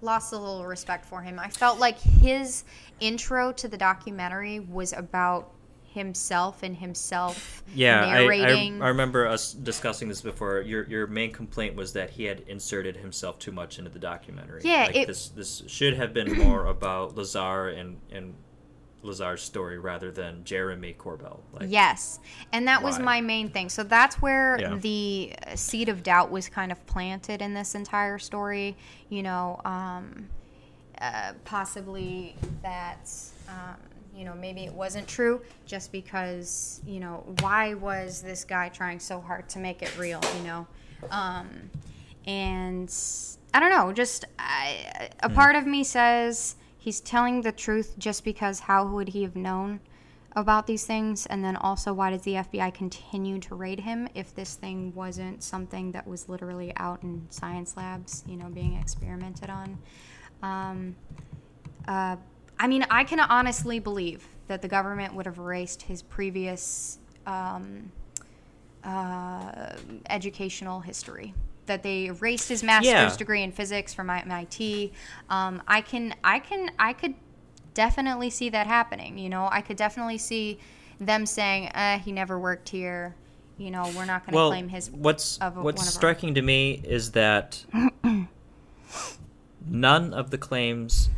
lost 0.00 0.32
a 0.32 0.38
little 0.38 0.64
respect 0.64 1.04
for 1.04 1.22
him. 1.22 1.38
I 1.38 1.48
felt 1.48 1.78
like 1.78 1.98
his 1.98 2.64
intro 3.00 3.52
to 3.52 3.68
the 3.68 3.78
documentary 3.78 4.60
was 4.60 4.92
about 4.92 5.52
himself 5.92 6.62
and 6.62 6.76
himself 6.76 7.62
Yeah, 7.74 8.04
I, 8.04 8.18
I. 8.28 8.78
I 8.80 8.88
remember 8.88 9.26
us 9.26 9.52
discussing 9.52 10.08
this 10.08 10.20
before. 10.20 10.60
Your 10.60 10.84
your 10.88 11.06
main 11.06 11.32
complaint 11.32 11.74
was 11.76 11.92
that 11.94 12.10
he 12.10 12.24
had 12.24 12.40
inserted 12.40 12.96
himself 12.96 13.38
too 13.38 13.52
much 13.52 13.78
into 13.78 13.90
the 13.90 13.98
documentary. 13.98 14.60
Yeah, 14.64 14.84
like 14.86 14.96
it- 14.96 15.06
this 15.06 15.28
this 15.30 15.62
should 15.66 15.94
have 15.94 16.12
been 16.14 16.32
more 16.38 16.66
about 16.66 17.16
Lazar 17.16 17.68
and 17.68 17.96
and 18.12 18.34
Lazar's 19.02 19.42
story 19.42 19.78
rather 19.78 20.10
than 20.10 20.42
Jeremy 20.44 20.92
Corbell. 20.98 21.38
Like, 21.52 21.70
Yes. 21.70 22.18
And 22.52 22.66
that 22.66 22.82
was 22.82 22.98
my 22.98 23.20
main 23.20 23.48
thing. 23.48 23.68
So 23.68 23.84
that's 23.84 24.16
where 24.20 24.58
Yeah. 24.60 24.74
the 24.74 25.34
seed 25.54 25.88
of 25.88 26.02
doubt 26.02 26.30
was 26.32 26.48
kind 26.48 26.72
of 26.72 26.84
planted 26.86 27.40
in 27.40 27.54
this 27.54 27.76
entire 27.76 28.18
story. 28.18 28.76
You 29.08 29.22
know, 29.22 29.60
um, 29.64 30.28
uh, 31.00 31.32
possibly 31.44 32.34
that, 32.62 33.08
um, 33.48 33.76
you 34.18 34.24
know, 34.24 34.34
maybe 34.34 34.64
it 34.64 34.72
wasn't 34.74 35.06
true 35.06 35.40
just 35.64 35.92
because, 35.92 36.80
you 36.84 36.98
know, 36.98 37.24
why 37.38 37.74
was 37.74 38.20
this 38.20 38.44
guy 38.44 38.68
trying 38.68 38.98
so 38.98 39.20
hard 39.20 39.48
to 39.50 39.60
make 39.60 39.80
it 39.80 39.96
real, 39.96 40.20
you 40.36 40.42
know? 40.42 40.66
Um, 41.10 41.70
and 42.26 42.92
I 43.54 43.60
don't 43.60 43.70
know, 43.70 43.92
just 43.92 44.24
I, 44.36 45.10
a 45.22 45.28
part 45.28 45.54
of 45.54 45.68
me 45.68 45.84
says 45.84 46.56
he's 46.76 47.00
telling 47.00 47.42
the 47.42 47.52
truth 47.52 47.94
just 47.96 48.24
because 48.24 48.58
how 48.58 48.84
would 48.88 49.10
he 49.10 49.22
have 49.22 49.36
known 49.36 49.78
about 50.32 50.66
these 50.66 50.84
things? 50.84 51.26
And 51.26 51.44
then 51.44 51.54
also, 51.54 51.92
why 51.92 52.10
does 52.10 52.22
the 52.22 52.34
FBI 52.34 52.74
continue 52.74 53.38
to 53.38 53.54
raid 53.54 53.78
him 53.78 54.08
if 54.16 54.34
this 54.34 54.56
thing 54.56 54.92
wasn't 54.96 55.44
something 55.44 55.92
that 55.92 56.08
was 56.08 56.28
literally 56.28 56.72
out 56.76 57.04
in 57.04 57.24
science 57.30 57.76
labs, 57.76 58.24
you 58.26 58.36
know, 58.36 58.48
being 58.48 58.74
experimented 58.74 59.48
on? 59.48 59.78
Um, 60.42 60.96
uh, 61.86 62.16
I 62.60 62.66
mean, 62.66 62.84
I 62.90 63.04
can 63.04 63.20
honestly 63.20 63.78
believe 63.78 64.26
that 64.48 64.62
the 64.62 64.68
government 64.68 65.14
would 65.14 65.26
have 65.26 65.38
erased 65.38 65.82
his 65.82 66.02
previous 66.02 66.98
um, 67.26 67.92
uh, 68.84 69.72
educational 70.08 70.80
history. 70.80 71.34
That 71.66 71.82
they 71.82 72.06
erased 72.06 72.48
his 72.48 72.62
master's 72.62 72.90
Yeah. 72.92 73.16
degree 73.16 73.42
in 73.42 73.52
physics 73.52 73.92
from 73.92 74.08
MIT. 74.10 74.92
Um, 75.28 75.62
I 75.68 75.82
can, 75.82 76.14
I 76.24 76.38
can, 76.38 76.70
I 76.78 76.94
could 76.94 77.14
definitely 77.74 78.30
see 78.30 78.48
that 78.48 78.66
happening. 78.66 79.18
You 79.18 79.28
know, 79.28 79.48
I 79.52 79.60
could 79.60 79.76
definitely 79.76 80.18
see 80.18 80.58
them 80.98 81.26
saying, 81.26 81.68
uh, 81.68 81.98
"He 81.98 82.10
never 82.10 82.38
worked 82.38 82.70
here." 82.70 83.14
You 83.58 83.70
know, 83.70 83.82
we're 83.96 84.04
not 84.06 84.22
going 84.24 84.32
to 84.32 84.36
Well, 84.36 84.48
claim 84.50 84.68
his. 84.68 84.90
what's 84.90 85.36
of 85.38 85.58
a- 85.58 85.62
what's 85.62 85.82
of 85.82 85.88
our- 85.88 85.92
striking 85.92 86.34
to 86.36 86.42
me 86.42 86.80
is 86.84 87.10
that 87.12 87.64
none 89.66 90.14
of 90.14 90.30
the 90.30 90.38
claims 90.38 91.10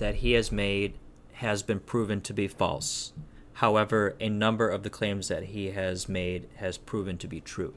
that 0.00 0.16
he 0.16 0.32
has 0.32 0.50
made 0.50 0.94
has 1.34 1.62
been 1.62 1.80
proven 1.80 2.20
to 2.22 2.34
be 2.34 2.48
false. 2.48 3.12
However, 3.54 4.16
a 4.20 4.28
number 4.28 4.68
of 4.68 4.82
the 4.82 4.90
claims 4.90 5.28
that 5.28 5.44
he 5.44 5.70
has 5.70 6.08
made 6.08 6.48
has 6.56 6.76
proven 6.76 7.16
to 7.18 7.28
be 7.28 7.40
true. 7.40 7.74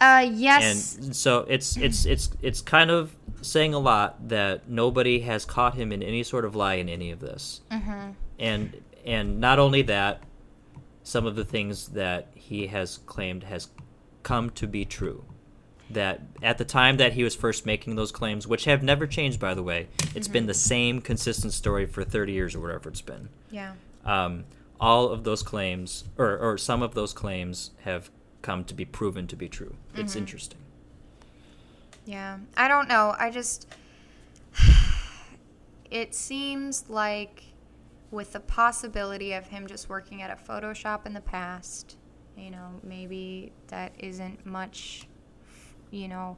Uh, 0.00 0.28
yes. 0.32 0.96
And 0.96 1.14
so 1.14 1.46
it's 1.48 1.76
it's 1.76 2.04
it's 2.04 2.30
it's 2.42 2.60
kind 2.60 2.90
of 2.90 3.16
saying 3.40 3.74
a 3.74 3.78
lot 3.78 4.28
that 4.28 4.68
nobody 4.68 5.20
has 5.20 5.44
caught 5.44 5.74
him 5.74 5.92
in 5.92 6.02
any 6.02 6.22
sort 6.22 6.44
of 6.44 6.54
lie 6.54 6.74
in 6.74 6.88
any 6.88 7.10
of 7.10 7.20
this. 7.20 7.62
Mm-hmm. 7.70 8.10
And 8.38 8.82
and 9.04 9.40
not 9.40 9.58
only 9.58 9.82
that, 9.82 10.22
some 11.02 11.26
of 11.26 11.34
the 11.36 11.44
things 11.44 11.88
that 11.88 12.28
he 12.34 12.68
has 12.68 12.98
claimed 12.98 13.44
has 13.44 13.68
come 14.22 14.50
to 14.50 14.66
be 14.66 14.84
true. 14.84 15.24
That 15.90 16.20
at 16.42 16.58
the 16.58 16.64
time 16.64 16.98
that 16.98 17.14
he 17.14 17.24
was 17.24 17.34
first 17.34 17.64
making 17.64 17.96
those 17.96 18.12
claims, 18.12 18.46
which 18.46 18.66
have 18.66 18.82
never 18.82 19.06
changed, 19.06 19.40
by 19.40 19.54
the 19.54 19.62
way, 19.62 19.88
it's 20.14 20.28
been 20.28 20.46
the 20.46 20.54
same 20.54 21.00
consistent 21.00 21.54
story 21.54 21.86
for 21.86 22.04
30 22.04 22.32
years 22.32 22.54
or 22.54 22.60
whatever 22.60 22.90
it's 22.90 23.00
been. 23.00 23.28
yeah. 23.50 23.72
Um, 24.04 24.44
all 24.80 25.08
of 25.08 25.24
those 25.24 25.42
claims, 25.42 26.04
or, 26.16 26.38
or 26.38 26.56
some 26.56 26.82
of 26.82 26.94
those 26.94 27.12
claims, 27.12 27.72
have 27.82 28.10
come 28.42 28.64
to 28.64 28.74
be 28.74 28.84
proven 28.84 29.26
to 29.26 29.34
be 29.34 29.48
true. 29.48 29.74
It's 29.96 30.14
interesting. 30.14 30.58
Yeah, 32.04 32.38
I 32.56 32.68
don't 32.68 32.88
know. 32.88 33.14
I 33.18 33.30
just 33.30 33.66
it 35.90 36.14
seems 36.14 36.84
like 36.88 37.42
with 38.10 38.32
the 38.32 38.40
possibility 38.40 39.32
of 39.32 39.46
him 39.48 39.66
just 39.66 39.88
working 39.88 40.22
at 40.22 40.30
a 40.30 40.36
Photoshop 40.36 41.04
in 41.04 41.12
the 41.12 41.20
past, 41.20 41.96
you 42.36 42.50
know, 42.50 42.68
maybe 42.82 43.52
that 43.66 43.92
isn't 43.98 44.46
much, 44.46 45.06
you 45.90 46.08
know, 46.08 46.36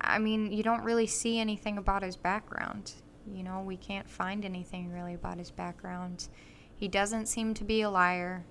I 0.00 0.18
mean, 0.18 0.50
you 0.52 0.62
don't 0.62 0.82
really 0.82 1.06
see 1.06 1.38
anything 1.38 1.78
about 1.78 2.02
his 2.02 2.16
background. 2.16 2.92
You 3.32 3.42
know, 3.42 3.60
we 3.60 3.76
can't 3.76 4.08
find 4.08 4.44
anything 4.44 4.90
really 4.92 5.14
about 5.14 5.38
his 5.38 5.50
background. 5.50 6.28
He 6.74 6.88
doesn't 6.88 7.26
seem 7.26 7.54
to 7.54 7.64
be 7.64 7.82
a 7.82 7.90
liar. 7.90 8.44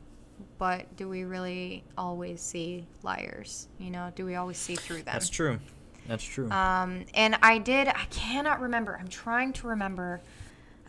but 0.58 0.96
do 0.96 1.08
we 1.10 1.24
really 1.24 1.84
always 1.98 2.42
see 2.42 2.88
liars? 3.04 3.68
You 3.78 3.92
know, 3.92 4.12
do 4.16 4.26
we 4.26 4.36
always 4.36 4.58
see 4.58 4.76
through 4.76 4.98
them? 4.98 5.14
That's 5.14 5.30
true. 5.30 5.60
That's 6.08 6.24
true. 6.24 6.50
Um, 6.50 7.06
and 7.14 7.38
I 7.42 7.58
did, 7.60 7.88
I 7.88 8.06
cannot 8.10 8.62
remember. 8.62 8.98
I'm 9.00 9.08
trying 9.08 9.54
to 9.54 9.68
remember. 9.68 10.22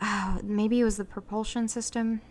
Oh, 0.01 0.39
maybe 0.43 0.81
it 0.81 0.85
was 0.85 0.97
the 0.97 1.05
propulsion 1.05 1.69
system. 1.69 2.23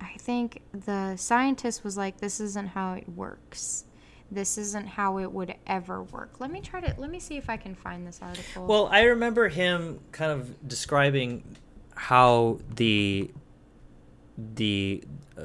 I 0.00 0.14
think 0.18 0.62
the 0.72 1.16
scientist 1.16 1.84
was 1.84 1.96
like, 1.96 2.18
this 2.18 2.40
isn't 2.40 2.68
how 2.68 2.94
it 2.94 3.08
works. 3.08 3.84
This 4.32 4.56
isn't 4.56 4.86
how 4.86 5.18
it 5.18 5.30
would 5.30 5.54
ever 5.66 6.02
work. 6.02 6.40
Let 6.40 6.50
me 6.50 6.60
try 6.60 6.80
to, 6.80 6.94
let 6.98 7.10
me 7.10 7.20
see 7.20 7.36
if 7.36 7.50
I 7.50 7.56
can 7.56 7.74
find 7.74 8.06
this 8.06 8.20
article. 8.22 8.66
Well, 8.66 8.88
I 8.90 9.02
remember 9.02 9.48
him 9.48 10.00
kind 10.10 10.32
of 10.32 10.68
describing 10.68 11.44
how 11.94 12.60
the 12.74 13.30
the 14.56 15.04
uh, 15.36 15.44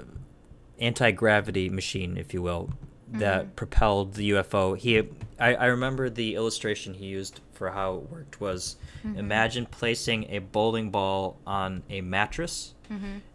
anti 0.80 1.12
gravity 1.12 1.70
machine, 1.70 2.18
if 2.18 2.34
you 2.34 2.42
will, 2.42 2.70
that 3.12 3.56
propelled 3.56 4.14
the 4.14 4.32
UFO. 4.32 4.78
He, 4.78 5.00
I, 5.40 5.56
I 5.56 5.66
remember 5.68 6.10
the 6.10 6.36
illustration 6.36 6.94
he 6.94 7.06
used 7.06 7.42
for 7.54 7.72
how 7.72 7.96
it 7.98 8.10
worked 8.12 8.40
was 8.42 8.78
imagine 9.16 9.66
placing 9.66 10.30
a 10.30 10.40
bowling 10.40 10.90
ball 10.92 11.38
on 11.46 11.84
a 11.90 12.02
mattress 12.02 12.74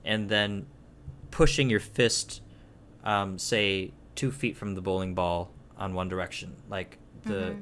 and 0.04 0.28
then 0.28 0.66
pushing 1.30 1.68
your 1.70 1.80
fist, 1.80 2.40
um, 3.04 3.38
say 3.38 3.92
two 4.14 4.30
feet 4.30 4.56
from 4.56 4.74
the 4.74 4.80
bowling 4.80 5.14
ball 5.14 5.50
on 5.76 5.94
one 5.94 6.08
direction, 6.08 6.56
like 6.68 6.98
the 7.24 7.32
mm-hmm. 7.32 7.60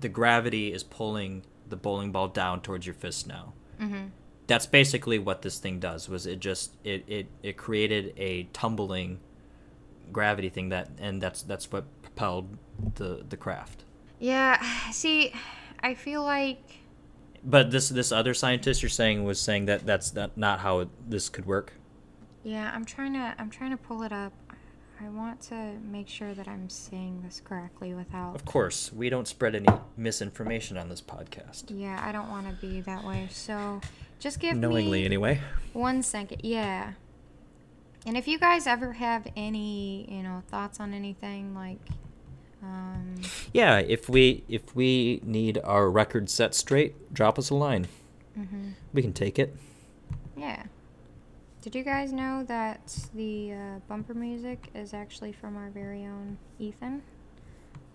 the 0.00 0.08
gravity 0.08 0.72
is 0.72 0.82
pulling 0.82 1.44
the 1.68 1.76
bowling 1.76 2.12
ball 2.12 2.28
down 2.28 2.60
towards 2.60 2.86
your 2.86 2.94
fist 2.94 3.26
now. 3.26 3.52
Mm-hmm. 3.80 4.06
That's 4.46 4.66
basically 4.66 5.18
what 5.18 5.42
this 5.42 5.58
thing 5.58 5.78
does. 5.78 6.08
Was 6.08 6.26
it 6.26 6.40
just 6.40 6.76
it 6.84 7.04
it, 7.06 7.26
it 7.42 7.56
created 7.56 8.14
a 8.16 8.44
tumbling 8.52 9.20
gravity 10.10 10.48
thing 10.48 10.70
that 10.70 10.90
and 10.98 11.20
that's 11.20 11.42
that's 11.42 11.70
what 11.70 11.84
propelled 12.02 12.56
the 12.94 13.24
the 13.28 13.36
craft. 13.36 13.84
yeah, 14.18 14.60
see, 14.90 15.32
I 15.80 15.94
feel 15.94 16.22
like, 16.22 16.80
But 17.44 17.70
this 17.70 17.88
this 17.88 18.10
other 18.12 18.34
scientist 18.34 18.82
you're 18.82 18.88
saying 18.88 19.24
was 19.24 19.40
saying 19.40 19.66
that 19.66 19.86
that's 19.86 20.14
not, 20.14 20.36
not 20.36 20.60
how 20.60 20.80
it, 20.80 20.88
this 21.10 21.28
could 21.28 21.46
work. 21.46 21.74
yeah, 22.42 22.70
I'm 22.74 22.84
trying 22.84 23.12
to, 23.14 23.34
I'm 23.38 23.50
trying 23.50 23.70
to 23.70 23.76
pull 23.76 24.02
it 24.02 24.12
up. 24.12 24.32
I 25.00 25.08
want 25.10 25.40
to 25.42 25.74
make 25.90 26.08
sure 26.08 26.34
that 26.34 26.48
I'm 26.48 26.68
saying 26.68 27.22
this 27.24 27.40
correctly 27.44 27.94
without. 27.94 28.34
Of 28.34 28.44
course, 28.44 28.92
we 28.92 29.08
don't 29.08 29.28
spread 29.28 29.54
any 29.54 29.68
misinformation 29.96 30.76
on 30.76 30.88
this 30.88 31.00
podcast. 31.00 31.64
Yeah, 31.68 32.02
I 32.04 32.10
don't 32.10 32.28
want 32.28 32.46
to 32.48 32.52
be 32.66 32.80
that 32.80 33.04
way. 33.04 33.28
So, 33.30 33.80
just 34.18 34.40
give 34.40 34.56
Knowingly, 34.56 35.00
me 35.00 35.04
anyway. 35.04 35.40
one 35.72 36.02
second. 36.02 36.40
Yeah. 36.42 36.94
And 38.06 38.16
if 38.16 38.26
you 38.26 38.38
guys 38.38 38.66
ever 38.66 38.94
have 38.94 39.26
any, 39.36 40.06
you 40.10 40.22
know, 40.22 40.42
thoughts 40.48 40.80
on 40.80 40.92
anything 40.92 41.54
like, 41.54 41.78
um, 42.62 43.14
Yeah, 43.52 43.78
if 43.78 44.08
we 44.08 44.42
if 44.48 44.74
we 44.74 45.20
need 45.24 45.58
our 45.62 45.88
record 45.90 46.28
set 46.28 46.54
straight, 46.54 47.12
drop 47.14 47.38
us 47.38 47.50
a 47.50 47.54
line. 47.54 47.86
mhm. 48.36 48.72
We 48.92 49.02
can 49.02 49.12
take 49.12 49.38
it. 49.38 49.54
yeah. 50.36 50.64
Did 51.68 51.76
you 51.80 51.84
guys 51.84 52.14
know 52.14 52.44
that 52.44 52.98
the 53.14 53.52
uh, 53.52 53.56
bumper 53.90 54.14
music 54.14 54.70
is 54.74 54.94
actually 54.94 55.32
from 55.32 55.54
our 55.58 55.68
very 55.68 56.06
own 56.06 56.38
Ethan? 56.58 57.02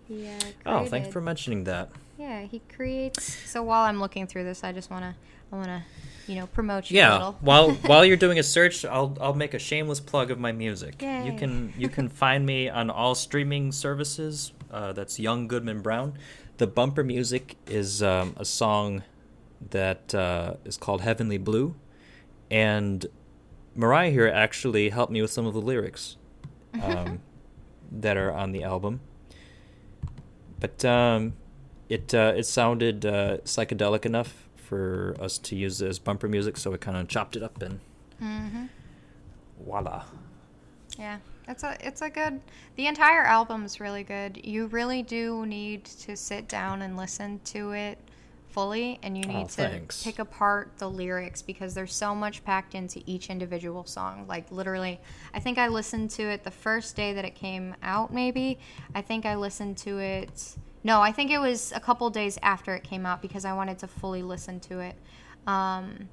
He, 0.06 0.28
uh, 0.28 0.38
Oh, 0.64 0.84
thanks 0.84 1.08
for 1.08 1.20
mentioning 1.20 1.64
that. 1.64 1.90
Yeah, 2.16 2.42
he 2.42 2.60
creates. 2.72 3.24
So 3.50 3.64
while 3.64 3.82
I'm 3.82 3.98
looking 3.98 4.28
through 4.28 4.44
this, 4.44 4.62
I 4.62 4.70
just 4.70 4.92
wanna, 4.92 5.16
I 5.50 5.56
wanna, 5.56 5.84
you 6.28 6.36
know, 6.36 6.46
promote 6.46 6.88
you 6.88 6.98
a 6.98 7.02
Yeah, 7.02 7.12
little. 7.14 7.36
while 7.40 7.72
while 7.86 8.04
you're 8.04 8.16
doing 8.16 8.38
a 8.38 8.44
search, 8.44 8.84
I'll 8.84 9.18
I'll 9.20 9.34
make 9.34 9.54
a 9.54 9.58
shameless 9.58 9.98
plug 9.98 10.30
of 10.30 10.38
my 10.38 10.52
music. 10.52 11.02
Yay. 11.02 11.26
You 11.26 11.32
can 11.36 11.74
you 11.76 11.88
can 11.88 12.08
find 12.22 12.46
me 12.46 12.68
on 12.68 12.90
all 12.90 13.16
streaming 13.16 13.72
services. 13.72 14.52
Uh, 14.70 14.92
that's 14.92 15.18
Young 15.18 15.48
Goodman 15.48 15.82
Brown. 15.82 16.16
The 16.58 16.68
bumper 16.68 17.02
music 17.02 17.56
is 17.66 18.04
um, 18.04 18.34
a 18.36 18.44
song 18.44 19.02
that 19.70 20.14
uh, 20.14 20.54
is 20.64 20.76
called 20.76 21.00
Heavenly 21.00 21.38
Blue, 21.38 21.74
and 22.52 23.04
Mariah 23.74 24.10
here 24.10 24.28
actually 24.28 24.90
helped 24.90 25.12
me 25.12 25.20
with 25.22 25.32
some 25.32 25.46
of 25.46 25.54
the 25.54 25.60
lyrics 25.60 26.16
um, 26.82 27.20
that 27.92 28.16
are 28.16 28.32
on 28.32 28.52
the 28.52 28.62
album. 28.62 29.00
But 30.60 30.84
um, 30.84 31.34
it 31.88 32.14
uh, 32.14 32.32
it 32.36 32.44
sounded 32.44 33.04
uh, 33.04 33.38
psychedelic 33.38 34.06
enough 34.06 34.48
for 34.56 35.14
us 35.20 35.36
to 35.38 35.56
use 35.56 35.82
as 35.82 35.98
bumper 35.98 36.28
music, 36.28 36.56
so 36.56 36.70
we 36.70 36.78
kind 36.78 36.96
of 36.96 37.08
chopped 37.08 37.36
it 37.36 37.42
up 37.42 37.60
and 37.62 37.80
Mm-hmm. 38.22 38.66
voila. 39.64 40.04
Yeah, 40.96 41.18
it's 41.48 41.64
a 41.64 41.76
it's 41.86 42.00
a 42.00 42.08
good. 42.08 42.40
The 42.76 42.86
entire 42.86 43.24
album's 43.24 43.80
really 43.80 44.04
good. 44.04 44.40
You 44.44 44.66
really 44.68 45.02
do 45.02 45.44
need 45.44 45.84
to 45.84 46.16
sit 46.16 46.48
down 46.48 46.82
and 46.82 46.96
listen 46.96 47.40
to 47.46 47.72
it 47.72 47.98
fully, 48.54 48.98
and 49.02 49.18
you 49.18 49.24
Oh, 49.28 49.32
need 49.38 49.48
to 49.50 49.54
thanks. 49.68 50.02
pick 50.04 50.18
apart 50.20 50.74
the 50.78 50.88
lyrics 50.88 51.42
because 51.42 51.74
there's 51.74 51.92
so 51.92 52.14
much 52.14 52.44
packed 52.44 52.74
into 52.74 53.02
each 53.04 53.28
individual 53.28 53.84
song. 53.84 54.26
Like 54.28 54.50
literally, 54.52 55.00
I 55.34 55.40
think 55.40 55.58
I 55.58 55.66
listened 55.68 56.10
to 56.12 56.22
it 56.22 56.44
the 56.44 56.50
first 56.52 56.94
day 56.94 57.12
that 57.14 57.24
it 57.24 57.34
came 57.34 57.74
out. 57.82 58.12
Maybe 58.14 58.58
I 58.94 59.02
think 59.02 59.26
I 59.26 59.34
listened 59.34 59.76
to 59.78 59.98
it. 59.98 60.56
No, 60.84 61.00
I 61.00 61.10
think 61.12 61.30
it 61.30 61.38
was 61.38 61.72
a 61.74 61.80
couple 61.80 62.08
days 62.10 62.38
after 62.42 62.74
it 62.74 62.84
came 62.84 63.04
out 63.04 63.20
because 63.20 63.44
I 63.44 63.52
wanted 63.54 63.78
to 63.80 63.88
fully 63.88 64.22
listen 64.22 64.60
to 64.60 64.78
it. 64.80 64.94
Um, 65.46 66.08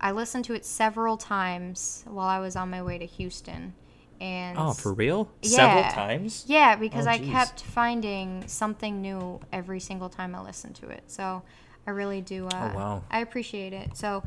I 0.00 0.10
listened 0.10 0.44
to 0.46 0.54
it 0.54 0.64
several 0.66 1.16
times 1.16 2.04
while 2.06 2.26
I 2.28 2.40
was 2.40 2.56
on 2.56 2.68
my 2.70 2.82
way 2.82 2.98
to 2.98 3.06
Houston. 3.06 3.74
And 4.20 4.56
Oh, 4.58 4.72
for 4.72 4.92
real? 4.92 5.28
Several 5.42 5.82
Yeah. 5.82 5.90
times? 5.90 6.44
yeah, 6.46 6.76
because 6.76 7.06
Oh, 7.06 7.10
I 7.10 7.18
geez. 7.18 7.30
kept 7.30 7.62
finding 7.62 8.46
something 8.48 9.02
new 9.02 9.40
every 9.52 9.80
single 9.80 10.08
time 10.08 10.34
I 10.34 10.40
listened 10.42 10.76
to 10.76 10.88
it. 10.88 11.04
So 11.08 11.42
I 11.86 11.90
really 11.90 12.20
do. 12.20 12.46
Uh, 12.46 12.70
Oh, 12.72 12.76
wow. 12.76 13.02
I 13.10 13.20
appreciate 13.20 13.72
it. 13.72 13.96
So 13.96 14.22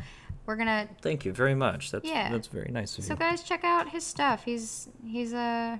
we're 0.45 0.55
gonna. 0.57 0.87
Thank 1.01 1.25
you 1.25 1.33
very 1.33 1.55
much. 1.55 1.91
That's 1.91 2.05
Yeah. 2.07 2.29
that's 2.31 2.47
very 2.47 2.69
nice 2.71 2.93
of 2.93 2.99
you. 2.99 3.07
So 3.07 3.13
you. 3.13 3.19
guys, 3.19 3.43
check 3.43 3.63
out 3.63 3.89
his 3.89 4.05
stuff. 4.05 4.43
He's 4.43 4.89
he's 5.05 5.33
a 5.33 5.79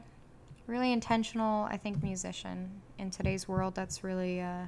really 0.67 0.91
intentional, 0.91 1.65
I 1.65 1.77
think, 1.77 2.01
musician 2.03 2.81
in 2.97 3.09
today's 3.11 3.47
world. 3.47 3.75
That's 3.75 4.03
really. 4.03 4.41
Uh, 4.41 4.65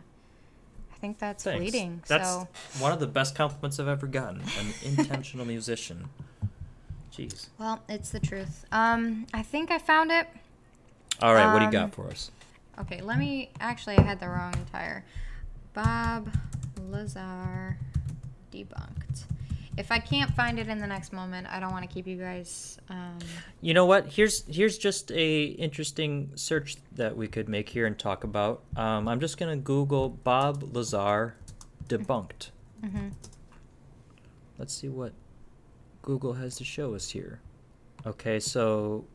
I 0.92 0.96
think 1.02 1.18
that's 1.18 1.44
Thanks. 1.46 1.60
fleeting. 1.62 2.04
That's 2.08 2.30
so 2.30 2.48
one 2.80 2.92
of 2.92 3.00
the 3.00 3.08
best 3.08 3.34
compliments 3.34 3.80
I've 3.80 3.88
ever 3.88 4.06
gotten. 4.06 4.42
An 4.42 4.74
intentional 4.84 5.46
musician. 5.56 6.10
Jeez. 7.12 7.48
well, 7.58 7.82
it's 7.90 8.10
the 8.12 8.20
truth. 8.20 8.66
Um, 8.72 9.26
I 9.34 9.42
think 9.44 9.72
I 9.72 9.78
found 9.80 10.12
it. 10.12 10.28
All 11.22 11.34
right, 11.34 11.52
what 11.52 11.60
do 11.60 11.64
you 11.64 11.68
Um, 11.68 11.90
got 11.90 11.94
for 11.96 12.08
us? 12.08 12.32
Okay, 12.80 13.02
let 13.02 13.18
me. 13.18 13.50
Actually, 13.60 13.98
I 13.98 14.02
had 14.04 14.20
the 14.20 14.30
wrong 14.30 14.54
tire. 14.72 15.04
Bob 15.74 16.34
Lazar 16.90 17.78
debunked. 18.52 19.24
If 19.78 19.92
I 19.92 20.00
can't 20.00 20.34
find 20.34 20.60
it 20.60 20.68
in 20.68 20.80
the 20.80 20.88
next 20.88 21.14
moment, 21.14 21.48
I 21.50 21.60
don't 21.60 21.72
want 21.72 21.88
to 21.88 21.94
keep 21.94 22.06
you 22.06 22.18
guys. 22.18 22.80
Um, 22.90 23.18
You 23.62 23.74
know 23.74 23.86
what? 23.86 24.08
Here's 24.08 24.46
here's 24.46 24.78
just 24.78 25.12
a 25.12 25.44
interesting 25.46 26.32
search 26.36 26.76
that 26.94 27.16
we 27.16 27.28
could 27.28 27.48
make 27.50 27.70
here 27.70 27.86
and 27.86 27.98
talk 27.98 28.24
about. 28.24 28.62
Um, 28.76 29.08
I'm 29.08 29.20
just 29.20 29.38
gonna 29.38 29.56
Google 29.58 30.10
Bob 30.10 30.76
Lazar 30.76 31.36
debunked. 31.88 32.50
Mm-hmm. 32.84 33.10
Let's 34.58 34.74
see 34.74 34.90
what 34.90 35.14
Google 36.02 36.34
has 36.34 36.56
to 36.56 36.64
show 36.64 36.96
us 36.96 37.10
here. 37.10 37.42
Okay, 38.06 38.40
so 38.40 39.06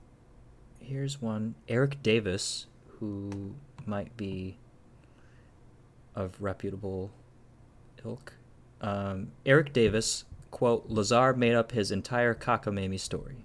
here's 0.80 1.20
one. 1.20 1.54
Eric 1.68 2.02
Davis, 2.02 2.66
who 2.98 3.54
might 3.86 4.16
be 4.16 4.58
of 6.14 6.40
reputable 6.40 7.10
ilk. 8.04 8.34
Um, 8.80 9.32
Eric 9.46 9.72
Davis, 9.72 10.24
quote, 10.50 10.88
Lazar 10.88 11.32
made 11.32 11.54
up 11.54 11.72
his 11.72 11.90
entire 11.90 12.34
cockamamie 12.34 13.00
story. 13.00 13.44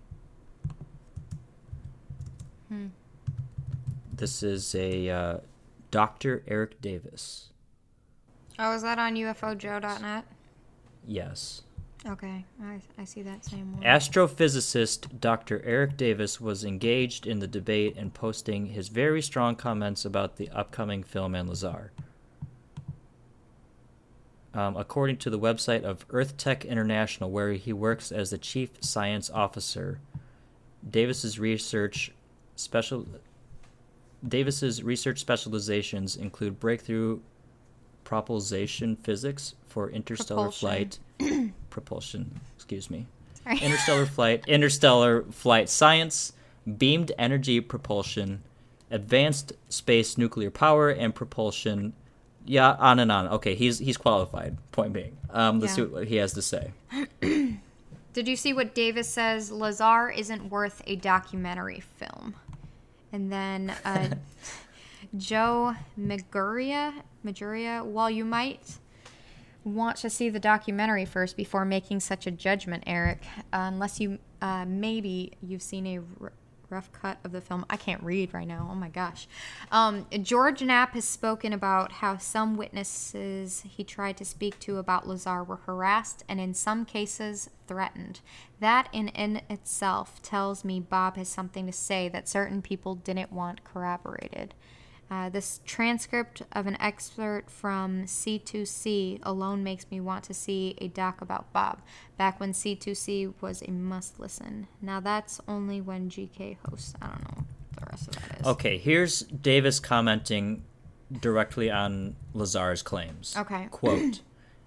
Hmm. 2.68 2.88
This 4.14 4.44
is 4.44 4.76
a 4.76 5.10
uh, 5.10 5.38
Dr. 5.92 6.44
Eric 6.48 6.82
Davis. 6.82 7.50
Oh, 8.60 8.76
is 8.76 8.82
that 8.82 9.00
on 9.00 9.16
UFOJoe.net? 9.16 10.26
Yes. 11.08 11.62
Okay, 12.06 12.46
I, 12.64 12.80
I 12.98 13.04
see 13.04 13.22
that 13.24 13.44
same 13.44 13.74
one. 13.74 13.84
Astrophysicist 13.84 15.20
Dr. 15.20 15.62
Eric 15.66 15.98
Davis 15.98 16.40
was 16.40 16.64
engaged 16.64 17.28
in 17.28 17.40
the 17.40 17.48
debate 17.48 17.96
and 17.98 18.14
posting 18.14 18.68
his 18.68 18.88
very 18.88 19.22
strong 19.22 19.56
comments 19.56 20.06
about 20.06 20.38
the 20.38 20.50
upcoming 20.50 21.04
film 21.04 21.36
and 21.36 21.50
Lazar. 21.50 21.92
Um, 24.54 24.78
according 24.78 25.18
to 25.18 25.30
the 25.30 25.38
website 25.38 25.84
of 25.84 26.06
Earth 26.10 26.38
Tech 26.38 26.64
International, 26.64 27.30
where 27.30 27.54
he 27.54 27.74
works 27.74 28.12
as 28.12 28.30
the 28.30 28.38
chief 28.38 28.70
science 28.80 29.30
officer, 29.30 30.00
Davis's 30.90 31.38
research 31.38 32.12
special 32.56 33.06
Davis's 34.26 34.84
research 34.84 35.20
specializations 35.20 36.16
include 36.16 36.60
breakthrough 36.60 37.20
propulsion 38.04 38.96
physics 38.96 39.54
for 39.70 39.90
interstellar 39.90 40.50
Propulsion. 40.52 40.90
flight 41.20 41.52
propulsion, 41.70 42.40
excuse 42.58 42.90
me. 42.92 43.06
Sorry. 43.44 43.58
Interstellar 43.62 44.06
flight, 44.06 44.44
interstellar 44.48 45.24
flight 45.32 45.70
science, 45.70 46.34
beamed 46.78 47.12
energy 47.18 47.62
propulsion, 47.62 48.42
advanced 48.92 49.54
space 49.70 50.18
nuclear 50.18 50.52
power, 50.52 50.90
and 50.90 51.16
propulsion. 51.16 51.94
Yeah, 52.46 52.72
on 52.80 53.00
and 53.00 53.12
on. 53.12 53.28
Okay, 53.28 53.56
he's 53.56 53.80
he's 53.80 53.98
qualified. 53.98 54.58
Point 54.72 54.94
being, 54.94 55.16
um, 55.30 55.60
let's 55.60 55.78
Yeah. 55.78 55.86
see 55.86 55.90
what 55.92 56.08
he 56.08 56.16
has 56.18 56.34
to 56.34 56.42
say. 56.42 56.72
Did 57.22 58.28
you 58.28 58.36
see 58.36 58.54
what 58.54 58.74
Davis 58.74 59.08
says? 59.08 59.52
Lazar 59.52 60.10
isn't 60.10 60.50
worth 60.50 60.82
a 60.88 60.96
documentary 60.96 61.80
film. 61.80 62.34
And 63.14 63.32
then 63.32 63.74
uh, 63.86 64.10
Joe 65.18 65.76
Maguria, 65.98 66.94
Maguria, 67.24 67.84
while 67.84 68.10
you 68.10 68.26
might 68.26 68.78
want 69.64 69.98
to 69.98 70.10
see 70.10 70.30
the 70.30 70.40
documentary 70.40 71.06
first 71.06 71.36
before 71.36 71.66
making 71.66 72.00
such 72.00 72.26
a 72.28 72.32
judgment, 72.32 72.84
Eric, 72.88 73.24
uh, 73.38 73.42
unless 73.52 74.00
you 74.00 74.20
uh, 74.42 74.66
maybe 74.66 75.34
you've 75.42 75.62
seen 75.62 75.86
a 75.86 76.00
r- 76.22 76.32
rough 76.70 76.92
cut 76.92 77.18
of 77.24 77.32
the 77.32 77.42
film. 77.42 77.66
I 77.70 77.78
can't 77.78 78.02
read 78.04 78.34
right 78.34 78.48
now. 78.48 78.68
Oh 78.72 78.76
my 78.76 78.90
gosh. 78.90 79.28
Um, 79.72 80.06
George 80.22 80.62
Knapp 80.62 80.94
has 80.94 81.06
spoken 81.06 81.52
about 81.52 81.94
how 81.94 82.18
some 82.18 82.56
witnesses 82.56 83.64
he 83.68 83.84
tried 83.84 84.18
to 84.18 84.26
speak 84.26 84.60
to 84.60 84.78
about 84.78 85.08
Lazar 85.08 85.44
were 85.44 85.58
harassed 85.58 86.24
and 86.30 86.40
in 86.40 86.54
some 86.54 86.86
cases 86.86 87.50
threatened. 87.68 88.22
That 88.60 88.88
in, 88.94 89.10
in 89.10 89.42
itself 89.50 90.22
tells 90.22 90.64
me 90.64 90.80
Bob 90.80 91.18
has 91.18 91.28
something 91.28 91.66
to 91.66 91.72
say 91.72 92.08
that 92.10 92.30
certain 92.30 92.62
people 92.62 92.96
didn't 92.96 93.34
want 93.34 93.64
corroborated. 93.64 94.54
Uh, 95.12 95.28
this 95.28 95.60
transcript 95.66 96.44
of 96.52 96.68
an 96.68 96.80
excerpt 96.80 97.50
from 97.50 98.04
C2C 98.04 99.20
alone 99.24 99.64
makes 99.64 99.90
me 99.90 100.00
want 100.00 100.24
to 100.26 100.34
see 100.34 100.76
a 100.80 100.88
doc 100.88 101.22
about 101.22 101.52
Bob, 101.52 101.82
back 102.18 102.40
when 102.40 102.54
C2C 102.54 103.34
was 103.42 103.64
a 103.68 103.72
must 103.72 104.20
listen. 104.20 104.68
Now 104.82 105.00
that's 105.00 105.42
only 105.48 105.82
when 105.82 106.10
GK 106.10 106.58
hosts. 106.70 106.94
I 107.02 107.08
don't 107.08 107.24
know 107.24 107.38
what 107.38 107.46
the 107.76 107.86
rest 107.90 108.08
of 108.08 108.16
that 108.16 108.40
is. 108.42 108.48
Okay, 108.48 108.78
here's 108.78 109.22
Davis 109.22 109.80
commenting 109.80 110.64
directly 111.12 111.72
on 111.72 112.16
Lazar's 112.34 112.84
claims. 112.84 113.36
Okay. 113.36 113.68
Quote 113.72 114.22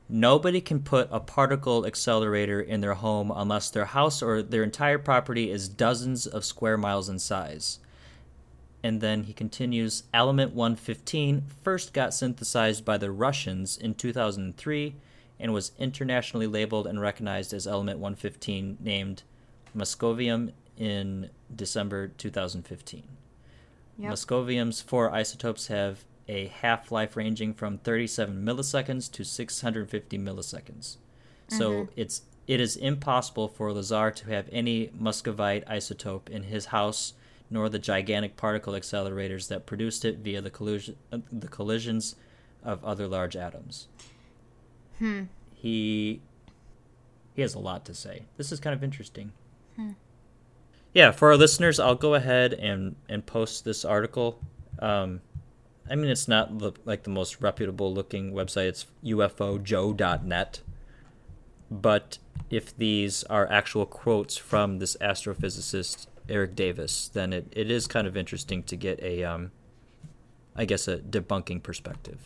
Nobody 0.09 0.61
can 0.61 0.81
put 0.81 1.09
a 1.11 1.21
particle 1.21 1.87
accelerator 1.87 2.61
in 2.61 2.81
their 2.81 2.95
home 2.95 3.33
unless 3.35 3.71
their 3.71 3.87
house 3.87 4.23
or 4.23 4.43
their 4.43 4.63
entire 4.63 4.99
property 4.99 5.51
is 5.51 5.69
dozens 5.69 6.27
of 6.27 6.45
square 6.45 6.77
miles 6.77 7.09
in 7.09 7.19
size. 7.19 7.79
And 8.83 9.01
then 9.01 9.25
he 9.25 9.33
continues 9.33 10.05
Element 10.13 10.55
115 10.55 11.45
first 11.63 11.93
got 11.93 12.13
synthesized 12.13 12.85
by 12.85 12.99
the 12.99 13.11
Russians 13.11 13.77
in 13.77 13.95
2003 13.95 14.97
and 15.39 15.53
was 15.53 15.73
internationally 15.79 16.47
labeled 16.47 16.87
and 16.87 17.01
recognized 17.01 17.53
as 17.53 17.67
Element 17.67 17.99
115, 17.99 18.79
named 18.81 19.23
Moscovium 19.77 20.53
in 20.77 21.31
December 21.55 22.09
2015. 22.09 23.03
Yep. 23.99 24.13
Moscovium's 24.13 24.81
four 24.81 25.13
isotopes 25.13 25.67
have 25.67 26.05
a 26.29 26.47
half 26.47 26.91
life 26.91 27.17
ranging 27.17 27.53
from 27.55 27.79
37 27.79 28.45
milliseconds 28.45 29.11
to 29.13 29.25
650 29.25 30.19
milliseconds. 30.19 30.97
So 31.49 31.71
mm-hmm. 31.71 31.93
it's 31.97 32.23
it 32.47 32.61
is 32.61 32.77
impossible 32.77 33.49
for 33.49 33.73
Lazar 33.73 34.11
to 34.11 34.31
have 34.31 34.49
any 34.51 34.91
muscovite 34.99 35.65
isotope 35.67 36.29
in 36.29 36.45
his 36.45 36.67
house, 36.67 37.15
nor 37.53 37.69
the 37.69 37.79
gigantic 37.79 38.37
particle 38.37 38.73
accelerators 38.73 39.49
that 39.49 39.67
produced 39.67 40.05
it 40.05 40.19
via 40.19 40.41
the 40.41 40.51
collision 40.51 40.97
uh, 41.13 41.19
the 41.31 41.49
collisions 41.49 42.17
of 42.65 42.85
other 42.85 43.07
large 43.07 43.37
atoms. 43.37 43.89
Hmm. 44.99 45.25
He 45.55 46.21
he 47.35 47.43
has 47.43 47.55
a 47.55 47.59
lot 47.59 47.85
to 47.85 47.95
say. 47.95 48.23
This 48.37 48.51
is 48.51 48.59
kind 48.59 48.75
of 48.75 48.83
interesting. 48.83 49.33
Yeah, 50.95 51.11
for 51.11 51.31
our 51.31 51.37
listeners, 51.37 51.81
I'll 51.81 51.95
go 51.95 52.15
ahead 52.15 52.53
and 52.53 52.97
and 53.09 53.25
post 53.25 53.65
this 53.65 53.85
article. 53.85 54.39
Um, 54.79 55.23
I 55.91 55.95
mean, 55.95 56.11
it's 56.11 56.29
not 56.29 56.59
the, 56.59 56.73
like 56.85 57.05
the 57.05 57.11
most 57.11 57.41
reputable 57.41 57.93
looking 57.93 58.33
website. 58.33 58.69
It's 58.69 58.87
UFOJoe.net. 59.05 60.61
But 61.71 62.19
if 62.51 62.77
these 62.77 63.25
are 63.25 63.51
actual 63.51 63.87
quotes 63.87 64.37
from 64.37 64.79
this 64.79 64.97
astrophysicist 65.01 66.07
Eric 66.29 66.55
Davis, 66.55 67.09
then 67.09 67.33
it, 67.33 67.47
it 67.53 67.71
is 67.71 67.87
kind 67.87 68.07
of 68.07 68.17
interesting 68.17 68.63
to 68.65 68.77
get 68.77 69.01
a, 69.03 69.25
um, 69.25 69.51
I 70.57 70.65
guess, 70.65 70.89
a 70.89 70.99
debunking 70.99 71.63
perspective. 71.63 72.19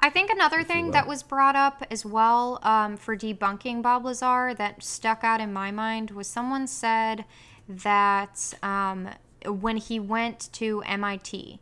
I 0.00 0.10
think 0.10 0.30
another 0.30 0.62
thing 0.62 0.90
that 0.90 1.06
was 1.06 1.22
brought 1.22 1.56
up 1.56 1.86
as 1.90 2.04
well 2.04 2.58
um, 2.62 2.96
for 2.96 3.16
debunking 3.16 3.80
Bob 3.80 4.04
Lazar 4.04 4.52
that 4.54 4.82
stuck 4.82 5.24
out 5.24 5.40
in 5.40 5.52
my 5.52 5.70
mind 5.70 6.10
was 6.10 6.26
someone 6.26 6.66
said 6.66 7.24
that 7.68 8.52
um, 8.62 9.08
when 9.46 9.76
he 9.76 9.98
went 9.98 10.52
to 10.54 10.82
MIT, 10.82 11.58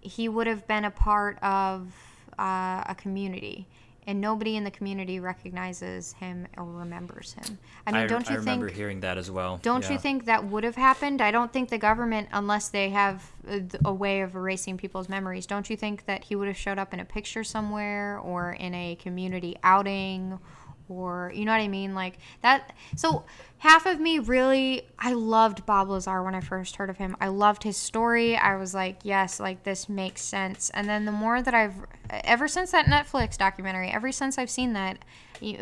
he 0.00 0.28
would 0.28 0.46
have 0.46 0.66
been 0.66 0.84
a 0.84 0.90
part 0.90 1.38
of 1.42 1.92
uh, 2.38 2.84
a 2.86 2.94
community. 2.96 3.66
And 4.06 4.20
nobody 4.20 4.56
in 4.56 4.64
the 4.64 4.70
community 4.70 5.20
recognizes 5.20 6.14
him 6.14 6.48
or 6.56 6.64
remembers 6.64 7.34
him. 7.34 7.58
I 7.86 7.92
mean, 7.92 8.08
don't 8.08 8.20
you 8.22 8.24
think 8.26 8.30
I 8.30 8.40
remember 8.40 8.68
hearing 8.68 9.00
that 9.00 9.16
as 9.16 9.30
well. 9.30 9.60
Don't 9.62 9.84
Yeah. 9.84 9.92
you 9.92 9.98
think 9.98 10.24
that 10.24 10.44
would 10.44 10.64
have 10.64 10.74
happened? 10.74 11.20
I 11.22 11.30
don't 11.30 11.52
think 11.52 11.68
the 11.68 11.78
government, 11.78 12.28
unless 12.32 12.68
they 12.68 12.90
have 12.90 13.30
uh, 13.48 13.60
a, 13.84 13.88
a 13.90 13.92
way 13.92 14.22
of 14.22 14.34
erasing 14.34 14.76
people's 14.76 15.08
memories, 15.08 15.46
don't 15.46 15.70
you 15.70 15.76
think 15.76 16.06
that 16.06 16.24
he 16.24 16.34
would 16.34 16.48
have 16.48 16.56
showed 16.56 16.78
up 16.78 16.92
in 16.92 16.98
a 16.98 17.04
picture 17.04 17.44
somewhere 17.44 18.18
or 18.18 18.52
in 18.52 18.74
a 18.74 18.96
community 18.96 19.56
outing 19.62 20.40
or, 20.88 21.32
you 21.34 21.44
know 21.44 21.52
what 21.52 21.60
I 21.60 21.68
mean? 21.68 21.94
Like 21.94 22.18
that. 22.42 22.72
So, 22.96 23.24
half 23.58 23.86
of 23.86 24.00
me 24.00 24.18
really, 24.18 24.82
I 24.98 25.12
loved 25.12 25.64
Bob 25.66 25.88
Lazar 25.88 26.22
when 26.22 26.34
I 26.34 26.40
first 26.40 26.76
heard 26.76 26.90
of 26.90 26.98
him. 26.98 27.16
I 27.20 27.28
loved 27.28 27.62
his 27.62 27.76
story. 27.76 28.36
I 28.36 28.56
was 28.56 28.74
like, 28.74 28.98
yes, 29.04 29.38
like 29.40 29.62
this 29.62 29.88
makes 29.88 30.22
sense. 30.22 30.70
And 30.74 30.88
then 30.88 31.04
the 31.04 31.12
more 31.12 31.40
that 31.42 31.54
I've, 31.54 31.74
ever 32.10 32.48
since 32.48 32.72
that 32.72 32.86
Netflix 32.86 33.38
documentary, 33.38 33.88
ever 33.90 34.12
since 34.12 34.38
I've 34.38 34.50
seen 34.50 34.72
that, 34.72 34.98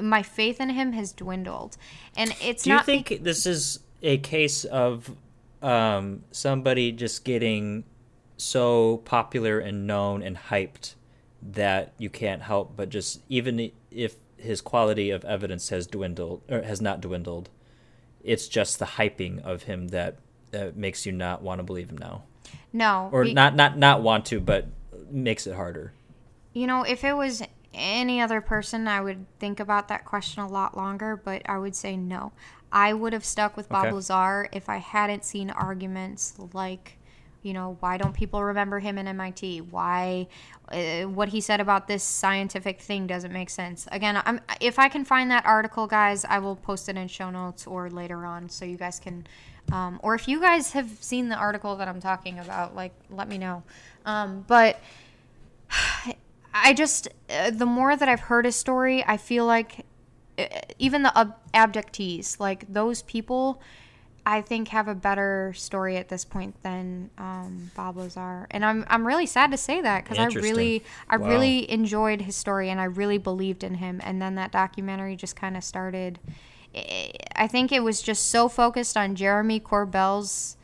my 0.01 0.23
faith 0.23 0.61
in 0.61 0.71
him 0.71 0.93
has 0.93 1.13
dwindled. 1.13 1.77
And 2.17 2.35
it's 2.43 2.65
Do 2.65 2.71
you 2.71 2.77
not. 2.77 2.87
be- 2.87 3.03
think 3.03 3.23
this 3.25 3.47
is 3.47 3.81
a 4.03 4.19
case 4.19 4.65
of 4.65 5.15
um, 5.63 6.23
somebody 6.31 6.93
just 6.93 7.25
getting 7.25 7.85
so 8.39 8.99
popular 9.05 9.59
and 9.59 9.87
known 9.87 10.23
and 10.23 10.37
hyped 10.37 10.95
that 11.43 11.93
you 11.99 12.09
can't 12.11 12.43
help 12.43 12.77
but 12.77 12.89
just 12.89 13.21
even 13.29 13.71
if 13.91 14.17
his 14.41 14.61
quality 14.61 15.11
of 15.11 15.25
evidence 15.25 15.69
has 15.69 15.87
dwindled 15.87 16.43
or 16.49 16.63
has 16.63 16.81
not 16.81 17.01
dwindled, 17.01 17.51
it's 18.23 18.49
just 18.49 18.79
the 18.79 18.85
hyping 18.85 19.43
of 19.43 19.65
him 19.65 19.89
that 19.89 20.17
uh, 20.55 20.71
makes 20.75 21.07
you 21.07 21.13
not 21.13 21.43
want 21.43 21.59
to 21.59 21.63
believe 21.63 21.91
him 21.91 21.99
now, 21.99 22.25
No, 22.73 23.09
or 23.13 23.25
not 23.25 23.55
not 23.55 23.79
not 23.79 24.03
want 24.03 24.27
to, 24.27 24.41
but 24.41 24.67
makes 25.11 25.47
it 25.47 25.55
harder. 25.55 25.93
You 26.53 26.67
know, 26.67 26.83
if 26.83 27.05
it 27.05 27.13
was 27.13 27.43
any 27.73 28.21
other 28.21 28.41
person, 28.41 28.89
I 28.89 29.01
would 29.01 29.27
think 29.39 29.61
about 29.61 29.89
that 29.89 30.05
question 30.05 30.43
a 30.43 30.49
lot 30.49 30.77
longer, 30.77 31.17
but 31.17 31.43
I 31.49 31.59
would 31.59 31.77
say 31.77 31.97
no. 31.97 32.33
I 32.73 32.93
would 32.93 33.13
have 33.13 33.25
stuck 33.25 33.57
with 33.57 33.69
Bob 33.69 33.87
Okay. 33.87 33.95
Lazar 33.95 34.49
if 34.53 34.69
I 34.69 34.77
hadn't 34.79 35.25
seen 35.25 35.51
arguments 35.51 36.35
like, 36.53 36.99
you 37.43 37.53
know, 37.53 37.77
why 37.81 37.97
don't 37.97 38.15
people 38.15 38.43
remember 38.43 38.79
him 38.79 38.99
in 38.99 39.07
MIT? 39.09 39.63
Why, 39.63 40.29
uh, 40.71 41.03
what 41.03 41.31
he 41.31 41.41
said 41.41 41.61
about 41.61 41.89
this 41.89 42.03
scientific 42.03 42.81
thing 42.81 43.07
doesn't 43.07 43.33
make 43.33 43.51
sense. 43.51 43.89
Again, 43.91 44.21
I'm, 44.25 44.41
if 44.61 44.79
I 44.79 44.89
can 44.89 45.05
find 45.05 45.31
that 45.31 45.47
article, 45.47 45.87
guys, 45.87 46.25
I 46.25 46.39
will 46.39 46.57
post 46.57 46.89
it 46.89 46.97
in 46.97 47.09
show 47.09 47.31
notes 47.31 47.67
or 47.67 47.91
later 47.91 48.25
on 48.27 48.49
so 48.49 48.65
you 48.65 48.77
guys 48.77 49.01
can, 49.01 49.27
um, 49.73 50.01
or 50.03 50.15
if 50.15 50.29
you 50.29 50.41
guys 50.41 50.73
have 50.73 50.91
seen 51.01 51.29
the 51.29 51.37
article 51.37 51.77
that 51.77 51.89
I'm 51.89 52.01
talking 52.01 52.39
about, 52.39 52.75
like, 52.75 52.93
let 53.11 53.29
me 53.29 53.39
know. 53.39 53.63
Um, 54.05 54.45
but 54.47 54.81
I 56.53 56.75
just, 56.75 57.09
uh, 57.31 57.51
the 57.51 57.67
more 57.67 57.97
that 57.97 58.09
I've 58.09 58.21
heard 58.21 58.45
his 58.45 58.57
story, 58.57 59.05
I 59.07 59.17
feel 59.17 59.47
like 59.47 59.87
uh, 60.39 60.47
even 60.79 61.03
the 61.03 61.17
ab- 61.17 61.37
abductees, 61.55 62.41
like 62.41 62.71
those 62.73 63.03
people, 63.03 63.61
I 64.27 64.43
think 64.43 64.69
have 64.69 64.87
a 64.89 64.95
better 64.95 65.53
story 65.57 65.97
at 65.97 66.09
this 66.09 66.25
point 66.25 66.55
than 66.63 67.11
um, 67.19 67.71
Bob 67.75 67.97
Lazar, 67.97 68.47
and 68.51 68.65
I'm 68.65 68.85
I'm 68.89 69.07
really 69.07 69.27
sad 69.27 69.51
to 69.53 69.57
say 69.57 69.81
that 69.81 70.05
because 70.05 70.19
I 70.19 70.27
really 70.27 70.83
I 71.09 71.17
Wow. 71.17 71.29
really 71.29 71.71
enjoyed 71.71 72.23
his 72.23 72.37
story 72.37 72.71
and 72.71 72.81
I 72.81 72.85
really 72.85 73.19
believed 73.19 73.65
in 73.65 73.75
him, 73.75 74.01
and 74.05 74.21
then 74.21 74.35
that 74.37 74.53
documentary 74.53 75.17
just 75.17 75.37
kind 75.37 75.57
of 75.57 75.65
started. 75.65 76.19
I- 76.75 77.13
I 77.35 77.47
think 77.49 77.73
it 77.73 77.83
was 77.83 78.03
just 78.03 78.27
so 78.27 78.49
focused 78.49 78.97
on 78.97 79.15
Jeremy 79.17 79.59
Corbell's 79.61 80.57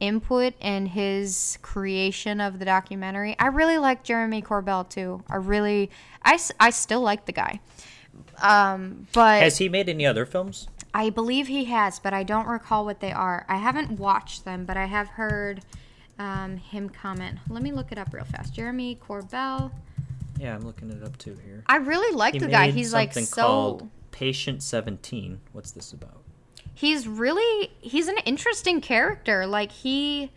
input 0.00 0.54
and 0.60 0.88
his 0.88 1.58
creation 1.62 2.40
of 2.40 2.58
the 2.58 2.64
documentary. 2.64 3.36
I 3.38 3.46
really 3.46 3.78
like 3.78 4.02
Jeremy 4.02 4.42
Corbell 4.42 4.88
too. 4.88 5.22
I 5.30 5.36
really, 5.36 5.90
I 6.24 6.38
I 6.58 6.70
still 6.70 7.02
like 7.02 7.26
the 7.26 7.32
guy. 7.32 7.60
Um, 8.42 9.06
but 9.12 9.42
Has 9.42 9.58
he 9.58 9.68
made 9.68 9.88
any 9.88 10.04
other 10.06 10.26
films? 10.26 10.68
I 10.94 11.10
believe 11.10 11.48
he 11.48 11.64
has, 11.66 11.98
but 11.98 12.12
I 12.12 12.22
don't 12.22 12.46
recall 12.46 12.84
what 12.84 13.00
they 13.00 13.12
are. 13.12 13.46
I 13.48 13.56
haven't 13.56 13.98
watched 13.98 14.44
them, 14.44 14.64
but 14.64 14.76
I 14.76 14.86
have 14.86 15.08
heard 15.08 15.62
um, 16.18 16.56
him 16.58 16.88
comment. 16.88 17.38
Let 17.48 17.62
me 17.62 17.72
look 17.72 17.92
it 17.92 17.98
up 17.98 18.12
real 18.12 18.24
fast. 18.24 18.54
Jeremy 18.54 18.98
Corbell. 19.06 19.72
Yeah, 20.38 20.54
I'm 20.54 20.62
looking 20.62 20.90
it 20.90 21.02
up 21.02 21.16
too 21.18 21.38
here. 21.44 21.62
I 21.66 21.76
really 21.76 22.14
like 22.14 22.34
He 22.34 22.40
the 22.40 22.48
guy. 22.48 22.70
He's 22.70 22.92
like 22.92 23.12
something 23.12 23.26
so. 23.26 23.42
called 23.42 23.90
Patient 24.10 24.62
17. 24.62 25.40
What's 25.52 25.70
this 25.70 25.92
about? 25.92 26.22
he's 26.74 27.06
really 27.06 27.70
he's 27.80 28.08
an 28.08 28.18
interesting 28.24 28.80
character. 28.80 29.46
Like 29.46 29.72
he 29.72 30.30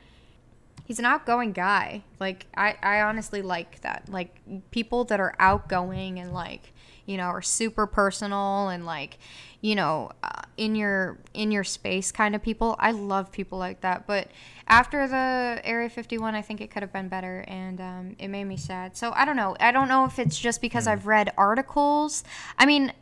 he's 0.86 1.00
an 1.00 1.06
outgoing 1.06 1.52
guy. 1.52 2.04
Like 2.20 2.46
I 2.56 2.76
I 2.82 3.02
honestly 3.02 3.42
like 3.42 3.82
that. 3.82 4.08
Like 4.10 4.36
people 4.72 5.06
that 5.06 5.20
are 5.20 5.36
outgoing 5.40 6.20
and 6.20 6.34
like 6.34 6.74
you 7.06 7.18
know 7.18 7.26
are 7.26 7.42
super 7.42 7.88
personal 7.88 8.70
and 8.70 8.86
like 8.86 9.18
you 9.62 9.76
know 9.76 10.12
uh, 10.24 10.42
in 10.58 10.76
your 10.76 11.18
in 11.34 11.52
your 11.52 11.64
space 11.64 12.12
kind 12.12 12.36
of 12.36 12.42
people. 12.42 12.76
I 12.80 12.92
love 12.92 13.32
people 13.32 13.58
like 13.58 13.82
that. 13.82 14.08
But 14.08 14.30
after 14.68 15.08
the 15.08 15.62
Area 15.64 15.90
51, 15.90 16.34
I 16.34 16.42
think 16.42 16.62
it 16.62 16.72
could 16.72 16.82
have 16.82 16.94
been 16.94 17.08
better, 17.08 17.46
and 17.48 17.80
um, 17.80 18.16
it 18.18 18.30
made 18.30 18.46
me 18.46 18.58
sad. 18.58 18.98
So 18.98 19.12
I 19.16 19.26
don't 19.26 19.36
know. 19.36 19.56
I 19.60 19.72
don't 19.72 19.88
know 19.88 20.06
if 20.06 20.20
it's 20.20 20.38
just 20.38 20.62
because 20.62 20.88
I've 20.88 21.08
read 21.08 21.32
articles. 21.38 22.24
I 22.58 22.66
mean, 22.66 22.94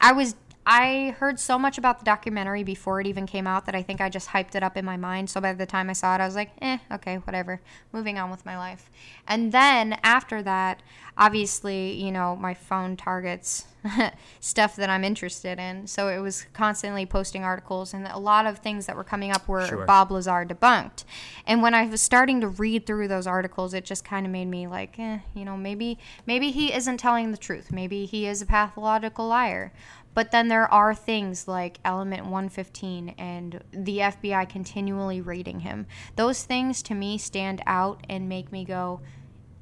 I 0.00 0.12
was 0.12 0.34
I 0.66 1.14
heard 1.18 1.38
so 1.38 1.58
much 1.58 1.76
about 1.76 1.98
the 1.98 2.04
documentary 2.04 2.62
before 2.62 3.00
it 3.00 3.06
even 3.06 3.26
came 3.26 3.46
out 3.46 3.66
that 3.66 3.74
I 3.74 3.82
think 3.82 4.00
I 4.00 4.08
just 4.08 4.30
hyped 4.30 4.54
it 4.54 4.62
up 4.62 4.76
in 4.76 4.84
my 4.84 4.96
mind. 4.96 5.28
So 5.28 5.40
by 5.40 5.52
the 5.52 5.66
time 5.66 5.90
I 5.90 5.92
saw 5.92 6.14
it, 6.14 6.20
I 6.20 6.26
was 6.26 6.34
like, 6.34 6.50
eh, 6.62 6.78
okay, 6.92 7.16
whatever. 7.16 7.60
Moving 7.92 8.18
on 8.18 8.30
with 8.30 8.46
my 8.46 8.56
life. 8.56 8.90
And 9.28 9.52
then 9.52 9.98
after 10.02 10.42
that, 10.42 10.80
obviously, 11.18 11.92
you 11.92 12.10
know, 12.10 12.34
my 12.36 12.54
phone 12.54 12.96
targets 12.96 13.66
stuff 14.40 14.76
that 14.76 14.88
I'm 14.88 15.04
interested 15.04 15.58
in. 15.58 15.86
So 15.86 16.08
it 16.08 16.18
was 16.18 16.46
constantly 16.52 17.06
posting 17.06 17.44
articles, 17.44 17.92
and 17.92 18.06
a 18.06 18.18
lot 18.18 18.46
of 18.46 18.58
things 18.58 18.86
that 18.86 18.96
were 18.96 19.04
coming 19.04 19.30
up 19.30 19.46
were 19.46 19.66
Sure. 19.66 19.84
Bob 19.84 20.10
Lazar 20.10 20.44
debunked. 20.44 21.04
And 21.46 21.62
when 21.62 21.74
I 21.74 21.86
was 21.86 22.00
starting 22.00 22.40
to 22.40 22.48
read 22.48 22.86
through 22.86 23.08
those 23.08 23.26
articles, 23.26 23.74
it 23.74 23.84
just 23.84 24.04
kind 24.04 24.26
of 24.26 24.32
made 24.32 24.46
me 24.46 24.66
like, 24.66 24.98
eh, 24.98 25.18
you 25.34 25.44
know, 25.44 25.56
maybe 25.56 25.98
maybe 26.26 26.50
he 26.50 26.72
isn't 26.72 26.98
telling 26.98 27.30
the 27.30 27.36
truth. 27.36 27.70
Maybe 27.70 28.06
he 28.06 28.26
is 28.26 28.42
a 28.42 28.46
pathological 28.46 29.28
liar. 29.28 29.72
But 30.14 30.30
then 30.30 30.48
there 30.48 30.72
are 30.72 30.94
things 30.94 31.48
like 31.48 31.78
Element 31.84 32.22
115 32.22 33.14
and 33.18 33.62
the 33.72 33.98
FBI 33.98 34.48
continually 34.48 35.20
rating 35.20 35.60
him. 35.60 35.86
Those 36.16 36.44
things 36.44 36.82
to 36.84 36.94
me 36.94 37.18
stand 37.18 37.60
out 37.66 38.04
and 38.08 38.28
make 38.28 38.52
me 38.52 38.64
go, 38.64 39.00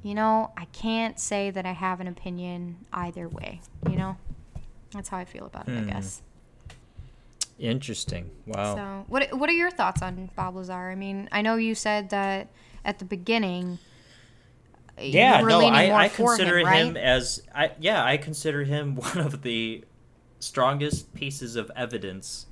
you 0.03 0.13
know, 0.13 0.51
I 0.55 0.65
can't 0.65 1.19
say 1.19 1.49
that 1.49 1.65
I 1.65 1.71
have 1.71 1.99
an 1.99 2.07
opinion 2.07 2.85
either 2.93 3.27
way, 3.27 3.61
you 3.89 3.95
know? 3.95 4.17
That's 4.91 5.09
how 5.09 5.17
I 5.17 5.25
feel 5.25 5.45
about 5.45 5.67
it, 5.67 5.75
I 5.75 5.81
hmm. 5.81 5.89
guess. 5.89 6.21
Interesting. 7.59 8.29
Wow. 8.45 8.75
So, 8.75 9.05
what 9.07 9.37
what 9.37 9.49
are 9.49 9.53
your 9.53 9.71
thoughts 9.71 10.01
on 10.01 10.29
Bob 10.35 10.55
Lazar? 10.55 10.89
I 10.89 10.95
mean, 10.95 11.29
I 11.31 11.41
know 11.41 11.55
you 11.55 11.75
said 11.75 12.09
that 12.09 12.49
at 12.83 12.99
the 12.99 13.05
beginning. 13.05 13.79
yeah, 14.99 15.39
no, 15.41 15.61
I, 15.61 16.05
I 16.05 16.09
consider 16.09 16.59
him, 16.59 16.67
him, 16.67 16.97
as 16.97 17.41
I 17.53 17.71
yeah, 17.79 18.03
I 18.03 18.17
consider 18.17 18.63
him 18.63 18.95
one 19.13 19.19
of 19.19 19.43
the 19.43 19.83
strongest 20.43 21.13
pieces 21.13 21.55
of 21.55 21.71
evidence 21.75 22.47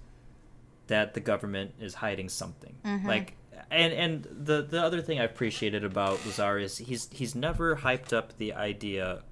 that 0.88 1.14
the 1.14 1.20
government 1.20 1.74
is 1.80 1.96
hiding 1.96 2.30
something. 2.30 2.76
Mm-hmm. 2.86 3.08
Like 3.08 3.36
and 3.70 3.94
and 3.94 4.28
the 4.46 4.62
the 4.62 4.82
other 4.82 5.02
thing 5.02 5.20
I 5.20 5.24
appreciated 5.24 5.84
about 5.84 6.26
Lazar 6.26 6.60
is 6.60 6.78
he's 6.78 7.10
he's 7.12 7.36
never 7.36 7.78
hyped 7.78 8.14
up 8.14 8.38
the 8.38 8.54
idea 8.54 9.24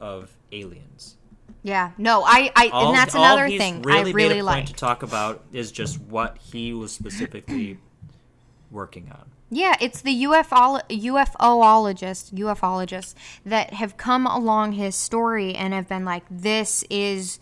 of 0.00 0.36
aliens. 0.52 1.16
Yeah, 1.62 1.92
no, 1.96 2.22
I, 2.24 2.50
I, 2.54 2.68
All, 2.68 2.88
and 2.88 2.98
that's 2.98 3.14
another 3.14 3.48
thing 3.48 3.80
really 3.82 4.10
I 4.10 4.12
really 4.12 4.42
like. 4.42 4.66
to 4.66 4.74
talk 4.74 5.02
about 5.02 5.42
is 5.52 5.72
just 5.72 5.98
what 5.98 6.36
he 6.36 6.74
was 6.74 6.92
specifically 6.92 7.78
working 8.70 9.10
on. 9.10 9.30
Yeah, 9.50 9.74
it's 9.80 10.02
the 10.02 10.24
UFO 10.24 10.82
UFOologists, 10.90 12.32
UFOlogists 12.34 13.14
that 13.46 13.72
have 13.74 13.96
come 13.96 14.26
along 14.26 14.72
his 14.72 14.94
story 14.94 15.54
and 15.54 15.72
have 15.72 15.88
been 15.88 16.04
like, 16.04 16.24
"This 16.30 16.84
is, 16.90 17.38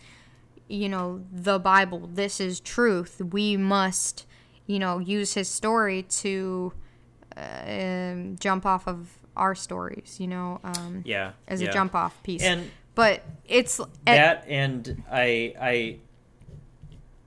you 0.67 0.89
know, 0.89 1.23
the 1.31 1.59
Bible. 1.59 2.09
This 2.13 2.39
is 2.39 2.59
truth. 2.59 3.21
We 3.21 3.57
must, 3.57 4.25
you 4.67 4.79
know, 4.79 4.99
use 4.99 5.33
his 5.33 5.49
story 5.49 6.03
to 6.03 6.73
uh, 7.35 7.41
um, 7.67 8.35
jump 8.39 8.65
off 8.65 8.87
of 8.87 9.09
our 9.35 9.55
stories. 9.55 10.17
You 10.19 10.27
know, 10.27 10.59
um, 10.63 11.01
Yeah, 11.05 11.31
as 11.47 11.61
yeah. 11.61 11.69
a 11.69 11.73
jump 11.73 11.95
off 11.95 12.21
piece. 12.23 12.41
And 12.43 12.69
but 12.95 13.23
it's 13.45 13.79
that 14.05 14.45
and 14.47 15.03
I 15.11 15.53
I 15.59 15.99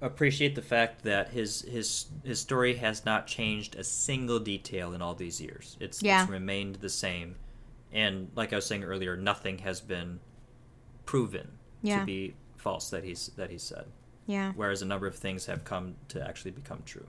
appreciate 0.01 0.55
the 0.55 0.63
fact 0.63 1.03
that 1.05 1.31
his 1.31 1.63
his 1.63 2.07
his 2.25 2.41
story 2.41 2.75
has 2.77 3.05
not 3.05 3.27
changed 3.27 3.75
a 3.77 3.85
single 3.85 4.39
detail 4.39 4.93
in 4.93 5.03
all 5.03 5.15
these 5.15 5.41
years. 5.41 5.77
It's 5.81 6.03
Yeah. 6.03 6.23
it's 6.23 6.31
remained 6.31 6.77
the 6.77 6.89
same. 6.91 7.37
And 7.93 8.31
like 8.35 8.53
I 8.53 8.57
was 8.57 8.67
saying 8.67 8.85
earlier, 8.85 9.17
nothing 9.17 9.59
has 9.59 9.81
been 9.81 10.21
proven 11.07 11.59
Yeah. 11.83 12.01
to 12.01 12.05
be 12.07 12.35
false 12.67 12.91
that 12.91 13.05
he's 13.05 13.29
that 13.37 13.49
he 13.49 13.59
said. 13.59 13.87
yeah, 14.27 14.53
Whereas 14.57 14.83
a 14.83 14.87
number 14.87 15.07
of 15.07 15.15
things 15.15 15.47
have 15.47 15.63
come 15.63 15.95
to 16.09 16.19
actually 16.29 16.51
become 16.51 16.83
true. 16.85 17.07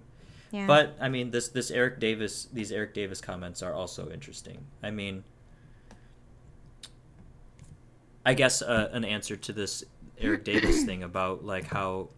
yeah. 0.51 0.67
But 0.67 0.95
I 1.01 1.09
mean, 1.09 1.31
this 1.31 1.47
this 1.47 1.71
Eric 1.71 1.99
Davis 1.99 2.47
these 2.53 2.71
Eric 2.71 2.93
Davis 2.93 3.19
comments 3.21 3.63
are 3.63 3.73
also 3.73 4.11
interesting. 4.11 4.59
I 4.84 4.91
mean, 4.91 5.23
I 8.23 8.35
guess 8.35 8.61
uh, 8.61 8.89
an 8.91 9.03
answer 9.03 9.35
to 9.35 9.51
this 9.51 9.84
Eric 10.19 10.43
Davis 10.43 10.84
thing 10.84 11.01
about 11.01 11.43
like 11.43 11.65
how 11.65 12.09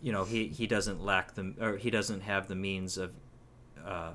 you 0.00 0.10
know 0.10 0.24
he 0.24 0.48
he 0.48 0.66
doesn't 0.66 1.04
lack 1.04 1.34
the 1.34 1.52
or 1.60 1.76
he 1.76 1.90
doesn't 1.90 2.22
have 2.22 2.48
the 2.48 2.54
means 2.54 2.96
of 2.96 3.12
uh, 3.84 4.12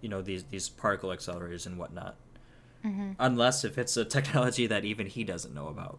you 0.00 0.08
know 0.08 0.22
these 0.22 0.44
these 0.44 0.68
particle 0.68 1.10
accelerators 1.10 1.66
and 1.66 1.76
whatnot. 1.76 2.14
Mm-hmm. 2.84 3.12
Unless 3.18 3.64
if 3.64 3.78
it's 3.78 3.96
a 3.96 4.04
technology 4.04 4.68
that 4.68 4.84
even 4.84 5.08
he 5.08 5.24
doesn't 5.24 5.52
know 5.52 5.66
about. 5.66 5.98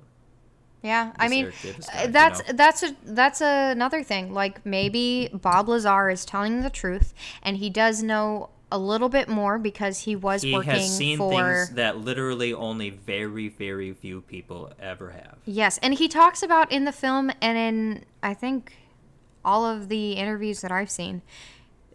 Yeah, 0.85 1.13
I 1.17 1.29
mean, 1.29 1.45
Davis 1.63 1.89
uh, 1.89 2.01
you 2.03 2.11
that's 2.11 2.47
know? 2.47 2.53
that's 2.53 2.83
a 2.83 2.95
that's 3.05 3.41
another 3.41 4.03
thing. 4.03 4.33
Like 4.33 4.63
maybe 4.65 5.29
Bob 5.33 5.67
Lazar 5.67 6.11
is 6.11 6.25
telling 6.25 6.61
the 6.61 6.69
truth, 6.69 7.15
and 7.41 7.57
he 7.57 7.71
does 7.71 8.03
know 8.03 8.51
a 8.71 8.77
little 8.77 9.09
bit 9.09 9.27
more 9.27 9.57
because 9.57 10.01
he 10.01 10.15
was 10.15 10.43
He 10.43 10.53
working 10.53 10.71
has 10.73 10.95
seen 10.95 11.17
for. 11.17 11.31
things 11.31 11.71
that 11.71 11.97
literally 11.97 12.53
only 12.53 12.91
very 12.91 13.49
very 13.49 13.93
few 13.93 14.21
people 14.21 14.73
ever 14.79 15.09
have. 15.09 15.37
Yes, 15.45 15.79
and 15.79 15.95
he 15.95 16.07
talks 16.07 16.43
about 16.43 16.71
in 16.71 16.85
the 16.85 16.91
film 16.91 17.31
and 17.41 17.57
in 17.57 18.05
I 18.21 18.35
think 18.35 18.77
all 19.43 19.65
of 19.65 19.89
the 19.89 20.13
interviews 20.13 20.61
that 20.61 20.71
I've 20.71 20.91
seen. 20.91 21.23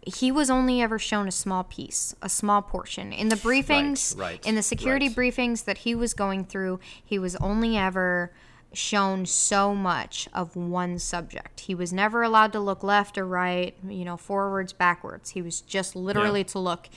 He 0.05 0.31
was 0.31 0.49
only 0.49 0.81
ever 0.81 0.97
shown 0.97 1.27
a 1.27 1.31
small 1.31 1.63
piece, 1.63 2.15
a 2.23 2.27
small 2.29 2.63
portion. 2.63 3.13
In 3.13 3.29
the 3.29 3.35
briefings, 3.35 4.17
right, 4.17 4.43
in 4.45 4.55
the 4.55 4.63
security 4.63 5.07
right. 5.07 5.15
briefings 5.15 5.65
that 5.65 5.79
he 5.79 5.93
was 5.93 6.15
going 6.15 6.43
through, 6.43 6.79
he 7.05 7.19
was 7.19 7.35
only 7.35 7.77
ever 7.77 8.31
shown 8.73 9.25
so 9.25 9.75
much 9.75 10.27
of 10.33 10.55
one 10.55 10.97
subject. 10.99 11.61
He 11.61 11.75
was 11.75 11.91
never 11.91 12.23
allowed 12.23 12.53
to 12.53 12.59
look 12.59 12.83
left 12.83 13.17
or 13.17 13.25
right, 13.25 13.75
you 13.87 14.05
know, 14.05 14.17
forwards, 14.17 14.71
backwards. 14.73 15.31
He 15.31 15.41
was 15.41 15.61
just 15.61 15.95
literally 15.95 16.43
to 16.45 16.59
look 16.59 16.87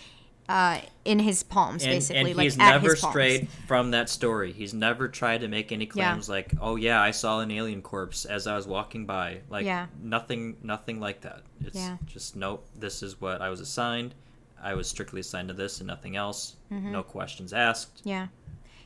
uh, 0.49 0.79
in 1.07 1.21
his 1.21 1.43
palms, 1.43 1.83
and, 1.85 1.93
basically, 1.93 2.31
and 2.33 2.37
like 2.37 2.45
he's 2.45 2.59
at 2.59 2.71
never 2.73 2.91
his 2.91 3.01
palms. 3.01 3.13
strayed 3.13 3.49
from 3.67 3.93
that 3.93 4.11
story. 4.11 4.53
He's 4.53 4.75
never 4.75 5.09
tried 5.09 5.41
to 5.41 5.49
make 5.49 5.73
any 5.73 5.87
Yeah. 5.87 6.11
claims 6.11 6.29
like, 6.29 6.53
"Oh 6.61 6.77
yeah, 6.77 7.01
I 7.01 7.13
saw 7.13 7.41
an 7.41 7.51
alien 7.51 7.81
corpse 7.81 8.27
as 8.27 8.47
I 8.47 8.55
was 8.55 8.67
walking 8.67 9.07
by." 9.07 9.41
Like 9.49 9.65
Yeah. 9.65 9.87
nothing, 10.03 10.59
nothing 10.63 11.01
like 11.01 11.23
that. 11.23 11.45
It's 11.65 11.77
Yeah. 11.77 11.97
just 12.07 12.37
nope. 12.37 12.67
This 12.79 13.03
is 13.03 13.21
what 13.23 13.41
I 13.41 13.49
was 13.49 13.61
assigned. 13.61 14.15
I 14.63 14.75
was 14.75 14.87
strictly 14.87 15.21
assigned 15.21 15.49
to 15.49 15.55
this 15.55 15.81
and 15.81 15.87
nothing 15.87 16.15
else. 16.15 16.57
Mm-hmm. 16.71 16.93
No 16.93 17.03
questions 17.03 17.55
asked. 17.55 18.03
Yeah. 18.05 18.27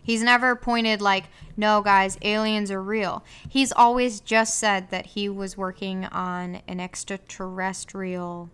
He's 0.09 0.23
never 0.23 0.57
pointed 0.57 1.03
like, 1.03 1.25
no, 1.55 1.83
guys, 1.83 2.17
aliens 2.23 2.71
are 2.71 2.83
real. 2.83 3.23
He's 3.47 3.73
always 3.73 4.21
just 4.21 4.59
said 4.59 4.89
that 4.89 5.05
he 5.05 5.29
was 5.29 5.55
working 5.59 6.07
on 6.07 6.63
an 6.67 6.81
extraterrestrial 6.81 8.49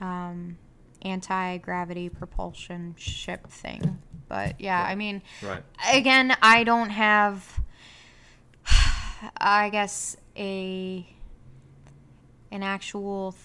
um, 0.00 0.58
anti 1.02 1.58
gravity 1.58 2.08
propulsion 2.08 2.96
ship 2.98 3.46
thing. 3.46 4.00
But 4.28 4.60
yeah, 4.60 4.82
I 4.82 4.96
mean, 4.96 5.22
Right. 5.40 5.62
again, 5.88 6.36
I 6.42 6.64
don't 6.64 6.90
have, 6.90 7.60
I 9.36 9.68
guess, 9.70 10.16
a 10.36 11.06
an 12.50 12.64
actual 12.64 13.32
th- 13.32 13.42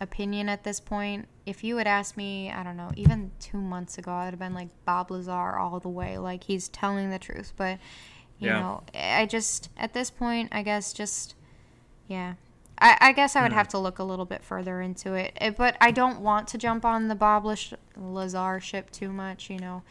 opinion 0.00 0.48
at 0.48 0.64
this 0.64 0.80
point. 0.80 1.28
If 1.44 1.64
you 1.64 1.76
had 1.78 1.86
asked 1.88 2.16
me, 2.16 2.50
I 2.50 2.62
don't 2.62 2.76
know, 2.76 2.90
even 2.96 3.32
two 3.40 3.58
months 3.58 3.98
ago, 3.98 4.12
I'd 4.12 4.26
have 4.30 4.38
been 4.38 4.54
like 4.54 4.68
Bob 4.84 5.10
Lazar 5.10 5.56
all 5.56 5.80
the 5.80 5.88
way. 5.88 6.18
Like 6.18 6.44
he's 6.44 6.68
telling 6.68 7.10
the 7.10 7.18
truth. 7.18 7.52
But 7.56 7.78
you 8.38 8.48
Yeah. 8.48 8.60
know, 8.60 8.82
I 8.94 9.26
just 9.26 9.68
at 9.76 9.92
this 9.92 10.10
point, 10.10 10.50
I 10.52 10.62
guess 10.62 10.92
just 10.92 11.34
yeah. 12.08 12.34
I, 12.78 12.96
I 13.00 13.12
guess 13.12 13.36
I 13.36 13.42
would 13.42 13.52
have 13.52 13.68
to 13.68 13.78
look 13.78 13.98
a 14.00 14.04
little 14.04 14.24
bit 14.24 14.42
further 14.42 14.80
into 14.80 15.14
it, 15.14 15.32
Eh, 15.40 15.50
but 15.50 15.76
I 15.80 15.90
don't 15.92 16.20
want 16.20 16.48
to 16.48 16.58
jump 16.58 16.84
on 16.84 17.06
the 17.08 17.14
Bob 17.14 17.44
Lish- 17.44 17.74
Lazar 17.96 18.58
ship 18.60 18.90
too 18.90 19.12
much. 19.12 19.48
You 19.50 19.58
know, 19.58 19.82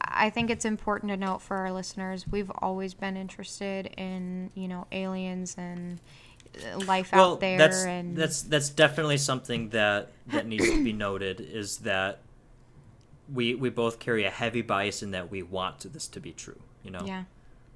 I 0.00 0.30
think 0.30 0.48
it's 0.48 0.64
important 0.64 1.10
to 1.10 1.16
note 1.16 1.42
for 1.42 1.56
our 1.58 1.72
listeners 1.72 2.26
we've 2.30 2.50
always 2.62 2.94
been 2.94 3.16
interested 3.16 3.86
in 3.98 4.50
you 4.54 4.68
know 4.68 4.86
aliens 4.92 5.56
and 5.58 6.00
life 6.86 7.12
Well, 7.12 7.32
out 7.32 7.40
there, 7.40 7.58
that's 7.58 7.84
and 7.84 8.16
that's 8.16 8.42
that's 8.42 8.70
definitely 8.70 9.18
something 9.18 9.70
that 9.70 10.10
that 10.28 10.46
needs 10.46 10.68
to 10.68 10.82
be 10.84 10.92
noted. 10.92 11.40
Is 11.40 11.78
that 11.78 12.20
we 13.32 13.54
we 13.54 13.70
both 13.70 13.98
carry 13.98 14.24
a 14.24 14.30
heavy 14.30 14.62
bias 14.62 15.02
in 15.02 15.10
that 15.12 15.30
we 15.30 15.42
want 15.42 15.92
this 15.92 16.06
to 16.08 16.20
be 16.20 16.32
true. 16.32 16.60
You 16.82 16.90
know. 16.92 17.04
yeah, 17.04 17.24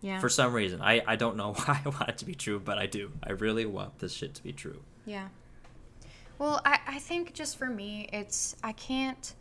yeah, 0.01 0.19
For 0.21 0.29
some 0.29 0.53
reason, 0.53 0.81
I, 0.81 1.03
I 1.07 1.17
don't 1.17 1.37
know 1.37 1.53
why 1.65 1.81
I 1.85 1.89
want 1.89 2.09
it 2.09 2.19
to 2.19 2.25
be 2.25 2.35
true, 2.35 2.59
but 2.59 2.79
I 2.79 2.87
do. 2.87 3.13
I 3.23 3.33
really 3.33 3.67
want 3.67 3.99
this 3.99 4.13
shit 4.13 4.35
to 4.35 4.43
be 4.43 4.53
true. 4.53 4.83
Yeah. 5.05 5.29
Well, 6.39 6.61
I, 6.65 6.81
I 6.87 6.99
think 6.99 7.35
just 7.35 7.57
for 7.57 7.67
me, 7.67 8.09
it's 8.13 8.57
I 8.65 8.73
can't 8.73 9.35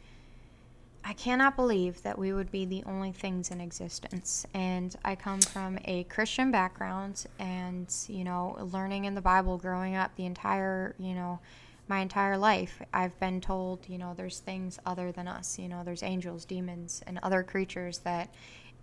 I 1.03 1.13
cannot 1.13 1.55
believe 1.55 2.03
that 2.03 2.17
we 2.17 2.31
would 2.31 2.51
be 2.51 2.65
the 2.65 2.83
only 2.85 3.11
things 3.11 3.49
in 3.49 3.59
existence. 3.59 4.45
And 4.53 4.95
I 5.03 5.15
come 5.15 5.41
from 5.41 5.79
a 5.85 6.03
Christian 6.05 6.51
background 6.51 7.25
and, 7.39 7.91
you 8.07 8.23
know, 8.23 8.55
learning 8.71 9.05
in 9.05 9.15
the 9.15 9.21
Bible 9.21 9.57
growing 9.57 9.95
up 9.95 10.15
the 10.15 10.25
entire, 10.25 10.95
you 10.99 11.13
know, 11.15 11.39
my 11.87 11.99
entire 11.99 12.37
life. 12.37 12.81
I've 12.93 13.19
been 13.19 13.41
told, 13.41 13.89
you 13.89 13.97
know, 13.97 14.13
there's 14.15 14.39
things 14.39 14.79
other 14.85 15.11
than 15.11 15.27
us. 15.27 15.57
You 15.57 15.67
know, 15.67 15.83
there's 15.83 16.03
angels, 16.03 16.45
demons, 16.45 17.01
and 17.07 17.19
other 17.23 17.43
creatures 17.43 17.97
that 17.99 18.33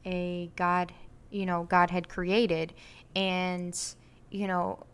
a 0.05 0.51
God, 0.57 0.93
you 1.31 1.47
know, 1.47 1.65
God 1.65 1.91
had 1.91 2.09
created. 2.09 2.75
And, 3.15 3.79
you 4.31 4.47
know, 4.47 4.85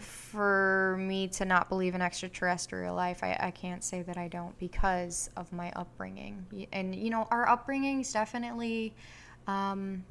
for 0.00 0.96
me 1.00 1.28
to 1.28 1.44
not 1.44 1.68
believe 1.68 1.94
in 1.94 2.02
extraterrestrial 2.02 2.94
life, 2.94 3.22
I, 3.22 3.36
I 3.40 3.50
can't 3.50 3.82
say 3.82 4.02
that 4.02 4.16
I 4.16 4.28
don't 4.28 4.58
because 4.58 5.30
of 5.36 5.52
my 5.52 5.72
upbringing. 5.76 6.46
And, 6.72 6.94
you 6.94 7.10
know, 7.10 7.26
our 7.30 7.48
upbringing 7.48 8.00
is 8.00 8.12
definitely, 8.12 8.94
um, 9.46 10.04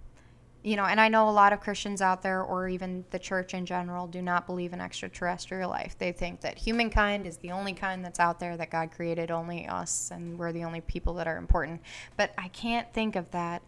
you 0.63 0.75
know, 0.75 0.85
and 0.85 0.99
I 0.99 1.07
know 1.07 1.29
a 1.29 1.31
lot 1.31 1.53
of 1.53 1.61
Christians 1.61 2.01
out 2.01 2.21
there, 2.21 2.43
or 2.43 2.67
even 2.67 3.05
the 3.11 3.19
church 3.19 3.53
in 3.53 3.65
general, 3.65 4.07
do 4.07 4.21
not 4.21 4.45
believe 4.47 4.73
in 4.73 4.81
extraterrestrial 4.81 5.69
life. 5.69 5.95
They 5.97 6.11
think 6.11 6.41
that 6.41 6.57
humankind 6.57 7.25
is 7.25 7.37
the 7.37 7.51
only 7.51 7.73
kind 7.73 8.03
that's 8.03 8.19
out 8.19 8.39
there, 8.39 8.57
that 8.57 8.69
God 8.69 8.91
created 8.91 9.31
only 9.31 9.67
us, 9.67 10.11
and 10.11 10.37
we're 10.37 10.51
the 10.51 10.65
only 10.65 10.81
people 10.81 11.13
that 11.13 11.27
are 11.27 11.37
important. 11.37 11.81
But 12.17 12.33
I 12.37 12.49
can't 12.49 12.91
think 12.91 13.15
of 13.15 13.31
that 13.31 13.61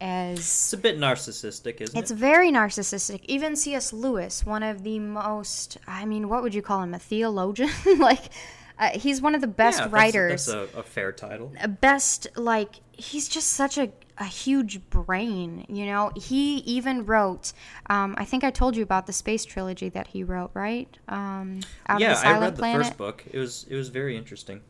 as 0.00 0.38
it's 0.38 0.72
a 0.72 0.76
bit 0.76 0.98
narcissistic, 0.98 1.80
isn't 1.80 1.82
it's 1.82 1.94
it? 1.94 1.98
It's 1.98 2.10
very 2.10 2.50
narcissistic. 2.50 3.24
Even 3.24 3.56
C.S. 3.56 3.92
Lewis, 3.92 4.44
one 4.44 4.62
of 4.62 4.82
the 4.82 4.98
most, 4.98 5.78
I 5.86 6.04
mean, 6.04 6.28
what 6.28 6.42
would 6.42 6.54
you 6.54 6.62
call 6.62 6.82
him? 6.82 6.94
A 6.94 6.98
theologian? 6.98 7.70
like, 7.98 8.30
uh, 8.78 8.90
he's 8.90 9.20
one 9.20 9.34
of 9.34 9.40
the 9.40 9.46
best 9.46 9.78
yeah, 9.78 9.84
that's, 9.84 9.92
writers. 9.92 10.46
That's 10.46 10.74
a, 10.74 10.78
a, 10.78 10.82
fair 10.82 11.12
title. 11.12 11.52
Best, 11.80 12.26
like, 12.36 12.80
he's 12.92 13.28
just 13.28 13.48
such 13.48 13.78
a, 13.78 13.90
a 14.18 14.24
huge 14.24 14.88
brain, 14.90 15.64
you 15.68 15.86
know? 15.86 16.12
He 16.14 16.58
even 16.58 17.06
wrote, 17.06 17.52
um, 17.88 18.14
I 18.18 18.24
think 18.26 18.44
I 18.44 18.50
told 18.50 18.76
you 18.76 18.82
about 18.82 19.06
the 19.06 19.12
space 19.12 19.44
trilogy 19.44 19.88
that 19.90 20.08
he 20.08 20.22
wrote, 20.22 20.50
right? 20.52 20.94
Um, 21.08 21.60
yeah, 21.98 22.20
I 22.22 22.38
read 22.38 22.56
the 22.56 22.60
Planet. 22.60 22.86
first 22.86 22.98
book. 22.98 23.24
It 23.32 23.38
was, 23.38 23.66
it 23.68 23.76
was 23.76 23.88
very 23.88 24.16
interesting. 24.16 24.60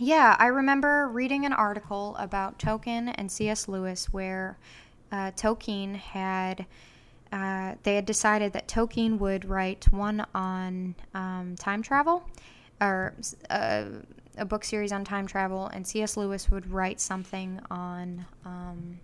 Yeah, 0.00 0.36
I 0.38 0.46
remember 0.46 1.08
reading 1.08 1.44
an 1.44 1.52
article 1.52 2.14
about 2.20 2.58
Tolkien 2.58 3.12
and 3.16 3.30
C.S. 3.30 3.66
Lewis 3.66 4.12
where 4.12 4.56
uh, 5.10 5.32
Tolkien 5.32 5.96
had. 5.96 6.66
Uh, 7.30 7.74
they 7.82 7.94
had 7.96 8.06
decided 8.06 8.54
that 8.54 8.68
Tolkien 8.68 9.18
would 9.18 9.44
write 9.44 9.84
one 9.92 10.24
on 10.34 10.94
um, 11.12 11.56
time 11.58 11.82
travel, 11.82 12.26
or 12.80 13.12
uh, 13.50 13.84
a 14.38 14.44
book 14.44 14.64
series 14.64 14.92
on 14.92 15.04
time 15.04 15.26
travel, 15.26 15.66
and 15.66 15.86
C.S. 15.86 16.16
Lewis 16.16 16.50
would 16.50 16.70
write 16.70 17.00
something 17.00 17.60
on 17.70 18.24
um, 18.46 19.00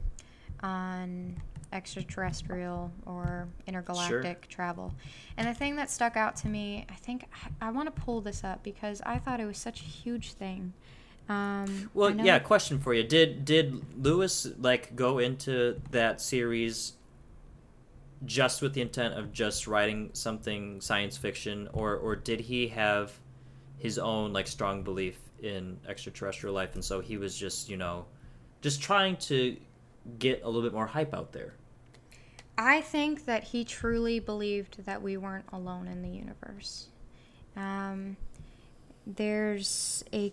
on 0.63 1.37
extraterrestrial 1.75 2.91
or 3.05 3.49
intergalactic 3.67 4.45
sure. 4.45 4.49
travel. 4.49 4.95
And 5.37 5.47
the 5.47 5.55
thing 5.55 5.77
that 5.77 5.91
stuck 5.91 6.17
out 6.17 6.37
to 6.37 6.49
me, 6.49 6.87
I 6.89 6.95
think 6.95 7.27
I, 7.61 7.69
I 7.69 7.71
want 7.71 7.95
to 7.95 8.01
pull 8.01 8.21
this 8.21 8.45
up 8.45 8.63
because 8.63 9.03
I 9.05 9.19
thought 9.19 9.41
it 9.41 9.47
was 9.47 9.59
such 9.59 9.81
a 9.81 9.85
huge 9.85 10.33
thing. 10.33 10.73
Um, 11.29 11.91
well, 11.95 12.15
yeah. 12.15 12.39
Question 12.39 12.79
for 12.79 12.93
you: 12.93 13.03
Did 13.03 13.45
did 13.45 14.03
Lewis 14.05 14.47
like 14.59 14.95
go 14.95 15.19
into 15.19 15.81
that 15.91 16.21
series 16.21 16.95
just 18.25 18.63
with 18.63 18.75
the 18.75 18.81
intent 18.81 19.15
of 19.15 19.33
just 19.33 19.67
writing 19.67 20.11
something 20.13 20.81
science 20.81 21.17
fiction, 21.17 21.69
or 21.73 21.97
or 21.97 22.15
did 22.15 22.41
he 22.41 22.69
have 22.69 23.13
his 23.79 23.99
own 23.99 24.33
like 24.33 24.47
strong 24.47 24.83
belief 24.83 25.19
in 25.43 25.79
extraterrestrial 25.89 26.55
life, 26.55 26.75
and 26.75 26.85
so 26.85 27.01
he 27.01 27.17
was 27.17 27.37
just 27.37 27.71
you 27.71 27.77
know 27.77 28.05
just 28.61 28.83
trying 28.83 29.17
to 29.17 29.57
get 30.19 30.43
a 30.43 30.47
little 30.47 30.63
bit 30.63 30.75
more 30.75 30.87
hype 30.87 31.15
out 31.15 31.33
there? 31.33 31.55
I 32.57 32.83
think 32.83 33.25
that 33.25 33.45
he 33.45 33.65
truly 33.65 34.21
believed 34.21 34.85
that 34.85 35.03
we 35.03 35.17
weren't 35.17 35.47
alone 35.53 35.89
in 35.89 36.03
the 36.03 36.09
universe. 36.09 36.89
Um, 37.57 38.17
there's 39.07 40.05
a 40.13 40.33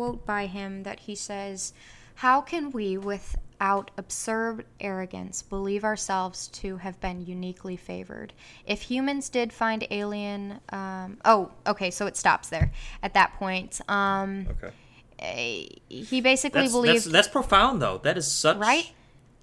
quote 0.00 0.24
by 0.24 0.46
him 0.46 0.82
that 0.84 1.00
he 1.00 1.14
says, 1.14 1.74
How 2.14 2.40
can 2.40 2.70
we, 2.70 2.96
without 2.96 3.90
absurd 3.98 4.64
arrogance, 4.80 5.42
believe 5.42 5.84
ourselves 5.84 6.48
to 6.48 6.78
have 6.78 6.98
been 7.02 7.26
uniquely 7.26 7.76
favored? 7.76 8.32
If 8.64 8.80
humans 8.80 9.28
did 9.28 9.52
find 9.52 9.86
alien. 9.90 10.60
Um, 10.70 11.18
oh, 11.26 11.50
okay, 11.66 11.90
so 11.90 12.06
it 12.06 12.16
stops 12.16 12.48
there 12.48 12.72
at 13.02 13.12
that 13.12 13.34
point. 13.34 13.82
Um, 13.90 14.46
okay. 14.50 15.68
He 15.90 16.22
basically 16.22 16.62
that's, 16.62 16.72
believed. 16.72 17.04
That's, 17.04 17.12
that's 17.12 17.28
profound, 17.28 17.82
though. 17.82 18.00
That 18.02 18.16
is 18.16 18.26
such. 18.26 18.56
Right? 18.56 18.90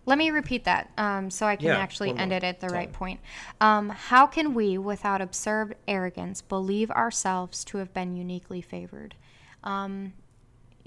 Let 0.07 0.17
me 0.17 0.31
repeat 0.31 0.63
that 0.63 0.89
um, 0.97 1.29
so 1.29 1.45
I 1.45 1.55
can 1.55 1.67
yeah, 1.67 1.77
actually 1.77 2.17
end 2.17 2.33
it 2.33 2.43
at 2.43 2.61
the 2.61 2.69
right 2.69 2.91
point. 2.91 3.19
Um, 3.61 3.89
how 3.89 4.25
can 4.25 4.55
we, 4.55 4.79
without 4.79 5.21
absurd 5.21 5.75
arrogance, 5.87 6.41
believe 6.41 6.89
ourselves 6.89 7.63
to 7.65 7.77
have 7.77 7.93
been 7.93 8.15
uniquely 8.15 8.61
favored? 8.61 9.13
Um, 9.63 10.13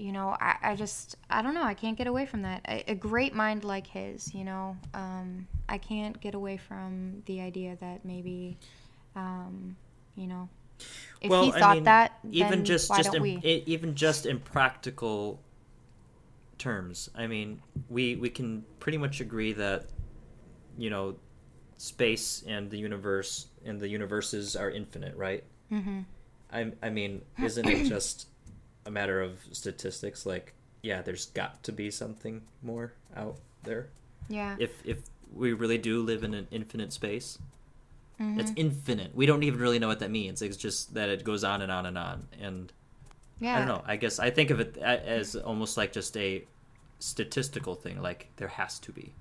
you 0.01 0.13
know, 0.13 0.37
I, 0.41 0.57
I 0.63 0.77
just, 0.77 1.17
I 1.29 1.43
don't 1.43 1.55
know. 1.55 1.63
I 1.63 1.75
can't 1.75 1.97
get 1.97 2.07
away 2.07 2.25
from 2.25 2.43
that. 2.43 2.63
A, 2.67 2.93
a 2.93 2.95
great 2.95 3.35
mind 3.35 3.65
like 3.65 3.87
his, 3.87 4.35
you 4.35 4.45
know, 4.45 4.77
um, 4.95 5.47
I 5.69 5.79
can't 5.79 6.19
get 6.21 6.35
away 6.35 6.57
from 6.57 7.23
the 7.27 7.43
idea 7.43 7.77
that 7.81 8.05
maybe, 8.05 8.57
um, 9.15 9.77
you 10.17 10.27
know, 10.27 10.49
if 11.21 11.31
well, 11.31 11.45
he 11.45 11.53
thought 11.53 11.63
I 11.63 11.75
mean, 11.75 11.85
that, 11.85 12.19
even 12.31 12.65
just 12.65 12.89
just 12.97 13.15
in, 13.15 13.27
even 13.45 13.95
just 13.95 14.25
in 14.25 14.41
practical 14.41 15.39
terms, 16.57 17.11
I 17.15 17.27
mean, 17.27 17.61
we 17.91 18.17
we 18.17 18.31
can 18.31 18.65
pretty 18.79 18.97
much 18.97 19.21
agree 19.21 19.53
that, 19.53 19.85
you 20.79 20.89
know, 20.89 21.17
space 21.77 22.43
and 22.47 22.71
the 22.71 22.79
universe 22.79 23.49
and 23.67 23.79
the 23.79 23.89
universes 23.89 24.57
are 24.57 24.71
infinite, 24.71 25.15
right? 25.17 25.45
Mm-hmm. 25.71 26.01
I 26.51 26.73
I 26.83 26.89
mean, 26.89 27.21
isn't 27.39 27.69
it 27.69 27.85
just 27.89 28.30
a 28.91 28.93
matter 28.93 29.21
of 29.21 29.39
statistics 29.53 30.27
like 30.27 30.53
yeah 30.83 31.01
there's 31.01 31.27
got 31.27 31.63
to 31.63 31.73
be 31.73 31.91
something 31.91 32.43
more 32.63 32.93
out 33.17 33.37
there. 33.63 33.89
Yeah. 34.29 34.57
If 34.59 34.85
if 34.85 34.99
we 35.33 35.53
really 35.53 35.79
do 35.79 36.03
live 36.03 36.25
in 36.25 36.35
an 36.35 36.49
infinite 36.51 36.93
space 36.93 37.39
mm-hmm. 38.21 38.41
it's 38.41 38.53
infinite. 38.57 39.15
We 39.15 39.27
don't 39.27 39.45
even 39.45 39.61
really 39.61 39.79
know 39.79 39.89
what 39.89 40.01
that 40.01 40.11
means. 40.11 40.43
It's 40.43 40.57
just 40.57 40.95
that 40.95 41.09
it 41.09 41.25
goes 41.25 41.45
on 41.45 41.63
and 41.63 41.71
on 41.71 41.87
and 41.87 41.97
on. 41.97 42.27
And 42.41 42.73
yeah. 43.39 43.57
i 43.57 43.59
don't 43.59 43.69
know. 43.69 43.83
I 43.87 43.97
guess 43.97 44.19
i 44.19 44.29
think 44.29 44.51
of 44.51 44.61
it 44.61 44.77
as 44.77 45.35
almost 45.35 45.77
like 45.77 45.93
just 45.93 46.17
a 46.17 46.45
statistical 46.99 47.75
thing 47.75 48.03
like 48.03 48.29
there 48.37 48.49
has 48.49 48.79
to 48.81 48.93
be. 48.93 49.15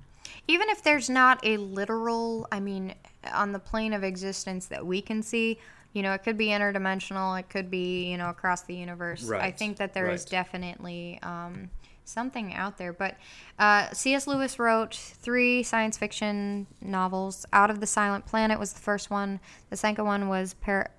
Even 0.47 0.69
if 0.69 0.83
there's 0.83 1.09
not 1.09 1.39
a 1.43 1.57
literal 1.57 2.47
i 2.51 2.59
mean 2.59 2.93
on 3.33 3.51
the 3.51 3.59
plane 3.59 3.93
of 3.93 4.03
existence 4.03 4.65
that 4.67 4.85
we 4.85 5.01
can 5.01 5.21
see 5.21 5.59
you 5.93 6.03
know, 6.03 6.13
it 6.13 6.23
could 6.23 6.37
be 6.37 6.47
interdimensional, 6.47 7.39
it 7.39 7.49
could 7.49 7.71
be, 7.71 8.09
you 8.09 8.17
know, 8.17 8.29
across 8.29 8.61
the 8.61 8.75
universe. 8.75 9.23
Right. 9.23 9.41
I 9.41 9.51
think 9.51 9.77
that 9.77 9.93
there 9.93 10.05
right. 10.05 10.13
is 10.13 10.25
definitely 10.25 11.19
um, 11.23 11.69
something 12.05 12.53
out 12.53 12.77
there. 12.77 12.93
But 12.93 13.15
uh, 13.57 13.91
C.S. 13.93 14.27
Lewis 14.27 14.59
wrote 14.59 14.93
three 14.93 15.63
science 15.63 15.97
fiction 15.97 16.67
novels. 16.81 17.45
Out 17.53 17.69
of 17.69 17.79
the 17.79 17.87
Silent 17.87 18.25
Planet 18.25 18.59
was 18.59 18.73
the 18.73 18.79
first 18.79 19.09
one. 19.09 19.39
The 19.69 19.77
second 19.77 20.05
one 20.05 20.29
was 20.29 20.53
Par- 20.55 20.91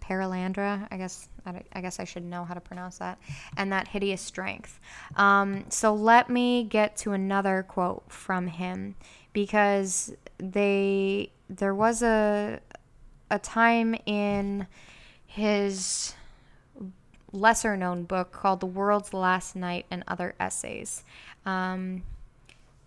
Perelandra. 0.00 0.86
I 0.90 0.96
guess 0.96 1.28
I 1.72 1.80
guess 1.80 1.98
I 1.98 2.04
should 2.04 2.24
know 2.24 2.44
how 2.44 2.52
to 2.52 2.60
pronounce 2.60 2.98
that. 2.98 3.18
And 3.56 3.72
that 3.72 3.88
hideous 3.88 4.20
strength. 4.20 4.78
Um, 5.16 5.64
so 5.70 5.94
let 5.94 6.28
me 6.28 6.64
get 6.64 6.96
to 6.98 7.12
another 7.12 7.64
quote 7.66 8.04
from 8.12 8.48
him 8.48 8.96
because 9.32 10.12
they 10.38 11.32
there 11.48 11.74
was 11.74 12.02
a 12.02 12.60
a 13.30 13.38
time 13.38 13.94
in 14.06 14.66
his 15.26 16.14
lesser 17.32 17.76
known 17.76 18.04
book 18.04 18.32
called 18.32 18.60
The 18.60 18.66
World's 18.66 19.12
Last 19.12 19.54
Night 19.54 19.86
and 19.90 20.02
Other 20.08 20.34
Essays, 20.40 21.04
um, 21.44 22.02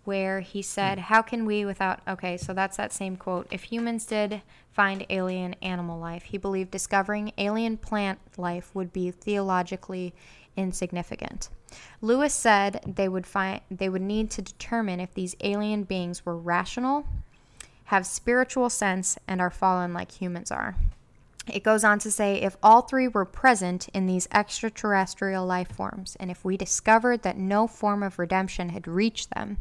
where 0.04 0.40
he 0.40 0.62
said, 0.62 0.98
hmm. 0.98 1.04
How 1.04 1.22
can 1.22 1.46
we 1.46 1.64
without. 1.64 2.00
Okay, 2.06 2.36
so 2.36 2.52
that's 2.52 2.76
that 2.76 2.92
same 2.92 3.16
quote. 3.16 3.46
If 3.50 3.64
humans 3.64 4.04
did 4.04 4.42
find 4.72 5.06
alien 5.10 5.54
animal 5.62 5.98
life, 5.98 6.24
he 6.24 6.38
believed 6.38 6.70
discovering 6.70 7.32
alien 7.38 7.76
plant 7.76 8.18
life 8.36 8.74
would 8.74 8.92
be 8.92 9.10
theologically 9.10 10.12
insignificant. 10.56 11.48
Lewis 12.00 12.34
said 12.34 12.80
they 12.86 13.08
would 13.08 13.26
find 13.26 13.60
they 13.70 13.88
would 13.88 14.02
need 14.02 14.30
to 14.32 14.42
determine 14.42 15.00
if 15.00 15.14
these 15.14 15.36
alien 15.40 15.84
beings 15.84 16.26
were 16.26 16.36
rational 16.36 17.06
have 17.92 18.06
spiritual 18.06 18.70
sense 18.70 19.18
and 19.28 19.38
are 19.38 19.50
fallen 19.50 19.92
like 19.92 20.12
humans 20.12 20.50
are. 20.50 20.76
it 21.52 21.62
goes 21.62 21.84
on 21.84 21.98
to 21.98 22.10
say 22.10 22.40
if 22.40 22.56
all 22.62 22.80
three 22.80 23.06
were 23.06 23.26
present 23.26 23.86
in 23.92 24.06
these 24.06 24.26
extraterrestrial 24.32 25.44
life 25.44 25.70
forms, 25.70 26.16
and 26.18 26.30
if 26.30 26.42
we 26.42 26.56
discovered 26.56 27.22
that 27.22 27.36
no 27.36 27.66
form 27.66 28.02
of 28.02 28.18
redemption 28.18 28.70
had 28.70 28.88
reached 28.88 29.28
them, 29.34 29.58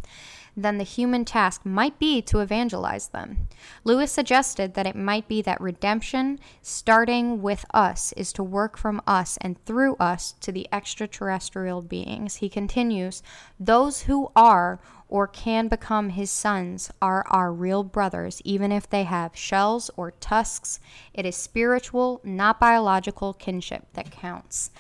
then 0.56 0.78
the 0.78 0.86
human 0.86 1.26
task 1.26 1.66
might 1.66 2.00
be 2.00 2.22
to 2.22 2.40
evangelize 2.40 3.10
them. 3.10 3.48
Lewis 3.84 4.14
suggested 4.14 4.76
that 4.76 4.88
it 4.88 4.96
might 4.96 5.28
be 5.28 5.42
that 5.42 5.60
redemption, 5.60 6.40
starting 6.62 7.42
with 7.42 7.66
us, 7.74 8.14
is 8.14 8.32
to 8.32 8.44
work 8.44 8.78
from 8.78 9.02
us 9.06 9.38
and 9.42 9.64
through 9.66 9.96
us 9.96 10.36
to 10.40 10.54
the 10.54 10.68
extraterrestrial 10.72 11.82
beings. 11.82 12.36
He 12.36 12.48
continues, 12.48 13.24
Those 13.60 14.04
who 14.04 14.32
are 14.36 14.80
or 15.12 15.28
can 15.28 15.68
become 15.68 16.10
his 16.10 16.32
sons 16.32 16.90
are 17.02 17.24
our 17.28 17.52
real 17.52 17.84
brothers, 17.84 18.42
even 18.46 18.72
if 18.72 18.90
they 18.90 19.04
have 19.04 19.36
shells 19.36 19.92
or 19.98 20.12
tusks. 20.12 20.80
It 21.14 21.26
is 21.26 21.36
spiritual, 21.36 22.22
not 22.24 22.60
biological 22.60 23.34
kinship 23.34 23.86
that 23.94 24.10
counts. 24.10 24.72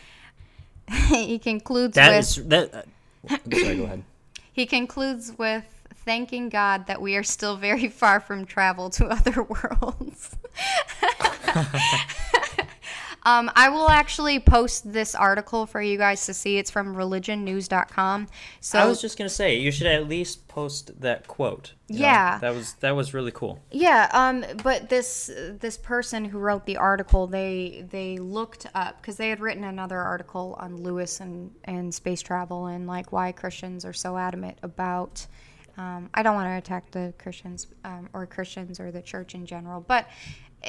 he 1.09 1.37
concludes 1.37 1.95
That 1.95 2.11
with 2.11 2.19
is 2.19 2.35
that. 2.47 2.73
Uh, 2.73 3.37
sorry, 3.51 3.75
go 3.75 3.83
ahead. 3.83 4.03
he 4.53 4.65
concludes 4.65 5.37
with 5.37 5.65
thanking 6.05 6.47
God 6.49 6.87
that 6.87 7.01
we 7.01 7.15
are 7.17 7.23
still 7.23 7.57
very 7.57 7.89
far 7.89 8.21
from 8.21 8.45
travel 8.45 8.89
to 8.91 9.07
other 9.07 9.43
worlds. 9.81 10.35
um, 13.23 13.51
I 13.55 13.69
will 13.69 13.89
actually 13.89 14.39
post 14.39 14.91
this 14.91 15.13
article 15.13 15.65
for 15.65 15.81
you 15.81 15.97
guys 15.97 16.25
to 16.25 16.33
see. 16.33 16.57
It's 16.57 16.71
from 16.71 16.95
religionnews.com. 16.95 18.27
So 18.59 18.79
I 18.79 18.85
was 18.85 18.99
just 18.99 19.17
gonna 19.17 19.29
say 19.29 19.55
you 19.55 19.71
should 19.71 19.87
at 19.87 20.07
least 20.07 20.47
post 20.47 20.99
that 21.01 21.27
quote. 21.27 21.73
you 21.87 21.99
know? 21.99 22.05
Yeah. 22.05 22.37
that 22.39 22.55
was 22.55 22.73
that 22.75 22.95
was 22.95 23.13
really 23.13 23.31
cool. 23.31 23.59
Yeah, 23.69 24.09
um, 24.13 24.43
but 24.63 24.89
this 24.89 25.29
this 25.59 25.77
person 25.77 26.25
who 26.25 26.39
wrote 26.39 26.65
the 26.65 26.77
article, 26.77 27.27
they 27.27 27.85
they 27.89 28.17
looked 28.17 28.65
up 28.73 29.01
because 29.01 29.17
they 29.17 29.29
had 29.29 29.39
written 29.39 29.63
another 29.63 29.99
article 29.99 30.57
on 30.59 30.77
Lewis 30.77 31.19
and 31.19 31.51
and 31.65 31.93
space 31.93 32.21
travel 32.21 32.67
and 32.67 32.87
like 32.87 33.11
why 33.11 33.31
Christians 33.31 33.85
are 33.85 33.93
so 33.93 34.17
adamant 34.17 34.57
about. 34.63 35.27
Um, 35.77 36.09
I 36.13 36.21
don't 36.21 36.35
want 36.35 36.47
to 36.47 36.57
attack 36.57 36.91
the 36.91 37.13
Christians 37.17 37.67
um, 37.85 38.09
or 38.13 38.25
Christians 38.25 38.79
or 38.79 38.91
the 38.91 39.01
church 39.01 39.35
in 39.35 39.45
general, 39.45 39.79
but 39.79 40.07
uh 40.63 40.67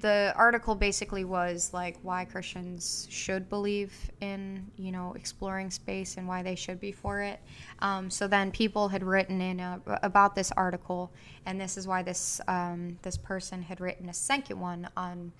the 0.00 0.32
article 0.36 0.74
basically 0.76 1.24
was 1.24 1.70
like 1.72 1.96
why 2.02 2.24
Christians 2.24 3.08
should 3.10 3.48
believe 3.48 3.92
in 4.20 4.70
you 4.76 4.92
know 4.92 5.14
exploring 5.14 5.70
space 5.70 6.16
and 6.16 6.28
why 6.28 6.42
they 6.42 6.54
should 6.54 6.78
be 6.78 6.92
for 6.92 7.20
it. 7.20 7.40
Um, 7.80 8.08
so 8.08 8.28
then 8.28 8.52
people 8.52 8.88
had 8.88 9.02
written 9.02 9.40
in 9.40 9.60
uh 9.60 9.78
about 10.02 10.34
this 10.34 10.52
article, 10.52 11.10
and 11.44 11.60
this 11.60 11.76
is 11.76 11.88
why 11.88 12.02
this 12.02 12.40
um, 12.46 12.98
this 13.02 13.16
person 13.16 13.62
had 13.62 13.80
written 13.80 14.08
a 14.08 14.14
second 14.14 14.60
one 14.60 14.88
on 14.96 15.32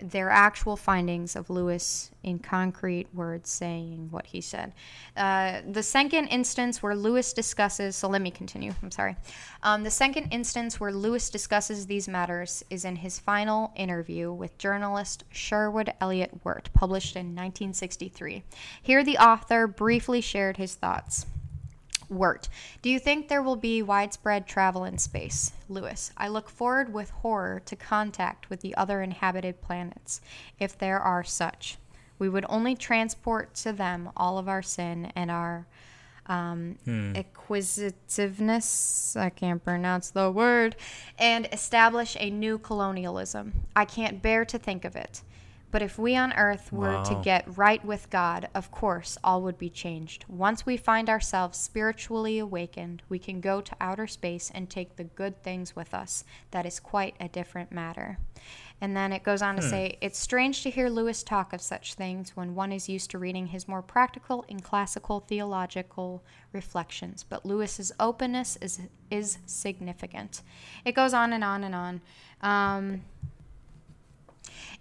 their 0.00 0.28
actual 0.28 0.76
findings 0.76 1.36
of 1.36 1.48
Lewis 1.48 2.10
in 2.22 2.38
concrete 2.38 3.06
words 3.14 3.48
saying 3.48 4.08
what 4.10 4.26
he 4.26 4.40
said. 4.40 4.72
Uh, 5.16 5.62
the 5.70 5.82
second 5.82 6.26
instance 6.28 6.82
where 6.82 6.94
Lewis 6.94 7.32
discusses, 7.32 7.96
so 7.96 8.08
let 8.08 8.20
me 8.20 8.30
continue, 8.30 8.72
I'm 8.82 8.90
sorry. 8.90 9.16
Um, 9.62 9.84
the 9.84 9.90
second 9.90 10.28
instance 10.30 10.78
where 10.78 10.92
Lewis 10.92 11.30
discusses 11.30 11.86
these 11.86 12.08
matters 12.08 12.64
is 12.68 12.84
in 12.84 12.96
his 12.96 13.18
final 13.18 13.72
interview 13.76 14.32
with 14.32 14.58
journalist 14.58 15.24
Sherwood 15.30 15.92
Eliot 16.00 16.44
Wirt, 16.44 16.68
published 16.74 17.16
in 17.16 17.28
1963. 17.28 18.42
Here, 18.82 19.02
the 19.02 19.18
author 19.18 19.66
briefly 19.66 20.20
shared 20.20 20.58
his 20.58 20.74
thoughts. 20.74 21.26
Wirt, 22.08 22.48
do 22.82 22.90
you 22.90 22.98
think 22.98 23.28
there 23.28 23.42
will 23.42 23.56
be 23.56 23.82
widespread 23.82 24.46
travel 24.46 24.84
in 24.84 24.98
space? 24.98 25.52
Lewis, 25.68 26.12
I 26.16 26.28
look 26.28 26.48
forward 26.48 26.92
with 26.92 27.10
horror 27.10 27.60
to 27.64 27.76
contact 27.76 28.48
with 28.48 28.60
the 28.60 28.76
other 28.76 29.02
inhabited 29.02 29.60
planets, 29.60 30.20
if 30.58 30.78
there 30.78 31.00
are 31.00 31.24
such. 31.24 31.78
We 32.18 32.28
would 32.28 32.46
only 32.48 32.76
transport 32.76 33.54
to 33.56 33.72
them 33.72 34.10
all 34.16 34.38
of 34.38 34.48
our 34.48 34.62
sin 34.62 35.12
and 35.16 35.30
our 35.30 35.66
um, 36.28 36.76
acquisitiveness, 37.14 39.16
I 39.16 39.30
can't 39.30 39.62
pronounce 39.62 40.10
the 40.10 40.30
word, 40.30 40.76
and 41.18 41.48
establish 41.52 42.16
a 42.18 42.30
new 42.30 42.58
colonialism. 42.58 43.52
I 43.74 43.84
can't 43.84 44.22
bear 44.22 44.44
to 44.46 44.58
think 44.58 44.84
of 44.84 44.96
it. 44.96 45.22
But 45.70 45.82
if 45.82 45.98
we 45.98 46.16
on 46.16 46.32
earth 46.34 46.72
were 46.72 47.02
to 47.04 47.20
get 47.22 47.56
right 47.56 47.84
with 47.84 48.08
God, 48.08 48.48
of 48.54 48.70
course, 48.70 49.18
all 49.22 49.42
would 49.42 49.58
be 49.58 49.68
changed. 49.68 50.24
Once 50.28 50.64
we 50.64 50.76
find 50.76 51.10
ourselves 51.10 51.58
spiritually 51.58 52.38
awakened, 52.38 53.02
we 53.08 53.18
can 53.18 53.40
go 53.40 53.60
to 53.60 53.76
outer 53.80 54.06
space 54.06 54.50
and 54.54 54.70
take 54.70 54.96
the 54.96 55.04
good 55.04 55.42
things 55.42 55.74
with 55.74 55.92
us. 55.92 56.24
That 56.52 56.66
is 56.66 56.80
quite 56.80 57.14
a 57.20 57.28
different 57.28 57.72
matter. 57.72 58.18
And 58.80 58.96
then 58.96 59.12
it 59.12 59.22
goes 59.22 59.40
on 59.40 59.56
to 59.56 59.62
say, 59.62 59.96
It's 60.00 60.18
strange 60.18 60.62
to 60.62 60.70
hear 60.70 60.88
Lewis 60.90 61.22
talk 61.22 61.52
of 61.52 61.62
such 61.62 61.94
things 61.94 62.36
when 62.36 62.54
one 62.54 62.72
is 62.72 62.88
used 62.88 63.10
to 63.10 63.18
reading 63.18 63.46
his 63.46 63.66
more 63.66 63.82
practical 63.82 64.44
and 64.48 64.62
classical 64.62 65.20
theological 65.20 66.22
reflections. 66.52 67.24
But 67.24 67.46
Lewis's 67.46 67.90
openness 67.98 68.58
is, 68.60 68.80
is 69.10 69.38
significant. 69.46 70.42
It 70.84 70.94
goes 70.94 71.14
on 71.14 71.32
and 71.32 71.42
on 71.42 71.64
and 71.64 71.74
on. 71.74 72.00
Um, 72.42 73.02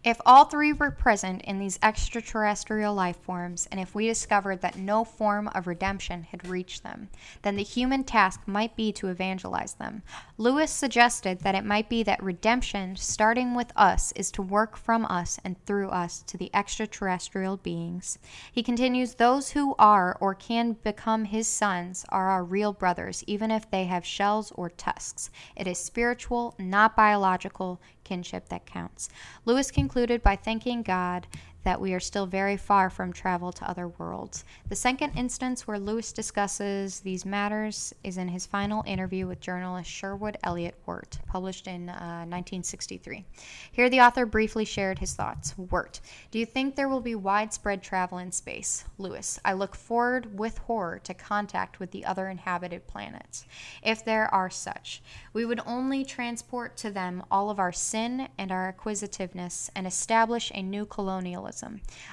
if 0.05 0.21
all 0.23 0.45
three 0.45 0.71
were 0.71 0.91
present 0.91 1.41
in 1.41 1.57
these 1.57 1.79
extraterrestrial 1.81 2.93
life 2.93 3.17
forms, 3.17 3.67
and 3.71 3.79
if 3.79 3.95
we 3.95 4.05
discovered 4.05 4.61
that 4.61 4.77
no 4.77 5.03
form 5.03 5.47
of 5.55 5.65
redemption 5.65 6.21
had 6.21 6.47
reached 6.47 6.83
them, 6.83 7.09
then 7.41 7.55
the 7.55 7.63
human 7.63 8.03
task 8.03 8.41
might 8.45 8.75
be 8.75 8.91
to 8.91 9.07
evangelize 9.07 9.73
them. 9.73 10.03
Lewis 10.37 10.69
suggested 10.69 11.39
that 11.39 11.55
it 11.55 11.65
might 11.65 11.89
be 11.89 12.03
that 12.03 12.21
redemption, 12.21 12.95
starting 12.95 13.55
with 13.55 13.71
us, 13.75 14.11
is 14.11 14.29
to 14.29 14.43
work 14.43 14.77
from 14.77 15.05
us 15.05 15.39
and 15.43 15.55
through 15.65 15.89
us 15.89 16.21
to 16.27 16.37
the 16.37 16.51
extraterrestrial 16.53 17.57
beings. 17.57 18.19
He 18.51 18.61
continues 18.61 19.15
Those 19.15 19.51
who 19.51 19.73
are 19.79 20.15
or 20.21 20.35
can 20.35 20.73
become 20.83 21.25
his 21.25 21.47
sons 21.47 22.05
are 22.09 22.29
our 22.29 22.43
real 22.43 22.73
brothers, 22.73 23.23
even 23.25 23.49
if 23.49 23.71
they 23.71 23.85
have 23.85 24.05
shells 24.05 24.51
or 24.51 24.69
tusks. 24.69 25.31
It 25.55 25.65
is 25.65 25.79
spiritual, 25.79 26.53
not 26.59 26.95
biological 26.95 27.81
kinship 28.05 28.47
that 28.49 28.65
counts. 28.65 29.09
Lewis 29.43 29.71
concluded 29.95 30.21
by 30.21 30.35
thanking 30.35 30.81
God 30.81 31.25
that 31.65 31.81
we 31.81 31.93
are 31.95 31.99
still 31.99 32.27
very 32.27 32.55
far 32.55 32.91
from 32.91 33.11
travel 33.11 33.51
to 33.51 33.67
other 33.67 33.87
worlds. 33.87 34.45
The 34.69 34.75
second 34.75 35.13
instance 35.17 35.67
where 35.67 35.79
Lewis 35.79 36.13
discusses 36.13 36.99
these 36.99 37.25
matters 37.25 37.93
is 38.03 38.19
in 38.19 38.27
his 38.27 38.45
final 38.45 38.83
interview 38.85 39.25
with 39.25 39.41
journalist 39.41 39.89
Sherwood 39.89 40.37
Eliot 40.43 40.75
Wirt, 40.85 41.17
published 41.27 41.65
in 41.65 41.89
uh, 41.89 42.23
1963. 42.29 43.25
Here, 43.71 43.89
the 43.89 43.99
author 43.99 44.27
briefly 44.27 44.63
shared 44.63 44.99
his 44.99 45.15
thoughts. 45.15 45.55
Wirt, 45.57 46.01
do 46.29 46.37
you 46.37 46.45
think 46.45 46.75
there 46.75 46.87
will 46.87 47.01
be 47.01 47.15
widespread 47.15 47.81
travel 47.81 48.19
in 48.19 48.31
space? 48.31 48.85
Lewis, 48.99 49.39
I 49.43 49.53
look 49.53 49.75
forward 49.75 50.37
with 50.37 50.59
horror 50.59 50.99
to 51.03 51.15
contact 51.15 51.79
with 51.79 51.89
the 51.89 52.05
other 52.05 52.29
inhabited 52.29 52.85
planets, 52.85 53.45
if 53.81 54.05
there 54.05 54.31
are 54.31 54.51
such. 54.51 55.01
We 55.33 55.45
would 55.45 55.61
only 55.65 56.05
transport 56.05 56.77
to 56.77 56.91
them 56.91 57.23
all 57.31 57.49
of 57.49 57.57
our 57.57 57.71
sin 57.71 58.29
and 58.37 58.51
our 58.51 58.67
acquisitiveness 58.67 59.71
and 59.75 59.87
establish 59.87 60.51
a 60.53 60.61
new 60.61 60.85
colonialism. 60.85 61.54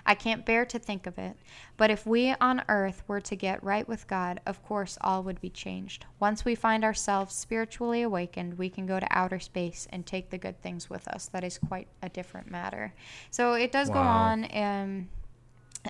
I 0.06 0.14
can't 0.14 0.44
bear 0.44 0.64
to 0.66 0.78
think 0.78 1.06
of 1.06 1.18
it, 1.18 1.36
but 1.76 1.90
if 1.90 2.06
we 2.06 2.34
on 2.40 2.62
earth 2.68 3.02
were 3.06 3.20
to 3.20 3.36
get 3.36 3.62
right 3.62 3.86
with 3.86 4.06
God, 4.06 4.40
of 4.46 4.62
course 4.62 4.98
all 5.00 5.22
would 5.22 5.40
be 5.40 5.50
changed. 5.50 6.06
Once 6.20 6.44
we 6.44 6.54
find 6.54 6.84
ourselves 6.84 7.34
spiritually 7.34 8.02
awakened, 8.02 8.58
we 8.58 8.68
can 8.68 8.86
go 8.86 9.00
to 9.00 9.06
outer 9.10 9.40
space 9.40 9.86
and 9.90 10.06
take 10.06 10.30
the 10.30 10.38
good 10.38 10.60
things 10.62 10.88
with 10.88 11.06
us. 11.08 11.26
That 11.26 11.44
is 11.44 11.58
quite 11.58 11.88
a 12.02 12.08
different 12.08 12.50
matter. 12.50 12.94
So 13.30 13.54
it 13.54 13.72
does 13.72 13.90
go 13.90 13.98
on. 13.98 14.44
And, 14.44 15.08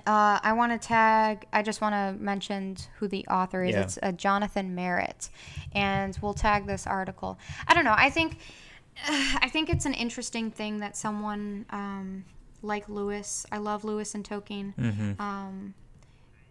uh, 0.07 0.39
I 0.41 0.53
want 0.53 0.71
to 0.71 0.87
tag. 0.87 1.45
I 1.53 1.61
just 1.61 1.79
want 1.79 1.93
to 1.93 2.21
mention 2.21 2.77
who 2.97 3.07
the 3.07 3.25
author 3.27 3.63
is. 3.63 3.75
Yeah. 3.75 3.81
It's 3.81 3.99
uh, 4.01 4.11
Jonathan 4.13 4.73
Merritt, 4.73 5.29
and 5.73 6.17
we'll 6.21 6.33
tag 6.33 6.65
this 6.65 6.87
article. 6.87 7.37
I 7.67 7.75
don't 7.75 7.85
know. 7.85 7.93
I 7.95 8.09
think, 8.09 8.37
I 9.07 9.49
think 9.49 9.69
it's 9.69 9.85
an 9.85 9.93
interesting 9.93 10.49
thing 10.49 10.79
that 10.79 10.97
someone 10.97 11.65
um, 11.69 12.25
like 12.63 12.89
Lewis. 12.89 13.45
I 13.51 13.57
love 13.57 13.83
Lewis 13.83 14.15
and 14.15 14.27
Tolkien. 14.27 14.73
Um, 15.19 15.73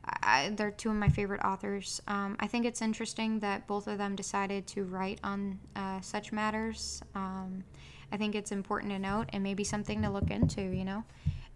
I, 0.04 0.52
they're 0.54 0.70
two 0.70 0.90
of 0.90 0.96
my 0.96 1.08
favorite 1.08 1.42
authors. 1.44 2.02
Um, 2.08 2.36
I 2.40 2.46
think 2.46 2.66
it's 2.66 2.82
interesting 2.82 3.38
that 3.40 3.66
both 3.66 3.86
of 3.86 3.98
them 3.98 4.16
decided 4.16 4.66
to 4.68 4.84
write 4.84 5.20
on 5.22 5.58
uh, 5.76 6.00
such 6.00 6.32
matters. 6.32 7.02
Um, 7.14 7.64
I 8.10 8.16
think 8.16 8.34
it's 8.34 8.52
important 8.52 8.92
to 8.92 8.98
note 8.98 9.30
and 9.32 9.42
maybe 9.42 9.64
something 9.64 10.02
to 10.02 10.10
look 10.10 10.30
into. 10.30 10.60
You 10.62 10.84
know. 10.84 11.04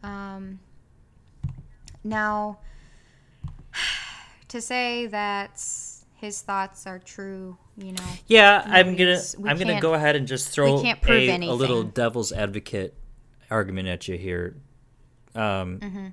Um, 0.03 0.61
now, 2.05 2.59
to 4.49 4.61
say 4.61 5.07
that 5.07 5.61
his 6.15 6.41
thoughts 6.41 6.87
are 6.87 6.99
true, 6.99 7.59
you 7.77 7.93
know. 7.93 8.05
Yeah, 8.27 8.63
I'm 8.65 8.97
gonna 8.97 9.21
I'm 9.45 9.59
gonna 9.59 9.81
go 9.81 9.95
ahead 9.95 10.17
and 10.17 10.27
just 10.27 10.49
throw 10.49 10.79
a, 10.79 11.29
a 11.29 11.53
little 11.53 11.83
devil's 11.83 12.33
advocate 12.33 12.95
argument 13.51 13.89
at 13.89 14.09
you 14.09 14.17
here. 14.17 14.57
Um, 15.35 15.79
Mm-hmm. 15.81 16.07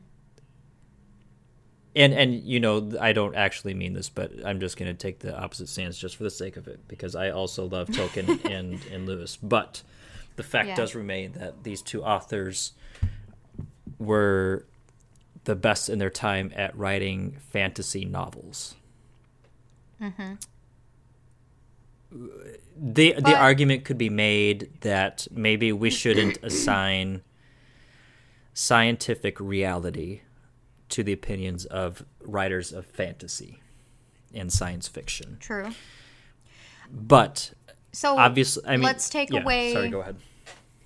And 1.96 2.12
and 2.14 2.34
you 2.44 2.60
know 2.60 2.92
I 3.00 3.14
don't 3.14 3.36
actually 3.36 3.76
mean 3.76 3.94
this, 3.94 4.10
but 4.10 4.32
I'm 4.44 4.60
just 4.60 4.78
gonna 4.78 4.96
take 4.96 5.20
the 5.20 5.38
opposite 5.40 5.70
stance 5.70 5.96
just 5.96 6.16
for 6.16 6.24
the 6.24 6.32
sake 6.32 6.58
of 6.58 6.68
it 6.68 6.88
because 6.88 7.16
I 7.16 7.30
also 7.30 7.66
love 7.68 7.88
Tolkien 7.90 8.44
and 8.52 8.84
and 8.92 9.06
Lewis. 9.06 9.36
But 9.38 9.84
the 10.36 10.42
fact 10.42 10.70
Yeah. 10.70 10.76
does 10.76 10.96
remain 10.96 11.34
that 11.34 11.64
these 11.64 11.84
two 11.84 12.04
authors 12.04 12.74
were 14.00 14.66
the 15.44 15.56
best 15.56 15.88
in 15.88 16.00
their 16.00 16.10
time 16.10 16.52
at 16.56 16.76
writing 16.76 17.38
fantasy 17.52 18.06
novels. 18.06 18.74
The 20.00 20.38
the 22.76 23.14
But- 23.19 23.34
argument 23.35 23.85
could 23.85 23.98
be 23.98 24.10
made 24.10 24.69
that 24.81 25.27
maybe 25.31 25.72
we 25.72 25.90
shouldn't 25.90 26.38
assign 26.44 27.22
scientific 28.53 29.40
reality 29.40 30.22
to 30.90 31.03
the 31.03 31.14
opinions 31.14 31.65
of 31.65 32.06
writers 32.22 32.72
of 32.72 32.85
fantasy 32.85 33.61
and 34.34 34.52
science 34.52 34.88
fiction. 34.88 35.38
True. 35.40 35.72
But 36.91 37.53
So 37.91 38.18
obviously, 38.18 38.64
I 38.68 38.72
mean, 38.77 38.84
let's 38.84 39.10
take 39.10 39.31
yeah, 39.31 39.41
away 39.41 39.73
Sorry, 39.73 39.90
go 39.90 40.02
ahead. 40.02 40.18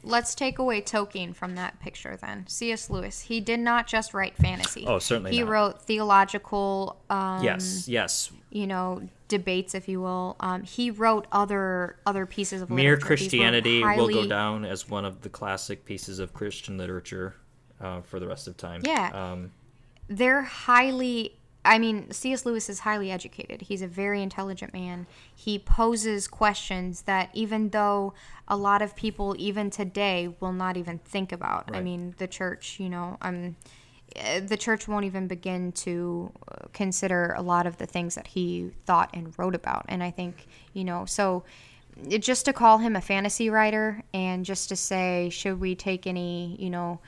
Let's 0.07 0.33
take 0.35 0.59
away 0.59 0.81
Tolkien 0.81 1.35
from 1.35 1.55
that 1.55 1.79
picture 1.79 2.17
then. 2.17 2.45
C.S. 2.47 2.89
Lewis. 2.89 3.21
He 3.21 3.39
did 3.39 3.59
not 3.59 3.87
just 3.87 4.13
write 4.13 4.35
fantasy. 4.37 4.85
Oh, 4.87 4.99
certainly 4.99 5.31
He 5.31 5.41
not. 5.41 5.49
wrote 5.49 5.81
theological 5.83 7.01
um 7.09 7.43
yes, 7.43 7.87
yes. 7.87 8.31
you 8.49 8.67
know, 8.67 9.01
debates 9.27 9.75
if 9.75 9.87
you 9.87 10.01
will. 10.01 10.35
Um 10.39 10.63
he 10.63 10.91
wrote 10.91 11.27
other 11.31 11.97
other 12.05 12.25
pieces 12.25 12.61
of 12.61 12.69
Mere 12.69 12.77
literature. 12.77 12.95
These 12.95 13.03
were 13.03 13.07
Christianity 13.07 13.83
will 13.83 14.09
go 14.09 14.27
down 14.27 14.65
as 14.65 14.89
one 14.89 15.05
of 15.05 15.21
the 15.21 15.29
classic 15.29 15.85
pieces 15.85 16.19
of 16.19 16.33
Christian 16.33 16.77
literature 16.77 17.35
uh, 17.79 18.01
for 18.01 18.19
the 18.19 18.27
rest 18.27 18.47
of 18.47 18.57
time. 18.57 18.81
Yeah. 18.83 19.11
Um, 19.13 19.51
they're 20.09 20.41
highly 20.41 21.36
I 21.67 21.77
mean, 21.79 22.11
C.S. 22.11 22.45
Lewis 22.45 22.69
is 22.69 22.79
highly 22.79 23.11
educated. 23.11 23.61
He's 23.61 23.81
a 23.81 23.87
very 23.87 24.21
intelligent 24.21 24.73
man. 24.73 25.05
He 25.35 25.59
poses 25.59 26.27
questions 26.27 27.03
that 27.03 27.29
even 27.33 27.69
though 27.69 28.13
a 28.47 28.55
lot 28.57 28.81
of 28.81 28.95
people 28.95 29.35
even 29.37 29.69
today 29.69 30.33
will 30.39 30.53
not 30.53 30.77
even 30.77 30.99
think 30.99 31.31
about. 31.31 31.69
I 31.75 31.81
mean, 31.81 32.15
the 32.17 32.27
church, 32.27 32.79
you 32.79 32.89
know, 32.89 33.17
um 33.21 33.55
eh, 34.15 34.39
the 34.39 34.57
church 34.57 34.87
won't 34.87 35.05
even 35.05 35.27
begin 35.27 35.71
to 35.73 36.31
uh, 36.49 36.67
consider 36.73 37.33
a 37.37 37.41
lot 37.41 37.67
of 37.67 37.77
the 37.77 37.85
things 37.85 38.15
that 38.15 38.27
he 38.27 38.71
thought 38.85 39.09
and 39.13 39.37
wrote 39.37 39.53
about. 39.55 39.85
And 39.89 40.01
I 40.01 40.11
think, 40.11 40.47
you 40.73 40.83
know, 40.85 41.05
so 41.05 41.43
it- 42.09 42.19
just 42.23 42.45
to 42.45 42.53
call 42.53 42.77
him 42.77 42.95
a 42.95 43.01
fantasy 43.01 43.49
writer 43.49 44.03
and 44.13 44.45
just 44.45 44.69
to 44.69 44.75
say, 44.75 45.29
should 45.29 45.59
we 45.59 45.75
take 45.75 46.07
any, 46.07 46.55
you 46.59 46.69
know, 46.69 46.99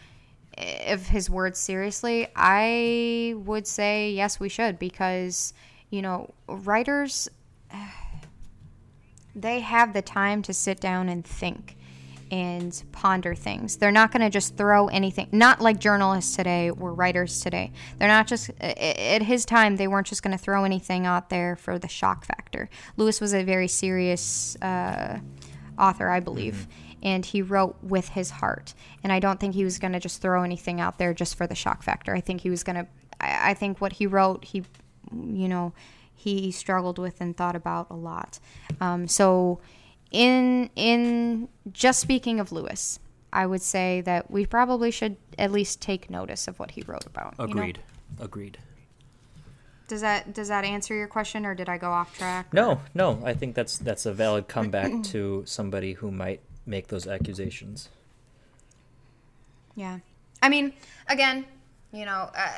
of 0.87 1.07
his 1.07 1.29
words 1.29 1.59
seriously, 1.59 2.27
I 2.35 3.35
would 3.37 3.67
say 3.67 4.11
yes, 4.11 4.39
we 4.39 4.49
should 4.49 4.79
because 4.79 5.53
you 5.89 6.01
know 6.01 6.33
writers 6.47 7.29
they 9.35 9.59
have 9.61 9.93
the 9.93 10.01
time 10.01 10.41
to 10.43 10.53
sit 10.53 10.79
down 10.79 11.09
and 11.09 11.25
think 11.25 11.77
and 12.31 12.83
ponder 12.91 13.33
things. 13.33 13.77
They're 13.77 13.91
not 13.91 14.11
going 14.11 14.21
to 14.21 14.29
just 14.29 14.55
throw 14.55 14.87
anything. 14.87 15.29
Not 15.31 15.61
like 15.61 15.79
journalists 15.79 16.35
today 16.35 16.69
or 16.69 16.93
writers 16.93 17.41
today. 17.41 17.71
They're 17.97 18.07
not 18.07 18.27
just 18.27 18.51
at 18.59 19.23
his 19.23 19.45
time. 19.45 19.77
They 19.77 19.87
weren't 19.87 20.07
just 20.07 20.23
going 20.23 20.37
to 20.37 20.43
throw 20.43 20.63
anything 20.63 21.05
out 21.05 21.29
there 21.29 21.55
for 21.55 21.79
the 21.79 21.87
shock 21.87 22.25
factor. 22.25 22.69
Lewis 22.97 23.19
was 23.19 23.33
a 23.33 23.43
very 23.43 23.67
serious 23.67 24.55
uh, 24.61 25.19
author, 25.77 26.09
I 26.09 26.19
believe, 26.19 26.67
and 27.01 27.25
he 27.25 27.41
wrote 27.41 27.77
with 27.81 28.09
his 28.09 28.29
heart. 28.29 28.73
And 29.03 29.11
I 29.11 29.19
don't 29.19 29.39
think 29.39 29.55
he 29.55 29.63
was 29.63 29.79
going 29.79 29.93
to 29.93 29.99
just 29.99 30.21
throw 30.21 30.43
anything 30.43 30.79
out 30.81 30.97
there 30.97 31.13
just 31.13 31.35
for 31.35 31.47
the 31.47 31.55
shock 31.55 31.83
factor. 31.83 32.13
I 32.13 32.21
think 32.21 32.41
he 32.41 32.49
was 32.49 32.63
going 32.63 32.75
to. 32.75 32.87
I 33.19 33.51
I 33.51 33.53
think 33.53 33.81
what 33.81 33.93
he 33.93 34.07
wrote, 34.07 34.45
he, 34.45 34.63
you 35.11 35.47
know, 35.47 35.73
he 36.13 36.51
struggled 36.51 36.99
with 36.99 37.21
and 37.21 37.35
thought 37.35 37.55
about 37.55 37.87
a 37.89 37.95
lot. 37.95 38.39
Um, 38.81 39.07
so, 39.07 39.59
in 40.11 40.69
in 40.75 41.49
just 41.71 41.99
speaking 41.99 42.39
of 42.39 42.51
Lewis, 42.51 42.99
I 43.31 43.45
would 43.45 43.61
say 43.61 44.01
that 44.01 44.29
we 44.29 44.45
probably 44.45 44.91
should 44.91 45.17
at 45.37 45.51
least 45.51 45.81
take 45.81 46.09
notice 46.09 46.47
of 46.47 46.59
what 46.59 46.71
he 46.71 46.83
wrote 46.85 47.05
about. 47.05 47.35
you 47.39 47.45
know? 47.45 47.51
agreed. 47.51 47.79
Agreed. 48.19 48.57
Does 49.87 50.01
that 50.01 50.33
does 50.33 50.49
that 50.49 50.65
answer 50.65 50.93
your 50.93 51.07
question, 51.07 51.45
or 51.45 51.55
did 51.55 51.67
I 51.67 51.77
go 51.77 51.89
off 51.89 52.15
track? 52.17 52.53
No, 52.53 52.79
no. 52.93 53.21
I 53.25 53.33
think 53.33 53.55
that's 53.55 53.77
that's 53.79 54.05
a 54.05 54.13
valid 54.13 54.47
comeback 54.47 55.03
to 55.05 55.43
somebody 55.45 55.93
who 55.93 56.11
might 56.11 56.41
make 56.69 56.87
those 56.87 57.07
accusations. 57.07 57.89
Yeah. 59.75 59.99
I 60.41 60.49
mean, 60.49 60.73
again, 61.07 61.45
you 61.91 62.05
know, 62.05 62.29
uh, 62.35 62.51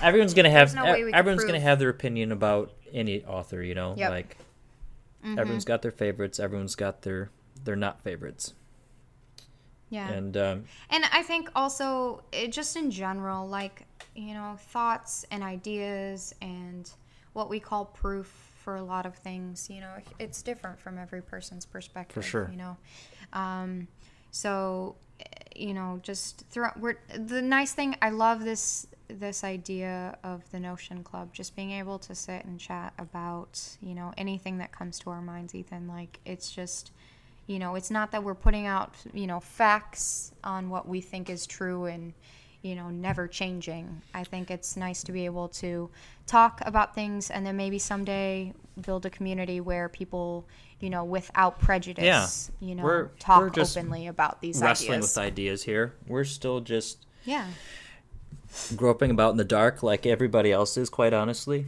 Everyone's 0.00 0.34
gonna 0.34 0.50
have 0.50 0.74
no 0.74 0.84
way 0.84 1.04
we 1.04 1.10
can 1.10 1.18
everyone's 1.18 1.44
gonna 1.44 1.60
have 1.60 1.78
their 1.78 1.88
opinion 1.90 2.32
about 2.32 2.72
any 2.92 3.24
author. 3.24 3.62
You 3.62 3.74
know, 3.74 3.94
Yep. 3.96 4.10
like 4.10 4.36
everyone's 5.24 5.64
got 5.64 5.82
their 5.82 5.90
favorites. 5.90 6.38
Everyone's 6.38 6.76
got 6.76 7.02
their 7.02 7.30
their 7.64 7.76
not 7.76 8.00
favorites. 8.02 8.54
yeah. 9.90 10.08
And 10.08 10.36
um, 10.36 10.64
And 10.90 11.04
I 11.12 11.22
think 11.22 11.48
also, 11.56 12.22
it, 12.32 12.52
just 12.52 12.76
in 12.76 12.90
general, 12.90 13.46
like, 13.48 13.86
you 14.14 14.34
know, 14.34 14.56
thoughts 14.58 15.24
and 15.30 15.42
ideas 15.42 16.34
and 16.40 16.88
what 17.32 17.48
we 17.48 17.58
call 17.60 17.86
proof 17.86 18.26
for 18.62 18.76
a 18.76 18.82
lot 18.82 19.04
of 19.06 19.16
things, 19.16 19.68
you 19.70 19.80
know, 19.80 19.92
it's 20.18 20.42
different 20.42 20.78
from 20.78 20.96
every 20.98 21.22
person's 21.22 21.64
perspective. 21.66 22.14
For 22.14 22.22
sure. 22.28 22.48
You 22.52 22.56
know, 22.58 22.76
um, 23.32 23.88
so, 24.30 24.96
you 25.54 25.74
know, 25.74 26.00
just 26.02 26.44
through, 26.50 26.68
we're, 26.78 26.98
the 27.16 27.42
nice 27.42 27.72
thing, 27.72 27.96
I 28.02 28.10
love 28.10 28.44
this 28.44 28.86
this 29.08 29.44
idea 29.44 30.18
of 30.24 30.50
the 30.50 30.60
Notion 30.60 31.04
Club, 31.04 31.32
just 31.32 31.54
being 31.54 31.70
able 31.70 31.98
to 32.00 32.14
sit 32.14 32.44
and 32.44 32.58
chat 32.58 32.92
about, 32.98 33.60
you 33.80 33.94
know, 33.94 34.12
anything 34.16 34.58
that 34.58 34.72
comes 34.72 34.98
to 35.00 35.10
our 35.10 35.22
minds, 35.22 35.54
Ethan. 35.54 35.88
Like, 35.88 36.18
it's 36.24 36.50
just, 36.50 36.90
you 37.46 37.58
know, 37.58 37.74
it's 37.76 37.90
not 37.90 38.10
that 38.12 38.24
we're 38.24 38.34
putting 38.34 38.66
out, 38.66 38.94
you 39.14 39.26
know, 39.26 39.40
facts 39.40 40.32
on 40.42 40.70
what 40.70 40.88
we 40.88 41.00
think 41.00 41.30
is 41.30 41.46
true 41.46 41.84
and, 41.84 42.12
you 42.62 42.74
know, 42.74 42.90
never 42.90 43.28
changing. 43.28 44.02
I 44.12 44.24
think 44.24 44.50
it's 44.50 44.76
nice 44.76 45.02
to 45.04 45.12
be 45.12 45.24
able 45.24 45.48
to 45.50 45.88
talk 46.26 46.60
about 46.64 46.94
things 46.94 47.30
and 47.30 47.46
then 47.46 47.56
maybe 47.56 47.78
someday 47.78 48.52
build 48.80 49.06
a 49.06 49.10
community 49.10 49.60
where 49.60 49.88
people, 49.88 50.46
you 50.80 50.90
know, 50.90 51.04
without 51.04 51.58
prejudice, 51.58 52.50
you 52.60 52.74
know, 52.74 52.84
We're- 52.84 53.08
talk 53.18 53.40
we're 53.40 53.50
just 53.50 53.76
openly 53.76 54.06
about 54.06 54.40
these 54.40 54.60
wrestling 54.60 54.98
ideas. 54.98 55.16
with 55.16 55.24
ideas 55.24 55.62
here. 55.64 55.94
We're 56.06 56.24
still 56.24 56.60
just 56.60 57.06
yeah. 57.24 57.46
groping 58.76 59.10
about 59.10 59.30
in 59.30 59.36
the 59.38 59.44
dark 59.44 59.82
like 59.82 60.04
everybody 60.06 60.52
else 60.52 60.76
is. 60.76 60.90
Quite 60.90 61.12
honestly, 61.12 61.66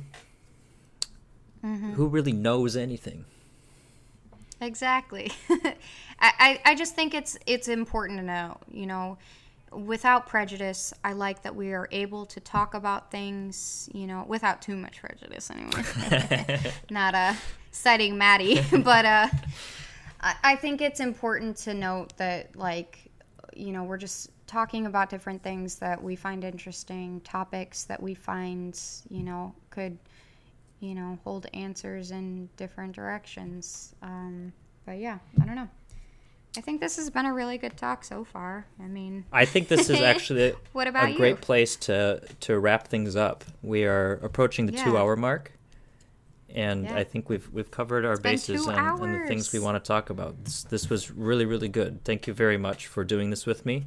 Mm-hmm. 1.65 1.95
who 1.95 2.07
really 2.07 2.33
knows 2.33 2.77
anything? 2.77 3.25
Exactly. 4.61 5.33
I, 5.51 5.75
I, 6.21 6.61
I 6.65 6.75
just 6.75 6.95
think 6.95 7.15
it's 7.15 7.37
it's 7.47 7.69
important 7.69 8.19
to 8.21 8.25
know, 8.25 8.59
you 8.71 8.87
know, 8.87 9.19
without 9.73 10.27
prejudice, 10.27 10.93
I 11.05 11.13
like 11.13 11.43
that 11.43 11.55
we 11.55 11.73
are 11.73 11.89
able 11.93 12.27
to 12.27 12.41
talk 12.41 12.75
about 12.75 13.11
things, 13.11 13.89
you 13.93 14.07
know, 14.07 14.25
without 14.27 14.63
too 14.63 14.77
much 14.77 15.01
prejudice 15.01 15.51
anyway. 15.51 16.73
Not 16.91 17.15
uh 17.15 17.35
citing 17.71 18.19
Matty, 18.19 18.61
but 18.83 19.05
uh 19.05 19.29
I, 20.21 20.35
I 20.43 20.57
think 20.57 20.81
it's 20.81 21.01
important 21.01 21.57
to 21.59 21.75
note 21.75 22.17
that 22.17 22.57
like 22.57 23.11
you 23.55 23.73
know, 23.73 23.83
we're 23.85 23.99
just 23.99 24.31
talking 24.47 24.87
about 24.87 25.11
different 25.11 25.43
things 25.43 25.77
that 25.77 26.03
we 26.03 26.15
find 26.15 26.45
interesting, 26.45 27.21
topics 27.23 27.85
that 27.85 28.01
we 28.03 28.15
find, 28.15 28.81
you 29.11 29.23
know, 29.23 29.55
could 29.71 29.99
you 30.81 30.95
know, 30.95 31.19
hold 31.25 31.47
answers 31.55 32.11
in 32.11 32.49
different 32.57 32.95
directions. 32.95 33.95
Um, 34.03 34.53
but 34.87 34.99
yeah, 34.99 35.19
I 35.41 35.45
don't 35.45 35.57
know. 35.57 35.69
I 36.57 36.61
think 36.61 36.81
this 36.81 36.97
has 36.97 37.11
been 37.11 37.27
a 37.27 37.33
really 37.33 37.59
good 37.59 37.77
talk 37.77 38.03
so 38.05 38.25
far. 38.25 38.67
I 38.83 38.87
mean, 38.87 39.25
I 39.33 39.45
think 39.45 39.69
this 39.69 39.91
is 39.91 40.01
actually 40.13 40.55
What 40.73 40.89
about 40.89 41.11
a 41.11 41.15
great 41.15 41.41
place 41.41 41.77
to 41.77 42.23
to 42.41 42.59
wrap 42.59 42.89
things 42.89 43.15
up. 43.17 43.45
We 43.63 43.85
are 43.85 44.15
approaching 44.23 44.67
the 44.67 44.73
Yeah. 44.73 44.85
two 44.85 44.97
hour 44.99 45.15
mark, 45.15 45.53
and 46.49 46.85
Yeah. 46.85 46.97
I 46.97 47.05
think 47.05 47.29
we've 47.29 47.49
we've 47.53 47.71
covered 47.71 48.05
our 48.05 48.17
been 48.17 48.33
bases 48.33 48.67
on, 48.67 48.75
on 48.79 49.13
the 49.13 49.27
things 49.29 49.53
we 49.53 49.61
want 49.61 49.83
to 49.83 49.87
talk 49.87 50.11
about. 50.11 50.43
This, 50.45 50.65
this 50.65 50.91
was 50.91 51.11
really 51.11 51.45
really 51.45 51.69
good. 51.69 52.03
Thank 52.05 52.27
you 52.27 52.33
very 52.35 52.57
much 52.57 52.87
for 52.87 53.05
doing 53.05 53.31
this 53.31 53.47
with 53.47 53.65
me, 53.67 53.87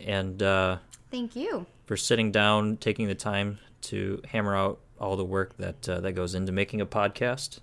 and 0.00 0.42
uh, 0.42 0.78
thank 1.10 1.34
you. 1.36 1.66
for 1.84 1.96
sitting 1.96 2.30
down, 2.32 2.76
taking 2.78 3.08
the 3.08 3.14
time 3.14 3.58
to 3.82 4.20
hammer 4.28 4.56
out 4.56 4.78
all 4.98 5.16
the 5.16 5.24
work 5.24 5.56
that 5.58 5.88
uh, 5.88 6.00
that 6.00 6.12
goes 6.12 6.34
into 6.34 6.52
making 6.52 6.80
a 6.80 6.86
podcast. 6.86 7.58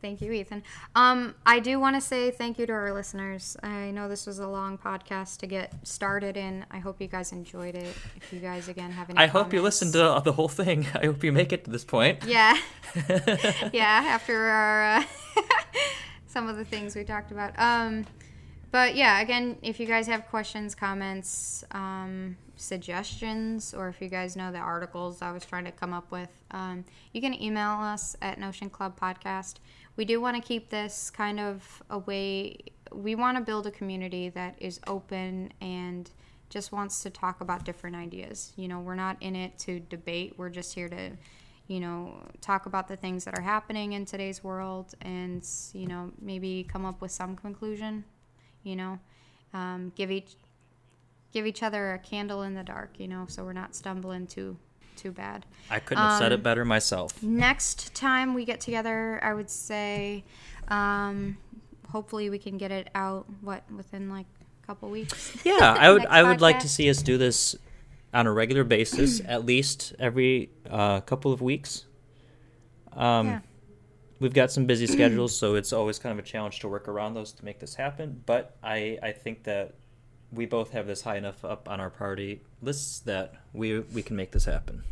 Thank 0.00 0.20
you, 0.20 0.32
Ethan. 0.32 0.62
Um, 0.94 1.34
I 1.44 1.60
do 1.60 1.78
want 1.78 1.96
to 1.96 2.00
say 2.00 2.30
thank 2.30 2.58
you 2.58 2.66
to 2.66 2.72
our 2.72 2.92
listeners. 2.92 3.56
I 3.62 3.90
know 3.90 4.08
this 4.08 4.26
was 4.26 4.38
a 4.38 4.46
long 4.46 4.78
podcast 4.78 5.38
to 5.38 5.46
get 5.46 5.74
started 5.86 6.36
in. 6.36 6.64
I 6.70 6.78
hope 6.78 7.00
you 7.00 7.08
guys 7.08 7.32
enjoyed 7.32 7.74
it. 7.74 7.94
If 8.16 8.32
you 8.32 8.40
guys 8.40 8.68
again 8.68 8.90
have 8.92 9.10
any, 9.10 9.18
I 9.18 9.26
hope 9.26 9.52
you 9.52 9.62
listened 9.62 9.92
to 9.92 10.22
the 10.24 10.32
whole 10.32 10.48
thing. 10.48 10.86
I 10.94 11.06
hope 11.06 11.22
you 11.22 11.32
make 11.32 11.52
it 11.52 11.64
to 11.64 11.70
this 11.70 11.84
point. 11.84 12.24
Yeah, 12.24 12.56
yeah. 13.72 14.04
After 14.06 14.36
our 14.36 14.98
uh, 14.98 15.04
some 16.26 16.48
of 16.48 16.56
the 16.56 16.64
things 16.64 16.94
we 16.94 17.04
talked 17.04 17.30
about. 17.30 17.58
Um, 17.58 18.06
but 18.70 18.94
yeah, 18.94 19.20
again, 19.20 19.56
if 19.62 19.80
you 19.80 19.86
guys 19.86 20.06
have 20.06 20.26
questions, 20.28 20.74
comments, 20.74 21.64
um, 21.72 22.36
suggestions, 22.56 23.74
or 23.74 23.88
if 23.88 24.00
you 24.00 24.08
guys 24.08 24.36
know 24.36 24.52
the 24.52 24.58
articles 24.58 25.22
I 25.22 25.32
was 25.32 25.44
trying 25.44 25.64
to 25.64 25.72
come 25.72 25.92
up 25.92 26.10
with, 26.12 26.30
um, 26.52 26.84
you 27.12 27.20
can 27.20 27.34
email 27.40 27.70
us 27.70 28.14
at 28.22 28.38
Notion 28.38 28.70
Club 28.70 28.98
Podcast. 28.98 29.54
We 30.00 30.06
do 30.06 30.18
want 30.18 30.34
to 30.34 30.40
keep 30.40 30.70
this 30.70 31.10
kind 31.10 31.38
of 31.38 31.82
a 31.90 31.98
way 31.98 32.56
we 32.90 33.14
want 33.16 33.36
to 33.36 33.42
build 33.42 33.66
a 33.66 33.70
community 33.70 34.30
that 34.30 34.54
is 34.58 34.80
open 34.86 35.52
and 35.60 36.10
just 36.48 36.72
wants 36.72 37.02
to 37.02 37.10
talk 37.10 37.42
about 37.42 37.66
different 37.66 37.96
ideas. 37.96 38.54
You 38.56 38.68
know, 38.68 38.80
we're 38.80 38.94
not 38.94 39.18
in 39.20 39.36
it 39.36 39.58
to 39.58 39.78
debate. 39.78 40.36
We're 40.38 40.48
just 40.48 40.74
here 40.74 40.88
to, 40.88 41.10
you 41.66 41.80
know, 41.80 42.14
talk 42.40 42.64
about 42.64 42.88
the 42.88 42.96
things 42.96 43.26
that 43.26 43.36
are 43.36 43.42
happening 43.42 43.92
in 43.92 44.06
today's 44.06 44.42
world 44.42 44.94
and, 45.02 45.46
you 45.74 45.86
know, 45.86 46.10
maybe 46.18 46.66
come 46.66 46.86
up 46.86 47.02
with 47.02 47.10
some 47.10 47.36
conclusion, 47.36 48.02
you 48.62 48.76
know, 48.76 48.98
um, 49.52 49.92
give 49.96 50.10
each 50.10 50.32
give 51.30 51.46
each 51.46 51.62
other 51.62 51.92
a 51.92 51.98
candle 51.98 52.40
in 52.44 52.54
the 52.54 52.64
dark, 52.64 52.98
you 52.98 53.06
know, 53.06 53.26
so 53.28 53.44
we're 53.44 53.52
not 53.52 53.74
stumbling 53.74 54.26
too 54.26 54.56
too 55.00 55.12
bad. 55.12 55.46
I 55.70 55.78
couldn't 55.80 56.02
have 56.02 56.18
said 56.18 56.32
Um, 56.32 56.40
it 56.40 56.42
better 56.42 56.64
myself. 56.64 57.22
Next 57.22 57.94
time 57.94 58.34
we 58.34 58.44
get 58.44 58.60
together, 58.60 59.20
I 59.22 59.32
would 59.34 59.48
say, 59.50 60.24
um, 60.68 61.38
hopefully 61.90 62.30
we 62.30 62.38
can 62.38 62.58
get 62.58 62.70
it 62.70 62.88
out. 62.94 63.26
What 63.40 63.62
within 63.74 64.10
like 64.10 64.26
a 64.62 64.66
couple 64.66 64.90
weeks? 64.90 65.36
Yeah, 65.44 65.74
I 65.78 65.90
would 65.90 66.06
I 66.06 66.22
would 66.22 66.40
like 66.40 66.60
to 66.60 66.68
see 66.68 66.88
us 66.90 67.02
do 67.02 67.18
this 67.18 67.56
on 68.12 68.26
a 68.26 68.32
regular 68.32 68.64
basis, 68.64 69.20
at 69.26 69.44
least 69.46 69.94
every 69.98 70.50
uh, 70.68 71.00
couple 71.00 71.32
of 71.32 71.40
weeks. 71.40 71.86
Um, 72.92 73.26
Yeah. 73.26 73.40
We've 74.20 74.34
got 74.34 74.50
some 74.50 74.66
busy 74.66 74.86
schedules, 74.96 75.34
so 75.36 75.54
it's 75.54 75.72
always 75.72 75.98
kind 75.98 76.12
of 76.12 76.22
a 76.24 76.28
challenge 76.28 76.60
to 76.60 76.68
work 76.68 76.88
around 76.88 77.14
those 77.14 77.32
to 77.32 77.44
make 77.44 77.58
this 77.58 77.74
happen. 77.74 78.22
But 78.26 78.54
I, 78.62 78.98
I 79.02 79.12
think 79.12 79.44
that 79.44 79.74
we 80.32 80.46
both 80.46 80.70
have 80.72 80.86
this 80.86 81.02
high 81.02 81.16
enough 81.16 81.44
up 81.44 81.68
on 81.68 81.80
our 81.80 81.90
party 81.90 82.40
lists 82.62 83.00
that 83.00 83.34
we 83.52 83.80
we 83.80 84.02
can 84.02 84.16
make 84.16 84.32
this 84.32 84.44
happen. 84.44 84.82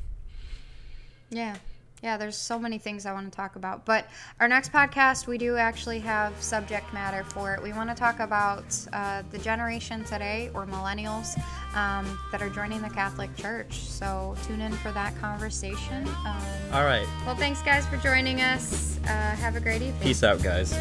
Yeah. 1.30 1.56
Yeah, 2.02 2.16
there's 2.16 2.36
so 2.36 2.60
many 2.60 2.78
things 2.78 3.06
I 3.06 3.12
want 3.12 3.30
to 3.30 3.36
talk 3.36 3.56
about. 3.56 3.84
But 3.84 4.06
our 4.38 4.46
next 4.46 4.72
podcast, 4.72 5.26
we 5.26 5.36
do 5.36 5.56
actually 5.56 5.98
have 5.98 6.40
subject 6.40 6.92
matter 6.94 7.24
for 7.24 7.54
it. 7.54 7.62
We 7.62 7.72
want 7.72 7.90
to 7.90 7.96
talk 7.96 8.20
about 8.20 8.64
uh, 8.92 9.24
the 9.32 9.38
generation 9.38 10.04
today, 10.04 10.50
or 10.54 10.64
millennials, 10.64 11.36
um, 11.74 12.18
that 12.30 12.40
are 12.40 12.50
joining 12.50 12.82
the 12.82 12.90
Catholic 12.90 13.34
Church. 13.36 13.80
So 13.80 14.36
tune 14.46 14.60
in 14.60 14.72
for 14.74 14.92
that 14.92 15.18
conversation. 15.18 16.06
Um, 16.24 16.40
All 16.72 16.84
right, 16.84 17.06
well, 17.26 17.34
thanks, 17.34 17.62
guys, 17.62 17.84
for 17.86 17.96
joining 17.96 18.42
us. 18.42 19.00
Uh, 19.04 19.08
have 19.08 19.56
a 19.56 19.60
great 19.60 19.82
evening. 19.82 20.00
peace 20.00 20.22
out, 20.22 20.40
guys. 20.40 20.72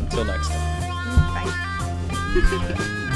Until 0.00 0.24
next 0.24 0.48
time. 0.48 1.44
Bye. 2.74 2.98